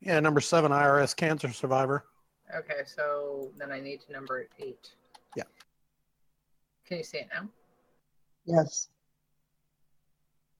[0.00, 2.04] Yeah, number seven, IRS cancer survivor.
[2.56, 4.92] Okay, so then I need to number it eight.
[5.36, 5.42] Yeah.
[6.86, 7.46] Can you see it now?
[8.46, 8.88] Yes.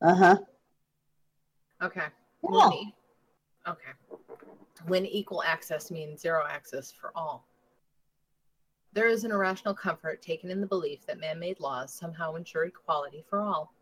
[0.02, 0.36] Uh huh.
[1.82, 2.00] Okay.
[2.00, 2.68] Yeah.
[2.68, 2.92] When
[3.68, 3.92] okay.
[4.84, 7.46] When equal access means zero access for all.
[8.92, 12.64] There is an irrational comfort taken in the belief that man made laws somehow ensure
[12.64, 13.74] equality for all.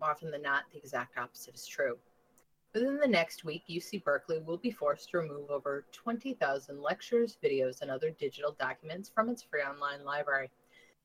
[0.00, 1.98] More often than not, the exact opposite is true.
[2.72, 7.82] Within the next week, UC Berkeley will be forced to remove over 20,000 lectures, videos,
[7.82, 10.50] and other digital documents from its free online library.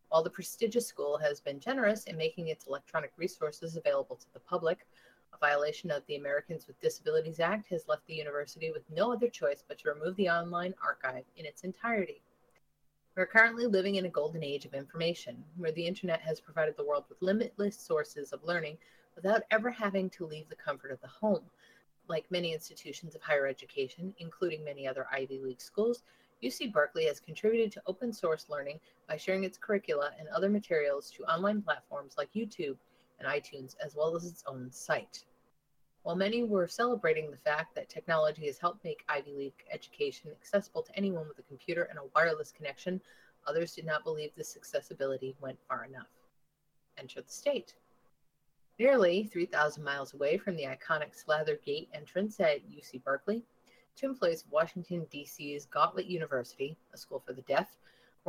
[0.10, 4.40] While the prestigious school has been generous in making its electronic resources available to the
[4.40, 4.88] public,
[5.34, 9.28] a violation of the Americans with Disabilities Act has left the university with no other
[9.28, 12.22] choice but to remove the online archive in its entirety.
[13.16, 16.86] We're currently living in a golden age of information, where the internet has provided the
[16.86, 18.78] world with limitless sources of learning
[19.16, 21.44] without ever having to leave the comfort of the home.
[22.08, 26.04] Like many institutions of higher education, including many other Ivy League schools,
[26.42, 31.12] UC Berkeley has contributed to open source learning by sharing its curricula and other materials
[31.12, 32.78] to online platforms like YouTube
[33.20, 35.24] and iTunes, as well as its own site.
[36.04, 40.82] While many were celebrating the fact that technology has helped make Ivy League education accessible
[40.84, 43.02] to anyone with a computer and a wireless connection,
[43.46, 46.08] others did not believe this accessibility went far enough.
[46.98, 47.76] Enter the state.
[48.80, 53.44] Nearly 3,000 miles away from the iconic Sather Gate entrance at UC Berkeley,
[53.98, 57.68] two employees of Washington, D.C.'s Gallaudet University, a school for the deaf,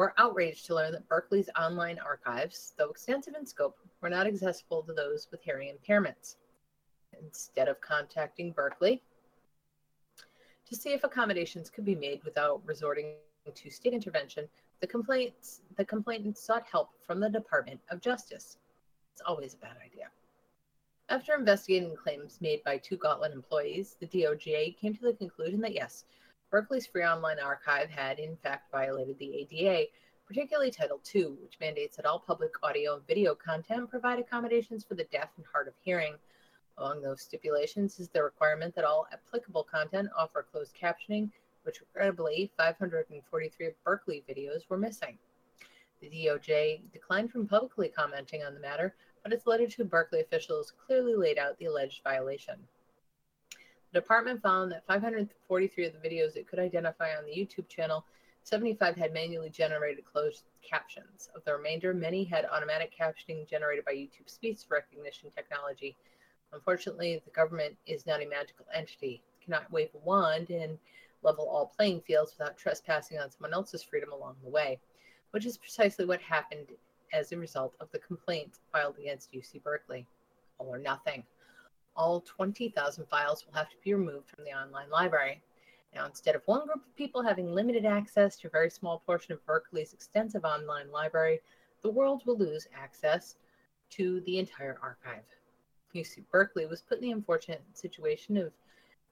[0.01, 4.83] were outraged to learn that Berkeley's online archives, though extensive in scope, were not accessible
[4.83, 6.37] to those with hearing impairments.
[7.23, 9.03] Instead of contacting Berkeley
[10.65, 13.13] to see if accommodations could be made without resorting
[13.55, 14.49] to state intervention,
[14.81, 18.57] the complaints the complainant sought help from the Department of Justice.
[19.13, 20.07] It's always a bad idea.
[21.11, 25.75] After investigating claims made by two Gallaudet employees, the DOJ came to the conclusion that
[25.75, 26.07] yes,
[26.51, 29.87] Berkeley's free online archive had in fact violated the ADA,
[30.27, 34.97] particularly Title II, which mandates that all public audio and video content provide accommodations for
[34.97, 36.15] the deaf and hard of hearing.
[36.77, 41.31] Among those stipulations is the requirement that all applicable content offer closed captioning,
[41.63, 45.19] which regrettably 543 Berkeley videos were missing.
[46.01, 50.73] The DOJ declined from publicly commenting on the matter, but its letter to Berkeley officials
[50.85, 52.67] clearly laid out the alleged violation.
[53.93, 58.05] The department found that 543 of the videos it could identify on the YouTube channel,
[58.45, 61.29] 75 had manually generated closed captions.
[61.35, 65.97] Of the remainder, many had automatic captioning generated by YouTube speech recognition technology.
[66.53, 70.79] Unfortunately, the government is not a magical entity, it cannot wave a wand and
[71.23, 74.79] level all playing fields without trespassing on someone else's freedom along the way,
[75.33, 76.69] which is precisely what happened
[77.13, 80.07] as a result of the complaint filed against UC Berkeley.
[80.59, 81.25] All or nothing.
[81.97, 85.43] All 20,000 files will have to be removed from the online library.
[85.95, 89.33] Now, instead of one group of people having limited access to a very small portion
[89.33, 91.41] of Berkeley's extensive online library,
[91.83, 93.37] the world will lose access
[93.91, 95.25] to the entire archive.
[95.95, 98.53] UC Berkeley was put in the unfortunate situation of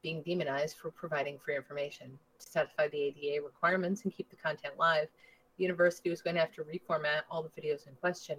[0.02, 2.18] being demonized for providing free information.
[2.39, 5.08] To satisfy the ADA requirements and keep the content live,
[5.57, 8.39] the university was going to have to reformat all the videos in question.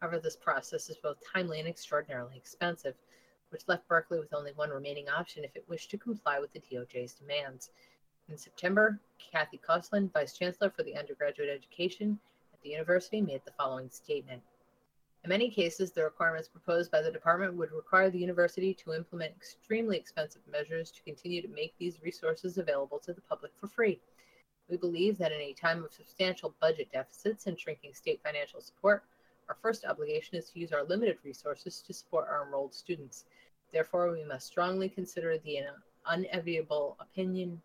[0.00, 2.94] However, this process is both timely and extraordinarily expensive,
[3.50, 6.60] which left Berkeley with only one remaining option if it wished to comply with the
[6.60, 7.70] DOJ's demands.
[8.28, 12.18] In September, Kathy Koshland, Vice Chancellor for the undergraduate education
[12.52, 14.42] at the university, made the following statement.
[15.24, 19.34] In many cases, the requirements proposed by the department would require the university to implement
[19.34, 24.00] extremely expensive measures to continue to make these resources available to the public for free.
[24.68, 29.04] We believe that in a time of substantial budget deficits and shrinking state financial support,
[29.48, 33.24] our first obligation is to use our limited resources to support our enrolled students.
[33.72, 35.60] Therefore, we must strongly consider the
[36.06, 37.60] unenviable opinion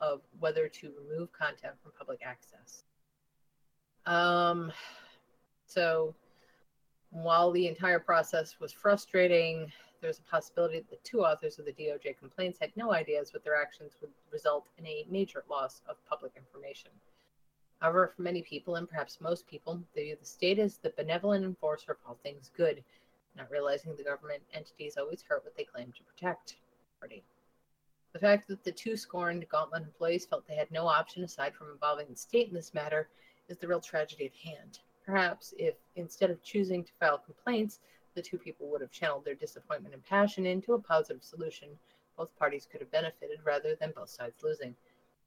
[0.00, 2.84] of whether to remove content from public access.
[4.06, 4.72] Um,
[5.66, 6.14] so,
[7.10, 11.72] while the entire process was frustrating, there's a possibility that the two authors of the
[11.72, 15.96] DOJ complaints had no ideas what their actions would result in a major loss of
[16.08, 16.90] public information.
[17.80, 21.44] However, for many people, and perhaps most people, they view the state as the benevolent
[21.44, 22.84] enforcer of all things good,
[23.36, 26.56] not realizing the government entities always hurt what they claim to protect.
[28.12, 31.70] The fact that the two scorned Gallaudet employees felt they had no option aside from
[31.70, 33.08] involving the state in this matter
[33.48, 34.80] is the real tragedy at hand.
[35.06, 37.78] Perhaps if, instead of choosing to file complaints,
[38.14, 41.68] the two people would have channeled their disappointment and passion into a positive solution,
[42.16, 44.74] both parties could have benefited rather than both sides losing.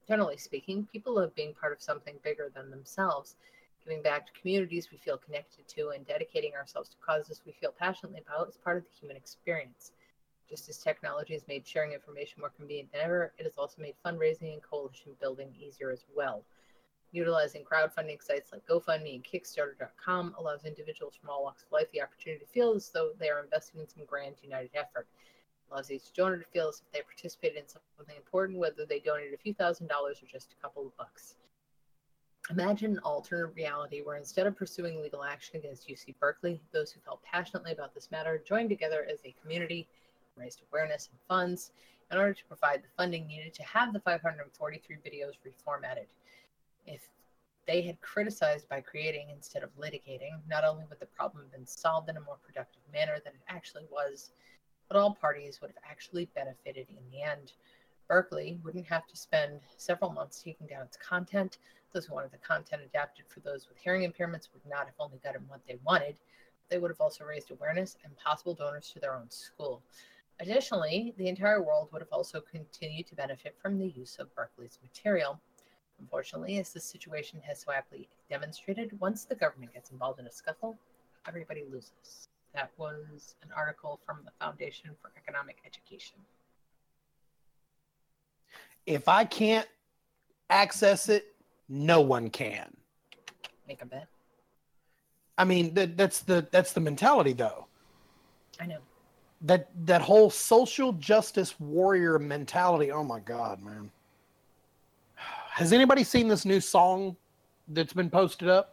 [0.07, 3.35] Generally speaking, people love being part of something bigger than themselves,
[3.83, 7.71] giving back to communities we feel connected to, and dedicating ourselves to causes we feel
[7.71, 9.91] passionately about is part of the human experience.
[10.49, 13.95] Just as technology has made sharing information more convenient than ever, it has also made
[14.05, 16.43] fundraising and coalition building easier as well.
[17.13, 22.01] Utilizing crowdfunding sites like GoFundMe and Kickstarter.com allows individuals from all walks of life the
[22.01, 25.07] opportunity to feel as though they are investing in some grand united effort.
[25.73, 29.33] Allows each donor to feel as if they participated in something important, whether they donated
[29.33, 31.35] a few thousand dollars or just a couple of bucks.
[32.51, 36.99] Imagine an alternate reality where instead of pursuing legal action against UC Berkeley, those who
[36.99, 39.87] felt passionately about this matter joined together as a community,
[40.35, 41.71] raised awareness and funds
[42.11, 46.07] in order to provide the funding needed to have the 543 videos reformatted.
[46.85, 47.09] If
[47.65, 51.65] they had criticized by creating instead of litigating, not only would the problem have been
[51.65, 54.31] solved in a more productive manner than it actually was,
[54.93, 57.53] but all parties would have actually benefited in the end.
[58.07, 61.57] Berkeley wouldn't have to spend several months taking down its content.
[61.93, 65.17] Those who wanted the content adapted for those with hearing impairments would not have only
[65.23, 66.17] gotten what they wanted,
[66.69, 69.81] they would have also raised awareness and possible donors to their own school.
[70.39, 74.77] Additionally, the entire world would have also continued to benefit from the use of Berkeley's
[74.83, 75.41] material.
[75.99, 80.31] Unfortunately, as this situation has so aptly demonstrated, once the government gets involved in a
[80.31, 80.77] scuffle,
[81.27, 82.29] everybody loses.
[82.53, 86.17] That was an article from the Foundation for Economic Education.
[88.85, 89.67] If I can't
[90.49, 91.33] access it,
[91.67, 92.71] no one can.
[93.67, 94.07] Make a bet.
[95.37, 97.65] I mean, that, that's the that's the mentality, though.
[98.59, 98.77] I know.
[99.41, 102.91] That that whole social justice warrior mentality.
[102.91, 103.89] Oh my god, man!
[105.15, 107.15] Has anybody seen this new song
[107.67, 108.72] that's been posted up?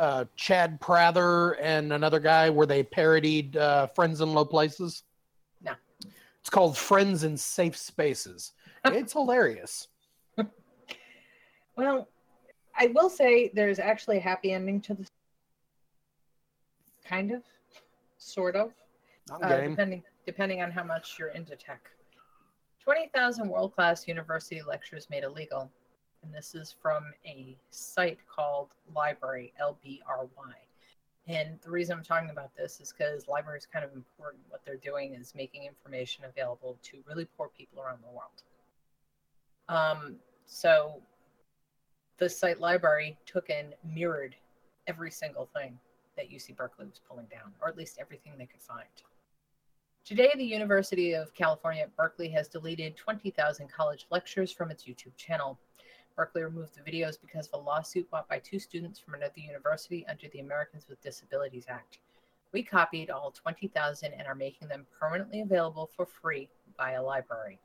[0.00, 5.02] Uh, Chad Prather and another guy where they parodied uh, "Friends in Low Places."
[5.62, 5.72] No.
[6.40, 8.54] It's called "Friends in Safe Spaces."
[8.86, 9.88] it's hilarious.
[11.76, 12.08] Well,
[12.74, 15.08] I will say there's actually a happy ending to this.
[17.04, 17.42] Kind of,
[18.16, 18.72] sort of,
[19.30, 21.90] uh, depending depending on how much you're into tech.
[22.82, 25.70] Twenty thousand world-class university lectures made illegal,
[26.22, 30.54] and this is from a site called Library LBRY.
[31.28, 34.42] And the reason I'm talking about this is because LBRY is kind of important.
[34.48, 38.42] What they're doing is making information available to really poor people around the world.
[39.68, 40.16] Um,
[40.46, 41.00] so
[42.18, 44.34] the site LBRY took and mirrored
[44.86, 45.78] every single thing
[46.16, 48.88] that UC Berkeley was pulling down, or at least everything they could find.
[50.04, 55.16] Today, the University of California at Berkeley has deleted 20,000 college lectures from its YouTube
[55.16, 55.58] channel.
[56.16, 60.06] Berkeley removed the videos because of a lawsuit brought by two students from another university
[60.08, 61.98] under the Americans with Disabilities Act.
[62.52, 67.58] We copied all 20,000 and are making them permanently available for free via LBRY.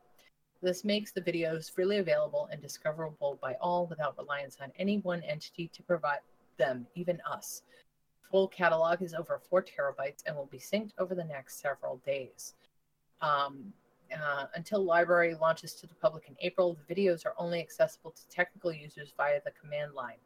[0.62, 5.22] This makes the videos freely available and discoverable by all without reliance on any one
[5.24, 6.20] entity to provide
[6.58, 7.64] them, even us.
[8.32, 12.56] Full catalog is over four terabytes and will be synced over the next several days.
[13.22, 13.74] Um,
[14.22, 18.28] uh, until LBRY launches to the public in April, the videos are only accessible to
[18.30, 20.18] technical users via the command line.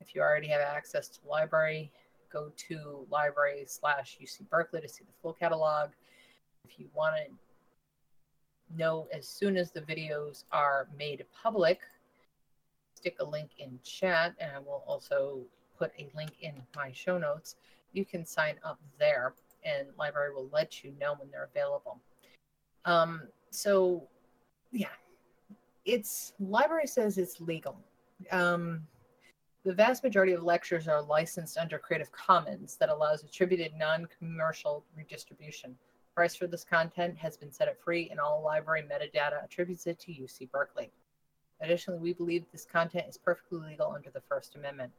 [0.00, 1.90] If you already have access to LBRY,
[2.32, 5.90] go to LBRY slash UC Berkeley to see the full catalog.
[6.64, 11.80] If you want to know as soon as the videos are made public,
[12.94, 15.40] stick a link in chat, and I will also
[15.78, 17.56] put a link in my show notes.
[17.92, 19.34] You can sign up there,
[19.64, 22.00] and LBRY will let you know when they're available.
[22.84, 24.08] Um, so,
[24.72, 24.88] yeah,
[25.84, 27.76] it's LBRY says it's legal.
[28.30, 28.86] Um,
[29.64, 35.76] the vast majority of lectures are licensed under Creative Commons that allows attributed non-commercial redistribution.
[36.14, 39.98] Price for this content has been set at free, and all LBRY metadata attributes it
[40.00, 40.90] to UC Berkeley.
[41.60, 44.92] Additionally, we believe this content is perfectly legal under the First Amendment.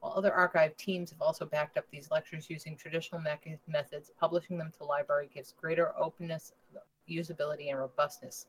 [0.00, 4.58] While other archive teams have also backed up these lectures using traditional me- methods, publishing
[4.58, 6.52] them to LBRY gives greater openness,
[7.08, 8.46] usability, and robustness.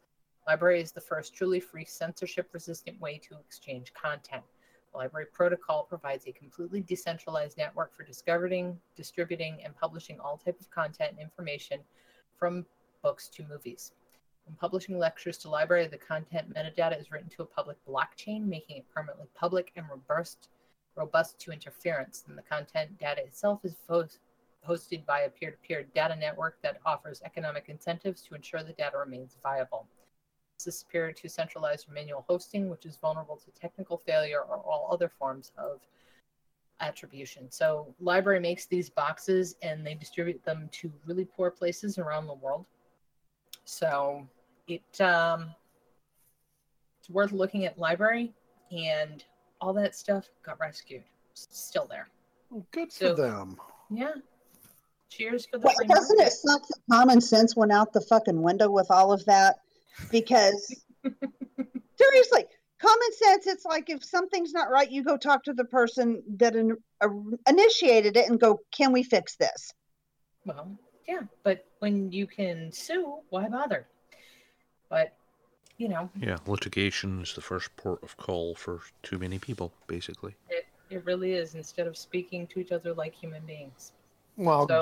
[0.48, 4.44] LBRY is the first truly free, censorship resistant way to exchange content.
[4.94, 10.60] The LBRY protocol provides a completely decentralized network for discovering, distributing, and publishing all type
[10.60, 11.82] of content and information
[12.38, 12.66] from
[13.04, 13.92] books to movies.
[14.46, 18.78] When publishing lectures to LBRY, the content metadata is written to a public blockchain, making
[18.78, 20.48] it permanently public and robust,
[20.96, 22.24] robust to interference.
[22.28, 23.76] And the content data itself is
[24.68, 29.38] hosted by a peer-to-peer data network that offers economic incentives to ensure the data remains
[29.42, 29.88] viable.
[30.58, 34.90] This is superior to centralized manual hosting, which is vulnerable to technical failure or all
[34.92, 35.82] other forms of
[36.80, 37.50] attribution.
[37.52, 42.34] So, LBRY makes these boxes and they distribute them to really poor places around the
[42.34, 42.66] world.
[43.66, 44.28] So,
[44.68, 45.52] it um,
[47.00, 48.32] it's worth looking at LBRY,
[48.72, 49.24] and
[49.62, 51.04] all that stuff got rescued.
[51.32, 52.10] It's still there.
[52.72, 53.58] Good So- for them.
[53.90, 54.14] Yeah.
[55.10, 58.70] Cheers for the Well, doesn't it suck that common sense went out the fucking window
[58.70, 59.58] with all of that?
[60.12, 60.84] Because
[61.98, 62.46] seriously,
[62.80, 66.56] common sense, it's like if something's not right, you go talk to the person that
[66.56, 67.08] in, uh,
[67.48, 69.74] initiated it and go, can we fix this?
[70.46, 70.78] Well,
[71.08, 73.88] yeah, but when you can sue, why bother?
[74.90, 75.14] But
[75.78, 80.36] you know, Yeah, litigation is the first port of call for too many people, basically.
[80.50, 81.56] it, it really is.
[81.56, 83.92] Instead of speaking to each other like human beings.
[84.38, 84.82] Well, So-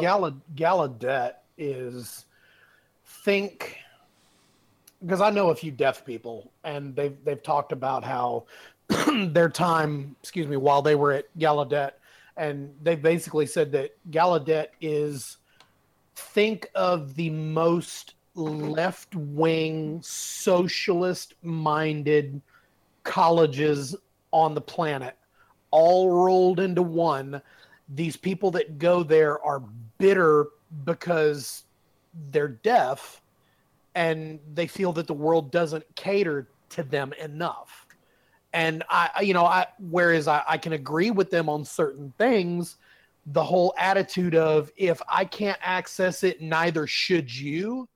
[0.56, 2.26] Gallaudet is
[3.06, 3.78] think
[5.02, 8.46] because I know a few deaf people, and they've they've talked about how
[9.28, 11.92] their time, excuse me, while they were at Gallaudet,
[12.38, 15.38] and they basically said that Gallaudet is
[16.16, 22.42] think of the most left wing socialist minded
[23.04, 23.96] colleges
[24.32, 25.16] on the planet
[25.72, 27.42] all rolled into one
[27.90, 29.64] these people that go there are
[29.98, 30.48] bitter
[30.86, 31.64] because
[32.32, 33.22] they're deaf
[33.94, 37.86] and they feel that the world doesn't cater to them enough
[38.54, 42.78] and i you know i whereas i, I can agree with them on certain things
[43.28, 47.88] the whole attitude of if i can't access it neither should you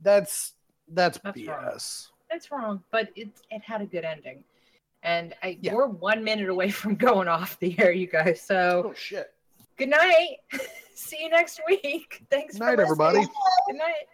[0.00, 0.54] that's
[0.88, 1.78] that's, That's bs wrong.
[2.30, 4.44] That's wrong, but it it had a good ending.
[5.02, 5.74] And I, Yeah.
[5.74, 8.40] we're one minute away from going off the air, you guys.
[8.40, 9.33] So oh shit
[9.76, 10.36] good night.
[10.94, 12.24] See you next week.
[12.30, 14.06] Thanks for night everybody Good night.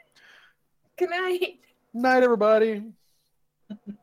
[0.99, 1.59] Good night.
[1.95, 2.85] night everybody